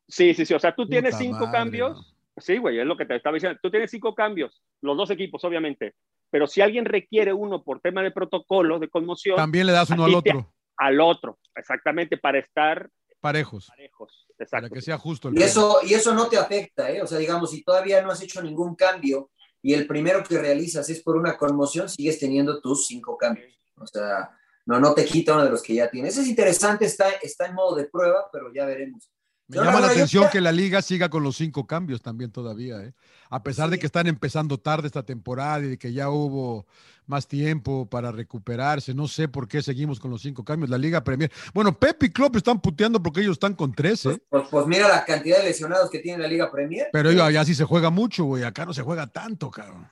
Sí, 0.08 0.34
sí, 0.34 0.46
sí. 0.46 0.54
O 0.54 0.60
sea, 0.60 0.74
tú 0.74 0.88
tienes 0.88 1.18
cinco 1.18 1.50
cambios. 1.52 2.16
Sí, 2.38 2.58
güey, 2.58 2.80
es 2.80 2.86
lo 2.86 2.96
que 2.96 3.06
te 3.06 3.16
estaba 3.16 3.34
diciendo. 3.34 3.60
Tú 3.62 3.70
tienes 3.70 3.92
cinco 3.92 4.16
cambios, 4.16 4.64
los 4.82 4.96
dos 4.96 5.10
equipos, 5.12 5.44
obviamente. 5.44 5.96
Pero 6.32 6.48
si 6.48 6.62
alguien 6.62 6.86
requiere 6.86 7.34
uno 7.34 7.64
por 7.64 7.82
tema 7.82 8.02
de 8.02 8.12
protocolo, 8.12 8.80
de 8.80 8.88
conmoción. 8.88 9.36
También 9.36 9.68
le 9.68 9.74
das 9.74 9.90
uno 9.90 10.06
al 10.06 10.16
otro. 10.16 10.54
al 10.78 11.02
otro, 11.02 11.40
exactamente, 11.56 12.18
para 12.18 12.40
estar 12.40 12.90
parejos. 13.20 13.68
Parejos, 13.68 14.28
exacto. 14.38 14.70
Para 14.70 14.70
que 14.70 14.82
sea 14.82 14.98
justo. 14.98 15.32
y, 15.34 15.42
eso, 15.42 15.80
y 15.84 15.94
eso 15.94 16.14
no 16.14 16.28
te 16.28 16.38
afecta, 16.38 16.90
¿eh? 16.90 17.02
O 17.02 17.08
sea, 17.08 17.18
digamos, 17.18 17.52
si 17.52 17.64
todavía 17.64 18.02
no 18.02 18.12
has 18.12 18.22
hecho 18.22 18.42
ningún 18.42 18.76
cambio 18.76 19.32
y 19.62 19.74
el 19.74 19.88
primero 19.88 20.24
que 20.24 20.38
realizas 20.38 20.90
es 20.90 21.02
por 21.02 21.18
una 21.18 21.38
conmoción, 21.38 21.90
sigues 21.90 22.20
teniendo 22.20 22.62
tus 22.62 22.88
cinco 22.88 23.18
cambios. 23.18 23.60
O 23.76 23.86
sea, 23.86 24.32
no, 24.66 24.80
no 24.80 24.94
te 24.94 25.06
quita 25.06 25.34
uno 25.34 25.46
de 25.46 25.50
los 25.50 25.64
que 25.64 25.76
ya 25.76 25.90
tienes. 25.90 26.18
Es 26.18 26.28
interesante, 26.28 26.86
está, 26.86 27.10
está 27.22 27.48
en 27.48 27.56
modo 27.56 27.76
de 27.76 27.86
prueba, 27.86 28.30
pero 28.32 28.54
ya 28.54 28.66
veremos. 28.66 29.10
Me 29.50 29.58
llama 29.58 29.80
la 29.80 29.88
atención 29.88 30.28
que 30.32 30.42
la 30.42 30.52
liga 30.52 30.82
siga 30.82 31.10
con 31.10 31.24
los 31.24 31.36
cinco 31.36 31.66
cambios 31.66 32.04
también 32.04 32.32
todavía, 32.32 32.84
¿eh? 32.84 32.94
a 33.32 33.42
pesar 33.42 33.70
de 33.72 33.80
que 33.80 33.88
están 33.88 34.06
empezando 34.06 34.60
tarde 34.60 34.86
esta 34.88 35.04
temporada 35.04 35.60
y 35.62 35.70
de 35.70 35.78
que 35.78 35.92
ya 35.92 36.10
hubo 36.10 36.68
más 37.08 37.28
tiempo 37.28 37.88
para 37.90 38.12
recuperarse. 38.12 38.94
No 38.94 39.08
sé 39.08 39.28
por 39.28 39.48
qué 39.48 39.64
seguimos 39.64 40.00
con 40.00 40.12
los 40.12 40.22
cinco 40.22 40.46
cambios. 40.46 40.70
La 40.70 40.78
Liga 40.78 41.04
Premier. 41.04 41.32
Bueno, 41.54 41.78
Pep 41.78 42.04
y 42.04 42.12
Klopp 42.12 42.36
están 42.36 42.62
puteando 42.62 43.02
porque 43.02 43.22
ellos 43.22 43.34
están 43.34 43.56
con 43.56 43.74
13. 43.74 44.10
Pues, 44.10 44.22
pues, 44.30 44.48
pues, 44.50 44.68
mira 44.68 44.88
la 44.88 45.04
cantidad 45.04 45.40
de 45.40 45.46
lesionados 45.46 45.90
que 45.90 46.00
tiene 46.00 46.22
la 46.22 46.28
Liga 46.28 46.52
Premier. 46.52 46.90
Pero 46.94 47.12
yo, 47.12 47.24
allá 47.24 47.44
sí 47.44 47.56
se 47.56 47.66
juega 47.66 47.90
mucho, 47.90 48.26
güey. 48.26 48.44
Acá 48.44 48.66
no 48.66 48.74
se 48.74 48.84
juega 48.84 49.08
tanto, 49.08 49.50
cabrón. 49.50 49.90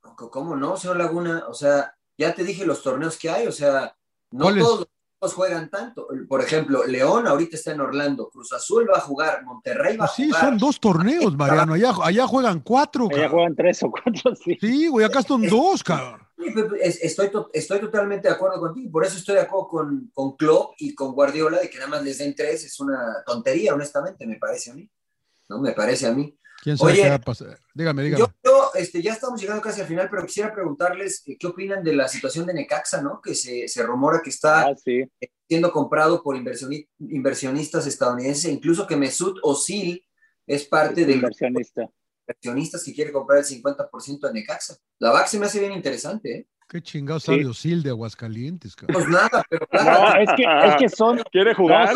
¿Cómo 0.00 0.54
no, 0.54 0.76
señor 0.76 0.98
Laguna? 0.98 1.44
O 1.48 1.54
sea, 1.54 1.96
ya 2.18 2.34
te 2.34 2.44
dije 2.44 2.66
los 2.66 2.82
torneos 2.82 3.16
que 3.16 3.30
hay. 3.30 3.46
O 3.46 3.52
sea, 3.52 3.96
no 4.30 4.54
todos 4.54 4.88
juegan 5.32 5.70
tanto. 5.70 6.06
Por 6.28 6.40
ejemplo, 6.40 6.84
León 6.84 7.26
ahorita 7.26 7.56
está 7.56 7.72
en 7.72 7.80
Orlando, 7.80 8.28
Cruz 8.28 8.52
Azul 8.52 8.88
va 8.92 8.98
a 8.98 9.00
jugar, 9.00 9.44
Monterrey 9.44 9.96
va 9.96 10.04
a 10.04 10.08
sí, 10.08 10.26
jugar. 10.26 10.40
Sí, 10.40 10.46
son 10.46 10.58
dos 10.58 10.80
torneos, 10.80 11.34
Mariano. 11.36 11.74
Allá, 11.74 11.92
allá 12.02 12.26
juegan 12.26 12.60
cuatro. 12.60 13.08
Allá 13.10 13.28
juegan 13.28 13.54
tres 13.54 13.82
o 13.82 13.90
cuatro, 13.90 14.34
sí. 14.34 14.56
Sí, 14.60 14.88
güey, 14.88 15.06
acá 15.06 15.22
son 15.22 15.42
dos, 15.48 15.82
cabrón. 15.82 16.20
Estoy, 16.80 17.30
estoy 17.52 17.80
totalmente 17.80 18.28
de 18.28 18.34
acuerdo 18.34 18.60
contigo. 18.60 18.90
Por 18.90 19.04
eso 19.04 19.16
estoy 19.16 19.36
de 19.36 19.42
acuerdo 19.42 19.68
con, 19.68 20.10
con 20.12 20.36
Klopp 20.36 20.74
y 20.78 20.94
con 20.94 21.12
Guardiola 21.12 21.58
de 21.58 21.70
que 21.70 21.78
nada 21.78 21.90
más 21.90 22.02
les 22.02 22.18
den 22.18 22.34
tres. 22.34 22.64
Es 22.64 22.78
una 22.80 23.22
tontería, 23.24 23.74
honestamente, 23.74 24.26
me 24.26 24.36
parece 24.36 24.70
a 24.70 24.74
mí. 24.74 24.90
¿No? 25.48 25.60
Me 25.60 25.72
parece 25.72 26.06
a 26.06 26.12
mí. 26.12 26.36
¿Quién 26.62 26.78
sabe 26.78 26.94
qué 26.94 27.08
va 27.08 27.16
a 27.16 27.20
pasar? 27.20 27.58
Dígame, 27.74 28.02
dígame. 28.02 28.24
Yo, 28.42 28.70
este, 28.74 29.02
ya 29.02 29.12
estamos 29.12 29.38
llegando 29.40 29.60
casi 29.60 29.82
al 29.82 29.86
final, 29.86 30.08
pero 30.10 30.24
quisiera 30.24 30.52
preguntarles 30.52 31.22
eh, 31.26 31.36
qué 31.38 31.46
opinan 31.46 31.84
de 31.84 31.94
la 31.94 32.08
situación 32.08 32.46
de 32.46 32.54
Necaxa, 32.54 33.02
¿no? 33.02 33.20
Que 33.20 33.34
se, 33.34 33.68
se 33.68 33.82
rumora 33.82 34.22
que 34.22 34.30
está 34.30 34.68
ah, 34.68 34.74
eh, 34.86 35.08
siendo 35.46 35.70
comprado 35.70 36.22
por 36.22 36.36
inversionistas 36.36 37.86
estadounidenses, 37.86 38.50
incluso 38.50 38.86
que 38.86 38.96
Mesut 38.96 39.38
Özil 39.42 40.06
es 40.46 40.64
parte 40.64 41.04
de 41.04 41.12
inversionista. 41.12 41.86
inversionistas 42.26 42.82
que 42.82 42.94
quiere 42.94 43.12
comprar 43.12 43.40
el 43.40 43.44
50% 43.44 44.20
de 44.20 44.32
Necaxa. 44.32 44.76
La 44.98 45.10
VAC 45.10 45.26
se 45.26 45.38
me 45.38 45.46
hace 45.46 45.60
bien 45.60 45.72
interesante, 45.72 46.34
¿eh? 46.34 46.46
Qué 46.66 46.80
chingados 46.80 47.24
sabe 47.24 47.46
Osil 47.46 47.82
de 47.82 47.90
Aguascalientes, 47.90 48.74
cabrón. 48.74 49.02
Pues 49.02 49.08
nada, 49.08 49.44
pero 49.50 49.66
claro. 49.66 50.14
No, 50.14 50.20
es 50.20 50.30
que, 50.34 50.42
es 50.42 50.76
que 50.76 50.88
son. 50.88 51.22
Quiere 51.30 51.54
jugar. 51.54 51.94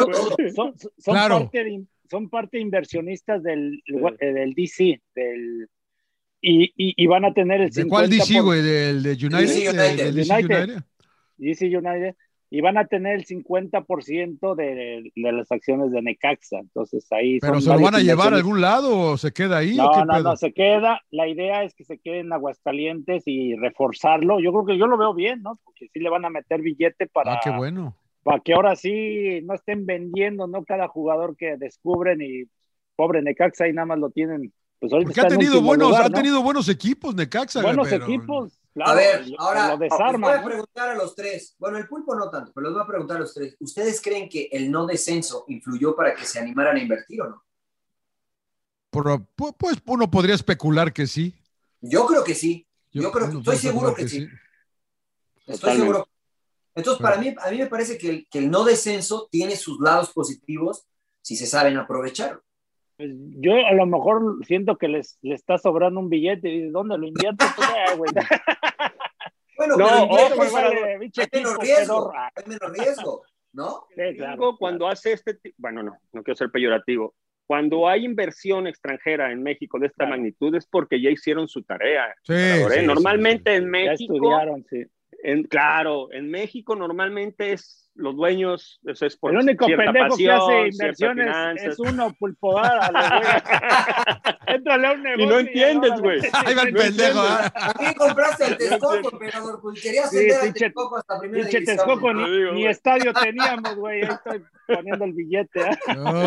son, 0.55 0.75
son, 0.99 1.15
parte 1.15 1.65
de, 1.65 1.87
son 2.09 2.29
parte 2.29 2.59
inversionistas 2.59 3.43
del, 3.43 3.83
eh, 3.87 4.33
del 4.33 4.55
DC, 4.55 5.01
del, 5.15 5.69
y, 6.41 6.73
y, 6.77 7.07
van 7.07 7.25
a 7.25 7.35
tener 7.35 7.61
el 7.61 7.71
50%. 7.71 7.75
¿De 7.75 7.89
cuál 7.89 8.11
DC, 8.11 8.41
güey? 8.41 8.63
¿Del 8.63 9.03
de 9.03 9.11
United? 9.11 9.39
DC 9.39 9.71
United. 9.71 10.15
DC 10.15 10.35
United. 10.35 10.83
DC 11.37 11.67
United. 11.67 12.15
Y 12.51 12.63
van 12.63 12.79
a 12.79 12.87
tener 12.87 13.17
el 13.17 13.27
50% 13.27 14.55
de, 14.55 15.13
de 15.15 15.33
las 15.33 15.53
acciones 15.53 15.91
de 15.91 16.01
Necaxa. 16.01 16.59
Entonces 16.61 17.07
ahí. 17.11 17.41
¿Pero 17.41 17.61
se 17.61 17.71
lo 17.71 17.81
van 17.81 17.97
a 17.97 18.01
llevar 18.01 18.33
a 18.33 18.37
algún 18.37 18.61
lado 18.61 18.99
o 18.99 19.17
se 19.19 19.33
queda 19.33 19.59
ahí? 19.59 19.77
No, 19.77 20.05
no, 20.05 20.21
no, 20.23 20.37
se 20.37 20.53
queda. 20.53 21.03
La 21.11 21.29
idea 21.29 21.65
es 21.65 21.75
que 21.75 21.85
se 21.85 21.99
quede 21.99 22.21
en 22.21 22.33
Aguascalientes 22.33 23.25
y 23.27 23.55
reforzarlo. 23.57 24.41
Yo 24.41 24.53
creo 24.53 24.65
que 24.65 24.79
yo 24.79 24.87
lo 24.87 24.97
veo 24.97 25.13
bien, 25.13 25.43
¿no? 25.43 25.59
Porque 25.63 25.89
sí 25.93 25.99
le 25.99 26.09
van 26.09 26.25
a 26.25 26.31
meter 26.31 26.63
billete 26.63 27.07
para. 27.07 27.35
Ah, 27.35 27.41
qué 27.43 27.51
bueno 27.51 27.97
para 28.29 28.41
que 28.41 28.53
ahora 28.53 28.77
sí 28.77 29.41
no 29.45 29.55
estén 29.55 29.87
vendiendo, 29.87 30.47
¿no? 30.47 30.63
Cada 30.63 30.87
jugador 30.87 31.35
que 31.35 31.57
descubren 31.57 32.21
y 32.21 32.45
pobre 32.95 33.23
Necaxa 33.23 33.67
y 33.69 33.73
nada 33.73 33.87
más 33.87 33.99
lo 33.99 34.11
tienen. 34.11 34.53
Pues 34.79 34.93
Porque 34.93 35.19
ha 35.23 35.29
tenido 35.29 35.63
buenos, 35.63 35.97
ha 35.97 36.11
tenido 36.11 36.43
buenos 36.43 36.69
equipos 36.69 37.15
Necaxa. 37.15 37.63
Buenos 37.63 37.91
equipos. 37.91 38.61
Claro, 38.75 38.91
a 38.91 38.95
ver, 38.95 39.25
ahora 39.39 39.69
lo 39.69 39.79
desarma, 39.79 40.29
voy 40.29 40.37
a 40.37 40.45
preguntar 40.45 40.91
a 40.91 40.95
los 40.95 41.15
tres. 41.15 41.57
Bueno, 41.59 41.79
el 41.79 41.89
pulpo 41.89 42.15
no 42.15 42.29
tanto, 42.29 42.53
pero 42.55 42.67
les 42.67 42.75
voy 42.75 42.83
a 42.83 42.87
preguntar 42.87 43.17
a 43.17 43.21
los 43.21 43.33
tres. 43.33 43.57
¿Ustedes 43.61 43.99
creen 44.03 44.29
que 44.29 44.51
el 44.53 44.71
no 44.71 44.85
descenso 44.85 45.47
influyó 45.49 45.97
para 45.97 46.15
que 46.15 46.27
se 46.27 46.39
animaran 46.39 46.77
a 46.77 46.81
invertir 46.81 47.23
o 47.23 47.31
no? 47.31 47.45
pues 49.57 49.79
uno 49.87 50.11
podría 50.11 50.35
especular 50.35 50.93
que 50.93 51.07
sí. 51.07 51.35
Yo 51.81 52.05
creo 52.05 52.25
que 52.25 52.35
sí. 52.35 52.67
Yo, 52.93 53.11
creo 53.11 53.31
que 53.31 53.39
estoy 53.39 53.57
seguro 53.57 53.95
que, 53.95 54.07
sí. 54.07 54.29
Estoy 55.47 55.77
seguro 55.77 56.07
entonces, 56.79 57.03
para 57.03 57.19
mí, 57.19 57.35
a 57.39 57.51
mí 57.51 57.59
me 57.59 57.67
parece 57.67 57.99
que 57.99 58.09
el, 58.09 58.29
que 58.31 58.39
el 58.39 58.51
no 58.51 58.65
descenso 58.65 59.29
tiene 59.31 59.57
sus 59.57 59.81
lados 59.81 60.13
positivos 60.13 60.87
si 61.21 61.37
se 61.37 61.47
saben 61.47 61.77
aprovechar. 61.77 62.41
Pues 62.97 63.11
yo 63.15 63.55
a 63.55 63.73
lo 63.75 63.87
mejor 63.87 64.45
siento 64.45 64.77
que 64.77 64.89
les, 64.89 65.19
les 65.23 65.41
está 65.41 65.57
sobrando 65.59 66.01
un 66.01 66.09
billete 66.09 66.49
y 66.49 66.57
dices, 66.57 66.73
¿dónde 66.73 66.99
lo 66.99 67.07
invierto? 67.07 67.45
Pues, 67.55 68.13
bueno, 69.57 69.77
no, 69.77 69.87
pero 69.87 70.03
ojo, 70.05 70.43
hay, 70.43 70.99
menos 71.33 71.59
riesgo, 71.59 72.13
hay 72.13 72.45
menos 72.47 72.73
riesgo, 72.73 73.23
¿no? 73.53 73.85
Sí, 73.95 74.17
claro, 74.17 74.57
cuando 74.59 74.89
hace 74.89 75.13
este, 75.13 75.39
bueno, 75.57 75.83
no, 75.83 75.97
no 76.13 76.23
quiero 76.23 76.37
ser 76.37 76.51
peyorativo, 76.51 77.15
cuando 77.47 77.89
hay 77.89 78.05
inversión 78.05 78.67
extranjera 78.67 79.33
en 79.33 79.43
México 79.43 79.79
de 79.79 79.87
esta 79.87 80.05
Claro. 80.05 80.11
magnitud 80.11 80.55
es 80.55 80.67
porque 80.67 81.01
ya 81.01 81.11
hicieron 81.11 81.49
su 81.49 81.63
tarea. 81.63 82.15
Sí, 82.23 82.35
¿eh? 82.35 82.67
sí, 82.69 82.87
normalmente 82.87 83.55
en 83.55 83.65
Ya 83.65 83.71
México, 83.71 84.15
estudiaron, 84.15 84.67
sí. 84.69 84.85
En, 85.23 85.45
claro, 85.45 86.13
en 86.13 86.31
México 86.31 86.77
normalmente 86.77 87.53
es 87.53 87.88
los 87.99 88.17
dueños, 88.17 88.81
eso 88.87 89.07
es 89.07 89.17
por 89.17 89.33
El 89.33 89.39
único 89.39 89.67
pendejo 89.67 89.93
que 89.93 90.29
pasión, 90.29 90.31
hace 90.41 90.73
ciertas 90.73 91.01
inversiones 91.01 91.63
es 91.65 91.79
uno, 91.81 92.15
pulpoada. 92.19 92.91
Entrale 94.47 94.87
a 94.87 94.93
un 94.93 95.03
negocio. 95.03 95.27
no 95.29 95.39
entiendes, 95.41 96.01
güey. 96.01 96.21
Ahí 96.33 96.55
va 96.55 96.63
el 96.63 96.73
pendejo. 96.75 97.21
¿ah? 97.21 97.53
Aquí 97.55 97.95
compraste 97.97 98.47
el 98.47 98.57
Texcoco, 98.57 99.11
emperador, 99.13 99.61
pues 99.61 99.83
querías 99.83 100.11
Sí, 100.11 100.17
pinche- 100.17 100.53
Texcoco 100.55 100.97
hasta 100.97 101.19
primera 101.21 101.43
Pinche 101.43 101.59
división. 101.59 101.77
Texcoco, 101.77 102.09
Te 102.09 102.15
ni, 102.15 102.31
digo, 102.39 102.53
ni 102.53 102.67
estadio 102.67 103.13
teníamos, 103.13 103.75
güey. 103.77 104.03
Ahí 104.03 104.09
estoy 104.11 104.43
poniendo 104.67 105.05
el 105.05 105.13
billete. 105.13 105.61
¿eh? 105.61 105.79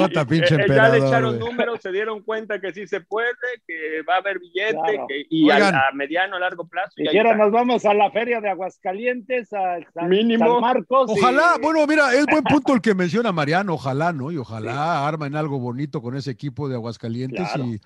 Puta, 0.08 0.26
pinche 0.26 0.56
Eh, 0.56 0.58
eh, 0.58 0.58
ya 0.58 0.64
emperador. 0.64 1.00
le 1.00 1.08
echaron 1.08 1.40
números, 1.40 1.80
se 1.82 1.92
dieron 1.92 2.22
cuenta 2.22 2.60
que 2.60 2.74
sí 2.74 2.86
se 2.86 3.02
puede, 3.02 3.34
que 3.68 4.02
va 4.08 4.16
a 4.16 4.18
haber 4.18 4.40
billete 4.40 4.72
Claro. 4.74 5.06
que- 5.08 5.26
y 5.30 5.50
a, 5.50 5.56
Oigan. 5.56 5.76
a 5.76 5.84
mediano, 5.94 6.38
largo 6.38 6.68
plazo. 6.68 6.94
y 6.98 7.08
está. 7.08 7.36
nos 7.36 7.52
vamos 7.52 7.86
a 7.86 7.94
la 7.94 8.12
feria 8.12 8.40
de 8.42 8.50
Aguascalientes, 8.50 9.52
a 9.54 9.78
San, 9.94 10.10
Mínimo. 10.10 10.46
San 10.54 10.62
Marcos. 10.62 11.12
y- 11.16 11.20
Ojalá, 11.20 11.56
bueno, 11.62 11.86
mira, 11.88 12.14
es 12.14 12.26
buen 12.26 12.44
punto 12.44 12.74
el 12.74 12.82
que 12.82 12.96
menciona 12.96 13.32
Mariano, 13.32 13.74
ojalá, 13.76 14.12
¿no? 14.14 14.32
Y 14.32 14.38
ojalá 14.38 15.08
armen 15.08 15.36
algo 15.36 15.60
bonito 15.60 16.02
con 16.02 16.16
ese 16.16 16.32
equipo 16.32 16.68
de 16.68 16.76
Aguascalientes 16.76 17.48
Claro. 17.54 17.66
y, 17.66 17.80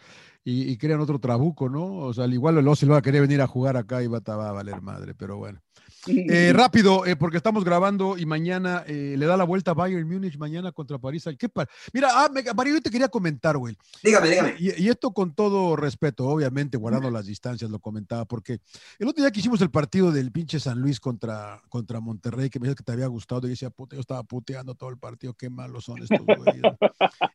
y, 0.43 0.69
y 0.71 0.77
crean 0.77 0.99
otro 1.01 1.19
trabuco, 1.19 1.69
¿no? 1.69 1.85
O 1.97 2.13
sea, 2.13 2.25
al 2.25 2.33
igual 2.33 2.57
el 2.57 2.67
Osi 2.67 2.85
lo 2.85 2.93
va 2.93 2.99
a 2.99 3.01
querer 3.01 3.21
venir 3.21 3.41
a 3.41 3.47
jugar 3.47 3.77
acá 3.77 4.01
y 4.03 4.07
va, 4.07 4.19
a- 4.25 4.35
va 4.35 4.49
a 4.49 4.53
valer 4.53 4.81
madre, 4.81 5.13
pero 5.15 5.37
bueno. 5.37 5.59
Eh, 6.07 6.51
rápido, 6.55 7.05
eh, 7.05 7.15
porque 7.15 7.37
estamos 7.37 7.63
grabando 7.63 8.17
y 8.17 8.25
mañana 8.25 8.83
eh, 8.87 9.15
le 9.17 9.25
da 9.25 9.37
la 9.37 9.43
vuelta 9.43 9.71
a 9.71 9.73
Bayern 9.73 10.07
Múnich 10.07 10.37
mañana 10.37 10.71
contra 10.71 10.97
París. 10.97 11.25
¿Qué 11.37 11.49
pa- 11.49 11.67
Mira, 11.93 12.09
ah, 12.11 12.29
me- 12.33 12.43
Mario, 12.53 12.75
yo 12.75 12.81
te 12.81 12.89
quería 12.89 13.07
comentar, 13.07 13.57
güey. 13.57 13.75
Dígame, 14.03 14.29
dígame. 14.29 14.55
Y, 14.59 14.83
y 14.83 14.89
esto 14.89 15.11
con 15.13 15.33
todo 15.33 15.75
respeto, 15.75 16.25
obviamente, 16.27 16.77
guardando 16.77 17.09
las 17.09 17.25
distancias, 17.25 17.69
lo 17.71 17.79
comentaba, 17.79 18.25
porque 18.25 18.59
el 18.99 19.07
otro 19.07 19.23
día 19.23 19.31
que 19.31 19.39
hicimos 19.39 19.61
el 19.61 19.71
partido 19.71 20.11
del 20.11 20.31
pinche 20.31 20.59
San 20.59 20.79
Luis 20.79 20.99
contra, 20.99 21.61
contra 21.69 21.99
Monterrey, 21.99 22.49
que 22.49 22.59
me 22.59 22.67
dijo 22.67 22.75
que 22.75 22.83
te 22.83 22.91
había 22.91 23.07
gustado, 23.07 23.47
y 23.47 23.51
decía, 23.51 23.69
puta, 23.69 23.95
yo 23.95 24.01
estaba 24.01 24.23
puteando 24.23 24.75
todo 24.75 24.89
el 24.89 24.97
partido, 24.97 25.33
qué 25.33 25.49
malos 25.49 25.85
son 25.85 26.01
estos 26.01 26.19
güeyes. 26.25 26.61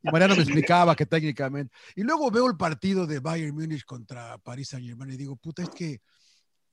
Y 0.02 0.10
Mariano 0.10 0.36
me 0.36 0.42
explicaba 0.42 0.94
que 0.94 1.06
técnicamente. 1.06 1.72
Y 1.96 2.02
luego 2.02 2.30
veo 2.30 2.46
el 2.46 2.56
partido 2.56 3.06
de 3.06 3.18
Bayern 3.20 3.54
Múnich 3.54 3.84
contra 3.84 4.38
París 4.38 4.68
Saint 4.68 4.86
Germain 4.86 5.10
y 5.12 5.16
digo, 5.16 5.36
puta, 5.36 5.62
es 5.62 5.70
que. 5.70 6.00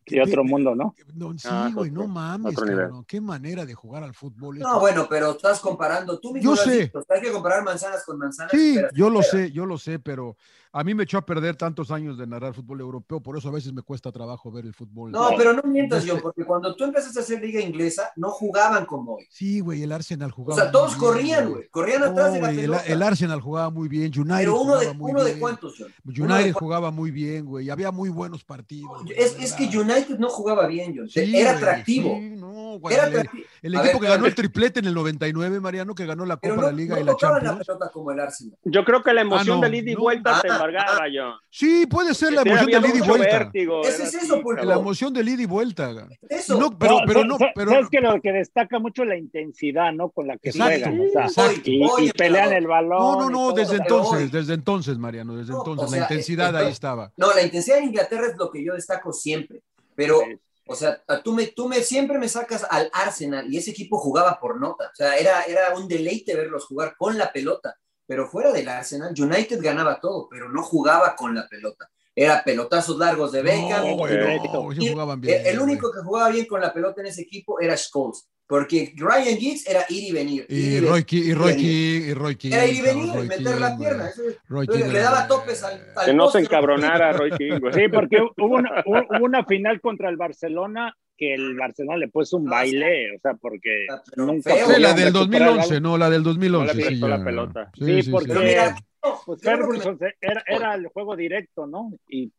Y 0.08 0.20
otro 0.20 0.44
mundo, 0.44 0.74
¿no? 0.76 0.96
No, 1.14 1.38
sí, 1.38 1.48
Ah, 1.52 1.70
güey, 1.74 1.90
otro- 1.90 2.02
no 2.04 2.08
mames, 2.08 2.54
otro 2.54 2.66
nivel. 2.66 2.86
cabrón. 2.86 3.06
Qué 3.08 3.20
manera 3.22 3.66
de 3.66 3.74
jugar 3.74 4.04
al 4.04 4.14
fútbol. 4.14 4.60
No, 4.60 4.80
bueno, 4.80 5.08
pero 5.10 5.32
estás 5.32 5.60
comparando. 5.60 6.20
Tú 6.20 6.34
mismo 6.34 6.56
Yo 6.56 6.62
sé. 6.62 6.80
dicho, 6.86 7.04
Hay 7.10 7.22
que 7.22 7.32
comparar 7.32 7.64
manzanas 7.64 8.04
con 8.06 8.18
manzanas. 8.18 8.52
Sí, 8.52 8.78
yo 8.94 9.10
lo 9.10 9.22
sé, 9.22 9.52
yo 9.52 9.66
lo 9.66 9.78
sé, 9.78 10.00
pero 10.00 10.38
a 10.74 10.84
mí 10.84 10.94
me 10.94 11.04
echó 11.04 11.18
a 11.18 11.26
perder 11.26 11.56
tantos 11.56 11.90
años 11.92 12.18
de 12.18 12.28
narrar 12.28 12.54
fútbol 12.54 12.82
europeo, 12.82 13.20
por 13.22 13.38
eso 13.38 13.50
a 13.50 13.52
veces 13.52 13.74
me 13.74 13.82
cuesta 13.82 14.12
trabajo 14.12 14.52
ver 14.52 14.66
el 14.66 14.74
fútbol. 14.74 15.12
No, 15.12 15.30
pero 15.36 15.54
no 15.54 15.64
mientas, 15.64 16.00
Este- 16.00 16.12
John, 16.12 16.22
porque 16.22 16.44
cuando 16.46 16.76
tú 16.76 16.84
empezaste 16.84 17.20
a 17.20 17.24
hacer 17.24 17.42
liga 17.42 17.60
inglesa, 17.62 18.12
no 18.16 18.30
jugaban 18.30 18.86
como 18.86 19.16
hoy. 19.16 19.26
Sí, 19.30 19.60
güey, 19.60 19.82
el 19.84 19.92
Arsenal 19.92 20.30
O 20.32 20.34
jugaba. 20.34 20.62
sea, 20.62 20.72
todos 20.72 20.90
bien, 20.92 21.00
corrían, 21.00 21.50
güey. 21.50 21.68
Corrían 21.70 22.04
atrás 22.04 22.34
de 22.34 22.42
la 22.42 22.50
pelota. 22.50 22.84
el 22.86 23.02
Arsenal 23.02 23.42
jugaba 23.42 23.70
muy 23.72 23.88
bien, 23.88 24.12
United 24.16 24.36
pero 24.38 24.62
uno 24.62 24.74
de, 24.78 24.86
jugaba 24.88 24.94
muy 24.98 25.12
uno 25.12 25.24
de 25.24 25.40
cuántos, 25.40 25.76
John. 25.80 25.88
De 26.04 26.22
United 26.22 26.54
jugaba 26.54 26.92
muy 26.92 27.12
bien, 27.12 27.46
güey. 27.46 27.70
Había 27.70 27.92
muy 27.92 28.10
buenos 28.10 28.44
partidos. 28.44 28.92
Es, 29.16 29.36
es 29.40 29.54
que 29.54 29.66
verdad. 29.66 29.82
United 29.98 30.20
no 30.20 30.30
jugaba 30.30 30.68
bien, 30.68 30.94
John. 30.96 31.10
Sí, 31.10 31.36
Era 31.36 31.52
atractivo. 31.52 32.16
sí, 32.20 32.30
no, 32.38 32.80
güey, 32.80 32.96
Era 32.96 33.08
el- 33.08 33.10
atractivo. 33.18 33.44
El 33.64 33.76
A 33.76 33.80
equipo 33.82 34.00
ver, 34.00 34.02
que 34.10 34.16
ganó 34.16 34.26
el 34.28 34.36
triplete 34.36 34.80
en 34.80 34.86
el 34.86 34.94
99, 34.94 35.60
Mariano, 35.60 35.96
que 35.96 36.06
ganó 36.06 36.26
la 36.26 36.38
Copa 36.38 36.56
no, 36.56 36.62
de 36.62 36.68
la 36.68 36.72
Liga 36.72 36.96
no 36.96 37.02
y 37.02 37.04
la 37.06 37.16
Champions. 37.16 37.58
pelota 37.66 37.90
como 37.92 38.12
el 38.12 38.20
Arsenal. 38.20 38.58
Yo 38.64 38.86
creo 38.86 39.04
que 39.04 39.14
la 39.14 39.22
emoción 39.22 39.58
Ah, 39.58 39.62
no, 39.62 39.62
del 39.62 39.76
ida 39.76 39.92
y 39.92 39.94
no. 39.96 40.00
vuelta 40.02 40.42
te 40.42 40.50
Ah, 40.50 40.54
embargaba, 40.54 41.06
John. 41.14 41.34
Sí, 41.50 41.86
puede 41.88 42.14
ser 42.14 42.34
la 42.34 42.42
emoción 42.44 42.66
del 42.68 42.86
ida 42.86 42.98
y 42.98 43.08
vuelta. 43.08 43.40
vértigo, 43.40 43.82
Ese 43.82 44.04
es 44.04 44.14
eso, 44.14 44.42
Pulpo. 44.42 44.64
La 44.64 44.76
emoción 44.76 45.14
del 45.14 45.28
ida 45.30 45.42
y 45.42 45.46
vuelta. 45.46 46.08
Eso. 46.30 46.58
No, 46.60 46.78
pero, 46.78 46.92
No, 46.94 47.00
pero 47.08 47.24
no, 47.26 47.38
pero. 47.56 47.72
¿Sabes 47.72 47.88
que 47.90 48.00
lo 48.00 48.22
que 48.22 48.32
destaca 48.32 48.80
mucho 48.80 49.04
la 49.06 49.18
intensidad, 49.18 49.92
¿no? 49.92 50.10
Con 50.10 50.28
la 50.28 50.38
que 50.38 50.50
Exacto, 50.50 50.90
juegan. 50.90 51.02
O 51.02 51.10
sea, 51.12 51.26
exacto. 51.26 51.62
y, 51.66 52.12
pelean 52.12 52.54
el 52.54 52.68
balón. 52.68 53.00
No, 53.00 53.20
no, 53.22 53.30
no, 53.30 53.52
desde 53.54 53.78
entonces, 53.78 54.32
desde 54.32 54.54
entonces, 54.54 54.98
Mariano, 54.98 55.36
desde 55.36 55.54
entonces. 55.54 55.92
la 55.92 55.98
intensidad 55.98 56.50
es- 56.50 56.62
ahí 56.62 56.68
es- 56.68 56.74
estaba. 56.74 57.12
No, 57.18 57.34
la 57.34 57.42
intensidad 57.42 57.80
en 57.80 57.86
Inglaterra 57.86 58.28
es 58.28 58.38
lo 58.38 58.52
que 58.52 58.64
yo 58.64 58.74
destaco 58.76 59.12
siempre. 59.12 59.62
Pero, 59.98 60.22
o 60.68 60.76
sea, 60.76 61.02
tú 61.24 61.34
me, 61.34 61.48
tú 61.48 61.68
me 61.68 61.82
siempre 61.82 62.20
me 62.20 62.30
sacas 62.30 62.68
al 62.70 62.88
Arsenal 62.94 63.52
y 63.52 63.58
ese 63.58 63.72
equipo 63.72 63.98
jugaba 63.98 64.40
por 64.40 64.60
nota. 64.60 64.92
O 64.94 64.96
sea, 64.96 65.18
era, 65.18 65.42
era 65.42 65.76
un 65.76 65.88
deleite 65.88 66.36
verlos 66.36 66.66
jugar 66.66 66.96
con 66.96 67.18
la 67.18 67.34
pelota. 67.34 67.76
Pero 68.06 68.30
fuera 68.30 68.54
del 68.54 68.70
Arsenal, 68.70 69.12
United 69.18 69.60
ganaba 69.60 70.00
todo, 70.00 70.30
pero 70.30 70.50
no 70.50 70.62
jugaba 70.62 71.16
con 71.16 71.34
la 71.34 71.48
pelota. 71.48 71.90
Era 72.16 72.44
pelotazos 72.44 72.98
largos 72.98 73.32
de 73.32 73.42
Beckham. 73.42 73.88
No, 73.88 73.98
no, 73.98 74.08
el, 74.08 75.48
el 75.48 75.60
único 75.60 75.92
que 75.92 76.02
jugaba 76.02 76.30
bien 76.30 76.46
con 76.46 76.62
la 76.62 76.72
pelota 76.72 77.02
en 77.02 77.08
ese 77.08 77.24
equipo 77.24 77.60
era 77.60 77.76
Scholes, 77.76 78.30
porque 78.48 78.94
Ryan 78.96 79.38
Giggs 79.38 79.68
era 79.68 79.86
ir 79.90 80.04
y 80.06 80.12
venir. 80.12 80.46
ir 80.50 80.58
Y 80.58 80.76
y 80.78 80.80
Roy 80.80 81.04
King, 81.04 81.22
y 81.26 81.34
Roy 81.34 81.52
y 81.62 82.14
Roy 82.14 82.36
King. 82.38 82.52
Era 82.54 82.66
ir 82.66 82.76
y 82.76 82.82
venir, 82.82 83.14
Roy 83.14 83.28
meter 83.28 83.60
la 83.60 83.70
King, 83.72 83.78
pierna. 83.80 83.98
güey. 84.16 84.28
Eso- 84.30 84.40
Roy 84.48 84.62
entonces 84.66 84.94
le 84.94 85.00
daba 85.00 85.28
topes 85.28 85.64
al, 85.64 85.86
al 85.96 86.06
Que 86.06 86.14
no 86.14 86.30
se 86.32 86.40
encabronara 86.40 87.12
Roy 87.14 87.32
King, 87.32 87.60
güey. 87.62 87.74
Sí, 87.74 87.82
porque 87.94 88.18
hubo 88.22 88.56
una, 88.56 88.84
hubo 88.86 89.00
hubo 89.18 89.26
una 89.26 89.44
final 89.46 89.82
contra 89.82 90.10
el 90.10 90.18
Barcelona 90.18 90.96
que 91.18 91.34
el 91.34 91.56
Barcelona 91.58 91.98
le 91.98 92.08
puso 92.10 92.38
un 92.38 92.48
Ah, 92.48 92.52
baile, 92.52 93.16
o 93.16 93.20
sea, 93.20 93.34
porque 93.34 93.88
Ah, 93.90 94.02
pero 94.10 94.26
nunca 94.28 94.54
feo. 94.54 94.68
Sí, 94.68 94.82
la 94.82 94.94
del 94.94 95.14
recuperar 95.14 95.48
2011, 95.50 95.74
algo. 95.76 95.90
no, 95.90 95.98
la 95.98 96.10
del 96.12 96.22
No 96.24 96.30
2011. 96.30 96.74
le 96.76 96.84
sí, 96.90 96.96
la 96.96 97.24
pelota. 97.24 97.72
Sí, 97.74 98.10
porque- 98.12 98.34
mira, 98.36 98.76
no, 99.04 99.22
Pues 99.26 99.42
me- 99.44 100.16
era, 100.22 100.44
era 100.48 100.76
el 100.76 100.88
juego 100.88 101.16
directo, 101.16 101.66
¿no? 101.66 101.90
Y, 102.08 102.24
y- 102.24 102.32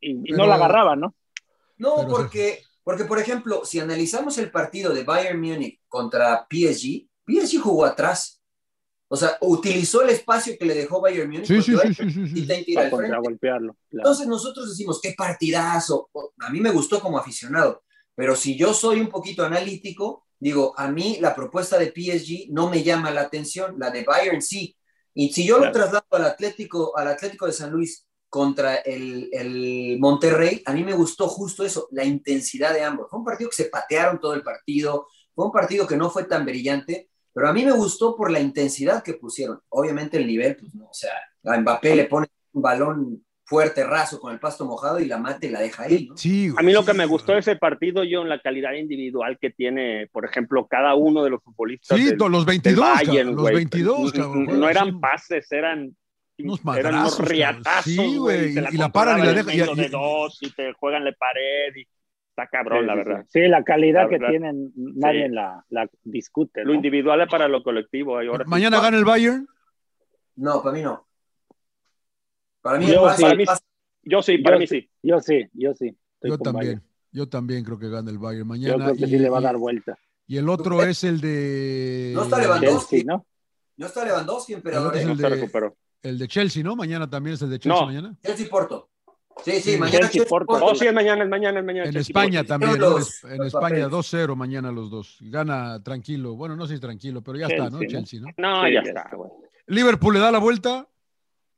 y 0.00 0.22
Pero- 0.22 0.36
no 0.38 0.46
la 0.46 0.54
agarraba, 0.54 0.96
¿no? 0.96 1.14
No, 1.76 1.96
Pero- 1.96 2.08
porque, 2.08 2.60
porque, 2.84 3.04
por 3.04 3.18
ejemplo, 3.18 3.64
si 3.64 3.80
analizamos 3.80 4.38
el 4.38 4.50
partido 4.50 4.92
de 4.94 5.04
Bayern 5.04 5.40
Múnich 5.40 5.80
contra 5.88 6.46
PSG, 6.50 7.08
PSG 7.26 7.58
jugó 7.60 7.84
atrás. 7.86 8.40
O 9.08 9.16
sea, 9.16 9.36
utilizó 9.42 10.02
el 10.02 10.10
espacio 10.10 10.56
que 10.58 10.64
le 10.64 10.74
dejó 10.74 11.00
Bayern 11.00 11.30
Múnich 11.30 11.46
Sí, 11.46 11.62
sí, 11.62 11.72
porque 11.72 11.94
sí, 11.94 11.94
sí, 11.94 12.10
sí, 12.10 12.26
sí. 12.28 12.38
y 12.40 12.46
te 12.46 12.62
tira 12.64 12.82
Para 12.82 12.84
al 12.84 12.90
frente. 12.90 13.14
contragolpearlo. 13.14 13.76
claro. 13.90 14.02
Entonces 14.02 14.26
nosotros 14.26 14.68
decimos, 14.68 15.00
qué 15.02 15.14
partidazo. 15.16 16.10
A 16.40 16.50
mí 16.50 16.60
me 16.60 16.70
gustó 16.70 17.00
como 17.00 17.18
aficionado, 17.18 17.82
pero 18.14 18.34
si 18.36 18.56
yo 18.56 18.74
soy 18.74 19.00
un 19.00 19.08
poquito 19.08 19.44
analítico, 19.44 20.26
digo, 20.38 20.74
a 20.76 20.90
mí 20.90 21.18
la 21.20 21.34
propuesta 21.34 21.78
de 21.78 21.86
PSG 21.94 22.50
no 22.52 22.68
me 22.70 22.82
llama 22.82 23.10
la 23.10 23.22
atención, 23.22 23.76
la 23.78 23.90
de 23.90 24.04
Bayern 24.04 24.42
sí. 24.42 24.76
Y 25.14 25.32
si 25.32 25.46
yo 25.46 25.58
lo 25.58 25.70
traslado 25.70 26.06
al 26.10 26.24
Atlético, 26.24 26.96
al 26.98 27.08
Atlético 27.08 27.46
de 27.46 27.52
San 27.52 27.70
Luis 27.70 28.06
contra 28.34 28.74
el, 28.78 29.28
el 29.32 29.96
Monterrey, 30.00 30.60
a 30.66 30.72
mí 30.72 30.82
me 30.82 30.92
gustó 30.92 31.28
justo 31.28 31.64
eso, 31.64 31.86
la 31.92 32.02
intensidad 32.04 32.74
de 32.74 32.82
ambos. 32.82 33.06
Fue 33.08 33.20
un 33.20 33.24
partido 33.24 33.48
que 33.48 33.54
se 33.54 33.66
patearon 33.66 34.18
todo 34.18 34.34
el 34.34 34.42
partido, 34.42 35.06
fue 35.32 35.46
un 35.46 35.52
partido 35.52 35.86
que 35.86 35.96
no 35.96 36.10
fue 36.10 36.24
tan 36.24 36.44
brillante, 36.44 37.10
pero 37.32 37.46
a 37.48 37.52
mí 37.52 37.64
me 37.64 37.70
gustó 37.70 38.16
por 38.16 38.32
la 38.32 38.40
intensidad 38.40 39.04
que 39.04 39.14
pusieron. 39.14 39.60
Obviamente 39.68 40.16
el 40.16 40.26
nivel, 40.26 40.56
pues 40.56 40.74
no, 40.74 40.86
o 40.86 40.92
sea, 40.92 41.12
a 41.44 41.56
Mbappé 41.60 41.94
le 41.94 42.06
pone 42.06 42.26
un 42.54 42.60
balón 42.62 43.24
fuerte, 43.44 43.84
raso, 43.84 44.18
con 44.18 44.32
el 44.32 44.40
pasto 44.40 44.64
mojado 44.64 44.98
y 44.98 45.04
la 45.06 45.18
mate 45.18 45.46
y 45.46 45.50
la 45.50 45.60
deja 45.60 45.84
ahí, 45.84 46.06
¿no? 46.08 46.16
Sí, 46.16 46.50
A 46.56 46.62
mí 46.62 46.72
lo 46.72 46.84
que 46.84 46.92
me 46.94 47.06
gustó 47.06 47.34
de 47.34 47.38
ese 47.38 47.54
partido, 47.54 48.02
John, 48.10 48.28
la 48.28 48.40
calidad 48.40 48.72
individual 48.72 49.38
que 49.40 49.50
tiene, 49.50 50.08
por 50.12 50.24
ejemplo, 50.24 50.66
cada 50.66 50.96
uno 50.96 51.22
de 51.22 51.30
los 51.30 51.40
futbolistas. 51.44 51.96
Sí, 51.96 52.06
del- 52.06 52.16
los 52.18 52.30
del 52.44 52.46
22, 52.46 52.80
Bayern, 52.84 53.06
cabrón, 53.06 53.34
los 53.36 53.42
güey. 53.42 53.54
22, 53.54 53.98
No- 54.06 54.10
cabrón. 54.24 54.44
No, 54.44 54.50
juegan 54.50 54.70
eran 54.70 55.00
pases, 55.00 55.52
eran 55.52 55.94
Unos 56.38 56.60
eran 56.76 56.94
unos 56.94 57.18
madrazos, 57.20 57.28
riatazos, 57.28 57.84
Sí, 57.84 58.16
güey, 58.16 58.54
te 58.54 58.60
y 58.72 58.76
la 58.76 58.88
paran 58.88 59.20
y 59.20 59.22
la 59.26 59.32
dejan. 59.34 59.54
y- 59.54 59.80
de 59.82 59.88
dos 59.88 60.38
y 60.40 60.50
te 60.52 60.72
juegan 60.72 61.04
la 61.04 61.12
pared 61.12 61.74
y 61.76 61.86
está 62.30 62.48
cabrón, 62.48 62.80
Sí, 62.80 62.86
la 62.86 62.92
sí, 62.92 62.96
verdad. 62.98 63.26
Sí, 63.28 63.40
la 63.42 63.62
calidad 63.64 64.02
La 64.02 64.08
que 64.08 64.14
verdad. 64.18 64.28
tienen, 64.30 64.72
nadie 64.74 65.28
Sí. 65.28 65.32
la, 65.34 65.64
la 65.70 65.88
discute. 66.02 66.64
Lo 66.64 66.74
individual 66.74 67.20
es 67.20 67.28
para 67.28 67.46
lo 67.46 67.62
colectivo. 67.62 68.18
ahora. 68.18 68.44
Mañana 68.46 68.80
gana 68.80 68.96
el 68.96 69.04
Bayern. 69.04 69.46
No, 70.36 70.60
para 70.62 70.74
mí 70.74 70.82
no. 70.82 71.06
Para 72.60 72.78
mí 72.78 72.86
Yo 72.86 72.94
es 72.94 73.00
más, 73.02 73.16
sí. 73.16 73.22
Para 73.22 73.34
mí- 73.36 73.44
Yo 74.06 74.22
sí, 74.22 74.38
para 74.38 74.56
Yo 74.56 74.60
mí 74.60 74.66
sí. 74.66 74.90
Yo 75.02 75.20
sí, 75.20 75.48
yo 75.52 75.74
sí. 75.74 75.96
Estoy 76.14 76.30
Yo 76.30 76.38
también. 76.38 76.64
Bayern. 76.66 76.82
Yo 77.12 77.28
también 77.28 77.62
creo 77.64 77.78
que 77.78 77.88
gana 77.88 78.10
el 78.10 78.18
Bayern 78.18 78.40
Yo 78.40 78.46
mañana. 78.46 78.84
creo 78.86 78.96
que 78.96 79.04
y, 79.04 79.08
sí 79.10 79.18
le 79.18 79.28
va 79.30 79.38
a 79.38 79.42
dar 79.42 79.56
vuelta. 79.56 79.96
y 80.26 80.36
el 80.36 80.48
otro 80.48 80.82
es 80.82 81.04
el 81.04 81.20
de. 81.20 82.10
No 82.14 82.24
está 82.24 82.38
Lewandowski. 82.40 82.96
Chelsea, 82.96 83.14
¿no? 83.16 83.24
no 83.76 83.86
está 83.86 84.04
Lewandowski, 84.04 84.52
emperador. 84.54 84.96
El 84.96 85.02
¿eh? 85.02 85.04
No 85.06 85.14
se 85.16 85.22
de- 85.22 85.28
recuperó. 85.28 85.76
El 86.04 86.18
de 86.18 86.28
Chelsea, 86.28 86.62
¿no? 86.62 86.76
Mañana 86.76 87.08
también 87.10 87.34
es 87.34 87.42
el 87.42 87.50
de 87.50 87.58
Chelsea 87.58 87.80
No. 87.80 87.86
mañana. 87.86 88.16
Chelsea 88.22 88.46
Porto. 88.48 88.90
Sí, 89.44 89.52
sí, 89.52 89.60
Sí, 89.72 89.78
mañana 89.78 89.90
Chelsea, 89.98 90.10
Chelsea 90.10 90.28
Porto. 90.28 90.46
Porto. 90.46 90.66
Oh, 90.66 90.74
sí, 90.76 90.86
es 90.86 90.92
mañana, 90.94 91.24
es 91.24 91.28
mañana, 91.30 91.58
es 91.58 91.64
mañana. 91.66 91.86
En 91.86 91.92
Chelsea, 91.92 92.10
España 92.12 92.40
Porto. 92.40 92.48
también, 92.48 92.78
¿no? 92.78 92.86
En 92.86 92.92
los 92.92 93.24
España 93.24 93.88
papeles. 93.88 93.88
2-0 93.88 94.36
mañana 94.36 94.70
los 94.70 94.90
dos. 94.90 95.16
Gana 95.22 95.82
tranquilo. 95.82 96.36
Bueno, 96.36 96.54
no 96.54 96.66
sé 96.66 96.74
si 96.76 96.80
tranquilo, 96.80 97.20
pero 97.22 97.38
ya 97.38 97.46
está, 97.48 97.68
¿no? 97.70 97.80
Chelsea, 97.80 97.90
¿no? 97.98 98.04
Chelsea, 98.06 98.20
¿no? 98.20 98.26
No, 98.36 98.64
Sí, 98.66 98.72
ya 98.74 98.82
ya 98.84 98.88
está, 98.90 99.10
güey. 99.16 99.30
Liverpool 99.66 100.14
le 100.14 100.20
da 100.20 100.30
la 100.30 100.38
vuelta. 100.38 100.86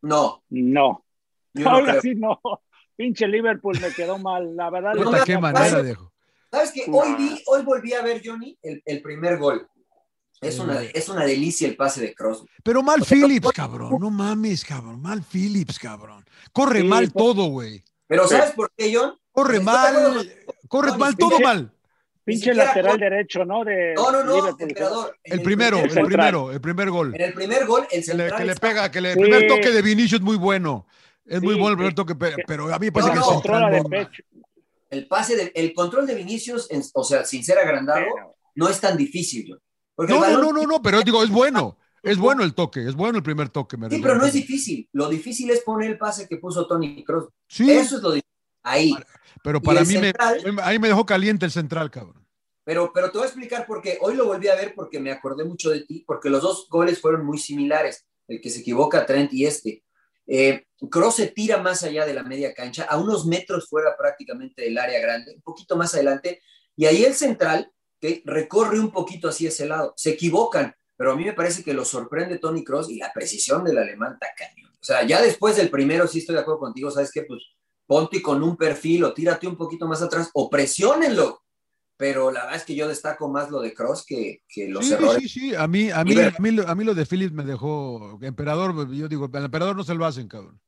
No, 0.03 0.43
No. 0.49 1.05
yo 1.53 1.65
no 1.65 1.71
Ahora 1.71 2.01
sí 2.01 2.15
no. 2.15 2.41
Pinche 2.97 3.27
Liverpool 3.29 3.77
me 3.81 3.91
quedó 3.93 4.17
mal. 4.19 4.57
La 4.57 4.71
verdad. 4.71 4.93
Puta, 4.95 5.25
qué 5.25 5.37
manera 5.39 5.65
caso. 5.67 5.83
de. 5.83 5.97
¿Sabes 6.51 6.73
qué? 6.73 6.85
Hoy 6.91 7.15
vi, 7.19 7.43
hoy 7.47 7.63
volví 7.63 7.93
a 7.93 8.03
ver, 8.03 8.23
Johnny, 8.25 8.57
el, 8.63 8.81
el 8.87 9.03
primer 9.03 9.37
gol. 9.39 9.69
Es 10.41 10.59
una, 10.59 10.83
es 10.83 11.09
una 11.09 11.25
delicia 11.25 11.67
el 11.67 11.77
pase 11.77 12.01
de 12.03 12.15
Cross. 12.15 12.45
Pero 12.63 12.83
mal 12.83 13.03
Phillips, 13.05 13.51
cabrón. 13.53 13.97
No 13.99 14.11
mames, 14.11 14.65
cabrón. 14.65 15.01
Mal 15.01 15.23
Phillips, 15.23 15.79
cabrón. 15.79 16.25
Corre 16.53 16.81
Sí, 16.83 16.87
mal 16.87 17.11
pues- 17.11 17.25
todo, 17.25 17.47
güey. 17.47 17.83
Pero 18.07 18.29
¿sabes 18.29 18.53
por 18.53 18.71
qué, 18.77 18.95
John? 18.95 19.15
Corre 19.33 19.61
mal. 19.61 20.31
Corre 20.69 20.91
No, 20.93 20.99
mal, 20.99 21.17
todo 21.17 21.41
mal. 21.41 21.73
Pinche 22.25 22.47
siquiera 22.47 22.65
lateral 22.67 22.99
derecho, 22.99 23.45
¿no? 23.45 23.65
De 23.65 23.95
No, 23.95 24.11
no, 24.11 24.25
no, 24.25 24.49
emperador. 24.59 25.17
El 25.23 25.43
primero, 25.43 25.79
el 25.79 25.91
primero, 25.91 26.51
el 26.51 26.61
primer 26.61 26.91
gol. 26.91 27.15
En 27.15 27.21
el 27.21 27.33
primer 27.35 27.67
gol, 27.67 27.83
el 27.85 27.89
Que 27.89 27.97
le, 27.97 28.03
central 28.25 28.39
que 28.39 28.45
le 28.45 28.55
pega, 28.57 28.91
que 28.91 29.01
le. 29.01 29.13
El 29.13 29.19
primer 29.19 29.47
toque 29.47 29.71
de 29.71 29.83
Vinicius 29.83 30.21
es 30.21 30.25
muy 30.25 30.37
bueno. 30.37 30.87
Es 31.25 31.41
muy 31.43 31.55
bueno 31.55 31.71
el 31.71 31.77
primer 31.77 31.95
toque, 31.95 32.15
pe- 32.15 32.35
Que- 32.37 32.43
pero 32.47 32.73
a 32.73 32.79
mí 32.79 32.87
me 32.87 32.93
parece 32.93 33.15
No, 33.15 33.21
que 33.27 33.33
central 33.33 33.73
de 33.73 33.85
pecho. 33.85 34.23
el 34.91 35.07
pase, 35.09 35.37
de- 35.37 35.53
el 35.55 35.73
control 35.73 36.07
de 36.07 36.15
Vinicius, 36.15 36.71
en- 36.71 36.83
o 36.95 37.05
sea, 37.05 37.25
sin 37.25 37.45
ser 37.45 37.59
agrandado, 37.59 38.07
no 38.55 38.69
es 38.69 38.81
tan 38.81 38.97
difícil, 38.97 39.47
John. 39.49 39.59
Porque 39.97 40.13
No, 40.13 40.21
no, 40.21 40.27
balón- 40.27 40.41
no, 40.41 40.53
no, 40.53 40.63
no, 40.67 40.83
pero 40.83 41.03
digo, 41.03 41.23
es 41.25 41.31
bueno. 41.31 41.77
Es 42.03 42.19
bueno 42.19 42.45
el 42.45 42.55
toque, 42.55 42.87
es 42.87 42.95
bueno 42.95 43.19
el 43.19 43.25
primer 43.25 43.49
toque. 43.49 43.77
me 43.77 43.91
Sí, 43.91 43.99
pero 44.01 44.15
no 44.15 44.25
es 44.27 44.33
difícil. 44.33 44.89
Lo 44.93 45.09
difícil 45.09 45.51
es 45.51 45.63
poner 45.63 45.91
el 45.91 45.99
pase 45.99 46.29
que 46.29 46.37
puso 46.37 46.65
Tony 46.69 47.03
Cross. 47.03 47.31
Sí, 47.49 47.69
Eso 47.69 47.97
es 47.97 48.03
lo 48.03 48.11
difícil. 48.13 48.31
Ahí. 48.63 48.95
pero 49.43 49.61
para 49.61 49.83
mí 49.83 49.97
me, 49.99 50.13
ahí 50.63 50.79
me 50.79 50.89
dejó 50.89 51.05
caliente 51.05 51.45
el 51.47 51.51
central, 51.53 51.91
cabrón. 51.91 52.25
Pero, 52.65 52.93
pero 52.93 53.11
te 53.11 53.19
voy 53.19 53.25
a 53.25 53.29
explicar 53.29 53.67
por 53.67 53.81
qué. 53.83 53.99
Hoy 54.01 54.15
lo 54.15 54.27
volví 54.27 54.47
a 54.49 54.55
ver 54.57 54.73
porque 54.75 55.01
me 55.01 55.11
acordé 55.11 55.45
mucho 55.45 55.71
de 55.71 55.81
ti, 55.81 56.05
porque 56.07 56.31
los 56.31 56.43
dos 56.43 56.69
goles 56.69 57.01
fueron 57.01 57.25
muy 57.25 57.39
similares. 57.39 58.07
El 58.29 58.41
que 58.41 58.51
se 58.51 58.61
equivoca, 58.61 59.05
Trent 59.07 59.33
y 59.33 59.47
este. 59.47 59.83
Eh, 60.29 60.65
Kroos 60.91 61.15
se 61.17 61.29
tira 61.29 61.59
más 61.59 61.83
allá 61.85 62.05
de 62.05 62.15
la 62.15 62.23
media 62.25 62.53
cancha, 62.55 62.85
a 62.85 62.99
unos 62.99 63.25
metros 63.27 63.69
fuera 63.69 63.97
prácticamente 63.97 64.63
del 64.63 64.77
área 64.79 65.01
grande, 65.01 65.35
un 65.37 65.43
poquito 65.43 65.77
más 65.77 65.95
adelante, 65.95 66.41
y 66.77 66.85
ahí 66.87 67.05
el 67.05 67.15
central, 67.15 67.71
que 68.01 68.23
recorre 68.25 68.79
un 68.81 68.91
poquito 68.91 69.29
hacia 69.29 69.49
ese 69.49 69.67
lado. 69.67 69.95
Se 69.97 70.11
equivocan, 70.11 70.75
pero 70.97 71.13
a 71.13 71.17
mí 71.17 71.25
me 71.25 71.33
parece 71.33 71.63
que 71.65 71.75
lo 71.75 71.85
sorprende 71.85 72.39
Tony 72.39 72.65
Cross 72.65 72.91
y 72.91 72.97
la 72.99 73.13
precisión 73.13 73.65
del 73.65 73.79
alemán 73.79 74.15
está 74.15 74.29
cañón. 74.37 74.71
O 74.73 74.85
sea, 74.85 75.05
ya 75.07 75.21
después 75.23 75.57
del 75.57 75.71
primero, 75.71 76.07
sí 76.07 76.19
estoy 76.21 76.35
de 76.37 76.43
acuerdo 76.43 76.61
contigo, 76.61 76.91
¿sabes 76.91 77.11
qué? 77.13 77.23
Pues 77.23 77.43
ponte 77.87 78.21
con 78.23 78.43
un 78.43 78.57
perfil 78.57 79.05
o 79.05 79.15
tírate 79.15 79.47
un 79.47 79.57
poquito 79.57 79.87
más 79.87 80.03
atrás 80.03 80.31
o 80.35 80.49
presiónenlo 80.51 81.43
pero 81.99 82.31
la 82.31 82.41
verdad 82.43 82.57
es 82.59 82.65
que 82.65 82.75
yo 82.75 82.89
destaco 82.89 83.27
más 83.31 83.51
lo 83.51 83.63
de 83.63 83.73
Cross 83.73 84.05
que, 84.07 84.43
que 84.47 84.69
los 84.69 84.85
sí, 84.87 84.93
errores. 84.93 85.23
sí, 85.23 85.29
sí. 85.31 85.55
A 85.55 85.67
mí, 85.67 85.91
a 85.91 86.05
mí, 86.05 86.15
a 86.21 86.35
mí, 86.39 86.51
lo- 86.51 86.69
a 86.69 86.75
mí 86.75 86.85
lo 86.85 86.95
de 86.95 87.07
Phillips 87.07 87.33
me 87.33 87.43
dejó. 87.43 88.19
Emperador, 88.21 88.93
yo 88.93 89.09
digo, 89.09 89.31
el 89.33 89.45
emperador 89.45 89.75
no 89.75 89.83
se 89.83 89.95
lo 89.95 90.05
hacen, 90.05 90.29
cabrón. 90.29 90.61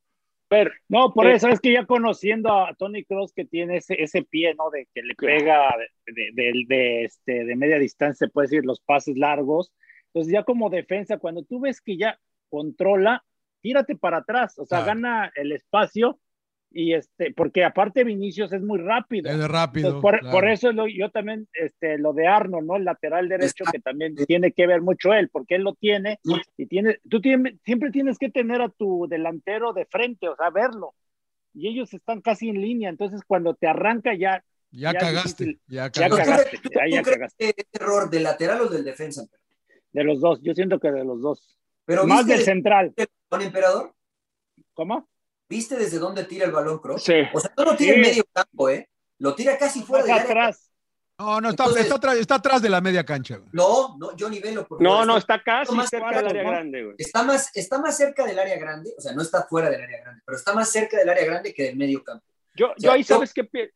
Pero, 0.49 0.71
no, 0.89 1.13
por 1.13 1.27
Eh, 1.27 1.35
eso 1.35 1.49
es 1.49 1.61
que 1.61 1.73
ya 1.73 1.85
conociendo 1.85 2.51
a 2.53 2.75
Tony 2.75 3.05
Cross 3.05 3.33
que 3.35 3.45
tiene 3.45 3.77
ese, 3.79 4.03
ese 4.03 4.23
pie, 4.23 4.55
¿no? 4.55 4.71
De 4.71 4.89
que 4.95 5.03
le 5.03 5.15
pega 5.15 5.75
de, 6.07 6.13
de, 6.13 6.31
de- 6.33 6.65
de, 6.67 7.05
este, 7.05 7.45
de 7.45 7.57
media 7.57 7.79
distancia, 7.79 8.27
se 8.27 8.33
puede 8.33 8.47
decir, 8.47 8.65
los 8.65 8.81
pases 8.81 9.17
largos. 9.19 9.73
Entonces, 10.07 10.33
ya 10.33 10.45
como 10.45 10.71
defensa, 10.71 11.19
cuando 11.19 11.43
tú 11.45 11.61
ves 11.61 11.81
que 11.83 11.99
ya 11.99 12.19
controla, 12.49 13.25
tírate 13.61 13.95
para 13.97 14.19
atrás, 14.19 14.59
o 14.59 14.65
sea, 14.65 14.79
Claro. 14.79 14.87
gana 15.01 15.33
el 15.37 15.53
espacio 15.53 16.19
y 16.71 16.93
este, 16.93 17.33
porque 17.33 17.65
aparte 17.65 18.05
Vinicius 18.05 18.53
es 18.53 18.63
muy 18.63 18.79
rápido. 18.79 19.31
Es 19.31 19.49
rápido. 19.49 19.89
Entonces, 19.89 20.03
por, 20.03 20.21
claro. 20.21 20.33
por 20.35 20.49
eso 20.49 20.71
lo- 20.73 20.87
yo 20.87 21.11
también, 21.11 21.49
este, 21.55 21.97
lo 21.99 22.13
de 22.13 22.27
Arno, 22.27 22.61
¿no? 22.61 22.77
El 22.77 22.85
lateral 22.85 23.29
derecho, 23.29 23.65
Exacto. 23.65 23.73
que 23.73 23.79
también 23.81 24.15
tiene 24.27 24.53
que 24.53 24.67
ver 24.67 24.83
mucho 24.83 25.13
él, 25.15 25.29
porque 25.31 25.55
él 25.57 25.63
lo 25.63 25.75
tiene 25.75 26.19
y 26.57 26.67
tiene, 26.67 26.99
tú 27.09 27.21
tienes, 27.21 27.55
siempre 27.65 27.91
tienes 27.91 28.19
que 28.19 28.31
tener 28.31 28.61
a 28.61 28.69
tu 28.69 29.07
delantero 29.09 29.73
de 29.73 29.87
frente, 29.87 30.29
o 30.29 30.37
sea, 30.37 30.51
verlo. 30.51 30.95
Y 31.55 31.69
ellos 31.69 31.93
están 31.95 32.21
casi 32.21 32.51
en 32.51 32.61
línea, 32.61 32.91
entonces 32.91 33.23
cuando 33.27 33.55
te 33.55 33.67
arranca 33.67 34.15
ya, 34.15 34.45
Ya, 34.71 34.93
ya 34.93 34.99
cagaste. 34.99 35.45
difícil. 35.45 35.61
Ya 35.69 35.91
ya 35.91 36.09
cagaste. 36.09 36.25
cagaste, 36.31 36.59
¿Tú, 36.59 36.69
ya, 36.69 36.85
tú 36.85 36.91
ya 36.91 37.03
crees 37.03 37.17
cagaste. 37.17 37.55
que 37.55 37.63
es 37.63 37.81
error 37.81 38.11
del 38.11 38.23
lateral 38.23 38.61
o 38.61 38.69
del 38.69 38.85
defensa? 38.85 39.25
De 39.91 40.05
los 40.05 40.21
dos, 40.21 40.41
yo 40.43 40.53
siento 40.55 40.79
que 40.79 40.91
de 40.93 41.03
los 41.05 41.23
dos. 41.23 41.57
Pero 41.87 42.05
Más 42.07 42.19
¿viste 42.27 42.35
del 42.35 42.45
central. 42.45 42.93
balón, 43.31 43.47
emperador? 43.47 43.95
¿Cómo? 44.75 45.09
¿Viste 45.49 45.77
desde 45.77 45.99
dónde 45.99 46.25
tira 46.25 46.45
el 46.47 46.53
balón 46.53 46.79
Cross? 46.79 47.05
Sí. 47.05 47.15
O 47.33 47.41
sea, 47.41 47.53
no 47.57 47.65
lo 47.65 47.77
tira 47.77 47.93
Sí. 47.95 47.97
en 47.97 48.01
medio 48.03 48.25
campo, 48.33 48.69
¿eh? 48.69 48.89
Lo 49.19 49.35
tira 49.35 49.57
casi 49.59 49.83
fuera 49.83 50.05
área. 50.05 50.23
atrás. 50.23 50.71
No, 51.19 51.41
no, 51.41 51.49
está, 51.51 51.65
Entonces- 51.65 51.85
está, 51.87 51.97
atrás, 51.97 52.17
está 52.19 52.35
atrás 52.37 52.63
de 52.63 52.69
la 52.69 52.81
media 52.81 53.05
cancha. 53.05 53.39
güey. 53.39 53.49
No, 53.53 53.97
no, 53.99 54.11
Johnny 54.19 54.39
Velo. 54.39 54.67
por 54.69 54.81
No, 54.81 55.05
no, 55.05 55.17
está, 55.17 55.35
está 55.37 55.45
casi 55.45 55.75
más 55.75 55.89
cerca 55.89 56.17
del 56.17 56.29
área 56.29 56.43
grande, 56.45 56.85
güey. 56.85 56.95
está 56.99 57.23
más, 57.25 57.51
está 57.57 57.79
más 57.81 57.97
cerca 57.97 58.25
del 58.25 58.39
área 58.39 58.57
grande, 58.59 58.93
o 58.97 59.01
sea, 59.01 59.13
no 59.15 59.23
está 59.23 59.43
fuera 59.45 59.69
del 59.69 59.83
área 59.83 60.01
grande, 60.03 60.23
pero 60.25 60.39
está 60.39 60.53
más 60.55 60.71
cerca 60.71 60.97
del 60.97 61.09
área 61.09 61.25
grande 61.25 61.53
que 61.53 61.65
del 61.65 61.77
medio 61.77 62.05
campo. 62.05 62.25
Yo, 62.55 62.69
yo 62.69 62.75
sea, 62.79 62.93
ahí 62.93 63.03
yo- 63.03 63.15
sabes 63.17 63.33
qué. 63.35 63.43
pi- 63.45 63.69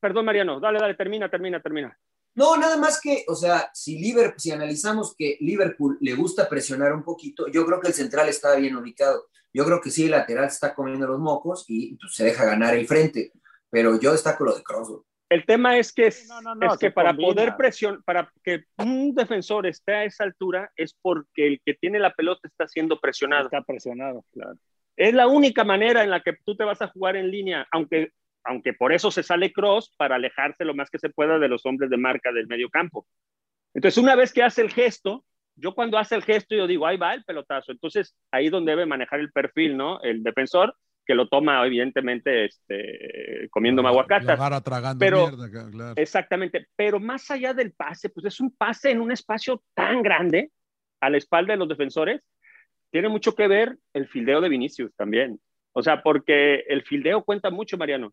Perdón, 0.00 0.24
Mariano, 0.24 0.60
dale, 0.60 0.78
dale, 0.78 0.94
termina, 0.94 1.28
termina, 1.30 1.60
termina. 1.60 1.98
No, 2.34 2.56
nada 2.56 2.76
más 2.76 3.00
que, 3.00 3.24
o 3.28 3.34
sea, 3.34 3.70
si, 3.74 3.98
Liverpool, 3.98 4.38
si 4.40 4.50
analizamos 4.50 5.14
que 5.16 5.36
Liverpool 5.40 5.96
le 6.00 6.14
gusta 6.14 6.48
presionar 6.48 6.92
un 6.92 7.02
poquito, 7.02 7.48
yo 7.48 7.64
creo 7.66 7.80
que 7.80 7.88
el 7.88 7.94
central 7.94 8.28
está 8.28 8.54
bien 8.56 8.76
ubicado. 8.76 9.26
Yo 9.56 9.64
creo 9.64 9.80
que 9.80 9.90
sí, 9.90 10.04
el 10.04 10.10
lateral 10.10 10.44
está 10.44 10.74
comiendo 10.74 11.06
los 11.06 11.18
mocos 11.18 11.64
y 11.68 11.96
pues, 11.96 12.14
se 12.14 12.24
deja 12.24 12.44
ganar 12.44 12.74
el 12.74 12.86
frente. 12.86 13.32
Pero 13.70 13.98
yo 13.98 14.12
destaco 14.12 14.44
lo 14.44 14.54
de 14.54 14.62
güey. 14.62 15.00
El 15.30 15.46
tema 15.46 15.78
es 15.78 15.94
que, 15.94 16.10
Sí, 16.10 16.28
no, 16.28 16.42
no, 16.42 16.54
no, 16.54 16.72
es 16.72 16.78
que 16.78 16.90
para 16.90 17.08
combina. 17.10 17.28
poder 17.28 17.56
presionar, 17.56 18.02
para 18.04 18.30
que 18.44 18.64
un 18.76 19.14
defensor 19.14 19.66
esté 19.66 19.94
a 19.94 20.04
esa 20.04 20.24
altura, 20.24 20.70
es 20.76 20.94
porque 21.00 21.46
el 21.46 21.60
que 21.64 21.72
tiene 21.72 21.98
la 21.98 22.12
pelota 22.12 22.46
está 22.46 22.68
siendo 22.68 23.00
presionado. 23.00 23.46
Está 23.46 23.62
presionado, 23.62 24.26
claro. 24.30 24.58
Es 24.94 25.14
la 25.14 25.26
única 25.26 25.64
manera 25.64 26.04
en 26.04 26.10
la 26.10 26.20
que 26.20 26.34
tú 26.44 26.54
te 26.54 26.64
vas 26.64 26.82
a 26.82 26.88
jugar 26.88 27.16
en 27.16 27.30
línea, 27.30 27.66
aunque, 27.72 28.10
aunque 28.44 28.74
por 28.74 28.92
eso 28.92 29.10
se 29.10 29.22
sale 29.22 29.54
cross 29.54 29.90
para 29.96 30.16
alejarse 30.16 30.66
lo 30.66 30.74
más 30.74 30.90
que 30.90 30.98
se 30.98 31.08
pueda 31.08 31.38
de 31.38 31.48
los 31.48 31.64
hombres 31.64 31.88
de 31.88 31.96
marca 31.96 32.30
del 32.30 32.46
medio 32.46 32.68
campo. 32.68 33.06
Entonces, 33.72 33.96
una 33.96 34.16
vez 34.16 34.34
que 34.34 34.42
hace 34.42 34.60
el 34.60 34.70
gesto, 34.70 35.24
yo 35.56 35.74
cuando 35.74 35.98
hace 35.98 36.14
el 36.14 36.22
gesto, 36.22 36.54
yo 36.54 36.66
digo, 36.66 36.86
ahí 36.86 36.96
va 36.96 37.14
el 37.14 37.24
pelotazo. 37.24 37.72
Entonces, 37.72 38.14
ahí 38.30 38.46
es 38.46 38.52
donde 38.52 38.72
debe 38.72 38.86
manejar 38.86 39.20
el 39.20 39.32
perfil, 39.32 39.76
¿no? 39.76 40.00
El 40.02 40.22
defensor, 40.22 40.76
que 41.04 41.14
lo 41.14 41.28
toma, 41.28 41.64
evidentemente, 41.66 42.44
este, 42.46 43.48
comiendo 43.50 43.82
maguacatas. 43.82 44.38
Pero- 44.98 45.30
mierda, 45.30 45.70
claro. 45.70 45.94
Exactamente, 45.96 46.66
pero 46.76 47.00
más 47.00 47.30
allá 47.30 47.54
del 47.54 47.72
pase, 47.72 48.10
pues 48.10 48.26
es 48.26 48.40
un 48.40 48.54
pase 48.54 48.90
en 48.90 49.00
un 49.00 49.12
espacio 49.12 49.62
tan 49.74 50.02
grande 50.02 50.50
a 51.00 51.08
la 51.08 51.16
espalda 51.16 51.52
de 51.52 51.58
los 51.58 51.68
defensores, 51.68 52.22
tiene 52.90 53.08
mucho 53.08 53.34
que 53.34 53.48
ver 53.48 53.76
el 53.92 54.08
fildeo 54.08 54.40
de 54.40 54.48
Vinicius 54.48 54.94
también. 54.96 55.40
O 55.72 55.82
sea, 55.82 56.02
porque 56.02 56.64
el 56.68 56.82
fildeo 56.82 57.22
cuenta 57.22 57.50
mucho, 57.50 57.76
Mariano. 57.76 58.12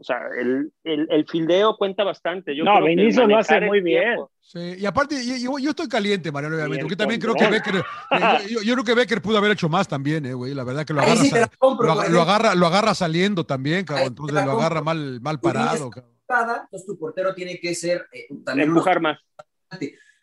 O 0.00 0.02
sea, 0.02 0.16
el, 0.38 0.72
el, 0.82 1.06
el 1.10 1.26
fildeo 1.28 1.76
cuenta 1.76 2.04
bastante. 2.04 2.56
Yo 2.56 2.64
No, 2.64 2.76
creo 2.80 2.96
que 2.96 3.26
lo 3.26 3.36
hace 3.36 3.60
muy 3.60 3.82
bien. 3.82 4.18
Sí, 4.40 4.76
y 4.78 4.86
aparte, 4.86 5.14
yo, 5.38 5.58
yo 5.58 5.70
estoy 5.70 5.88
caliente, 5.88 6.32
Mariano, 6.32 6.56
obviamente, 6.56 6.84
porque 6.84 6.96
también 6.96 7.20
creo 7.20 7.34
que. 7.34 7.46
Becker, 7.46 7.76
eh, 7.76 8.48
yo, 8.48 8.62
yo 8.62 8.72
creo 8.74 8.84
que 8.84 8.94
Becker 8.94 9.20
pudo 9.20 9.36
haber 9.36 9.50
hecho 9.52 9.68
más 9.68 9.86
también, 9.86 10.24
eh, 10.24 10.32
güey, 10.32 10.54
la 10.54 10.64
verdad 10.64 10.86
que 10.86 10.94
lo 10.94 11.02
agarra, 11.02 11.16
sí 11.22 11.30
compro. 11.58 11.86
lo, 12.08 12.22
agarra, 12.22 12.54
lo 12.54 12.66
agarra 12.66 12.94
saliendo 12.94 13.44
también, 13.44 13.84
cabrón, 13.84 14.06
entonces 14.08 14.42
lo 14.42 14.52
agarra 14.52 14.80
mal, 14.80 15.20
mal 15.20 15.38
parado, 15.38 15.90
cabrón. 15.90 16.14
Entonces 16.26 16.86
tu 16.86 16.98
portero 16.98 17.34
tiene 17.34 17.60
que 17.60 17.74
ser 17.74 18.06
eh, 18.12 18.26
también 18.42 18.68
Empujar 18.70 19.00
más. 19.00 19.18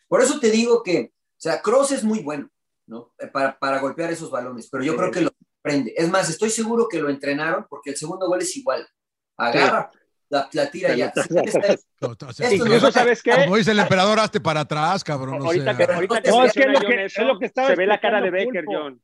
Por 0.08 0.22
eso 0.22 0.40
te 0.40 0.50
digo 0.50 0.82
que, 0.82 1.12
o 1.12 1.40
sea, 1.40 1.62
Cross 1.62 1.92
es 1.92 2.02
muy 2.02 2.18
bueno, 2.20 2.48
¿no? 2.86 3.12
Eh, 3.18 3.28
Para, 3.28 3.58
para 3.58 3.78
golpear 3.78 4.10
esos 4.10 4.30
balones, 4.30 4.68
pero 4.70 4.82
yo 4.82 4.92
Sí. 4.92 4.98
creo 4.98 5.10
que 5.12 5.20
lo 5.20 5.30
prende. 5.62 5.94
Es 5.96 6.10
más, 6.10 6.28
estoy 6.28 6.50
seguro 6.50 6.88
que 6.88 6.98
lo 7.00 7.08
entrenaron 7.10 7.66
porque 7.68 7.90
el 7.90 7.96
segundo 7.96 8.26
gol 8.26 8.40
es 8.42 8.56
igual. 8.56 8.86
Agarra, 9.38 9.90
la, 10.30 10.48
la 10.52 10.70
tira 10.70 10.94
ya. 10.94 11.12
No, 12.00 12.08
o 12.28 12.32
sea, 12.32 12.48
sí, 12.50 12.58
no 12.58 12.64
Incluso, 12.66 12.88
es- 12.88 12.94
¿sabes 12.94 13.22
qué? 13.22 13.30
como 13.44 13.56
dice 13.56 13.70
el 13.70 13.78
emperador, 13.78 14.18
hazte 14.18 14.40
para 14.40 14.60
atrás, 14.60 15.02
cabrón. 15.04 15.40
ahorita 15.42 15.76
que, 15.76 15.84
ahorita 15.84 16.20
que 16.22 16.30
No, 16.30 16.44
es 16.44 16.52
que 16.52 16.60
es 16.60 16.66
lo 16.66 16.80
que- 16.80 16.86
John 16.86 16.98
es 16.98 17.12
eso, 17.16 17.24
lo 17.24 17.38
que 17.38 17.46
estaba 17.46 17.68
se 17.68 17.76
ve 17.76 17.86
la 17.86 18.00
cara 18.00 18.20
de 18.20 18.30
Becker, 18.30 18.64
Pulpo. 18.64 18.80
John. 18.82 19.00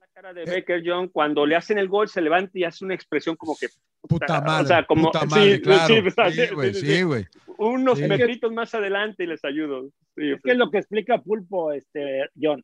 La 0.00 0.06
cara 0.08 0.32
de 0.34 0.44
Becker, 0.44 0.82
John, 0.84 1.08
cuando 1.08 1.46
le 1.46 1.56
hacen 1.56 1.78
el 1.78 1.88
gol, 1.88 2.08
se 2.08 2.20
levanta 2.20 2.50
y 2.58 2.64
hace 2.64 2.84
una 2.84 2.94
expresión 2.94 3.36
como 3.36 3.56
que 3.56 3.68
puta 4.02 4.40
madre, 4.40 4.64
o 4.64 4.66
sea, 4.66 4.84
como- 4.86 5.06
puta 5.06 5.20
sí, 5.20 5.26
madre, 5.28 5.54
sí, 5.56 5.60
claro. 5.62 5.86
sí, 5.86 5.94
sí, 5.94 6.46
Sí, 6.46 6.54
güey, 6.54 6.74
sí, 6.74 6.80
sí, 6.80 6.86
sí. 6.96 7.02
güey. 7.02 7.26
unos 7.60 7.98
Sí. 7.98 8.04
metritos 8.06 8.52
más 8.52 8.72
adelante 8.74 9.24
y 9.24 9.26
les 9.26 9.44
ayudo. 9.44 9.88
Sí, 10.16 10.30
Es 10.32 10.40
que 10.42 10.54
lo 10.54 10.70
que 10.70 10.78
explica 10.78 11.18
Pulpo, 11.18 11.72
este, 11.72 12.28
John, 12.40 12.62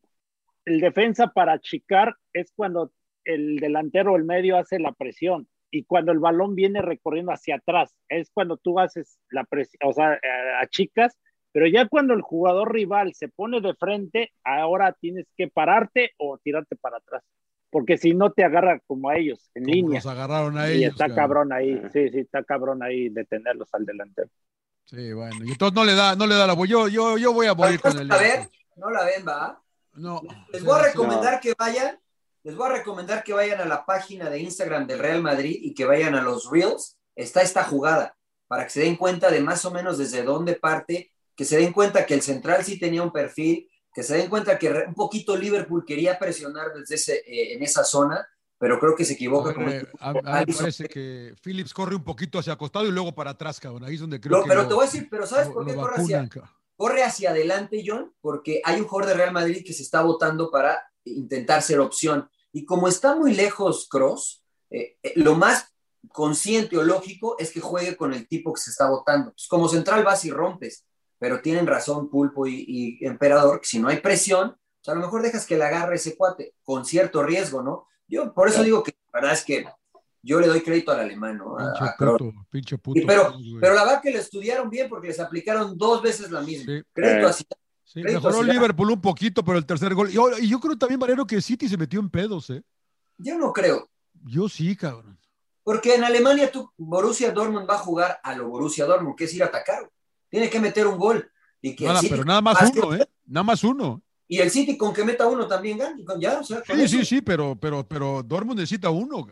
el 0.65 0.79
defensa 0.79 1.27
para 1.27 1.53
achicar 1.53 2.15
es 2.31 2.51
cuando 2.55 2.91
el 3.25 3.57
delantero 3.57 4.13
o 4.13 4.15
el 4.17 4.23
medio 4.23 4.57
hace 4.57 4.79
la 4.79 4.93
presión 4.93 5.47
y 5.75 5.83
cuando 5.83 6.11
el 6.11 6.19
balón 6.19 6.55
viene 6.55 6.81
recorriendo 6.81 7.31
hacia 7.31 7.55
atrás, 7.55 7.93
es 8.09 8.29
cuando 8.33 8.57
tú 8.57 8.79
haces 8.79 9.19
la 9.29 9.43
presión, 9.43 9.79
o 9.83 9.93
sea, 9.93 10.13
eh, 10.13 10.19
achicas, 10.61 11.17
pero 11.51 11.67
ya 11.67 11.87
cuando 11.87 12.13
el 12.13 12.21
jugador 12.21 12.71
rival 12.73 13.13
se 13.13 13.27
pone 13.29 13.59
de 13.61 13.73
frente, 13.75 14.31
ahora 14.43 14.95
tienes 14.99 15.25
que 15.37 15.47
pararte 15.47 16.11
o 16.17 16.37
tirarte 16.37 16.75
para 16.75 16.97
atrás, 16.97 17.23
porque 17.69 17.97
si 17.97 18.13
no 18.13 18.31
te 18.31 18.43
agarra 18.45 18.79
como 18.87 19.09
a 19.09 19.17
ellos, 19.17 19.49
en 19.53 19.63
Como 19.63 19.75
línea. 19.75 19.97
Los 19.99 20.05
agarraron 20.05 20.57
a 20.57 20.71
Y 20.71 20.77
ellos. 20.83 20.91
está 20.91 21.07
cabrón. 21.07 21.49
cabrón 21.49 21.53
ahí, 21.53 21.77
Ajá. 21.79 21.89
sí, 21.89 22.09
sí, 22.09 22.19
está 22.19 22.43
cabrón 22.43 22.83
ahí 22.83 23.09
detenerlos 23.09 23.67
al 23.73 23.85
delantero. 23.85 24.29
Sí, 24.85 25.13
bueno. 25.13 25.43
Y 25.43 25.51
entonces 25.51 25.73
no 25.75 25.83
le 25.83 25.93
da, 25.95 26.15
no 26.15 26.27
le 26.27 26.35
da 26.35 26.45
la 26.47 26.53
voz. 26.53 26.69
Yo, 26.69 26.87
yo, 26.87 27.17
yo 27.17 27.33
voy 27.33 27.47
a 27.47 27.53
morir 27.55 27.79
con 27.81 27.97
el. 27.97 28.11
A 28.11 28.17
ver, 28.17 28.49
no 28.75 28.89
la 28.91 29.03
ven, 29.03 29.25
va. 29.27 29.61
No. 29.93 30.21
Les 30.53 30.63
voy 30.63 30.79
a 30.79 30.83
recomendar 30.83 31.39
que 31.39 31.53
vayan, 31.57 31.97
les 32.45 32.55
voy 32.55 32.69
a 32.69 32.73
recomendar 32.73 33.23
que 33.23 33.33
vayan 33.33 33.59
a 33.59 33.65
la 33.65 33.87
página 33.87 34.29
de 34.29 34.39
Instagram 34.39 34.85
del 34.85 34.99
Real 34.99 35.19
Madrid 35.19 35.57
y 35.59 35.73
que 35.73 35.83
vayan 35.83 36.13
a 36.13 36.21
los 36.21 36.51
Reels. 36.51 36.95
Está 37.15 37.41
esta 37.41 37.63
jugada 37.63 38.15
para 38.47 38.65
que 38.65 38.69
se 38.69 38.81
den 38.81 38.97
cuenta 38.97 39.31
de 39.31 39.39
más 39.39 39.65
o 39.65 39.71
menos 39.71 39.97
desde 39.97 40.21
dónde 40.21 40.53
parte 40.53 41.11
que 41.35 41.43
se 41.43 41.57
den 41.57 41.73
cuenta 41.73 42.05
que 42.05 42.13
el 42.13 42.21
central 42.21 42.63
sí 42.63 42.79
tenía 42.79 43.01
un 43.01 43.11
perfil, 43.11 43.67
que 43.91 44.03
se 44.03 44.15
den 44.15 44.29
cuenta 44.29 44.59
que 44.59 44.69
un 44.87 44.93
poquito 44.93 45.35
Liverpool 45.35 45.85
quería 45.87 46.19
presionar 46.19 46.67
desde 46.71 46.95
ese, 46.95 47.15
eh, 47.25 47.53
en 47.53 47.63
esa 47.63 47.83
zona, 47.83 48.23
pero 48.59 48.79
creo 48.79 48.95
que 48.95 49.05
se 49.05 49.13
equivoca. 49.13 49.49
A, 49.49 49.63
ver, 49.63 49.91
a, 49.99 50.09
a 50.11 50.45
parece 50.45 50.87
que 50.87 51.33
Phillips 51.43 51.73
corre 51.73 51.95
un 51.95 52.03
poquito 52.03 52.37
hacia 52.37 52.53
acostado 52.53 52.85
y 52.85 52.91
luego 52.91 53.13
para 53.15 53.31
atrás, 53.31 53.59
cabrón. 53.59 53.85
Ahí 53.85 53.95
es 53.95 54.01
donde 54.01 54.21
creo 54.21 54.37
no, 54.37 54.43
que. 54.43 54.49
Pero 54.49 54.61
lo, 54.61 54.67
te 54.67 54.73
voy 54.75 54.83
a 54.83 54.85
decir, 54.85 55.07
pero 55.09 55.25
¿sabes 55.25 55.47
lo, 55.47 55.53
por 55.55 55.65
qué 55.65 55.73
corre 55.73 55.97
vacunan, 55.97 56.27
hacia, 56.27 56.53
corre 56.75 57.03
hacia 57.03 57.31
adelante, 57.31 57.83
John? 57.83 58.13
Porque 58.21 58.61
hay 58.63 58.79
un 58.79 58.87
jugador 58.87 59.09
de 59.09 59.17
Real 59.17 59.33
Madrid 59.33 59.63
que 59.65 59.73
se 59.73 59.81
está 59.81 60.03
votando 60.03 60.51
para 60.51 60.79
intentar 61.03 61.63
ser 61.63 61.79
opción. 61.79 62.29
Y 62.55 62.63
como 62.63 62.87
está 62.87 63.17
muy 63.17 63.33
lejos 63.33 63.85
Cross, 63.89 64.41
eh, 64.69 64.95
eh, 65.03 65.11
lo 65.17 65.35
más 65.35 65.73
consciente 66.13 66.77
o 66.77 66.83
lógico 66.83 67.35
es 67.37 67.51
que 67.51 67.59
juegue 67.59 67.97
con 67.97 68.13
el 68.13 68.29
tipo 68.29 68.53
que 68.53 68.61
se 68.61 68.71
está 68.71 68.89
votando. 68.89 69.31
Pues 69.31 69.49
como 69.49 69.67
central 69.67 70.05
vas 70.05 70.23
y 70.23 70.31
rompes, 70.31 70.85
pero 71.19 71.41
tienen 71.41 71.67
razón 71.67 72.09
Pulpo 72.09 72.47
y, 72.47 72.63
y 72.65 73.05
Emperador, 73.05 73.59
que 73.59 73.67
si 73.67 73.77
no 73.77 73.89
hay 73.89 73.97
presión, 73.97 74.55
pues 74.81 74.87
a 74.87 74.95
lo 74.97 75.01
mejor 75.01 75.21
dejas 75.21 75.45
que 75.45 75.57
le 75.57 75.65
agarre 75.65 75.97
ese 75.97 76.15
cuate, 76.15 76.55
con 76.63 76.85
cierto 76.85 77.23
riesgo, 77.23 77.61
¿no? 77.61 77.87
Yo 78.07 78.33
por 78.33 78.47
eso 78.47 78.63
digo 78.63 78.83
que 78.83 78.95
la 79.11 79.19
verdad 79.19 79.33
es 79.33 79.43
que 79.43 79.65
yo 80.23 80.39
le 80.39 80.47
doy 80.47 80.61
crédito 80.61 80.93
al 80.93 81.01
alemán, 81.01 81.37
¿no? 81.37 81.59
A, 81.59 81.73
Pinche 81.73 81.83
a 81.83 81.97
puto, 81.97 82.33
pinche 82.49 82.77
puto. 82.77 82.99
Y 83.01 83.05
pero, 83.05 83.75
la 83.75 83.83
verdad 83.83 84.01
que 84.01 84.11
le 84.11 84.19
estudiaron 84.19 84.69
bien 84.69 84.87
porque 84.87 85.09
les 85.09 85.19
aplicaron 85.19 85.77
dos 85.77 86.01
veces 86.01 86.31
la 86.31 86.39
misma. 86.39 86.73
Sí. 86.73 86.83
Crédito 86.93 87.27
Eh. 87.27 87.29
así. 87.29 87.43
Sí, 87.85 88.01
mejoró 88.01 88.39
Zidane. 88.41 88.53
Liverpool 88.53 88.91
un 88.91 89.01
poquito, 89.01 89.43
pero 89.45 89.57
el 89.57 89.65
tercer 89.65 89.93
gol. 89.93 90.09
Y 90.09 90.13
yo, 90.13 90.37
y 90.37 90.49
yo 90.49 90.59
creo 90.59 90.77
también, 90.77 90.99
Mariano, 90.99 91.25
que 91.25 91.41
City 91.41 91.69
se 91.69 91.77
metió 91.77 91.99
en 92.01 92.09
pedos, 92.09 92.49
¿eh? 92.49 92.61
Yo 93.17 93.37
no 93.37 93.53
creo. 93.53 93.89
Yo 94.25 94.49
sí, 94.49 94.75
cabrón. 94.75 95.17
Porque 95.63 95.95
en 95.95 96.03
Alemania 96.03 96.51
tú, 96.51 96.69
Borussia 96.77 97.31
Dortmund 97.31 97.69
va 97.69 97.75
a 97.75 97.79
jugar 97.79 98.19
a 98.23 98.35
lo 98.35 98.47
Borussia 98.49 98.85
Dortmund, 98.85 99.15
que 99.15 99.23
es 99.25 99.33
ir 99.33 99.43
a 99.43 99.47
atacar. 99.47 99.89
Tiene 100.29 100.49
que 100.49 100.59
meter 100.59 100.85
un 100.87 100.97
gol. 100.97 101.31
Y, 101.61 101.75
que 101.75 101.85
el 101.85 101.89
Nada, 101.89 102.01
City- 102.01 102.11
pero 102.11 102.25
nada 102.25 102.41
más 102.41 102.57
uno, 102.75 102.95
¿eh? 102.95 103.07
Nada 103.25 103.43
más 103.43 103.63
uno. 103.63 104.01
y 104.27 104.39
el 104.39 104.49
City 104.51 104.77
con 104.77 104.93
que 104.93 105.03
meta 105.05 105.27
uno 105.27 105.47
también 105.47 105.77
gana. 105.77 105.95
Ya, 106.19 106.39
o 106.39 106.43
sea, 106.43 106.63
Sí, 106.65 106.73
eso. 106.73 106.97
sí, 106.97 107.05
sí, 107.05 107.21
pero, 107.21 107.55
pero, 107.55 107.87
pero 107.87 108.21
Dortmund 108.23 108.59
necesita 108.59 108.89
uno. 108.89 109.27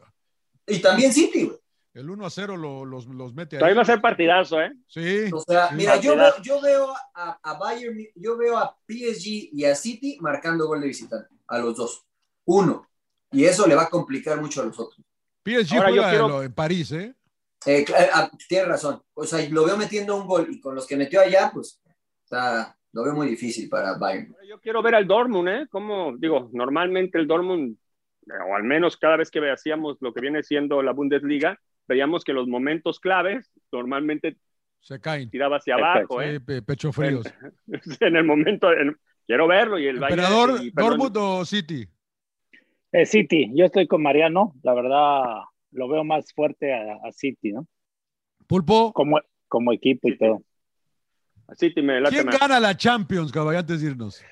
Y 0.68 0.80
también 0.80 1.12
City, 1.12 1.46
güey. 1.46 1.58
El 1.94 2.10
1 2.10 2.26
a 2.26 2.30
0 2.30 2.58
lo- 2.58 2.86
los, 2.86 3.06
los 3.08 3.34
mete 3.36 3.56
ahí. 3.56 3.60
Todavía 3.60 3.76
va 3.76 3.82
a 3.84 3.86
ser 3.86 4.02
partidazo, 4.02 4.60
¿eh? 4.62 4.72
Sí. 4.88 5.30
O 5.32 5.40
sea, 5.42 5.70
sí. 5.70 5.76
mira, 5.76 5.98
yo 5.98 6.16
veo, 6.16 6.34
yo 6.42 6.60
veo 6.62 6.94
a, 7.14 7.40
a 7.44 7.58
Bayern, 7.60 7.98
yo 8.16 8.36
veo 8.38 8.58
a 8.58 8.76
PSG 8.88 9.50
y 9.54 9.66
a 9.66 9.76
City 9.76 10.18
marcando 10.20 10.66
gol 10.68 10.82
de 10.82 10.88
visitante, 10.88 11.30
a 11.48 11.60
los 11.60 11.76
dos. 11.78 12.04
Uno. 12.46 12.88
Y 13.32 13.46
eso 13.46 13.68
le 13.68 13.76
va 13.76 13.84
a 13.84 13.90
complicar 13.90 14.42
mucho 14.42 14.62
a 14.62 14.66
los 14.66 14.80
otros. 14.80 15.06
PSG 15.46 15.76
Ahora 15.78 15.90
juega 15.90 16.10
quiero- 16.10 16.26
en, 16.26 16.32
lo- 16.32 16.44
en 16.44 16.54
París, 16.54 16.92
¿eh? 16.94 17.14
Eh, 17.66 17.86
cl- 17.86 18.10
ah, 18.12 18.30
tienes 18.48 18.68
razón. 18.68 19.02
O 19.14 19.24
sea, 19.26 19.48
lo 19.50 19.64
veo 19.66 19.78
metiendo 19.78 20.16
un 20.18 20.26
gol 20.28 20.48
y 20.50 20.60
con 20.60 20.74
los 20.76 20.86
que 20.88 20.98
metió 20.98 21.22
allá, 21.22 21.52
pues, 21.54 21.80
o 21.86 22.28
sea, 22.28 22.76
lo 22.92 23.04
veo 23.04 23.14
muy 23.14 23.28
difícil 23.28 23.70
para 23.70 23.98
Bayern. 23.98 24.36
Yo 24.48 24.60
quiero 24.60 24.82
ver 24.82 24.96
al 24.96 25.08
Dortmund, 25.08 25.48
¿eh? 25.50 25.68
Como 25.70 26.16
digo, 26.18 26.50
normalmente 26.54 27.18
el 27.20 27.28
Dortmund, 27.28 27.78
o 28.28 28.56
al 28.56 28.64
menos 28.64 28.98
cada 28.98 29.18
vez 29.18 29.30
que 29.32 29.40
hacíamos 29.52 29.98
lo 30.02 30.14
que 30.14 30.22
viene 30.22 30.44
siendo 30.44 30.82
la 30.82 30.92
Bundesliga, 30.92 31.60
veíamos 31.88 32.24
que 32.24 32.34
los 32.34 32.48
momentos 32.48 33.00
claves 33.00 33.52
normalmente 33.72 34.38
Se 34.82 35.00
caen. 35.00 35.30
tiraba 35.30 35.58
hacia 35.58 35.76
abajo, 35.76 36.22
Sí, 36.22 36.28
¿eh? 36.28 36.40
pe- 36.40 36.62
pecho 36.62 36.92
fríos. 36.92 37.26
en 38.02 38.16
el 38.16 38.24
momento, 38.24 38.72
en- 38.72 38.98
quiero 39.26 39.48
verlo 39.48 39.80
y 39.80 39.88
el 39.88 40.00
Bayern- 40.00 40.10
¿Emperador, 40.12 40.60
y, 40.64 40.72
perdón, 40.72 40.90
Dortmund 41.00 41.18
o 41.18 41.46
City? 41.46 41.88
Eh, 42.92 43.06
City, 43.06 43.52
yo 43.56 43.66
estoy 43.66 43.88
con 43.88 44.02
Mariano, 44.04 44.54
la 44.64 44.74
verdad 44.74 45.22
lo 45.72 45.88
veo 45.88 46.04
más 46.04 46.32
fuerte 46.34 46.72
a, 46.74 46.94
a 47.04 47.12
City, 47.12 47.52
¿no? 47.52 47.66
Pulpo. 48.46 48.94
Como, 48.94 49.20
como 49.48 49.74
equipo 49.74 50.08
y 50.10 50.18
todo. 50.18 50.44
City 51.56 51.82
me 51.82 52.00
late 52.00 52.14
¿Quién 52.16 52.28
más. 52.28 52.40
gana 52.40 52.60
la 52.60 52.76
Champions, 52.78 53.32
caballo, 53.32 53.60
antes 53.60 53.82
de 53.82 53.90
irnos? 53.90 54.24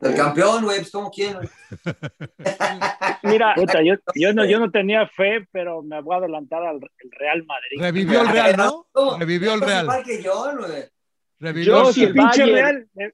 El 0.00 0.14
campeón, 0.14 0.64
güey, 0.64 0.78
pues, 0.78 0.90
¿cómo 0.90 1.10
quién? 1.10 1.34
güey? 1.34 1.48
Mira, 3.22 3.54
Puta, 3.54 3.82
yo, 3.82 3.94
yo, 4.14 4.32
no, 4.32 4.44
yo 4.46 4.58
no 4.58 4.70
tenía 4.70 5.06
fe, 5.08 5.46
pero 5.52 5.82
me 5.82 6.00
voy 6.00 6.14
a 6.14 6.18
adelantar 6.18 6.62
al 6.62 6.76
el 6.76 7.10
Real 7.12 7.44
Madrid. 7.44 7.80
Revivió 7.80 8.22
el 8.22 8.28
Real, 8.28 8.56
¿no? 8.56 8.86
¿Cómo? 8.92 9.18
Revivió 9.18 9.54
el 9.54 9.60
Real. 9.60 9.88
que 10.04 10.22
yo. 10.22 10.50
Revivió 11.38 11.84
Yo 11.84 11.92
si 11.92 12.04
el 12.04 12.14
pinche. 12.14 12.44
Real 12.46 12.88
eh, 12.96 13.12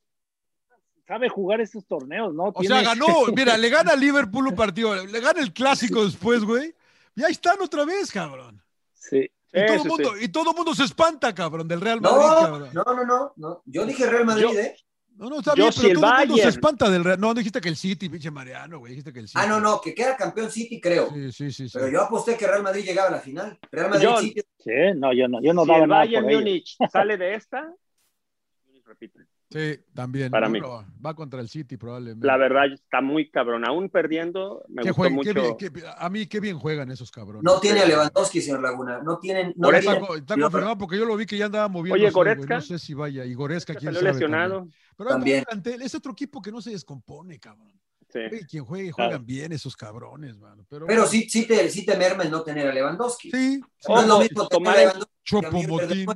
sabe 1.06 1.28
jugar 1.28 1.60
estos 1.60 1.86
torneos, 1.86 2.32
¿no? 2.34 2.52
O 2.54 2.62
sea, 2.62 2.82
ganó, 2.82 3.06
mira, 3.36 3.56
le 3.56 3.68
gana 3.68 3.92
a 3.92 3.96
Liverpool 3.96 4.48
un 4.48 4.54
partido, 4.54 4.94
le 5.04 5.20
gana 5.20 5.40
el 5.40 5.52
clásico 5.52 6.04
después, 6.04 6.44
güey. 6.44 6.74
Y 7.14 7.24
ahí 7.24 7.32
están 7.32 7.60
otra 7.60 7.84
vez, 7.84 8.10
cabrón. 8.12 8.62
Sí. 8.94 9.30
Y 9.52 9.66
todo, 9.66 9.76
Eso 9.76 9.84
mundo, 9.86 10.14
sí. 10.16 10.24
y 10.24 10.28
todo 10.28 10.52
mundo 10.52 10.74
se 10.74 10.84
espanta, 10.84 11.34
cabrón, 11.34 11.66
del 11.66 11.80
Real 11.80 12.00
Madrid, 12.00 12.16
No, 12.18 12.34
cabrón. 12.40 12.70
no, 12.74 12.82
no, 12.84 13.04
no, 13.04 13.32
no. 13.36 13.62
Yo 13.64 13.86
dije 13.86 14.06
Real 14.06 14.26
Madrid, 14.26 14.42
Yo- 14.52 14.58
¿eh? 14.58 14.76
No, 15.16 15.30
no, 15.30 15.38
está 15.38 15.54
Yo 15.54 15.64
bien, 15.64 15.72
sí, 15.72 15.80
pero 15.80 15.92
el 15.92 16.00
todo 16.00 16.20
el 16.20 16.28
mundo 16.28 16.42
se 16.42 16.48
espanta 16.48 16.90
del 16.90 17.04
Real. 17.04 17.18
No, 17.18 17.32
dijiste 17.32 17.60
que 17.60 17.68
el 17.68 17.76
City, 17.76 18.08
pinche 18.08 18.30
Mariano, 18.30 18.78
güey, 18.78 18.90
dijiste 18.90 19.12
que 19.12 19.20
el 19.20 19.28
City. 19.28 19.40
Ah, 19.42 19.46
no, 19.46 19.60
no, 19.60 19.80
que 19.80 19.94
queda 19.94 20.16
campeón 20.16 20.50
City, 20.50 20.80
creo. 20.80 21.08
Sí, 21.10 21.32
sí, 21.32 21.50
sí. 21.50 21.68
sí. 21.68 21.78
Pero 21.78 21.88
yo 21.88 22.02
aposté 22.02 22.36
que 22.36 22.46
Real 22.46 22.62
Madrid 22.62 22.84
llegaba 22.84 23.08
a 23.08 23.12
la 23.12 23.20
final. 23.20 23.58
Real 23.72 23.90
Madrid. 23.90 24.08
City. 24.20 24.42
Sí, 24.58 24.72
no, 24.96 25.12
yo 25.14 25.26
no, 25.26 25.40
yo 25.42 25.54
no 25.54 25.62
si 25.62 25.68
daba 25.68 25.82
el 25.84 25.88
nada 25.88 26.00
Bayern. 26.02 26.26
Múnich 26.26 26.76
sale 26.90 27.16
de 27.16 27.34
esta, 27.34 27.72
repite. 28.84 29.26
Sí, 29.48 29.78
también. 29.94 30.30
Para 30.32 30.48
¿no? 30.48 30.52
mí. 30.52 30.60
Va 31.04 31.14
contra 31.14 31.40
el 31.40 31.48
City, 31.48 31.76
probablemente. 31.76 32.26
La 32.26 32.36
verdad 32.36 32.64
está 32.72 33.00
muy 33.00 33.30
cabrón. 33.30 33.64
Aún 33.64 33.88
perdiendo, 33.88 34.64
me 34.68 34.82
Qué 34.82 34.88
gustó 34.88 35.02
juegan- 35.02 35.14
mucho. 35.14 35.32
qué 35.34 35.40
bien- 35.40 35.56
qué- 35.56 35.82
a 35.96 36.08
mí 36.10 36.26
qué 36.26 36.40
bien 36.40 36.58
juegan 36.58 36.90
esos 36.90 37.10
cabrones. 37.12 37.44
No 37.44 37.60
tiene 37.60 37.80
a 37.80 37.86
Lewandowski, 37.86 38.40
señor 38.40 38.60
Laguna. 38.62 39.00
No 39.04 39.18
tienen. 39.20 39.54
No 39.56 39.68
Por 39.68 39.76
está, 39.76 39.92
tienen- 39.92 40.06
co- 40.06 40.16
está 40.16 40.36
no, 40.36 40.42
confirmado 40.46 40.78
porque 40.78 40.98
yo 40.98 41.04
lo 41.04 41.16
vi 41.16 41.26
que 41.26 41.38
ya 41.38 41.46
andaba 41.46 41.68
moviendo. 41.68 41.94
Oye, 42.02 42.10
Goretzka. 42.10 42.56
No 42.56 42.60
sé 42.60 42.78
si 42.80 42.92
vaya. 42.94 43.24
Y 43.24 43.34
Goretzka, 43.34 43.74
quién 43.74 43.94
salió 43.94 44.00
sabe. 44.00 44.12
lesionado. 44.12 44.54
también. 44.58 44.74
Pero 44.96 45.10
También. 45.10 45.44
plantel, 45.44 45.82
es 45.82 45.94
otro 45.94 46.12
equipo 46.12 46.40
que 46.42 46.50
no 46.50 46.60
se 46.60 46.70
descompone, 46.70 47.38
cabrón. 47.38 47.72
Sí. 48.08 48.18
Oye, 48.18 48.46
quien 48.48 48.64
juegue, 48.64 48.92
Claro. 48.92 49.10
juegan 49.10 49.26
bien 49.26 49.52
esos 49.52 49.76
cabrones, 49.76 50.38
mano. 50.38 50.64
Pero, 50.70 50.86
Pero 50.86 51.06
sí, 51.06 51.28
sí, 51.28 51.46
te, 51.46 51.68
sí 51.68 51.84
te 51.84 51.96
merma 51.96 52.22
el 52.22 52.30
no 52.30 52.42
tener 52.42 52.66
a 52.66 52.72
Lewandowski. 52.72 53.30
Sí, 53.30 53.60
sí. 53.78 53.92
no 53.92 54.00
es 54.00 54.06
lo 54.08 54.18
mismo 54.20 54.48
tener 54.48 54.48
tomar 54.48 54.76
a 54.76 54.80
Lewandowski 54.80 56.06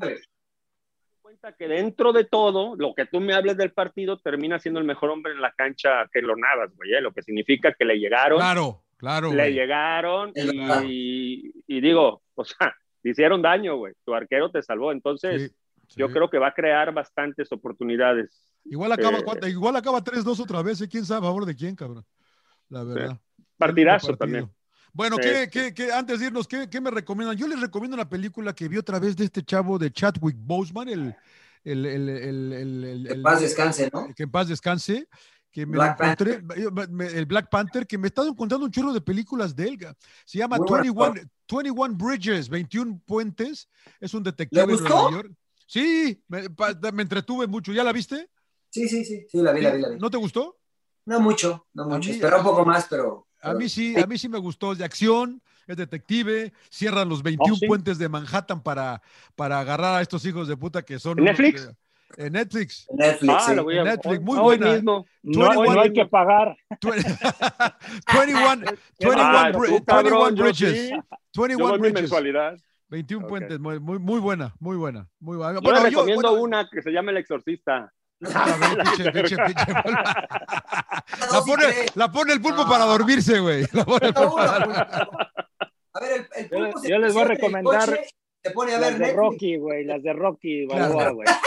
que 1.59 1.69
dentro 1.69 2.13
de 2.13 2.25
todo, 2.25 2.77
lo 2.77 2.95
que 2.95 3.07
tú 3.07 3.21
me 3.21 3.35
hables 3.35 3.57
del 3.57 3.73
partido 3.73 4.19
termina 4.19 4.59
siendo 4.59 4.79
el 4.81 4.87
mejor 4.87 5.11
hombre 5.11 5.33
en 5.33 5.41
la 5.41 5.53
cancha 5.53 6.07
que 6.13 6.21
lo 6.23 6.37
Navas, 6.37 6.71
güey, 6.77 6.93
¿eh? 6.95 7.01
lo 7.01 7.13
que 7.13 7.23
significa 7.23 7.73
que 7.73 7.85
le 7.85 7.99
llegaron, 7.99 8.39
Claro, 8.39 8.83
claro. 8.97 9.31
le 9.31 9.37
güey. 9.37 9.55
llegaron 9.55 10.33
y, 10.85 11.53
y 11.67 11.81
digo, 11.81 12.23
o 12.35 12.45
sea, 12.45 12.75
le 13.03 13.11
hicieron 13.11 13.41
daño, 13.43 13.77
güey, 13.77 13.95
tu 14.05 14.15
arquero 14.15 14.51
te 14.51 14.63
salvó, 14.63 14.93
entonces 14.93 15.43
Sí, 15.43 15.49
sí. 15.89 15.95
yo 16.01 16.11
creo 16.11 16.29
que 16.31 16.39
va 16.39 16.49
a 16.49 16.55
crear 16.55 16.93
bastantes 16.93 17.51
oportunidades. 17.53 18.53
Igual 18.65 18.93
acaba, 18.93 19.19
eh, 19.19 19.49
igual 19.49 19.75
acaba 19.77 20.05
3-2 20.05 20.39
otra 20.41 20.63
vez, 20.63 20.81
¿eh? 20.83 20.89
¿Quién 20.89 21.05
sabe 21.07 21.21
a 21.27 21.31
favor 21.31 21.47
de 21.47 21.57
quién, 21.57 21.75
cabrón? 21.75 22.05
La 22.69 22.85
verdad. 22.85 23.19
Partidazo 23.57 24.09
Partido. 24.09 24.17
también. 24.19 24.51
Bueno. 24.93 25.17
¿qué, 25.17 25.49
qué- 25.51 25.73
qué- 25.75 25.93
antes 25.93 26.21
de 26.21 26.27
irnos, 26.27 26.47
¿qué, 26.49 26.69
qué 26.69 26.81
me 26.81 26.91
recomiendan? 26.91 27.37
Yo 27.37 27.47
les 27.47 27.61
recomiendo 27.61 27.95
una 27.95 28.09
película 28.09 28.53
que 28.55 28.69
vi 28.69 28.77
otra 28.79 28.99
vez 28.99 29.17
de 29.17 29.25
este 29.25 29.43
chavo 29.43 29.79
de 29.79 29.93
Chadwick 29.93 30.37
Boseman, 30.39 30.89
el, 30.89 31.15
el, 31.65 31.87
el, 31.87 32.09
el, 32.09 32.53
el, 32.53 32.85
el- 32.85 33.07
Que 33.07 33.13
el- 33.15 33.23
paz 33.23 33.41
descanse, 33.41 33.91
¿no? 33.93 34.13
que 34.15 34.23
en 34.25 34.31
paz 34.31 34.49
descanse, 34.49 35.09
que 35.53 35.67
me 35.67 35.73
Black 35.73 36.01
encontré, 36.01 36.43
me- 36.91 37.07
el 37.07 37.27
Black 37.27 37.49
Panther, 37.51 37.87
que 37.87 37.99
me 37.99 38.07
he 38.07 38.09
estado 38.09 38.29
encontrando 38.29 38.67
un 38.67 38.73
chorro 38.73 38.93
de 38.93 39.01
películas 39.01 39.55
de 39.57 39.65
él. 39.69 39.77
ga. 39.77 39.95
Se 40.25 40.39
llama 40.39 40.57
Muy 40.59 40.67
buena 40.67 40.83
21, 40.83 41.13
21 41.49 41.97
Bridges, 41.97 42.49
21 42.49 43.01
puentes. 43.05 43.69
Es 44.01 44.15
un 44.15 44.23
detective 44.23 44.61
¿Le 44.63 44.67
de 44.67 44.73
gustó? 44.73 44.89
Nueva 44.95 45.11
York. 45.11 45.33
Sí, 45.67 46.23
me, 46.29 46.51
pa- 46.51 46.75
me 46.93 47.03
entretuve 47.03 47.47
mucho. 47.47 47.73
¿Ya 47.73 47.83
la 47.85 47.93
viste? 47.93 48.29
Sí, 48.71 48.89
sí, 48.89 49.05
sí. 49.05 49.27
Sí, 49.29 49.39
la 49.39 49.53
vi, 49.53 49.61
la 49.61 49.71
vi, 49.73 49.83
la 49.83 49.89
vi. 49.91 49.99
¿No 49.99 50.11
te 50.11 50.17
gustó? 50.17 50.59
No 51.07 51.19
mucho, 51.21 51.67
no 51.75 51.87
mucho. 51.87 52.09
mí- 52.09 52.15
Espera 52.15 52.39
un 52.39 52.45
poco 52.45 52.65
más, 52.65 52.87
pero. 52.89 53.27
A 53.43 53.55
mí 53.55 53.69
sí, 53.69 53.95
a 54.01 54.07
mí 54.07 54.19
sí 54.19 54.29
me 54.29 54.39
gustó. 54.39 54.73
Es 54.73 54.79
de 54.79 54.85
acción, 54.85 55.41
es 55.67 55.77
detective, 55.77 56.53
cierran 56.71 57.09
los 57.09 57.23
21 57.23 57.55
Oh, 57.55 57.57
sí. 57.57 57.67
puentes 57.67 57.99
de 57.99 58.09
Manhattan 58.09 58.63
para, 58.63 59.01
para 59.37 59.61
agarrar 59.61 59.97
a 59.97 60.03
estos 60.03 60.25
hijos 60.27 60.49
de 60.49 60.57
puta 60.57 60.83
que 60.83 60.99
son. 60.99 61.19
¿En 61.19 61.25
unos 61.25 61.39
Netflix? 61.39 61.71
en 62.17 62.33
Netflix. 62.33 62.87
Netflix, 62.91 63.35
Ah, 63.37 63.45
sí. 63.49 63.55
lo 63.55 63.63
voy 63.65 63.79
a 63.79 63.85
Netflix, 63.85 64.21
muy 64.21 64.37
hoy 64.37 64.59
buena. 64.59 64.73
mismo. 64.75 65.07
No, 65.23 65.49
hoy 65.61 65.69
no 65.69 65.81
hay 65.81 65.93
que 65.93 66.07
pagar. 66.07 66.57
21, 66.81 66.97
21, 68.19 68.67
Ah, 69.17 69.51
bri- 69.53 69.69
tú, 69.79 69.85
cabrón, 69.85 70.35
21 70.35 70.37
yo 70.37 70.45
Bridges. 70.45 70.89
sí. 70.89 70.91
Yo 71.33 71.43
21 71.43 71.69
doy 71.69 71.79
mi 71.79 71.83
Bridges. 71.83 72.01
mensualidad. 72.03 72.57
21 72.89 73.23
Ok. 73.25 73.29
puentes. 73.29 73.61
Muy, 73.61 73.79
muy, 73.79 73.99
muy 73.99 74.19
buena, 74.21 74.55
muy 74.59 74.77
buena. 74.77 75.09
Muy 75.21 75.37
buena. 75.37 75.55
Yo 75.55 75.61
Bueno, 75.61 75.79
le 75.79 75.91
recomiendo 75.91 76.29
bueno, 76.31 76.43
una 76.43 76.69
que 76.69 76.83
se 76.83 76.91
llama 76.91 77.11
El 77.13 77.19
Exorcista. 77.19 77.93
No, 81.21 81.27
La 81.33 81.41
pone, 81.45 81.65
cree. 81.65 81.87
la 81.95 82.13
pone 82.13 82.33
el 82.33 82.41
pulpo 82.41 82.63
No. 82.65 82.69
para 82.69 82.85
dormirse, 82.85 83.39
güey. 83.41 83.67
La 83.73 83.85
pone 83.85 84.07
el 84.09 84.15
No, 84.15 84.21
pulpo 84.21 84.37
para- 84.37 84.59
no, 84.61 84.67
no. 84.67 84.75
A 85.93 86.01
ver, 86.01 86.13
el, 86.13 86.45
el 86.45 86.51
Yo- 86.51 86.57
pulpo 86.59 86.79
se 86.81 86.89
yo 86.91 86.99
les 86.99 87.15
voy 87.15 87.23
a 87.23 87.27
recomendar 87.27 87.89
coche, 87.89 88.09
Se 88.45 88.51
pone 88.53 88.73
a 88.75 88.79
ver 88.79 88.91
Las 88.91 88.99
de 88.99 88.99
Netflix. 89.07 89.17
Rocky, 89.17 89.57
güey, 89.57 89.85
las 89.85 90.03
de 90.03 90.13
Rocky. 90.13 90.67
Balboa, 90.67 91.11
güey. 91.11 91.29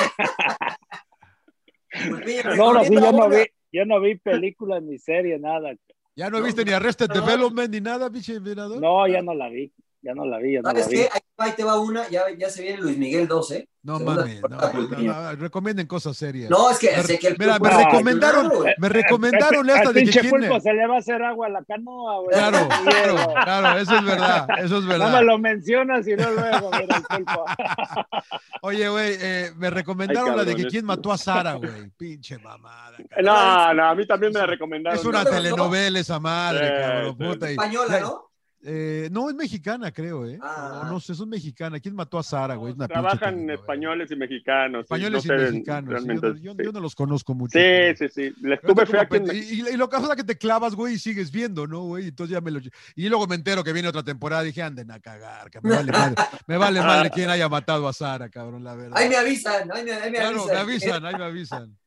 Pues, 2.10 2.58
No, 2.58 2.74
no, 2.74 2.84
sí, 2.84 2.94
yo 2.96 3.12
no 3.12 3.30
vi, 3.30 3.46
yo 3.72 3.86
no 3.86 4.00
vi 4.02 4.16
películas 4.18 4.82
ni 4.82 4.98
series, 4.98 5.40
nada. 5.40 5.74
Ya 6.16 6.30
no 6.32 6.42
viste 6.42 6.66
ni 6.66 6.72
Arrested 6.72 7.08
no. 7.10 7.14
Development 7.22 7.70
ni 7.70 7.82
nada, 7.82 8.10
pinche 8.10 8.40
mirador. 8.40 8.82
No, 8.82 9.08
ya 9.08 9.22
no 9.22 9.34
la 9.36 9.50
vi. 9.50 9.72
Ya 10.04 10.14
no 10.14 10.26
la 10.26 10.38
vi, 10.38 10.54
ya 10.54 10.62
no 10.62 10.70
¿Sabes 10.70 10.86
la 10.86 10.92
vi. 10.92 10.98
qué? 10.98 11.10
Ahí, 11.14 11.22
ahí 11.38 11.52
te 11.54 11.64
va 11.64 11.80
una, 11.80 12.08
ya, 12.10 12.24
ya 12.38 12.50
se 12.50 12.62
viene 12.62 12.78
Luis 12.82 12.98
Miguel 12.98 13.28
2, 13.28 13.52
¿eh? 13.52 13.70
No 13.84 14.00
mames, 14.00 14.42
no, 14.42 14.48
no, 14.50 14.98
no, 15.02 15.36
recomienden 15.36 15.88
cosas 15.88 16.16
serias. 16.16 16.50
No, 16.50 16.70
es 16.70 16.80
que 16.80 16.90
Me- 16.96 17.04
sé 17.04 17.20
que 17.20 17.28
el 17.28 17.36
mira, 17.38 17.60
me 17.60 17.70
recomendaron, 17.70 18.50
Claro, 18.50 18.66
me 18.78 18.90
recomendaron 18.90 19.70
esta 19.70 19.90
de 19.90 19.94
que 19.94 20.02
pinche 20.06 20.20
quién- 20.22 20.30
pulpo 20.32 20.60
se 20.62 20.74
le 20.74 20.88
va 20.88 20.96
a 20.96 21.00
hacer 21.00 21.22
agua 21.22 21.48
a 21.48 21.50
la 21.50 21.64
canoa, 21.66 22.20
güey. 22.22 22.30
Claro, 22.38 22.68
claro, 22.86 23.34
claro, 23.44 23.80
eso 23.80 23.96
es 23.98 24.06
verdad, 24.06 24.48
eso 24.60 24.78
es 24.78 24.84
No 24.84 24.90
verdad. 24.90 25.12
me 25.20 25.24
lo 25.24 25.38
mencionas 25.38 26.08
y 26.08 26.16
no 26.16 26.32
luego, 26.32 26.72
mira 26.80 26.96
el 26.98 27.04
pulpo. 27.04 27.46
Oye, 28.62 28.88
güey, 28.90 29.18
eh, 29.20 29.52
me 29.58 29.70
recomendaron 29.70 30.32
Ay, 30.32 30.38
la 30.38 30.44
de 30.46 30.56
que 30.56 30.66
quién 30.68 30.86
mató 30.86 31.12
a 31.12 31.18
Sara, 31.18 31.56
güey. 31.56 31.90
Pinche 31.98 32.38
mamada. 32.38 32.98
cabrón. 33.10 33.26
No, 33.26 33.74
no, 33.74 33.86
a 33.90 33.96
mí 33.96 34.08
también 34.08 34.32
me 34.32 34.40
la 34.40 34.46
recomendaron. 34.46 34.98
Es 34.98 35.06
una 35.06 35.24
¿no? 35.26 35.30
telenovela 35.30 36.00
esa 36.00 36.20
madre, 36.20 36.68
Sí, 36.68 36.74
cabrón, 36.82 37.18
sí. 37.20 37.24
puta. 37.26 37.50
Española, 37.50 38.00
¿no? 38.00 38.30
Eh, 38.66 39.10
no, 39.12 39.30
es 39.30 39.36
mexicana, 39.36 39.92
creo, 39.92 40.26
¿eh? 40.28 40.40
Ah. 40.42 40.82
No, 40.86 40.92
no 40.94 41.00
sé, 41.00 41.14
es 41.14 41.20
mexicana. 41.26 41.80
¿Quién 41.80 41.96
mató 41.96 42.18
a 42.18 42.24
Sara, 42.24 42.56
güey? 42.56 42.74
Una 42.74 42.88
Trabajan 42.88 43.50
españoles 43.50 44.10
y 44.12 44.16
mexicanos. 44.16 44.82
sí, 44.82 44.94
Españoles 44.94 45.26
no 45.26 45.34
y 45.34 45.38
mexicanos. 45.38 46.02
sí, 46.02 46.08
yo, 46.08 46.14
no, 46.14 46.36
yo- 46.38 46.52
sí. 46.54 46.58
yo 46.64 46.72
no 46.72 46.80
los 46.80 46.96
conozco 46.96 47.34
mucho. 47.34 47.60
Sí, 47.60 47.96
sí, 47.98 48.08
sí. 48.10 48.34
Les 48.42 48.60
pero 48.62 48.74
tuve 48.74 48.84
estoy 48.84 48.86
fe 48.86 48.92
como 48.92 49.02
aquí 49.02 49.16
en 49.16 49.26
pende- 49.26 49.70
y, 49.70 49.74
y 49.74 49.78
lo 49.78 49.90
que 49.90 49.98
pasa 49.98 50.10
es 50.12 50.16
que 50.18 50.24
te 50.24 50.38
clavas, 50.38 50.76
güey, 50.76 50.94
y 50.96 51.00
sigues 51.00 51.32
viendo, 51.32 51.68
¿no, 51.68 51.82
güey? 51.84 52.08
Entonces 52.08 52.34
ya 52.34 52.42
me 52.42 52.52
lo... 52.52 52.60
Y 52.96 53.10
luego 53.10 53.28
me 53.28 53.36
entero 53.36 53.64
que 53.64 53.74
viene 53.74 53.88
otra 53.90 54.04
temporada 54.04 54.44
y 54.44 54.48
dije, 54.48 54.62
anden 54.64 54.92
a 54.92 55.00
cagar, 55.00 55.50
que 55.52 55.60
me 55.62 55.70
vale 55.76 55.92
madre, 55.92 56.16
me 56.48 56.58
vale 56.58 56.80
madre 56.82 57.10
quién 57.10 57.30
haya 57.30 57.50
matado 57.50 57.88
a 57.88 57.94
Sara, 57.94 58.30
cabrón, 58.30 58.64
la 58.64 58.76
verdad. 58.76 58.98
Ahí 58.98 59.10
me 59.10 59.16
avisan, 59.18 59.70
ahí 59.72 59.84
me, 59.84 59.92
ahí 59.92 60.12
me 60.12 60.18
claro, 60.20 60.40
avisan. 60.42 60.54
me 60.56 60.60
avisan, 60.62 61.06
ahí 61.06 61.16
me 61.16 61.24
avisan. 61.26 61.68
Yo- 61.70 61.78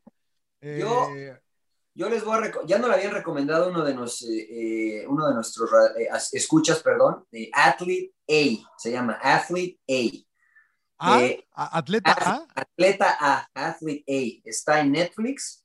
Eh, 0.63 0.79
Yo 0.81 1.37
les 1.97 2.23
voy 2.25 2.37
a 2.45 2.53
ya 2.67 2.79
no 2.79 2.89
le 2.89 2.95
habían 2.95 3.13
recomendado 3.13 3.71
uno 3.71 3.83
de, 3.83 3.95
nos, 3.95 4.23
eh, 4.23 4.49
eh, 5.01 5.07
uno 5.09 5.27
de 5.29 5.35
nuestros 5.35 5.71
eh, 5.99 6.09
as- 6.11 6.33
escuchas, 6.35 6.83
perdón, 6.83 7.25
eh, 7.33 7.49
Athlete 7.55 8.13
A, 8.29 8.69
se 8.79 8.91
llama 8.93 9.19
Athlete 9.23 9.79
A. 10.99 11.19
Eh, 11.21 11.45
¿A- 11.53 11.79
¿Atleta 11.79 12.13
A? 12.13 12.47
Atleta 12.55 13.17
A, 13.19 13.49
Athlete 13.55 14.05
A, 14.09 14.49
está 14.49 14.81
en 14.81 14.93
Netflix 14.93 15.65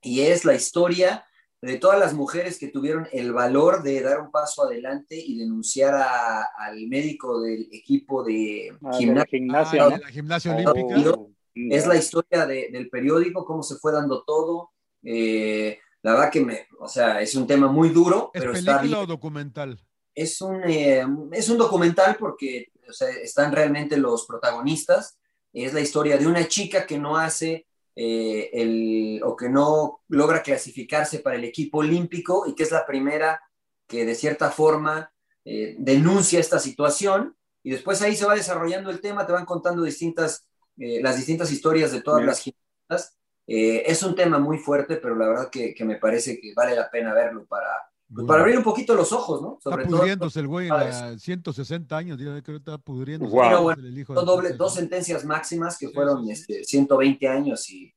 y 0.00 0.20
es 0.20 0.44
la 0.44 0.54
historia 0.54 1.24
de 1.60 1.78
todas 1.78 1.98
las 1.98 2.12
mujeres 2.12 2.58
que 2.58 2.68
tuvieron 2.68 3.08
el 3.10 3.32
valor 3.32 3.82
de 3.82 4.00
dar 4.02 4.20
un 4.20 4.30
paso 4.30 4.64
adelante 4.64 5.16
y 5.16 5.38
denunciar 5.38 5.94
a- 5.94 6.42
al 6.58 6.86
médico 6.88 7.40
del 7.40 7.68
equipo 7.72 8.22
de 8.22 8.76
Ah, 8.84 8.96
de 8.98 9.06
la 9.06 9.24
gimnasia. 9.24 9.82
Ah, 9.86 9.88
¿no? 9.90 9.96
de 9.96 10.02
la 10.02 10.10
gimnasia 10.10 10.52
Oh, 10.52 10.70
olímpica. 10.70 11.00
yo- 11.02 11.30
Es 11.56 11.86
la 11.86 11.96
historia 11.96 12.46
de- 12.46 12.68
del 12.72 12.90
periódico, 12.90 13.44
cómo 13.44 13.62
se 13.62 13.76
fue 13.76 13.92
dando 13.92 14.24
todo. 14.24 14.72
Eh, 15.04 15.78
la 16.02 16.12
verdad 16.12 16.30
que 16.30 16.40
me, 16.40 16.66
o 16.78 16.88
sea, 16.88 17.20
es 17.20 17.34
un 17.34 17.46
tema 17.46 17.68
muy 17.68 17.90
duro, 17.90 18.30
¿Es 18.34 18.40
pero 18.40 18.52
está 18.52 18.78
película 18.78 18.98
bien. 19.00 19.10
o 19.10 19.12
documental? 19.12 19.80
Es 20.14 20.40
un, 20.40 20.62
eh, 20.64 21.04
es 21.32 21.48
un 21.48 21.58
documental 21.58 22.16
porque 22.18 22.72
o 22.88 22.92
sea, 22.92 23.08
están 23.10 23.52
realmente 23.52 23.96
los 23.96 24.26
protagonistas. 24.26 25.18
Es 25.52 25.72
la 25.72 25.80
historia 25.80 26.16
de 26.18 26.26
una 26.26 26.46
chica 26.48 26.86
que 26.86 26.98
no 26.98 27.16
hace 27.16 27.66
eh, 27.96 28.50
el, 28.52 29.20
o 29.24 29.36
que 29.36 29.48
no 29.48 30.00
logra 30.08 30.42
clasificarse 30.42 31.20
para 31.20 31.36
el 31.36 31.44
equipo 31.44 31.78
olímpico 31.78 32.44
y 32.46 32.54
que 32.54 32.64
es 32.64 32.72
la 32.72 32.84
primera 32.84 33.40
que 33.86 34.04
de 34.04 34.14
cierta 34.14 34.50
forma 34.50 35.12
eh, 35.44 35.76
denuncia 35.78 36.40
esta 36.40 36.58
situación 36.58 37.36
y 37.62 37.70
después 37.70 38.02
ahí 38.02 38.16
se 38.16 38.26
va 38.26 38.34
desarrollando 38.34 38.90
el 38.90 39.00
tema, 39.00 39.26
te 39.26 39.32
van 39.32 39.46
contando 39.46 39.82
distintas, 39.82 40.48
eh, 40.76 41.00
las 41.02 41.16
distintas 41.16 41.52
historias 41.52 41.92
de 41.92 42.02
todas 42.02 42.18
Bien. 42.18 42.26
las 42.28 42.40
gimnastas. 42.40 43.16
Eh, 43.46 43.82
es 43.86 44.02
un 44.02 44.14
tema 44.14 44.38
muy 44.38 44.58
fuerte, 44.58 44.96
pero 44.96 45.14
la 45.16 45.28
verdad 45.28 45.50
que, 45.50 45.74
que 45.74 45.84
me 45.84 45.96
parece 45.96 46.40
que 46.40 46.52
vale 46.54 46.74
la 46.74 46.90
pena 46.90 47.12
verlo 47.12 47.44
para, 47.46 47.68
pues, 48.12 48.26
para 48.26 48.40
abrir 48.40 48.56
un 48.56 48.64
poquito 48.64 48.94
los 48.94 49.12
ojos, 49.12 49.42
¿no? 49.42 49.54
Está 49.58 49.70
Sobre 49.70 49.84
todo 49.86 49.98
pudriéndose 49.98 50.40
el 50.40 50.46
güey 50.48 50.68
en 50.68 50.74
la 50.74 51.18
160 51.18 51.96
años, 51.96 52.18
ya 52.18 52.24
creo 52.42 52.42
que 52.42 52.56
está 52.56 52.78
pudriéndose. 52.78 53.30
Guau. 53.30 53.48
Pero 53.50 53.62
bueno, 53.62 53.82
El 53.86 53.98
hijo 53.98 54.14
doble, 54.14 54.52
dos 54.54 54.74
sentencias 54.74 55.24
máximas 55.24 55.76
que 55.78 55.88
Sí, 55.88 55.92
fueron 55.92 56.24
sí, 56.26 56.34
sí. 56.36 56.52
Este, 56.52 56.64
120 56.64 57.28
años 57.28 57.68
y... 57.70 57.92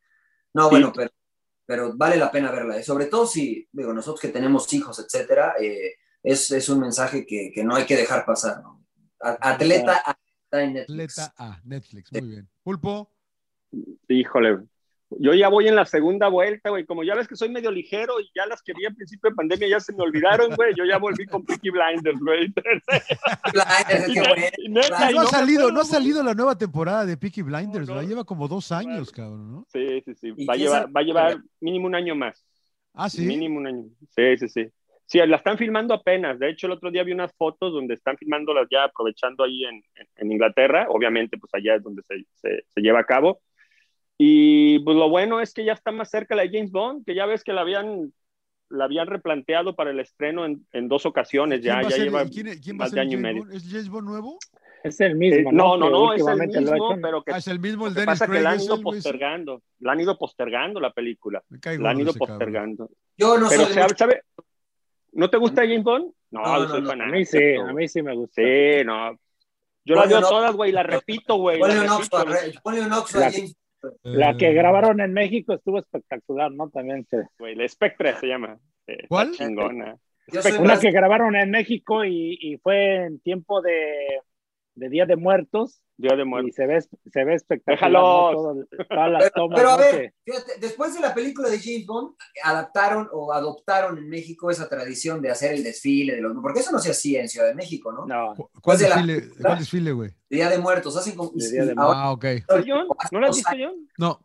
No, 0.54 0.70
bueno, 0.70 0.92
pero, 0.94 1.12
pero 1.66 1.94
vale 1.96 2.18
la 2.18 2.32
pena 2.32 2.52
verla. 2.52 2.82
Sobre 2.84 3.06
todo 3.06 3.26
si, 3.28 3.68
digo, 3.72 3.94
nosotros 3.94 4.20
que 4.20 4.30
tenemos 4.30 4.72
hijos, 4.74 5.00
etcétera, 5.00 5.54
eh, 5.62 5.94
es, 6.24 6.52
es 6.52 6.68
un 6.68 6.80
mensaje 6.82 7.26
que, 7.26 7.52
que 7.54 7.64
no 7.64 7.76
hay 7.76 7.86
que 7.86 7.96
dejar 7.96 8.26
pasar, 8.26 8.62
¿no? 8.64 8.84
A- 9.22 9.38
Atleta 9.52 10.02
A, 10.06 10.18
está 10.44 10.64
en 10.64 10.74
Netflix. 10.74 11.20
Atleta 11.20 11.34
A, 11.38 11.62
Netflix, 11.64 12.12
muy 12.12 12.28
bien. 12.30 12.50
Pulpo, 12.64 13.12
Híjole, 14.08 14.60
yo 15.10 15.34
ya 15.34 15.48
voy 15.48 15.68
en 15.68 15.76
la 15.76 15.86
segunda 15.86 16.28
vuelta, 16.28 16.70
güey. 16.70 16.86
Como 16.86 17.04
ya 17.04 17.16
ves 17.16 17.28
que 17.28 17.36
soy 17.36 17.50
medio 17.50 17.72
ligero 17.72 18.20
y 18.20 18.30
ya 18.36 18.46
las 18.46 18.62
que 18.62 18.74
vi 18.74 18.86
al 18.86 18.94
principio 18.96 19.30
de 19.30 19.36
pandemia 19.36 19.68
ya 19.70 19.80
se 19.80 19.94
me 19.94 20.04
olvidaron, 20.04 20.54
güey. 20.56 20.74
Yo 20.76 20.84
ya 20.86 20.98
volví 20.98 21.26
con 21.26 21.46
Peaky 21.46 21.70
Blinders, 21.70 22.20
güey. 22.20 22.48
Blinders, 23.54 24.10
Y 24.60 24.66
y 24.66 24.70
neta, 24.70 25.12
y 25.12 25.16
no 25.16 25.22
ha 25.22 25.26
salido, 25.28 25.72
no 25.72 25.82
ha 25.82 25.86
salido 25.86 26.24
la 26.24 26.34
nueva 26.34 26.58
temporada 26.58 27.06
de 27.06 27.18
Peaky 27.18 27.42
Blinders, 27.42 27.88
No. 27.88 28.02
Lleva 28.02 28.24
como 28.24 28.48
dos 28.48 28.72
años, 28.72 29.12
Claro. 29.12 29.32
cabrón, 29.32 29.52
¿no? 29.52 29.66
Sí, 29.72 30.02
sí, 30.06 30.14
sí. 30.16 30.34
¿Y 30.38 30.46
Va 30.46 30.54
a, 30.54 30.58
llevar, 30.58 30.96
va 30.96 31.02
a 31.02 31.04
llevar 31.04 31.38
mínimo 31.60 31.86
un 31.88 31.96
año 31.96 32.16
más. 32.16 32.46
Ah, 32.94 33.10
sí. 33.10 33.26
Mínimo 33.26 33.60
un 33.60 33.68
año. 33.68 33.84
Sí, 34.16 34.38
sí, 34.38 34.50
sí. 34.50 34.68
Sí, 35.06 35.20
la 35.26 35.38
están 35.38 35.58
filmando 35.58 35.94
apenas. 35.94 36.38
De 36.38 36.50
hecho, 36.50 36.68
el 36.68 36.74
otro 36.74 36.92
día 36.92 37.04
vi 37.04 37.14
unas 37.14 37.32
fotos 37.34 37.72
donde 37.72 37.94
están 37.94 38.18
filmándolas 38.18 38.68
ya 38.70 38.84
aprovechando 38.84 39.46
ahí 39.46 39.64
en, 39.64 39.76
en- 39.96 40.08
en 40.18 40.32
Inglaterra. 40.34 40.88
Obviamente, 40.90 41.38
pues 41.38 41.54
allá 41.54 41.76
es 41.76 41.84
donde 41.84 42.02
se, 42.04 42.26
se- 42.36 42.66
se 42.68 42.82
lleva 42.82 43.00
a 43.00 43.06
cabo. 43.06 43.40
Y 44.18 44.80
pues 44.80 44.98
lo 44.98 45.10
bueno 45.10 45.40
es 45.42 45.54
que 45.54 45.64
ya 45.66 45.74
está 45.74 45.92
más 45.92 46.10
cerca 46.10 46.36
la 46.36 46.44
de 46.44 46.50
James 46.50 46.72
Bond, 46.72 47.06
que 47.06 47.14
ya 47.16 47.26
ves 47.26 47.44
que 47.44 47.54
la 47.54 47.62
habían, 47.62 48.12
la 48.70 48.86
habían 48.86 49.08
replanteado 49.08 49.76
para 49.76 49.92
el 49.92 50.00
estreno 50.00 50.46
en, 50.46 50.66
en 50.74 50.88
dos 50.88 51.06
ocasiones. 51.06 51.62
¿Quién 51.62 51.76
Ya, 51.76 51.82
ya 51.84 51.90
ser- 51.92 52.04
lleva 52.06 52.26
¿quién, 52.26 52.48
quién 52.60 52.78
va 52.80 52.86
a 52.86 52.88
más 52.88 52.92
de 52.94 53.02
año 53.02 53.18
y 53.18 53.22
medio. 53.22 53.44
Bond? 53.44 53.54
¿Es 53.54 53.70
James 53.70 53.90
Bond 53.90 54.08
nuevo? 54.08 54.40
Es 54.84 55.00
el 55.02 55.12
Eh, 55.12 55.16
mismo, 55.16 55.52
no, 55.52 55.76
no, 55.78 55.86
Que 55.88 55.92
no, 55.92 56.14
es 56.14 56.28
el 56.28 56.48
mismo, 56.48 56.98
pero 57.02 57.24
que, 57.24 57.32
Ah, 57.34 57.38
es 57.38 57.48
el 57.48 57.60
mismo, 57.60 57.88
el 57.88 57.94
lo 57.94 57.96
que 57.96 58.02
Dennis 58.02 58.20
pasa 58.20 58.26
que 58.26 58.32
Craig. 58.32 58.44
la 58.44 58.50
han 58.52 58.62
ido 58.62 58.82
postergando. 58.82 59.62
La 59.80 59.92
han 59.92 60.00
ido 60.00 60.18
postergando 60.18 60.80
la 60.80 60.92
película. 60.94 61.44
La 61.50 61.90
han 61.90 62.00
ido 62.00 62.14
cabrón. 62.14 62.28
postergando. 62.28 62.90
Yo 63.18 63.38
no 63.38 63.50
Pero, 63.50 63.66
soy... 63.66 63.74
¿sabe, 63.74 63.96
sabe- 63.98 64.22
¿No 65.14 65.30
te 65.30 65.38
gusta 65.38 65.62
James 65.62 65.84
Bond? 65.84 66.12
No, 66.32 66.42
No, 66.42 66.58
yo 66.58 66.64
no, 66.64 66.70
soy 66.70 66.82
no. 66.98 67.04
A 67.04 67.08
mí 67.08 67.26
sí, 67.26 67.38
a 67.56 67.74
mí 67.74 67.88
sí 67.88 68.02
me 68.04 68.16
gusta. 68.16 68.42
Sí, 68.42 68.84
no. 68.86 69.18
Yo 69.86 69.96
las 69.96 70.10
veo 70.10 70.22
todas, 70.22 70.56
güey, 70.56 70.72
las 70.72 70.86
repito, 70.86 71.36
güey. 71.38 71.60
Ponle 71.60 71.80
un 71.80 71.90
Oxford, 71.90 72.28
repito, 72.28 72.52
re- 72.56 72.60
ponle 72.62 72.82
un 72.82 72.94
Oxford 72.94 73.22
La- 73.22 73.28
a 73.28 73.32
James. 73.32 73.56
La 74.04 74.36
que 74.38 74.50
Eh, 74.50 74.54
grabaron 74.54 75.00
en 75.02 75.14
México 75.14 75.54
estuvo 75.54 75.80
espectacular, 75.80 76.52
¿no? 76.52 76.70
También. 76.70 77.06
que- 77.10 77.24
güey. 77.40 77.56
La 77.56 77.68
Spectre 77.68 78.14
se 78.16 78.28
llama. 78.28 78.58
Está 78.86 79.08
¿Cuál? 79.08 79.32
Chingona. 79.32 79.98
Una 80.60 80.64
más- 80.64 80.80
que 80.82 80.92
grabaron 80.92 81.36
en 81.36 81.52
México 81.52 82.04
y, 82.04 82.38
y 82.42 82.58
fue 82.58 82.96
en 83.06 83.20
tiempo 83.20 83.62
de, 83.62 84.20
de 84.76 84.90
Día 84.90 85.06
de 85.06 85.16
Muertos 85.16 85.82
Día 86.00 86.16
de 86.16 86.26
muerte. 86.26 86.50
y 86.50 86.54
se 86.54 86.68
ve, 86.68 86.80
se 86.82 87.26
ve 87.26 87.34
espectacular. 87.34 87.80
Déjalos. 87.92 88.04
¿no? 88.04 88.32
Todo- 88.32 88.66
todas 88.88 89.12
las 89.12 89.24
Pero, 89.24 89.32
tomas, 89.34 89.58
pero 89.58 89.70
a 89.72 89.78
ver, 89.78 90.14
fíjate, 90.24 90.52
después 90.62 90.94
de 90.94 91.00
la 91.00 91.14
película 91.16 91.50
de 91.50 91.60
James 91.60 91.86
Bond, 91.88 92.16
adaptaron 92.44 93.10
o 93.12 93.34
adoptaron 93.34 93.98
en 93.98 94.08
México 94.08 94.52
esa 94.52 94.70
tradición 94.70 95.22
de 95.22 95.32
hacer 95.32 95.54
el 95.54 95.64
desfile 95.64 96.14
de 96.16 96.22
los... 96.22 96.34
Porque 96.42 96.60
eso 96.60 96.72
no 96.72 96.80
se 96.80 96.92
hacía 96.92 97.22
en 97.22 97.30
Ciudad 97.30 97.48
de 97.48 97.56
México, 97.56 97.92
¿no? 97.92 98.06
no, 98.06 98.36
¿cu- 98.36 98.50
¿Cuál 98.62 98.78
Pues 98.78 98.80
de 98.80 98.90
la- 98.90 98.96
desfile, 98.98 99.30
¿Cuál 99.42 99.58
desfile, 99.60 99.92
güey? 99.92 100.12
Día 100.30 100.50
de 100.50 100.60
Muertos, 100.60 100.96
hacen 100.98 101.16
como... 101.16 101.32
De 101.34 101.50
Día 101.52 101.66
de 101.66 101.74
ahora- 101.76 102.00
Ah, 102.04 102.12
ok. 102.12 102.26
¿No 103.12 103.20
la 103.20 103.28
has 103.30 103.36
visto, 103.36 103.52
John? 103.58 103.90
No, 103.98 104.20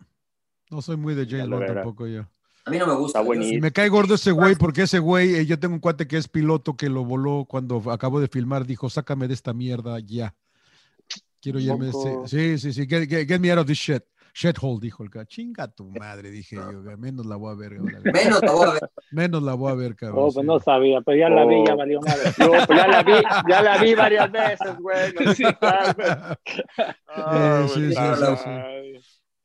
no 0.71 0.83
soy 0.83 0.97
muy 0.99 1.15
de 1.15 1.27
James 1.27 1.49
Bond 1.49 1.67
tampoco 1.67 2.07
yo. 2.07 2.27
A 2.65 2.71
mí 2.71 2.79
no 2.79 2.87
me 2.87 2.95
gusta. 2.95 3.19
Está 3.19 3.21
yo 3.23 3.27
buenísimo. 3.27 3.59
Y 3.59 3.61
me 3.61 3.73
cae 3.73 3.89
gordo 3.89 4.15
ese 4.15 4.31
güey, 4.31 4.55
porque 4.57 4.83
ese 4.83 4.99
güey, 5.01 5.35
eh, 5.37 5.47
yo 5.47 5.59
tengo 5.59 5.75
un 5.75 5.81
cuate 5.81 6.07
que 6.07 6.17
es 6.17 6.29
piloto 6.29 6.77
que 6.77 6.89
lo 6.89 7.05
voló 7.05 7.45
cuando 7.49 7.83
acabó 7.91 8.21
de 8.21 8.29
filmar, 8.29 8.67
dijo, 8.67 8.89
sácame 8.89 9.27
de 9.27 9.35
esta 9.35 9.53
mierda 9.53 9.99
ya. 10.01 10.35
Quiero 11.43 11.59
irme. 11.61 11.91
Poco. 11.91 12.25
ese- 12.25 12.57
Sí, 12.59 12.59
sí, 12.59 12.73
sí, 12.73 12.87
get, 12.89 13.07
get- 13.09 13.27
get 13.29 13.39
me 13.41 13.51
out 13.51 13.59
of 13.59 13.67
this 13.67 13.77
shit. 13.79 14.03
Shithole, 14.35 14.81
dijo 14.81 15.03
el 15.03 15.11
cabrón. 15.11 15.27
Chinga 15.27 15.69
tu 15.69 15.91
madre, 15.91 16.31
dije 16.31 16.57
yo. 16.57 16.83
güey, 16.83 16.97
Menos 16.97 17.27
la 17.27 17.37
voy 17.37 17.53
a 17.53 17.55
ver. 17.55 17.77
ahora. 17.79 17.99
Menos 18.03 18.41
la 18.43 18.53
voy 18.53 18.67
a 18.67 18.71
ver. 18.73 18.91
Menos 19.11 19.43
la 19.43 19.53
voy 19.55 19.71
a 19.71 19.75
ver, 19.75 19.95
cabrón. 19.95 20.25
oh, 20.27 20.33
pues 20.33 20.47
no 20.47 20.59
sabía, 20.59 21.03
pero 21.03 21.19
ya 21.19 21.29
la 21.29 21.45
vi, 21.45 21.63
ya 21.67 21.75
Oh. 21.75 21.77
valió 21.77 22.01
madre. 22.01 22.33
No, 22.39 22.51
pues 22.67 22.79
ya 22.81 22.89
la 22.89 23.03
vi, 23.03 23.13
ya 23.51 23.63
la 23.63 23.77
vi 23.83 23.95
varias 23.95 24.33
veces, 24.33 24.75
güey. 24.79 25.13
No 25.21 25.35
Sí. 25.35 25.45
Eh, 25.45 25.55
sí, 27.75 27.81
güey, 27.81 27.93
sí, 27.93 27.95
sí, 27.95 28.37
sí. 28.43 28.49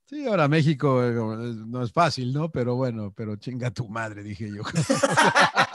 Sí, 0.09 0.25
ahora 0.25 0.47
México 0.47 1.03
eh, 1.03 1.09
eh, 1.09 1.53
no 1.67 1.83
es 1.83 1.91
fácil, 1.91 2.31
¿no? 2.31 2.49
Pero 2.49 2.75
bueno, 2.77 3.11
pero 3.13 3.35
chinga 3.35 3.71
tu 3.71 3.89
madre, 3.89 4.23
dije 4.23 4.49
yo. 4.55 4.61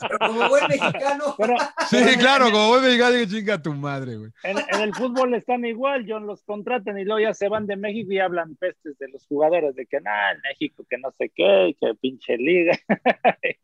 Pero 0.00 0.18
como 0.18 0.48
buen 0.48 0.64
mexicano, 0.68 1.24
Pero 1.38 1.54
Sí, 1.88 2.16
claro, 2.18 2.50
como 2.50 2.68
voy 2.68 2.80
mexicano, 2.82 3.12
dije 3.16 3.28
chinga 3.28 3.62
tu 3.62 3.72
madre, 3.74 4.16
güey. 4.16 4.30
en, 4.44 4.58
en 4.58 4.80
el 4.80 4.94
fútbol 4.94 5.34
están 5.34 5.64
igual, 5.64 6.04
John, 6.08 6.26
los 6.26 6.42
contratan 6.44 6.98
y 6.98 7.04
luego 7.04 7.20
ya 7.20 7.34
se 7.34 7.48
van 7.48 7.66
de 7.66 7.76
México 7.76 8.12
y 8.12 8.18
hablan 8.20 8.56
pestes 8.56 8.98
de 8.98 9.08
los 9.08 9.26
jugadores, 9.26 9.74
de 9.74 9.86
que 9.86 10.00
nada, 10.00 10.32
en 10.32 10.40
México, 10.42 10.84
que 10.88 10.98
no 10.98 11.10
sé 11.12 11.30
qué, 11.34 11.76
que 11.80 11.94
pinche 12.00 12.36
liga. 12.36 12.78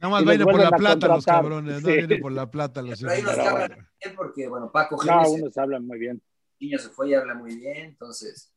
Nada 0.01 0.11
más 0.13 0.25
vienen 0.25 0.47
por 0.47 0.61
la 0.61 0.71
plata 0.71 1.09
los 1.09 1.25
cabrones, 1.25 1.83
no 1.83 1.89
Sí. 1.89 1.97
vienen 1.97 2.21
por 2.21 2.33
la 2.33 2.51
plata 2.51 2.83
los 2.83 3.01
pero 3.01 3.13
hay 3.13 3.21
unos 3.21 3.33
que 3.35 3.37
Pero 3.41 3.51
hablan 3.51 3.69
bueno. 3.69 3.89
bien 4.03 4.17
porque, 4.17 4.49
bueno, 4.49 4.71
Paco 4.73 4.97
No, 5.05 5.25
Gémez, 5.25 5.41
unos 5.43 5.59
hablan 5.59 5.87
muy 5.87 5.99
bien, 5.99 6.23
el 6.61 6.67
niño 6.69 6.79
se 6.79 6.89
fue 6.91 7.11
y 7.11 7.15
habla 7.15 7.35
muy 7.35 7.55
bien, 7.57 7.77
entonces 7.87 8.51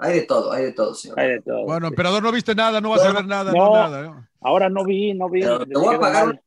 hay 0.00 0.14
de 0.20 0.22
todo, 0.26 0.52
hay 0.52 0.64
de 0.66 0.72
todo, 0.72 0.94
señor. 0.94 1.18
hay 1.18 1.28
de 1.30 1.40
todo. 1.42 1.64
Bueno, 1.64 1.88
sí. 1.88 1.92
emperador, 1.92 2.22
no 2.22 2.30
viste 2.30 2.54
nada, 2.54 2.80
no 2.80 2.90
vas 2.90 3.02
a 3.02 3.08
No, 3.08 3.14
ver 3.14 3.26
nada, 3.26 3.52
no. 3.52 3.58
no 3.58 3.74
nada. 3.74 4.02
¿no? 4.02 4.28
Ahora 4.40 4.68
no 4.68 4.84
vi, 4.84 5.12
no 5.14 5.28
vi. 5.28 5.40
Pero 5.40 5.66
te 5.66 5.74
voy 5.76 5.94
a 5.96 5.98
pagar 5.98 6.40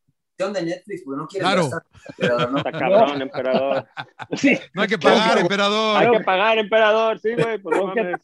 de 0.49 0.63
Netflix, 0.63 1.03
porque 1.05 1.18
no 1.22 1.27
quieres 1.27 1.47
Claro. 1.47 1.63
gastar, 1.69 1.84
emperador, 2.18 2.51
¿no? 2.51 2.57
Está 2.57 2.72
cabrón, 2.72 3.22
emperador. 3.22 3.88
Sí, 4.38 4.59
No 4.73 4.81
hay 4.81 4.88
que 4.88 4.97
pagar, 4.97 5.38
Hay 5.38 5.41
emperador. 5.43 6.18
que 6.18 6.23
pagar, 6.23 6.57
emperador, 6.57 7.19
sí, 7.19 7.30
güey, 7.35 7.57
pues 7.59 7.77
no 7.77 7.81
Tengo 7.84 7.93
que- 7.93 8.03
mames. 8.03 8.22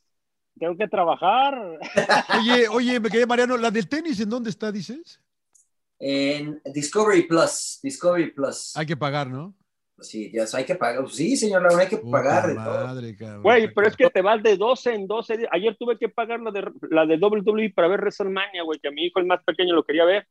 tengo 0.59 0.77
que 0.77 0.87
trabajar. 0.87 1.53
Oye, 2.41 2.67
oye, 2.69 2.99
me 2.99 3.09
quedé 3.09 3.25
Mariano, 3.25 3.57
¿la 3.57 3.69
del 3.71 3.87
tenis 3.87 4.19
en 4.19 4.29
dónde 4.29 4.49
está, 4.49 4.71
dices? 4.71 5.21
En 5.99 6.61
Discovery 6.73 7.23
Plus, 7.27 7.79
Discovery 7.81 8.31
Plus. 8.31 8.75
Hay 8.75 8.85
que 8.85 8.97
pagar, 8.97 9.27
¿no? 9.27 9.55
Sí, 9.99 10.31
ya 10.31 10.45
hay 10.53 10.63
que 10.63 10.75
pagar. 10.75 11.09
Sí, 11.09 11.35
señor 11.35 11.65
hay 11.73 11.87
que 11.87 11.97
Puta 11.97 12.11
pagar 12.11 12.47
de 12.47 12.53
todo. 12.53 12.85
madre, 12.85 13.15
cabrón. 13.15 13.41
Güey, 13.41 13.73
pero 13.73 13.87
es 13.87 13.95
que 13.95 14.07
te 14.11 14.21
vas 14.21 14.43
de 14.43 14.55
12 14.55 14.93
en 14.93 15.07
12 15.07 15.37
días. 15.37 15.49
Ayer 15.51 15.75
tuve 15.75 15.97
que 15.97 16.07
pagar 16.07 16.39
la 16.39 16.51
de, 16.51 16.69
la 16.91 17.05
de 17.07 17.17
WWE 17.17 17.71
para 17.73 17.87
ver 17.87 18.01
WrestleMania, 18.01 18.61
güey, 18.61 18.79
que 18.79 18.89
a 18.89 18.91
mi 18.91 19.05
hijo 19.07 19.19
el 19.19 19.25
más 19.25 19.43
pequeño 19.43 19.73
lo 19.73 19.83
quería 19.83 20.05
ver. 20.05 20.27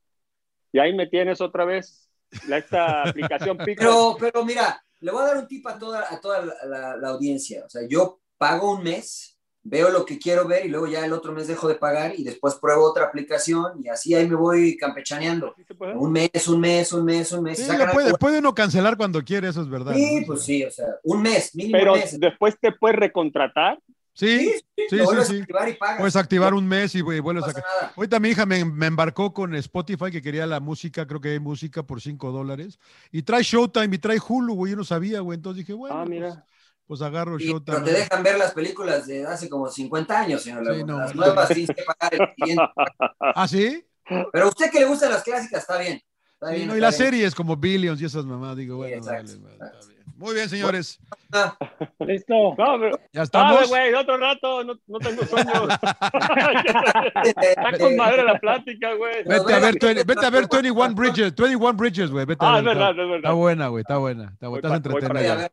Y 0.77 0.79
ahí 0.79 0.93
me 0.95 1.07
tienes 1.07 1.41
otra 1.41 1.65
vez 1.65 2.07
la, 2.47 2.59
esta 2.59 3.01
aplicación 3.01 3.57
Pico. 3.65 3.79
Pero, 3.79 4.15
pero 4.19 4.45
mira, 4.45 4.79
le 4.99 5.11
voy 5.11 5.23
a 5.23 5.25
dar 5.27 5.37
un 5.37 5.47
tip 5.47 5.65
a 5.65 5.79
toda, 5.79 6.05
a 6.07 6.21
toda 6.21 6.45
la, 6.45 6.53
la- 6.67 6.97
la 6.97 7.09
audiencia. 7.09 7.63
O 7.65 7.69
sea, 7.69 7.81
yo 7.89 8.19
pago 8.37 8.73
un 8.75 8.83
mes, 8.83 9.39
veo 9.63 9.89
lo 9.89 10.05
que 10.05 10.19
quiero 10.19 10.47
ver 10.47 10.67
y 10.67 10.69
luego 10.69 10.85
ya 10.85 11.03
el 11.03 11.13
otro 11.13 11.33
mes 11.33 11.47
dejo 11.47 11.67
de 11.67 11.75
pagar 11.75 12.13
y 12.15 12.23
después 12.23 12.53
pruebo 12.61 12.83
otra 12.85 13.05
aplicación 13.05 13.83
y 13.83 13.89
así 13.89 14.13
ahí 14.13 14.27
me 14.29 14.35
voy 14.35 14.77
campechaneando. 14.77 15.55
¿Sí? 15.57 15.65
Un 15.95 16.11
mes, 16.11 16.47
un 16.47 16.59
mes, 16.59 16.93
un 16.93 17.03
mes, 17.05 17.31
un 17.31 17.43
mes. 17.43 17.57
Sí, 17.57 17.71
puede, 17.91 18.13
puede 18.19 18.37
uno 18.39 18.53
cancelar 18.53 18.95
cuando 18.97 19.23
quiere, 19.23 19.49
eso 19.49 19.61
es 19.61 19.69
verdad. 19.69 19.95
Sí, 19.95 20.19
¿no? 20.21 20.27
pues 20.27 20.43
sí, 20.43 20.63
o 20.63 20.69
sea, 20.69 20.85
un 21.03 21.21
mes, 21.23 21.55
mínimo 21.55 21.77
Pero 21.79 21.93
un 21.93 21.99
mes. 21.99 22.19
después 22.19 22.55
te 22.61 22.71
puedes 22.71 22.97
recontratar. 22.99 23.79
Sí, 24.17 24.39
Sí, 24.39 24.51
sí, 24.75 24.85
sí, 24.89 24.95
lo 24.95 25.03
sí, 25.03 25.05
vuelves 25.05 25.27
sí. 25.27 25.35
a 25.37 25.41
activar 25.41 25.69
y 25.69 25.73
pagas. 25.75 25.97
Puedes 25.99 26.15
activar 26.15 26.53
un 26.55 26.67
mes 26.67 26.95
y 26.95 27.01
güey, 27.01 27.19
vuelves 27.19 27.43
no 27.45 27.49
a 27.51 27.53
nada. 27.53 27.93
Ahorita 27.95 28.19
mi 28.19 28.29
hija 28.29 28.47
me, 28.47 28.65
me 28.65 28.87
embarcó 28.87 29.31
con 29.31 29.53
Spotify 29.55 30.09
que 30.11 30.23
quería 30.23 30.47
la 30.47 30.59
música, 30.59 31.05
creo 31.05 31.21
que 31.21 31.29
hay 31.29 31.39
música 31.39 31.83
por 31.83 32.01
5 32.01 32.31
dólares. 32.31 32.79
Y 33.11 33.21
trae 33.21 33.43
Showtime 33.43 33.95
y 33.95 33.99
trae 33.99 34.17
Hulu, 34.27 34.55
güey, 34.55 34.71
yo 34.71 34.77
no 34.77 34.83
sabía, 34.83 35.19
güey. 35.19 35.35
Entonces 35.35 35.59
dije, 35.59 35.73
bueno, 35.73 35.95
Ah, 35.95 35.99
pues, 36.03 36.09
mira. 36.09 36.45
pues 36.87 37.01
agarro 37.03 37.39
Y- 37.39 37.43
Showtime. 37.47 37.75
pero 37.77 37.85
te 37.85 37.91
dejan 37.93 38.23
ver 38.23 38.39
las 38.39 38.53
películas 38.53 39.05
de 39.05 39.23
hace 39.27 39.47
como 39.49 39.69
50 39.69 40.19
años, 40.19 40.41
señor 40.41 40.65
Sí, 40.75 40.83
no, 40.83 40.97
las 40.97 41.13
no. 41.15 41.21
nuevas 41.21 41.47
tienes 41.49 41.75
que 41.75 41.83
pagar 41.83 42.13
el 42.15 42.27
siguiente. 42.35 42.63
¿Ah, 43.19 43.47
sí? 43.47 43.85
Pero 44.31 44.45
a 44.45 44.47
usted 44.47 44.71
que 44.71 44.79
le 44.79 44.85
gustan 44.87 45.11
las 45.11 45.21
clásicas, 45.21 45.61
está 45.61 45.77
bien. 45.77 46.01
Está 46.33 46.47
Sí, 46.49 46.55
bien, 46.55 46.67
no, 46.69 46.73
y 46.73 46.77
está 46.77 46.87
las 46.87 46.97
bien. 46.97 47.11
series 47.11 47.35
como 47.35 47.55
Billions 47.55 48.01
y 48.01 48.05
esas 48.05 48.25
mamás, 48.25 48.55
digo, 48.57 48.77
bueno, 48.77 48.95
exacto, 48.97 49.33
vale, 49.33 49.37
vale, 49.43 49.53
exacto. 49.55 49.77
está 49.79 49.87
bien. 49.89 49.96
Muy 50.17 50.33
bien, 50.33 50.49
señores. 50.49 50.99
Ah, 51.31 51.55
Listo. 51.99 52.33
No, 52.57 52.79
pero, 52.79 52.97
Ya 53.13 53.21
ah, 53.21 53.23
estamos. 53.23 53.69
güey, 53.69 53.93
otro 53.93 54.17
rato, 54.17 54.63
no, 54.63 54.73
no 54.87 54.99
tengo 54.99 55.23
sueño. 55.25 55.51
Está 57.23 57.77
con 57.77 57.95
madre 57.95 58.23
la 58.23 58.39
plática, 58.39 58.93
güey. 58.95 59.23
Vete 59.25 59.53
a 59.53 59.59
ver, 59.59 59.75
20 59.79 60.03
vete 60.05 60.25
a 60.25 60.29
ver 60.29 60.47
21 60.51 60.95
Bridges, 60.95 61.35
21 61.35 61.73
Bridges, 61.73 62.09
güey. 62.11 62.25
Vete 62.25 62.43
a 62.45 62.55
Ah, 62.55 62.57
es 62.59 62.63
ver, 62.65 62.75
verdad, 62.75 62.89
está- 62.91 63.01
es 63.01 63.05
Está 63.07 63.15
verdad. 63.15 63.33
buena, 63.35 63.67
güey, 63.67 63.81
está 63.81 63.97
buena. 63.97 64.23
Está 64.33 64.47
buena, 64.47 64.67
estás 64.67 64.77
entretenida. 64.91 65.35
ver. 65.35 65.51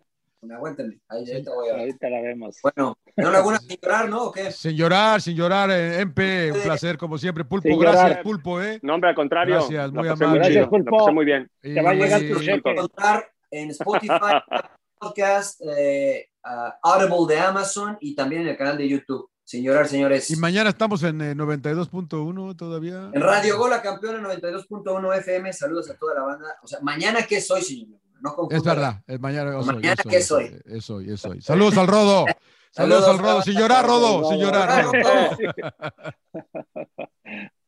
Aguántenme. 0.55 0.99
Ahí, 1.09 1.25
ahí 1.31 1.43
te 1.43 1.49
voy 1.51 1.69
a 1.69 1.73
ver. 1.73 1.81
Ahorita 1.81 2.11
la 2.11 2.21
vemos. 2.21 2.59
Bueno, 2.63 2.99
señor 3.17 3.33
Laguna, 3.33 3.59
sin 3.59 3.79
llorar, 3.83 4.09
¿no? 4.11 4.23
¿O 4.25 4.33
qué? 4.33 4.53
Sin 4.53 4.77
llorar, 4.77 5.21
sin 5.23 5.35
llorar, 5.37 5.71
eh, 5.71 6.01
MP, 6.03 6.53
un 6.53 6.61
placer 6.61 6.99
como 6.99 7.17
siempre. 7.17 7.45
Pulpo, 7.47 7.67
Sin 7.69 7.79
gracias, 7.79 8.09
llorar. 8.09 8.23
Pulpo, 8.23 8.61
¿eh? 8.63 8.79
No, 8.83 8.95
hombre, 8.95 9.09
al 9.11 9.17
contrario. 9.17 9.55
Gracias, 9.55 9.91
La 9.93 10.01
muy 10.01 10.09
amable. 10.09 10.39
Gracias, 10.41 10.69
Pulpo. 10.69 10.91
La 10.97 10.99
pasé 10.99 11.13
muy 11.13 11.25
bien. 11.25 11.51
Te 11.63 11.81
va 11.83 11.91
a 11.91 11.95
llegar 11.95 12.21
tu 12.21 12.41
cheque. 12.41 12.71
encontrar 12.71 13.27
en 13.55 13.71
Spotify, 13.71 14.41
podcast, 14.99 15.61
eh, 15.77 16.31
Audible 16.83 17.35
de 17.35 17.41
Amazon 17.41 17.97
y 18.01 18.15
también 18.15 18.43
en 18.43 18.49
el 18.49 18.57
canal 18.57 18.77
de 18.77 18.89
YouTube. 18.89 19.31
Llorar, 19.47 19.87
señores. 19.87 20.31
Y 20.31 20.37
mañana 20.37 20.71
estamos 20.71 21.03
en 21.03 21.21
eh, 21.21 21.35
92.1 21.37 22.57
todavía. 22.57 23.11
En 23.13 23.21
Radio 23.21 23.59
Gola, 23.59 23.83
campeona 23.83 24.19
92.1 24.27 25.19
FM. 25.19 25.53
Saludos 25.53 25.91
a 25.91 25.97
toda 25.97 26.15
la 26.15 26.23
banda. 26.23 26.57
O 26.63 26.67
sea, 26.67 26.81
mañana 26.81 27.25
qué 27.27 27.41
soy, 27.41 27.63
señor. 27.63 28.01
No. 28.21 28.35
Es 28.51 28.63
verdad, 28.63 29.03
es 29.07 29.21
mañana. 29.21 29.51
es 29.51 29.69
hoy, 29.69 29.75
Mañana, 29.75 29.93
es 29.93 30.31
hoy, 30.31 30.49
¿qué 30.51 30.73
es 30.77 30.91
hoy, 30.91 31.17
soy? 31.17 31.43
Saludos 31.43 31.77
al 31.77 31.87
Rodo. 31.87 32.25
Saludos 32.71 33.05
Saludos, 33.05 33.09
al 33.09 33.19
Rodo. 33.19 33.43
Sin 33.43 33.55
llorar, 33.55 33.87
Rodo. 33.87 34.29
Sin 34.31 34.41
llorar. 34.41 34.85
Rodo. 34.85 35.37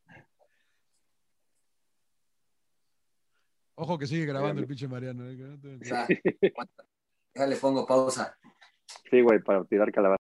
Ojo 3.79 3.97
que 3.99 4.07
sigue 4.07 4.25
grabando 4.25 4.59
el 4.59 4.67
pinche 4.67 4.87
Mariano. 4.87 5.29
¿eh? 5.29 5.37
Ya. 5.81 6.07
Déjale, 7.33 7.55
pongo 7.57 7.85
pausa. 7.85 8.35
Sí, 9.09 9.21
güey, 9.21 9.39
para 9.39 9.63
tirar 9.65 9.91
calabaza. 9.91 10.15